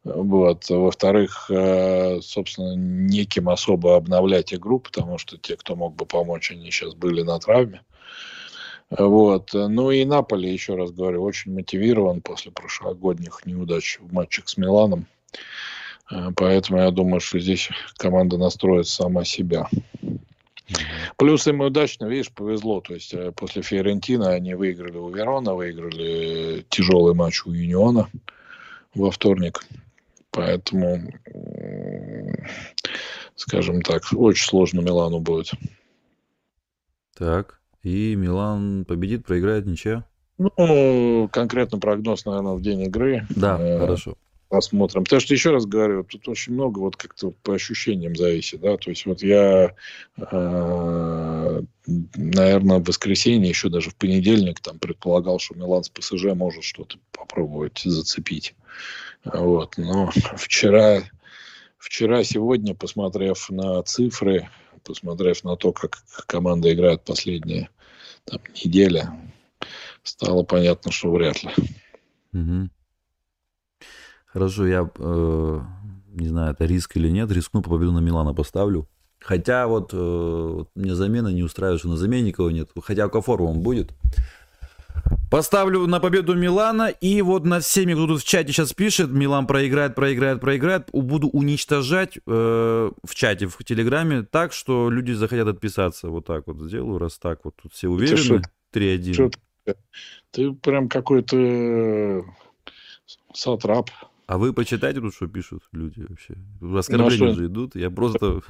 вот. 0.05 0.69
Во-вторых, 0.69 1.49
э, 1.51 2.21
собственно, 2.23 2.75
неким 2.75 3.49
особо 3.49 3.97
обновлять 3.97 4.53
игру, 4.53 4.81
потому 4.81 5.19
что 5.19 5.39
те, 5.39 5.57
кто 5.57 5.77
мог 5.77 5.95
бы 5.95 6.07
помочь, 6.07 6.51
они 6.51 6.71
сейчас 6.71 6.95
были 6.95 7.23
на 7.23 7.39
травме. 7.39 7.83
Вот. 8.91 9.51
Ну 9.55 9.91
и 9.91 10.05
Наполи, 10.05 10.53
еще 10.53 10.75
раз 10.75 10.91
говорю, 10.91 11.23
очень 11.23 11.55
мотивирован 11.55 12.21
после 12.21 12.51
прошлогодних 12.51 13.47
неудач 13.47 13.99
в 14.01 14.13
матчах 14.13 14.49
с 14.49 14.57
Миланом. 14.57 15.07
Э, 16.11 16.31
поэтому 16.35 16.81
я 16.81 16.91
думаю, 16.91 17.21
что 17.21 17.39
здесь 17.39 17.71
команда 17.97 18.39
настроит 18.39 18.89
сама 18.89 19.25
себя. 19.25 19.69
Плюс 21.17 21.47
им 21.47 21.61
удачно, 21.61 22.07
видишь, 22.07 22.33
повезло. 22.33 22.81
То 22.81 22.95
есть 22.95 23.15
э, 23.15 23.33
после 23.33 23.63
Фиорентина 23.63 24.31
они 24.31 24.55
выиграли 24.55 24.97
у 24.97 25.09
Верона, 25.11 25.55
выиграли 25.55 26.65
тяжелый 26.69 27.15
матч 27.15 27.47
у 27.47 27.53
Юниона 27.53 28.09
во 28.95 29.11
вторник. 29.11 29.65
Поэтому, 30.33 31.13
скажем 33.37 33.83
так, 33.83 34.03
очень 34.13 34.47
сложно 34.47 34.81
Милану 34.81 35.21
будет. 35.21 35.51
Так, 37.17 37.61
и 37.83 38.15
Милан 38.17 38.87
победит, 38.87 39.27
проиграет 39.27 39.67
ничья? 39.67 40.05
Ну, 40.39 41.29
конкретно 41.31 41.79
прогноз, 41.79 42.25
наверное, 42.25 42.55
в 42.55 42.63
день 42.63 42.81
игры. 42.83 43.27
Да, 43.31 43.59
э, 43.61 43.79
хорошо. 43.79 44.17
Посмотрим. 44.49 45.05
Потому 45.05 45.21
что, 45.21 45.35
еще 45.35 45.51
раз 45.51 45.67
говорю, 45.67 46.03
тут 46.05 46.27
очень 46.29 46.55
много 46.55 46.79
вот 46.79 46.97
как-то 46.97 47.33
по 47.43 47.55
ощущениям 47.55 48.17
зависит, 48.17 48.61
да, 48.61 48.77
то 48.77 48.91
есть 48.91 49.05
вот 49.07 49.23
я, 49.23 49.75
э, 50.17 51.63
наверное, 51.87 52.79
в 52.79 52.85
воскресенье, 52.85 53.49
еще 53.49 53.69
даже 53.69 53.91
в 53.91 53.97
понедельник 53.97 54.61
там 54.61 54.79
предполагал, 54.79 55.39
что 55.39 55.55
Милан 55.55 55.85
с 55.85 55.91
ПСЖ 55.91 56.35
может 56.35 56.65
что-то 56.65 56.99
попробовать 57.13 57.83
зацепить. 57.85 58.55
Вот. 59.25 59.77
Но 59.79 60.11
вчера, 60.37 61.03
вчера, 61.79 62.25
сегодня, 62.25 62.75
посмотрев 62.75 63.49
на 63.51 63.83
цифры, 63.83 64.49
посмотрев 64.85 65.45
на 65.45 65.57
то, 65.57 65.73
как 65.73 66.03
команда 66.27 66.73
играет 66.73 67.03
последние 67.03 67.71
там, 68.25 68.41
неделя, 68.65 69.13
стало 70.03 70.43
понятно, 70.43 70.91
что 70.93 71.13
вряд 71.13 71.43
ли. 71.43 71.51
Угу. 72.33 72.71
Хорошо, 74.27 74.67
я 74.67 74.91
э, 74.99 75.61
не 76.13 76.29
знаю, 76.29 76.53
это 76.53 76.65
риск 76.65 76.97
или 76.97 77.09
нет, 77.09 77.31
рискну 77.31 77.63
по 77.63 77.71
победу 77.71 77.93
на 77.93 77.99
Милана 77.99 78.35
поставлю. 78.35 78.89
Хотя 79.21 79.67
вот 79.69 79.91
э, 79.93 80.65
мне 80.75 80.95
замена 80.95 81.29
не 81.29 81.43
устраивает, 81.43 81.81
что 81.81 81.89
на 81.89 81.97
замене 81.97 82.29
никого 82.29 82.51
нет. 82.51 82.71
Хотя 82.83 83.09
Кафор 83.09 83.43
он 83.43 83.61
будет. 83.61 83.93
Поставлю 85.31 85.87
на 85.87 85.99
победу 85.99 86.35
Милана. 86.35 86.89
И 86.89 87.23
вот 87.23 87.45
над 87.45 87.65
всеми, 87.65 87.95
кто 87.95 88.07
тут 88.07 88.21
в 88.21 88.25
чате 88.25 88.53
сейчас 88.53 88.73
пишет, 88.73 89.11
Милан 89.11 89.47
проиграет, 89.47 89.95
проиграет, 89.95 90.41
проиграет, 90.41 90.91
буду 90.93 91.29
уничтожать 91.29 92.19
э, 92.27 92.91
в 93.03 93.15
чате, 93.15 93.47
в 93.47 93.57
Телеграме, 93.65 94.23
так, 94.23 94.53
что 94.53 94.91
люди 94.91 95.13
захотят 95.13 95.49
отписаться. 95.49 96.09
Вот 96.09 96.27
так 96.27 96.47
вот 96.47 96.59
сделаю, 96.61 96.99
раз 96.99 97.19
так 97.19 97.41
вот. 97.45 97.55
Тут 97.63 97.73
все 97.73 97.89
уверены. 97.89 98.43
3-1. 98.75 99.33
Ты 100.31 100.53
прям 100.53 100.89
какой-то 100.89 101.37
э, 101.37 102.23
сатрап. 103.33 103.91
А 104.27 104.39
вы 104.39 104.53
почитайте 104.53 105.01
тут, 105.01 105.15
что 105.15 105.27
пишут 105.27 105.63
люди 105.73 106.07
вообще. 106.09 106.35
Оскорбления 106.77 107.27
ну, 107.27 107.33
а 107.33 107.35
же 107.35 107.47
идут. 107.47 107.75
Я 107.77 107.91
просто... 107.91 108.43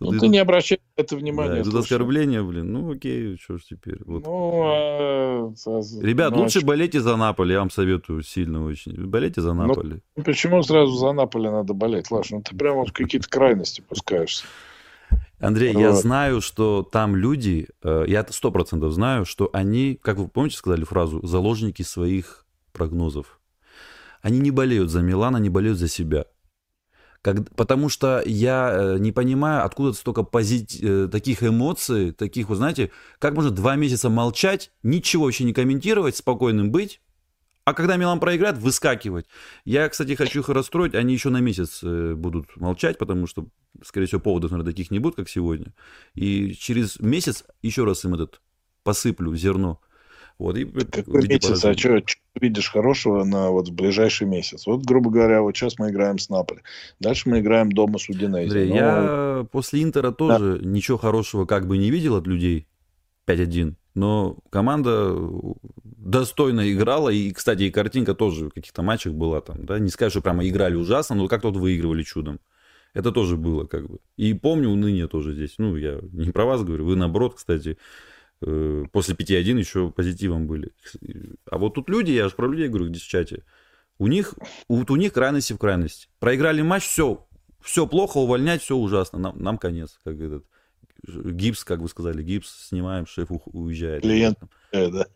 Ну, 0.00 0.18
ты 0.18 0.28
не 0.28 0.38
обращай 0.38 0.78
на 0.96 1.02
это 1.02 1.16
внимания. 1.16 1.62
Да, 1.62 1.70
тут 1.70 1.74
оскорбления, 1.74 2.42
блин. 2.42 2.72
Ну, 2.72 2.92
окей, 2.92 3.36
что 3.38 3.58
ж 3.58 3.62
теперь. 3.70 3.98
Вот. 4.04 4.24
Ну, 4.24 4.62
а... 4.64 5.52
Ребят, 6.02 6.32
ну, 6.34 6.42
лучше 6.42 6.60
а... 6.60 6.64
болейте 6.64 7.00
за 7.00 7.16
Наполи, 7.16 7.52
я 7.52 7.60
вам 7.60 7.70
советую 7.70 8.22
сильно 8.22 8.64
очень. 8.64 8.92
Болейте 9.06 9.40
за 9.40 9.52
ну, 9.52 9.66
Наполи. 9.66 10.00
Ну, 10.16 10.22
почему 10.22 10.62
сразу 10.62 10.92
за 10.92 11.12
Наполи 11.12 11.48
надо 11.48 11.74
болеть, 11.74 12.10
Лаш? 12.10 12.30
Ну, 12.30 12.42
ты 12.42 12.56
прямо 12.56 12.84
в 12.84 12.92
какие-то 12.92 13.28
крайности 13.28 13.80
пускаешься. 13.80 14.44
Андрей, 15.38 15.74
вот. 15.74 15.80
я 15.80 15.92
знаю, 15.92 16.40
что 16.40 16.82
там 16.82 17.14
люди, 17.14 17.68
э, 17.82 18.04
я 18.08 18.26
сто 18.30 18.50
процентов 18.50 18.92
знаю, 18.92 19.24
что 19.24 19.50
они, 19.52 19.98
как 20.00 20.16
вы 20.16 20.28
помните, 20.28 20.56
сказали 20.56 20.84
фразу, 20.84 21.24
заложники 21.26 21.82
своих 21.82 22.46
прогнозов. 22.72 23.40
Они 24.22 24.38
не 24.40 24.50
болеют 24.50 24.90
за 24.90 25.02
Милан, 25.02 25.36
они 25.36 25.50
болеют 25.50 25.78
за 25.78 25.88
себя. 25.88 26.26
Как, 27.26 27.38
потому 27.56 27.88
что 27.88 28.22
я 28.24 28.70
э, 28.72 28.98
не 29.00 29.10
понимаю, 29.10 29.64
откуда 29.64 29.92
столько 29.94 30.22
позит, 30.22 30.80
э, 30.80 31.08
таких 31.10 31.42
эмоций, 31.42 32.12
таких, 32.12 32.48
вы 32.48 32.54
знаете, 32.54 32.92
как 33.18 33.34
можно 33.34 33.50
два 33.50 33.74
месяца 33.74 34.08
молчать, 34.08 34.70
ничего 34.84 35.24
вообще 35.24 35.42
не 35.42 35.52
комментировать, 35.52 36.14
спокойным 36.14 36.70
быть, 36.70 37.00
а 37.64 37.74
когда 37.74 37.96
Милан 37.96 38.20
проиграет, 38.20 38.58
выскакивать. 38.58 39.26
Я, 39.64 39.88
кстати, 39.88 40.14
хочу 40.14 40.38
их 40.38 40.48
расстроить, 40.50 40.94
они 40.94 41.14
еще 41.14 41.30
на 41.30 41.40
месяц 41.40 41.80
э, 41.82 42.14
будут 42.14 42.56
молчать, 42.58 42.96
потому 42.96 43.26
что, 43.26 43.48
скорее 43.82 44.06
всего, 44.06 44.20
поводов, 44.20 44.52
наверное, 44.52 44.70
таких 44.70 44.92
не 44.92 45.00
будет, 45.00 45.16
как 45.16 45.28
сегодня. 45.28 45.74
И 46.14 46.52
через 46.52 47.00
месяц 47.00 47.42
еще 47.60 47.82
раз 47.82 48.04
им 48.04 48.14
этот 48.14 48.40
посыплю 48.84 49.34
зерно. 49.34 49.80
Вот, 50.38 50.56
и, 50.56 50.64
Какой 50.64 51.26
месяц? 51.26 51.64
А 51.64 51.72
что, 51.74 51.98
что 52.04 52.20
видишь 52.38 52.70
хорошего 52.70 53.24
на 53.24 53.50
вот 53.50 53.70
ближайший 53.70 54.26
месяц? 54.26 54.66
Вот, 54.66 54.84
грубо 54.84 55.10
говоря, 55.10 55.40
вот 55.40 55.56
сейчас 55.56 55.78
мы 55.78 55.90
играем 55.90 56.18
с 56.18 56.28
Наполи. 56.28 56.60
Дальше 57.00 57.28
мы 57.28 57.40
играем 57.40 57.72
дома 57.72 57.98
с 57.98 58.08
Удинези. 58.08 58.44
Андрей, 58.44 58.68
Но... 58.68 58.76
я 58.76 59.46
после 59.50 59.82
Интера 59.82 60.12
тоже 60.12 60.58
да. 60.58 60.68
ничего 60.68 60.98
хорошего 60.98 61.46
как 61.46 61.66
бы 61.66 61.78
не 61.78 61.90
видел 61.90 62.16
от 62.16 62.26
людей. 62.26 62.66
5-1. 63.26 63.74
Но 63.94 64.36
команда 64.50 65.16
достойно 65.82 66.70
играла. 66.70 67.08
И, 67.08 67.32
кстати, 67.32 67.64
и 67.64 67.70
картинка 67.70 68.14
тоже 68.14 68.46
в 68.46 68.50
каких-то 68.50 68.82
матчах 68.82 69.14
была 69.14 69.40
там. 69.40 69.64
Да? 69.64 69.78
Не 69.78 69.88
скажу, 69.88 70.10
что 70.10 70.20
прямо 70.20 70.46
играли 70.46 70.74
ужасно, 70.74 71.16
но 71.16 71.28
как-то 71.28 71.48
вот 71.48 71.56
выигрывали 71.56 72.02
чудом. 72.02 72.40
Это 72.92 73.10
тоже 73.10 73.36
было 73.36 73.64
как 73.64 73.88
бы. 73.88 73.98
И 74.16 74.34
помню 74.34 74.68
уныние 74.68 75.08
тоже 75.08 75.34
здесь. 75.34 75.54
Ну, 75.58 75.76
я 75.76 75.98
не 76.12 76.30
про 76.30 76.44
вас 76.44 76.62
говорю. 76.62 76.84
Вы 76.84 76.96
наоборот, 76.96 77.34
кстати, 77.36 77.78
после 78.40 79.14
5-1 79.14 79.58
еще 79.58 79.90
позитивом 79.90 80.46
были. 80.46 80.72
А 81.50 81.58
вот 81.58 81.74
тут 81.74 81.88
люди, 81.88 82.12
я 82.12 82.28
же 82.28 82.34
про 82.34 82.48
людей 82.48 82.68
говорю, 82.68 82.88
где 82.88 82.98
в 82.98 83.02
чате, 83.02 83.44
у 83.98 84.08
них, 84.08 84.34
вот 84.68 84.90
у 84.90 84.96
них 84.96 85.12
крайности 85.12 85.54
в 85.54 85.58
крайности. 85.58 86.08
Проиграли 86.18 86.62
матч, 86.62 86.84
все, 86.84 87.26
все 87.62 87.86
плохо, 87.86 88.18
увольнять, 88.18 88.62
все 88.62 88.76
ужасно, 88.76 89.18
нам, 89.18 89.38
нам 89.38 89.58
конец. 89.58 89.98
Как 90.04 90.20
этот 90.20 90.44
гипс, 91.06 91.64
как 91.64 91.80
вы 91.80 91.88
сказали, 91.88 92.22
гипс 92.22 92.68
снимаем, 92.68 93.06
шеф 93.06 93.28
уезжает. 93.30 94.02
Клиент, 94.02 94.38
да. 94.72 95.06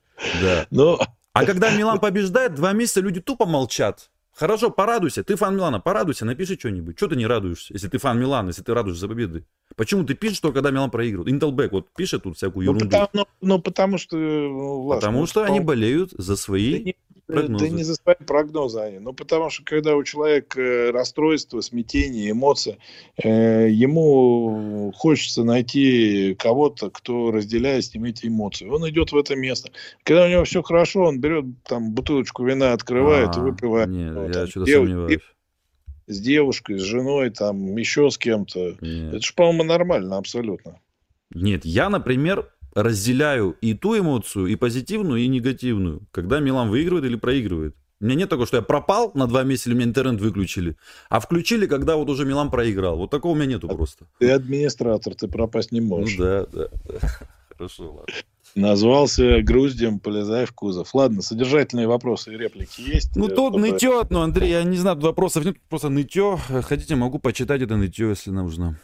Да. 0.41 0.67
Но 0.71 0.99
А 1.33 1.45
когда 1.45 1.71
Милан 1.71 2.01
побеждает, 2.01 2.55
два 2.55 2.73
месяца 2.73 3.01
люди 3.01 3.21
тупо 3.21 3.47
молчат. 3.47 4.11
Хорошо, 4.41 4.71
порадуйся. 4.71 5.23
Ты 5.23 5.37
фан 5.37 5.55
Милана, 5.55 5.81
порадуйся, 5.81 6.25
напиши 6.25 6.55
что-нибудь. 6.59 6.97
Что 6.97 7.09
ты 7.09 7.17
не 7.17 7.27
радуешься, 7.27 7.75
если 7.75 7.89
ты 7.89 7.99
фан 7.99 8.19
Милана, 8.19 8.49
если 8.49 8.63
ты 8.63 8.73
радуешься 8.73 9.03
за 9.03 9.09
победы? 9.09 9.45
Почему 9.77 10.05
ты 10.05 10.15
пишешь, 10.15 10.39
что 10.39 10.51
когда 10.51 10.71
Милан 10.71 10.91
проигрывает? 10.91 11.31
Интелбэк 11.31 11.73
вот 11.73 11.89
пишет 11.95 12.23
тут 12.23 12.39
всякую 12.39 12.65
ну, 12.65 12.73
ерунду. 12.73 12.87
потому, 12.87 13.09
ну, 13.13 13.27
ну, 13.43 13.59
потому 13.61 13.99
что... 13.99 14.17
ну, 14.17 14.89
Потому 14.89 15.21
ну, 15.21 15.27
что 15.27 15.45
они 15.45 15.61
болеют 15.61 16.13
за 16.13 16.33
Да 16.33 16.37
свои... 16.37 16.83
не, 16.83 16.97
прогнозы. 17.31 17.65
да 17.65 17.71
не 17.71 17.83
за 17.85 17.95
свои 17.95 18.15
прогнозы 18.27 18.79
они. 18.81 18.99
Ну, 18.99 19.13
потому 19.13 19.51
что 19.51 19.65
когда 19.65 19.97
у 19.97 20.03
человека 20.05 20.61
э, 20.61 20.91
расстройство, 20.91 21.61
смятение, 21.61 22.31
эмоции, 22.31 22.79
э, 23.23 23.69
ему 23.71 24.93
хочется 24.97 25.45
найти 25.45 26.35
кого-то, 26.39 26.91
кто 26.91 27.31
разделяет 27.31 27.85
с 27.85 27.95
ним 27.95 28.05
эти 28.05 28.27
эмоции. 28.27 28.67
Он 28.69 28.89
идет 28.89 29.13
в 29.13 29.17
это 29.17 29.37
место. 29.37 29.71
Когда 30.03 30.27
у 30.27 30.29
него 30.29 30.45
все 30.45 30.63
хорошо, 30.63 31.05
он 31.05 31.21
берет 31.21 31.45
там 31.65 31.93
бутылочку 31.93 32.45
вина, 32.45 32.73
открывает 32.73 33.37
и 33.37 33.41
А, 33.41 33.43
выпивает. 33.43 33.89
Нет, 33.89 34.13
Ну, 34.15 34.27
я 34.27 34.33
там, 34.33 34.47
что-то 34.47 34.67
дев- 34.67 34.77
сомневаюсь. 34.89 35.21
С 36.07 36.21
девушкой, 36.21 36.79
с 36.79 36.83
женой, 36.83 37.31
там, 37.31 37.77
еще 37.77 38.11
с 38.11 38.19
кем-то. 38.19 38.77
Нет. 38.81 39.15
Это 39.15 39.21
же, 39.25 39.33
по-моему, 39.35 39.63
нормально 39.63 40.17
абсолютно. 40.17 40.81
Нет, 41.33 41.65
я, 41.65 41.89
например, 41.89 42.51
разделяю 42.75 43.57
и 43.61 43.75
ту 43.75 43.99
эмоцию, 43.99 44.47
и 44.47 44.57
позитивную, 44.57 45.21
и 45.23 45.29
негативную, 45.29 46.03
когда 46.13 46.41
Милан 46.41 46.71
выигрывает 46.71 47.05
или 47.07 47.17
проигрывает. 47.17 47.75
У 48.01 48.07
меня 48.07 48.15
нет 48.15 48.31
такого, 48.31 48.47
что 48.47 48.57
я 48.57 48.63
пропал 48.63 49.11
на 49.15 49.27
два 49.27 49.43
месяца, 49.43 49.69
или 49.69 49.77
меня 49.77 49.89
интернет 49.89 50.21
выключили, 50.21 50.77
а 51.11 51.21
включили, 51.21 51.67
когда 51.67 51.97
вот 51.97 52.09
уже 52.09 52.25
Милан 52.25 52.51
проиграл. 52.51 52.97
Вот 52.97 53.11
такого 53.11 53.33
у 53.33 53.35
меня 53.35 53.47
нету 53.47 53.69
просто. 53.69 54.07
Ты 54.19 54.31
администратор, 54.31 55.15
ты 55.15 55.29
пропасть 55.29 55.71
не 55.73 55.81
Ну 55.81 55.87
можешь. 55.99 56.17
да, 56.17 56.47
да, 56.47 56.69
да. 56.89 56.99
Хорошо, 57.59 57.93
ладно. 57.93 58.15
Назвался 58.57 59.43
груздем, 59.43 60.01
полезай 60.01 60.45
в 60.47 60.53
кузов. 60.53 60.93
Ладно, 60.95 61.23
содержательные 61.23 61.87
вопросы 61.87 62.33
и 62.35 62.37
реплики 62.39 62.81
есть? 62.81 63.15
Ну 63.15 63.27
Э, 63.27 63.35
тут 63.35 63.53
чтобы- 63.55 63.61
нытье, 63.69 64.03
ну, 64.11 64.21
Андрей, 64.23 64.51
я 64.51 64.65
не 64.65 64.77
знаю, 64.77 64.99
вопросов 64.99 65.45
нет, 65.45 65.57
просто 65.69 65.89
нытье. 65.89 66.37
Хотите, 66.63 66.97
могу 66.97 67.19
почитать 67.21 67.63
это 67.63 67.77
нытье, 67.77 68.09
если 68.09 68.31
нужно. 68.31 68.77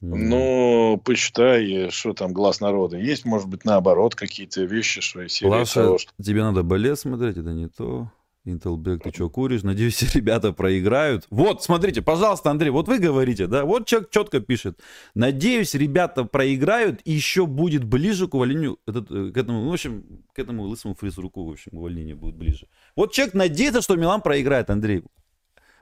Ну, 0.00 1.00
почитай, 1.04 1.90
что 1.90 2.12
там 2.12 2.32
глаз 2.32 2.60
народа. 2.60 2.98
Есть, 2.98 3.24
может 3.24 3.48
быть, 3.48 3.64
наоборот, 3.64 4.14
какие-то 4.14 4.62
вещи, 4.64 5.00
что 5.00 5.22
из 5.22 5.32
серии 5.32 5.50
Лаша, 5.50 5.82
того, 5.84 5.98
что- 5.98 6.12
тебе 6.22 6.42
надо 6.42 6.62
балет 6.62 6.98
смотреть, 6.98 7.36
это 7.38 7.50
не 7.52 7.68
то. 7.68 8.10
Интелбек, 8.44 9.02
ты 9.02 9.10
что, 9.12 9.28
куришь? 9.28 9.64
Надеюсь, 9.64 10.00
ребята 10.14 10.52
проиграют. 10.52 11.26
Вот, 11.30 11.64
смотрите, 11.64 12.00
пожалуйста, 12.00 12.50
Андрей, 12.50 12.70
вот 12.70 12.86
вы 12.86 12.98
говорите, 12.98 13.48
да, 13.48 13.64
вот 13.64 13.86
человек 13.86 14.10
четко 14.10 14.38
пишет. 14.38 14.78
Надеюсь, 15.14 15.74
ребята 15.74 16.24
проиграют 16.24 17.00
и 17.04 17.12
еще 17.12 17.46
будет 17.46 17.82
ближе 17.82 18.28
к 18.28 18.34
увольнению, 18.34 18.78
этот, 18.86 19.10
э, 19.10 19.32
к 19.32 19.36
этому, 19.36 19.68
в 19.68 19.72
общем, 19.72 20.24
к 20.32 20.38
этому 20.38 20.62
лысому 20.62 20.94
фризруку, 20.94 21.44
в 21.44 21.50
общем, 21.50 21.72
увольнение 21.76 22.14
будет 22.14 22.36
ближе. 22.36 22.68
Вот 22.94 23.12
человек 23.12 23.34
надеется, 23.34 23.82
что 23.82 23.96
Милан 23.96 24.20
проиграет, 24.20 24.70
Андрей. 24.70 25.02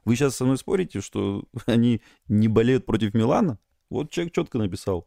Вы 0.07 0.17
сейчас 0.17 0.37
со 0.37 0.45
мной 0.47 0.57
спорите, 0.57 1.03
что 1.03 1.45
они 1.67 2.01
не 2.29 2.49
болеют 2.49 2.87
против 2.87 3.13
Милана? 3.13 3.59
Вот 3.91 4.11
человек 4.11 4.35
четко 4.35 4.59
написал. 4.59 5.07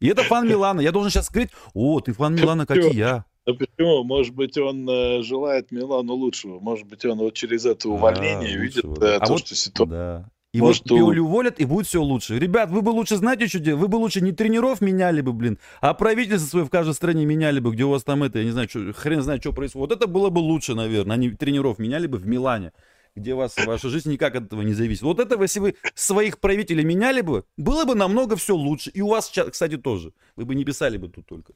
И 0.00 0.08
это 0.08 0.22
фан 0.22 0.46
Милана. 0.48 0.80
Я 0.80 0.92
должен 0.92 1.10
сейчас 1.10 1.26
сказать, 1.26 1.50
о, 1.72 2.00
ты 2.00 2.12
фан 2.12 2.34
Милана, 2.34 2.66
как 2.66 2.76
и 2.78 2.94
я. 2.96 3.24
Ну 3.46 3.54
почему? 3.56 4.04
Может 4.04 4.34
быть, 4.34 4.56
он 4.58 4.88
э, 4.88 5.22
желает 5.22 5.70
Милану 5.70 6.14
лучшего. 6.14 6.60
Может 6.60 6.86
быть, 6.86 7.04
он 7.04 7.18
вот 7.18 7.34
через 7.34 7.64
это 7.66 7.88
увольнение 7.88 8.54
А, 8.54 8.58
видит 8.58 8.84
лучшего, 8.84 9.00
да. 9.00 9.14
э, 9.14 9.16
А 9.18 9.26
то, 9.26 9.32
вот- 9.32 9.46
что 9.46 9.54
ситуация... 9.54 9.86
Да. 9.96 10.30
И 10.52 10.60
Может, 10.60 10.88
вот 10.88 10.96
Пиоли 10.96 11.18
уволят, 11.18 11.58
и 11.58 11.64
будет 11.64 11.88
все 11.88 12.00
лучше. 12.00 12.38
Ребят, 12.38 12.70
вы 12.70 12.80
бы 12.80 12.90
лучше, 12.90 13.16
знаете, 13.16 13.48
что 13.48 13.58
делать? 13.58 13.80
Вы 13.80 13.88
бы 13.88 13.96
лучше 13.96 14.20
не 14.20 14.30
тренеров 14.30 14.80
меняли 14.80 15.20
бы, 15.20 15.32
блин, 15.32 15.58
а 15.80 15.94
правительство 15.94 16.46
свое 16.48 16.64
в 16.64 16.70
каждой 16.70 16.94
стране 16.94 17.24
меняли 17.24 17.58
бы, 17.58 17.72
где 17.72 17.82
у 17.82 17.90
вас 17.90 18.04
там 18.04 18.22
это, 18.22 18.38
я 18.38 18.44
не 18.44 18.52
знаю, 18.52 18.68
что, 18.68 18.92
хрен 18.92 19.20
знает, 19.22 19.40
что 19.42 19.52
происходит. 19.52 19.90
Вот 19.90 19.96
это 20.00 20.06
было 20.06 20.30
бы 20.30 20.38
лучше, 20.38 20.74
наверное. 20.76 21.14
Они 21.16 21.30
тренеров 21.30 21.80
меняли 21.80 22.06
бы 22.06 22.18
в 22.18 22.26
Милане, 22.28 22.70
где 23.16 23.34
вас 23.34 23.56
ваша 23.56 23.88
жизнь 23.88 24.10
никак 24.10 24.34
от 24.34 24.44
этого 24.44 24.62
не 24.62 24.74
зависит. 24.74 25.02
Вот 25.02 25.20
это, 25.20 25.40
если 25.40 25.60
вы 25.60 25.76
своих 25.94 26.40
правителей 26.40 26.84
меняли 26.84 27.20
бы, 27.20 27.44
было 27.56 27.84
бы 27.84 27.94
намного 27.94 28.36
все 28.36 28.54
лучше. 28.54 28.90
И 28.90 29.00
у 29.00 29.08
вас, 29.08 29.30
кстати, 29.50 29.76
тоже. 29.76 30.12
Вы 30.36 30.44
бы 30.44 30.54
не 30.54 30.64
писали 30.64 30.96
бы 30.96 31.08
тут 31.08 31.26
только. 31.26 31.52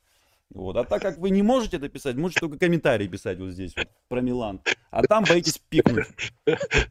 Вот. 0.51 0.77
А 0.77 0.85
так 0.85 1.03
как 1.03 1.19
вы 1.19 1.31
не 1.31 1.43
можете 1.43 1.77
это 1.77 1.89
писать, 1.89 2.17
можете 2.17 2.41
только 2.41 2.59
комментарии 2.59 3.07
писать 3.07 3.39
вот 3.39 3.51
здесь 3.51 3.75
вот 3.77 3.89
про 4.09 4.21
Милан. 4.23 4.61
А 4.91 5.03
там 5.03 5.25
боитесь 5.29 5.61
пикнуть. 5.69 6.07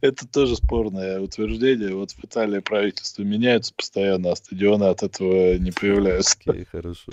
Это 0.00 0.28
тоже 0.28 0.54
спорное 0.54 1.18
утверждение. 1.20 1.92
Вот 1.96 2.12
в 2.12 2.24
Италии 2.24 2.60
правительство 2.60 3.24
меняется 3.24 3.74
постоянно, 3.74 4.30
а 4.30 4.36
стадионы 4.36 4.84
от 4.84 5.02
этого 5.02 5.56
не 5.58 5.72
появляются. 5.72 6.36
Окей, 6.46 6.64
хорошо. 6.64 7.10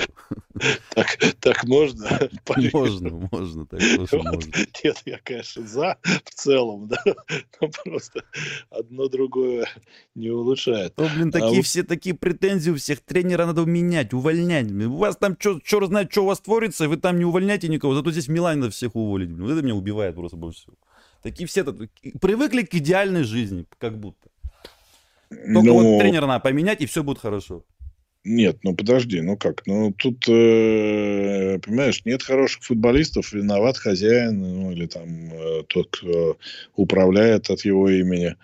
Так, 0.94 1.18
так 1.40 1.64
можно? 1.64 2.30
Можно, 2.72 3.28
можно, 3.32 3.66
так 3.66 3.80
тоже 3.80 4.08
Вот. 4.12 4.24
можно. 4.36 4.52
Нет, 4.84 5.02
я, 5.06 5.20
конечно, 5.24 5.66
за 5.68 5.98
в 6.04 6.30
целом, 6.34 6.88
да, 6.88 7.02
но 7.60 7.70
просто 7.84 8.24
одно 8.70 9.08
другое 9.10 9.68
не 10.14 10.30
улучшает. 10.30 10.94
Ну, 10.98 11.08
блин, 11.16 11.30
А 11.30 11.32
такие 11.32 11.58
вот- 11.58 11.66
все 11.66 11.84
такие 11.84 12.16
претензии 12.16 12.70
у 12.70 12.76
всех. 12.76 13.02
Тренера 13.02 13.46
надо 13.48 13.66
менять, 13.66 14.14
увольнять. 14.14 14.72
У 14.72 14.96
вас 14.98 15.18
там 15.18 15.36
черт 15.36 15.88
знает, 15.88 16.12
что 16.12 16.22
у 16.22 16.28
вас 16.28 16.35
творится, 16.40 16.88
вы 16.88 16.98
там 16.98 17.18
не 17.18 17.26
увольняйте 17.26 17.68
никого. 17.68 17.96
Зато 17.96 18.12
здесь 18.12 18.28
в 18.28 18.32
Милане 18.32 18.70
всех 18.70 18.96
уволить. 18.96 19.30
блин. 19.30 19.44
Вот 19.44 19.52
это 19.52 19.62
меня 19.62 19.76
убивает 19.76 20.16
просто 20.16 20.38
больше 20.38 20.60
всего. 20.62 20.76
Такие 21.22 21.48
все 21.48 21.64
привыкли 22.22 22.64
к 22.64 22.74
идеальной 22.76 23.24
жизни, 23.24 23.66
как 23.80 23.98
будто. 23.98 24.30
Только 25.30 25.48
Ну, 25.48 25.74
вот 25.74 26.00
тренера 26.00 26.28
надо 26.28 26.40
поменять, 26.42 26.82
и 26.82 26.86
все 26.86 27.04
будет 27.04 27.20
хорошо. 27.20 27.64
Нет, 28.24 28.58
ну 28.64 28.76
подожди, 28.76 29.22
ну 29.22 29.38
как? 29.38 29.68
Ну 29.68 29.94
тут, 29.94 30.28
э, 30.28 31.60
понимаешь, 31.60 32.04
нет 32.06 32.24
хороших 32.24 32.64
футболистов, 32.64 33.32
виноват 33.32 33.78
хозяин, 33.78 34.40
ну 34.40 34.72
или 34.72 34.88
там 34.88 35.32
э, 35.32 35.64
тот, 35.68 35.90
кто 35.92 36.38
управляет 36.76 37.52
от 37.52 37.66
его 37.66 37.88
имени. 37.88 38.36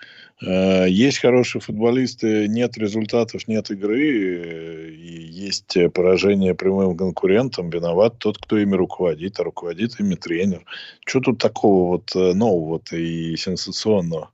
Э, 0.42 0.90
есть 0.90 1.20
хорошие 1.20 1.62
футболисты, 1.62 2.48
нет 2.48 2.78
результатов, 2.78 3.48
нет 3.48 3.70
игры, 3.70 4.40
э, 4.40 4.90
и 4.90 5.22
есть 5.24 5.78
э, 5.78 5.90
поражение 5.90 6.56
прямым 6.56 6.98
конкурентам, 6.98 7.70
виноват 7.70 8.18
тот, 8.18 8.40
кто 8.40 8.58
ими 8.58 8.76
руководит, 8.76 9.40
а 9.40 9.44
руководит 9.44 10.00
ими 10.00 10.16
тренер. 10.16 10.66
Что 11.06 11.20
тут 11.20 11.38
такого 11.38 11.92
вот 11.92 12.16
нового-то 12.16 12.98
и 12.98 13.36
сенсационного? 13.38 14.32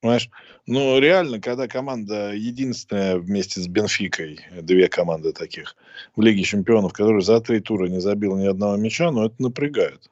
Понимаешь? 0.00 0.30
Ну, 0.66 0.98
реально, 1.00 1.40
когда 1.40 1.66
команда 1.66 2.32
единственная 2.32 3.18
вместе 3.18 3.60
с 3.60 3.66
Бенфикой, 3.66 4.40
две 4.60 4.88
команды 4.88 5.32
таких 5.32 5.74
в 6.14 6.20
Лиге 6.20 6.42
Чемпионов, 6.42 6.92
которые 6.92 7.22
за 7.22 7.40
три 7.40 7.60
тура 7.60 7.88
не 7.88 8.00
забил 8.00 8.36
ни 8.36 8.46
одного 8.46 8.76
мяча, 8.76 9.10
ну, 9.10 9.24
это 9.26 9.34
напрягает. 9.38 10.08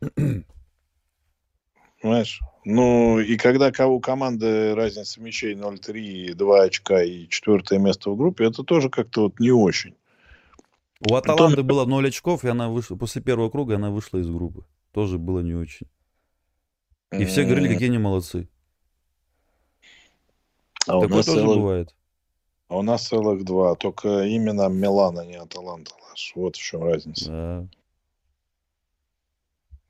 Понимаешь? 2.00 2.40
Ну, 2.64 3.18
и 3.18 3.36
когда 3.36 3.72
кого 3.72 3.98
команды 3.98 4.74
разница 4.74 5.20
мячей 5.20 5.54
0-3, 5.54 6.34
2 6.34 6.62
очка 6.62 7.02
и 7.02 7.28
четвертое 7.28 7.78
место 7.78 8.10
в 8.10 8.16
группе, 8.16 8.44
это 8.44 8.62
тоже 8.62 8.88
как-то 8.88 9.24
вот 9.24 9.40
не 9.40 9.50
очень. 9.50 9.94
У 11.10 11.14
Аталанты 11.14 11.64
было 11.64 11.84
0 11.84 12.06
очков, 12.08 12.44
и 12.44 12.48
она 12.48 12.68
вышла, 12.68 12.94
после 12.94 13.20
первого 13.20 13.50
круга 13.50 13.74
она 13.74 13.90
вышла 13.90 14.18
из 14.18 14.28
группы. 14.30 14.64
Тоже 14.92 15.18
было 15.18 15.40
не 15.40 15.54
очень. 15.54 15.88
И 17.10 17.24
все 17.24 17.44
говорили, 17.44 17.68
какие 17.68 17.88
они 17.88 17.98
молодцы. 17.98 18.48
А 20.86 20.98
у, 20.98 21.02
Такое 21.02 21.16
нас 21.16 21.26
тоже 21.26 21.40
целых, 21.40 21.56
бывает. 21.56 21.94
а 22.68 22.78
у 22.78 22.82
нас 22.82 23.06
целых 23.06 23.44
два. 23.44 23.74
Только 23.74 24.22
именно 24.24 24.68
Милан, 24.68 25.18
а 25.18 25.24
не 25.24 25.36
Аталанта. 25.36 25.92
Вот 26.34 26.56
в 26.56 26.62
чем 26.62 26.84
разница. 26.84 27.30
Да. 27.30 27.68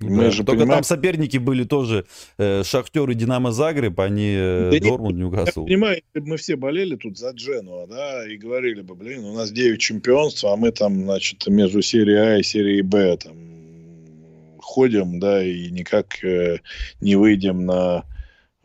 Мы 0.03 0.25
Да, 0.25 0.31
же 0.31 0.45
Только 0.45 0.63
понимаем- 0.63 0.69
там 0.79 0.85
соперники 0.85 1.37
были 1.39 1.65
тоже 1.65 2.05
э, 2.39 2.63
Шахтер 2.65 3.09
и 3.11 3.15
Динамо 3.15 3.53
Загреб, 3.53 3.99
не 4.11 4.35
э, 4.37 4.71
Да 4.73 4.79
Дормунд, 4.81 5.17
Я 5.19 5.25
Ньюкасл. 5.25 5.65
понимаю, 5.65 5.97
если 5.97 6.21
бы 6.25 6.31
мы 6.31 6.37
все 6.37 6.57
болели 6.57 6.97
тут 6.97 7.19
за 7.19 7.31
Дженуа, 7.31 7.87
да, 7.87 8.27
и 8.31 8.37
говорили 8.37 8.83
бы, 8.83 8.95
блин, 8.95 9.25
у 9.25 9.35
нас 9.35 9.51
9 9.51 9.81
чемпионств, 9.81 10.45
а 10.45 10.57
мы 10.57 10.71
там, 10.73 11.03
значит, 11.05 11.47
между 11.47 11.83
серией 11.83 12.19
А 12.19 12.39
и 12.39 12.43
серией 12.43 12.83
Б 12.83 13.17
там 13.17 13.33
ходим, 14.61 15.21
да, 15.21 15.43
и 15.45 15.71
никак 15.71 16.23
э, 16.25 16.59
не 17.01 17.17
выйдем 17.17 17.67
на 17.67 18.05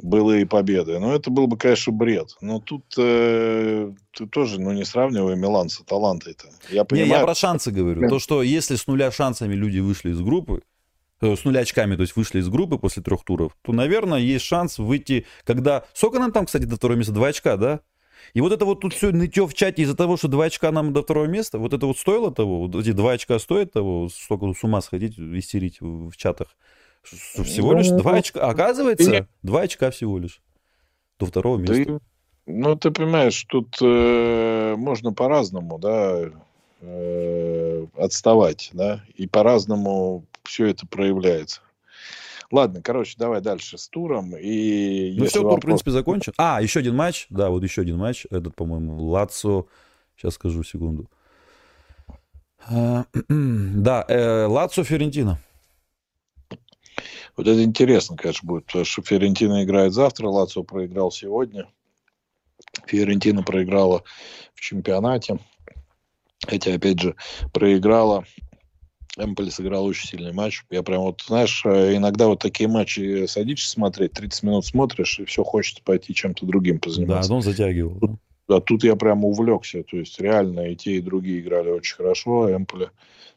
былые 0.01 0.45
победы. 0.45 0.99
Ну, 0.99 1.11
это 1.13 1.31
был 1.31 1.47
бы, 1.47 1.57
конечно, 1.57 1.91
бред. 1.91 2.35
Но 2.39 2.59
тут 2.59 2.83
э, 2.99 3.91
ты 4.15 4.27
тоже, 4.27 4.61
ну, 4.61 4.71
не 4.71 4.85
сравнивай 4.85 5.35
Милан 5.35 5.69
с 5.69 5.81
Аталантой-то. 5.81 6.47
Я 6.69 6.81
Не, 6.81 6.85
понимаю, 6.85 7.11
я 7.13 7.23
про 7.23 7.33
шансы 7.33 7.71
говорю. 7.71 8.01
Да. 8.01 8.07
То, 8.09 8.19
что 8.19 8.43
если 8.43 8.75
с 8.75 8.85
нуля 8.87 9.11
шансами 9.11 9.55
люди 9.55 9.79
вышли 9.79 10.11
из 10.11 10.21
группы, 10.21 10.61
с 11.21 11.43
нуля 11.45 11.61
очками, 11.61 11.95
то 11.95 12.01
есть 12.01 12.15
вышли 12.15 12.39
из 12.39 12.49
группы 12.49 12.77
после 12.77 13.01
трех 13.01 13.23
туров, 13.23 13.55
то, 13.63 13.73
наверное, 13.73 14.19
есть 14.19 14.45
шанс 14.45 14.77
выйти, 14.77 15.25
когда... 15.43 15.83
Сколько 15.93 16.19
нам 16.19 16.31
там, 16.31 16.45
кстати, 16.45 16.63
до 16.63 16.75
второго 16.75 16.97
места? 16.97 17.13
Два 17.13 17.27
очка, 17.27 17.57
да? 17.57 17.79
И 18.33 18.41
вот 18.41 18.51
это 18.51 18.65
вот 18.65 18.81
тут 18.81 18.93
все 18.93 19.11
нытье 19.11 19.47
в 19.47 19.53
чате 19.53 19.83
из-за 19.83 19.95
того, 19.95 20.17
что 20.17 20.27
два 20.27 20.45
очка 20.45 20.71
нам 20.71 20.91
до 20.93 21.01
второго 21.01 21.25
места, 21.25 21.57
вот 21.59 21.73
это 21.73 21.85
вот 21.85 21.97
стоило 21.97 22.31
того? 22.31 22.67
Вот 22.67 22.75
эти 22.75 22.91
два 22.91 23.13
очка 23.13 23.39
стоят 23.39 23.71
того? 23.73 24.09
Столько 24.09 24.53
с 24.53 24.63
ума 24.63 24.81
сходить, 24.81 25.17
истерить 25.17 25.79
в 25.81 26.09
в 26.09 26.17
чатах? 26.17 26.47
Всего 27.03 27.73
лишь 27.73 27.87
Ну, 27.89 27.99
два 27.99 28.15
очка. 28.15 28.41
Оказывается, 28.47 29.09
нет. 29.09 29.29
два 29.43 29.61
очка 29.61 29.91
всего 29.91 30.17
лишь. 30.19 30.41
До 31.19 31.25
второго 31.25 31.57
места. 31.57 31.75
и- 31.93 31.97
Ну, 32.47 32.75
ты 32.75 32.91
понимаешь, 32.91 33.43
тут 33.47 33.77
э, 33.81 34.75
можно 34.77 35.13
по-разному, 35.13 35.79
да, 35.79 36.29
э, 36.81 37.85
отставать, 37.97 38.69
да, 38.73 39.03
и 39.15 39.27
по-разному 39.27 40.25
все 40.47 40.67
это 40.67 40.87
проявляется. 40.87 41.61
Ладно, 42.49 42.81
короче, 42.81 43.15
давай 43.17 43.41
дальше 43.41 43.77
с 43.77 43.89
туром. 43.89 44.35
И 44.37 45.15
ну 45.17 45.25
все, 45.25 45.39
вопрос... 45.39 45.53
тур, 45.53 45.59
в 45.59 45.65
принципе, 45.65 45.91
закончен. 45.91 46.33
А, 46.37 46.61
еще 46.61 46.79
один 46.79 46.95
матч. 46.95 47.27
Да, 47.29 47.49
вот 47.49 47.63
еще 47.63 47.81
один 47.81 47.97
матч. 47.97 48.25
Этот, 48.29 48.55
по-моему, 48.55 49.03
Лацо. 49.03 49.65
Сейчас 50.15 50.35
скажу, 50.35 50.63
секунду. 50.63 51.09
А, 52.69 53.05
да, 53.29 54.05
э, 54.07 54.45
Лацо 54.45 54.83
Ферентина. 54.83 55.39
Вот 57.35 57.47
это 57.47 57.63
интересно, 57.63 58.17
конечно, 58.17 58.47
будет, 58.47 58.65
потому 58.65 58.83
что 58.83 59.03
Ферентина 59.03 59.63
играет 59.63 59.93
завтра, 59.93 60.27
Лацо 60.27 60.63
проиграл 60.63 61.11
сегодня. 61.11 61.67
Фиорентина 62.87 63.43
проиграла 63.43 64.03
в 64.55 64.61
чемпионате. 64.61 65.39
Хотя, 66.45 66.73
опять 66.73 66.99
же, 66.99 67.15
проиграла. 67.53 68.25
Эмполи 69.17 69.49
сыграл 69.49 69.85
очень 69.85 70.07
сильный 70.07 70.33
матч. 70.33 70.63
Я 70.69 70.83
прям 70.83 71.01
вот, 71.01 71.23
знаешь, 71.27 71.65
иногда 71.65 72.27
вот 72.27 72.39
такие 72.39 72.69
матчи 72.69 73.25
садишься 73.25 73.69
смотреть, 73.69 74.13
30 74.13 74.43
минут 74.43 74.65
смотришь, 74.65 75.19
и 75.19 75.25
все 75.25 75.43
хочется 75.43 75.81
пойти 75.83 76.13
чем-то 76.13 76.45
другим 76.45 76.79
позаниматься. 76.79 77.29
Да, 77.29 77.35
он 77.35 77.41
затягивал. 77.41 77.97
Да? 77.99 78.07
Да, 78.47 78.61
тут 78.61 78.83
я 78.83 78.95
прям 78.95 79.25
увлекся. 79.25 79.83
То 79.83 79.97
есть 79.97 80.19
реально 80.21 80.71
и 80.71 80.75
те, 80.75 80.93
и 80.93 81.01
другие 81.01 81.41
играли 81.41 81.69
очень 81.69 81.95
хорошо. 81.95 82.49
Эмполи 82.55 82.89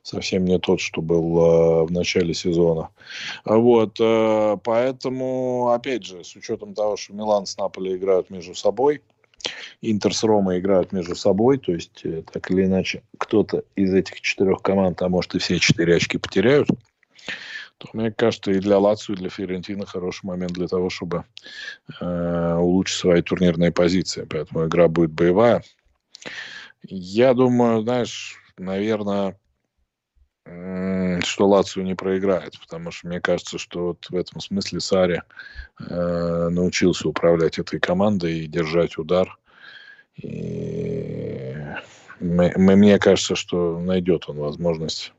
совсем 0.02 0.44
не 0.44 0.58
тот, 0.58 0.80
что 0.80 1.02
был 1.02 1.38
э, 1.38 1.84
в 1.84 1.92
начале 1.92 2.32
сезона. 2.32 2.90
Вот, 3.44 3.96
э, 4.00 4.56
поэтому, 4.62 5.70
опять 5.70 6.04
же, 6.04 6.24
с 6.24 6.34
учетом 6.36 6.74
того, 6.74 6.96
что 6.96 7.12
Милан 7.12 7.46
с 7.46 7.56
Наполи 7.58 7.96
играют 7.96 8.30
между 8.30 8.54
собой, 8.54 9.02
Интер 9.82 10.14
с 10.14 10.22
Ромой 10.22 10.58
играют 10.58 10.92
между 10.92 11.14
собой, 11.16 11.58
то 11.58 11.72
есть 11.72 12.00
э, 12.04 12.22
так 12.30 12.50
или 12.50 12.64
иначе 12.64 13.02
кто-то 13.18 13.64
из 13.76 13.92
этих 13.94 14.20
четырех 14.20 14.62
команд, 14.62 15.00
а 15.02 15.08
может 15.08 15.34
и 15.34 15.38
все 15.38 15.58
четыре 15.58 15.96
очки 15.96 16.18
потеряют, 16.18 16.68
то 17.78 17.88
мне 17.94 18.12
кажется, 18.12 18.50
и 18.50 18.58
для 18.58 18.78
Лацио, 18.78 19.14
и 19.14 19.16
для 19.16 19.30
Фиорентины 19.30 19.86
хороший 19.86 20.26
момент 20.26 20.52
для 20.52 20.68
того, 20.68 20.90
чтобы 20.90 21.24
э, 22.00 22.54
улучшить 22.56 22.98
свои 22.98 23.22
турнирные 23.22 23.72
позиции. 23.72 24.26
Поэтому 24.28 24.66
игра 24.66 24.86
будет 24.88 25.12
боевая. 25.12 25.64
Я 26.82 27.32
думаю, 27.32 27.80
знаешь, 27.82 28.36
наверное, 28.58 29.39
что 30.44 31.48
Лацио 31.48 31.82
не 31.82 31.94
проиграет, 31.94 32.58
потому 32.60 32.90
что 32.90 33.08
мне 33.08 33.20
кажется, 33.20 33.58
что 33.58 33.88
вот 33.88 34.06
в 34.08 34.16
этом 34.16 34.40
смысле 34.40 34.80
Сари 34.80 35.22
э, 35.78 36.48
научился 36.50 37.08
управлять 37.08 37.58
этой 37.58 37.78
командой 37.78 38.40
и 38.40 38.46
держать 38.46 38.98
удар. 38.98 39.38
И 40.16 41.54
мне 42.20 42.98
кажется, 42.98 43.34
что 43.34 43.78
найдет 43.78 44.28
он 44.28 44.38
возможность, 44.38 45.12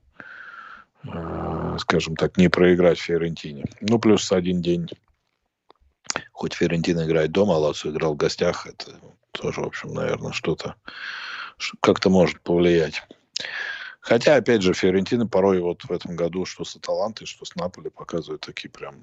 э, 1.03 1.77
скажем 1.79 2.15
так, 2.15 2.37
не 2.37 2.47
проиграть 2.47 2.99
Фиорентине. 2.99 3.65
Ну, 3.81 3.99
плюс 3.99 4.31
один 4.31 4.61
день. 4.61 4.89
Хоть 6.31 6.53
Фиорентина 6.53 7.05
играет 7.05 7.31
дома, 7.31 7.55
а 7.55 7.59
Лацио 7.59 7.91
играл 7.91 8.15
в 8.15 8.17
гостях, 8.17 8.67
это 8.67 8.99
тоже, 9.31 9.61
в 9.61 9.65
общем, 9.65 9.93
наверное, 9.93 10.33
что-то 10.33 10.75
как-то 11.79 12.09
может 12.09 12.41
повлиять. 12.41 13.03
Хотя, 14.01 14.35
опять 14.35 14.63
же, 14.63 14.73
Фиорентина 14.73 15.27
порой 15.27 15.59
вот 15.59 15.83
в 15.83 15.91
этом 15.91 16.15
году, 16.15 16.45
что 16.45 16.65
с 16.65 16.75
Аталантой, 16.75 17.27
что 17.27 17.45
с 17.45 17.55
Наполи, 17.55 17.89
показывают 17.89 18.41
такие 18.41 18.69
прям 18.69 18.95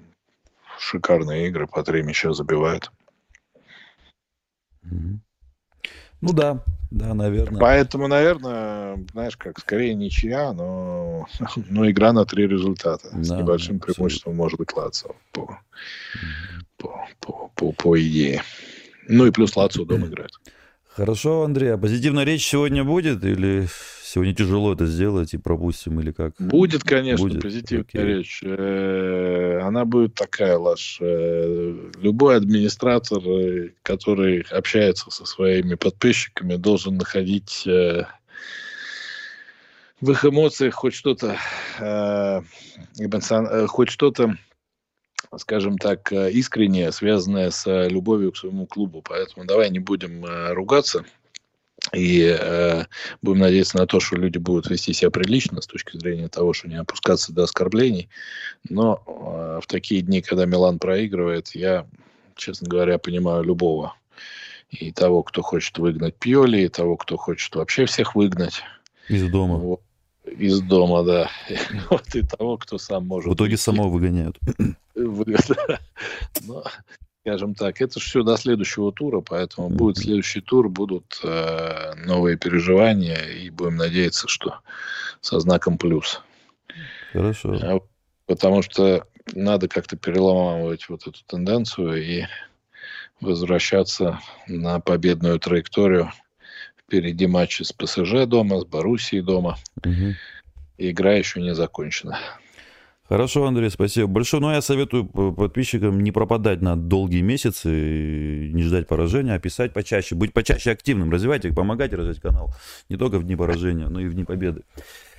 шикарные 0.79 1.47
игры, 1.49 1.69
по 1.69 1.85
три 1.85 2.03
мяча 2.03 2.33
забивают. 2.33 2.91
Ну 4.83 6.33
да, 6.33 6.65
да, 6.91 7.15
наверное. 7.15 7.61
Поэтому, 7.61 8.09
наверное, 8.09 9.07
знаешь, 9.13 9.37
как 9.37 9.61
скорее 9.61 9.95
ничья, 9.95 10.53
но, 10.53 11.29
но 11.69 11.89
игра 11.89 12.13
на 12.13 12.27
три 12.27 12.49
результата. 12.49 13.09
Да, 13.13 13.23
с 13.23 13.31
небольшим 13.31 13.79
преимуществом 13.79 14.35
может 14.35 14.59
быть 14.59 14.75
Лацио 14.75 15.15
по, 15.31 15.61
по, 16.77 17.07
по, 17.21 17.53
по, 17.55 17.73
по 17.73 18.01
идее. 18.01 18.43
Ну 19.07 19.27
и 19.27 19.31
плюс 19.31 19.55
Лацио 19.55 19.85
дома 19.85 20.07
играет. 20.09 20.33
Хорошо, 20.89 21.45
Андрей, 21.45 21.75
а 21.75 21.79
позитивная 21.79 22.25
речь 22.25 22.45
сегодня 22.45 22.83
будет 22.83 23.23
или 23.25 23.69
сегодня 24.09 24.35
тяжело 24.35 24.73
это 24.73 24.87
сделать 24.87 25.35
и 25.35 25.39
пропустим 25.39 26.01
или 26.01 26.13
как? 26.13 26.33
Будет, 26.39 26.83
конечно, 26.83 27.29
будет? 27.29 27.43
позитивная 27.43 27.85
Окей. 27.85 28.05
речь. 28.05 28.41
Э, 28.43 29.61
она 29.63 29.85
будет 29.85 30.15
такая, 30.15 30.57
Лаш. 30.57 30.99
Э, 31.01 31.91
любой 32.01 32.37
администратор, 32.37 33.19
э, 33.19 33.71
который 33.83 34.41
общается 34.51 35.11
со 35.11 35.27
своими 35.27 35.75
подписчиками, 35.75 36.57
должен 36.57 36.97
находить 36.97 37.65
в 40.01 40.11
их 40.13 40.25
эмоциях 40.25 40.75
хоть 40.75 40.95
что-то, 40.95 41.37
хоть 43.67 43.91
что-то 43.91 44.37
скажем 45.37 45.77
так, 45.77 46.11
искреннее, 46.13 46.93
связанное 46.93 47.51
с 47.51 47.89
любовью 47.89 48.33
к 48.33 48.37
своему 48.37 48.67
клубу. 48.67 49.03
Поэтому 49.03 49.45
давай 49.45 49.69
не 49.71 49.81
будем 49.81 50.25
ругаться 50.55 51.05
и 51.93 52.37
э, 52.39 52.85
будем 53.23 53.41
надеяться 53.41 53.79
на 53.79 53.87
то, 53.87 54.01
что 54.01 54.17
люди 54.17 54.39
будут 54.39 54.69
вести 54.71 54.93
себя 54.93 55.11
прилично 55.11 55.61
с 55.61 55.67
точки 55.67 55.97
зрения 55.97 56.29
того, 56.29 56.53
что 56.53 56.69
не 56.69 56.77
опускаться 56.77 57.33
до 57.33 57.45
оскорблений. 57.45 58.09
Но 58.69 59.03
э, 59.07 59.61
в 59.63 59.67
такие 59.67 60.03
дни, 60.03 60.23
когда 60.23 60.47
Милан 60.47 60.79
проигрывает, 60.79 61.55
я, 61.55 61.87
честно 62.37 62.69
говоря, 62.69 62.99
понимаю 62.99 63.43
любого. 63.43 63.95
И 64.71 64.93
того, 64.93 65.23
кто 65.23 65.43
хочет 65.43 65.79
выгнать 65.79 66.17
Пьоли, 66.17 66.63
и 66.63 66.69
того, 66.69 66.97
кто 66.97 67.17
хочет 67.17 67.55
вообще 67.55 67.87
всех 67.87 68.15
выгнать. 68.15 68.63
Из 69.09 69.29
дома. 69.31 69.57
Вот. 69.57 69.81
Из 70.27 70.61
дома, 70.61 71.03
да. 71.05 71.31
Вот 71.91 72.15
и 72.15 72.23
того, 72.23 72.59
кто 72.59 72.79
сам 72.79 73.07
может. 73.07 73.31
В 73.31 73.35
итоге 73.35 73.57
самого 73.57 73.89
выгоняют. 73.89 74.39
Но, 74.95 76.65
скажем 77.23 77.55
так, 77.55 77.81
это 77.81 78.01
все 78.01 78.23
до 78.23 78.37
следующего 78.37 78.93
тура, 78.93 79.21
поэтому 79.21 79.69
будет 79.69 79.99
следующий 79.99 80.41
тур, 80.41 80.69
будут 80.69 81.21
э, 81.23 81.95
новые 82.07 82.37
переживания, 82.37 83.17
и 83.17 83.51
будем 83.51 83.77
надеяться, 83.77 84.29
что 84.29 84.61
со 85.21 85.39
знаком 85.41 85.79
плюс. 85.79 86.23
Хорошо. 87.13 87.59
А, 87.63 87.81
потому 88.27 88.63
что 88.63 89.07
надо 89.35 89.69
как-то 89.69 89.97
переламывать 89.97 90.89
вот 90.89 91.07
эту 91.07 91.19
тенденцию 91.27 92.03
и 92.03 92.25
возвращаться 93.21 94.21
на 94.47 94.81
победную 94.81 95.39
траекторию. 95.39 96.13
Впереди 96.77 97.27
матчи 97.27 97.63
с 97.63 97.73
ПСЖ 97.73 98.27
дома, 98.27 98.61
с 98.61 98.65
Боруссией 98.65 99.23
дома. 99.23 99.59
Угу. 99.85 100.15
игра 100.79 101.15
еще 101.15 101.43
не 101.43 101.55
закончена. 101.55 102.19
Хорошо, 103.09 103.47
Андрей, 103.47 103.71
спасибо 103.71 104.07
большое. 104.07 104.43
Но 104.43 104.49
ну, 104.49 104.55
я 104.55 104.61
советую 104.61 105.07
подписчикам 105.07 106.03
не 106.03 106.13
пропадать 106.13 106.61
на 106.61 106.77
долгие 106.77 107.23
месяцы, 107.23 108.51
не 108.53 108.63
ждать 108.63 108.87
поражения, 108.87 109.35
а 109.35 109.39
писать 109.39 109.73
почаще, 109.73 110.15
быть 110.15 110.35
почаще 110.35 110.73
активным, 110.73 111.11
развивайте, 111.11 111.51
помогайте 111.51 111.97
развивать 111.97 112.21
канал. 112.21 112.55
Не 112.91 112.97
только 112.97 113.19
в 113.19 113.25
дни 113.25 113.35
поражения, 113.35 113.89
но 113.89 114.01
и 114.01 114.09
в 114.09 114.15
дни 114.15 114.25
победы. 114.25 114.63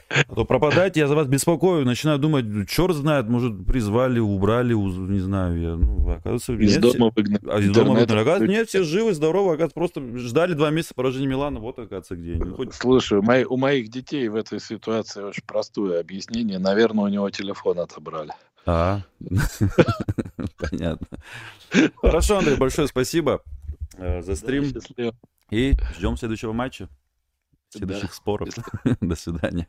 А 0.10 0.36
то 0.36 0.44
пропадаете, 0.44 1.02
я 1.02 1.08
за 1.08 1.16
вас 1.16 1.28
беспокою, 1.28 1.86
начинаю 1.86 2.18
думать, 2.18 2.68
черт 2.68 2.96
знает, 2.96 3.30
может, 3.30 3.66
призвали, 3.68 4.20
убрали, 4.20 4.74
не 4.74 5.20
знаю, 5.20 5.62
я, 5.62 5.76
ну, 5.76 6.10
оказывается, 6.10 6.54
из 6.54 6.78
нет, 6.78 6.82
дома 6.82 7.12
выгнали. 7.16 7.42
А 7.48 7.60
из 7.60 7.72
дома 7.72 7.94
выгнали. 7.94 8.20
Оказывается, 8.20 8.48
нет, 8.48 8.68
все 8.70 8.84
живы, 8.84 9.14
здоровы, 9.14 9.54
оказывается, 9.54 9.76
просто 9.76 10.18
ждали 10.18 10.54
два 10.54 10.72
месяца 10.72 10.96
поражения 10.96 11.28
Милана, 11.28 11.60
вот, 11.60 11.78
оказывается, 11.78 12.16
где 12.16 12.34
они. 12.34 12.52
Хоть... 12.52 12.74
Слушай, 12.74 13.20
у, 13.20 13.22
мои, 13.22 13.44
у 13.44 13.56
моих 13.58 13.90
детей 13.90 14.28
в 14.30 14.36
этой 14.36 14.60
ситуации 14.60 15.22
очень 15.22 15.44
простое 15.46 16.00
объяснение. 16.00 16.58
Наверное, 16.58 17.06
у 17.06 17.08
него 17.08 17.30
телефон 17.30 17.80
отобрали. 17.80 18.32
А, 18.66 19.02
понятно. 20.58 21.08
Хорошо, 21.98 22.40
Андрей, 22.40 22.58
большое 22.58 22.88
спасибо 22.88 23.44
э, 23.98 24.24
за 24.24 24.36
стрим. 24.36 24.74
И 25.52 25.74
ждем 25.98 26.18
следующего 26.18 26.54
матча, 26.54 26.90
следующих 27.70 28.14
споров. 28.14 28.50
До 29.02 29.16
свидания. 29.16 29.68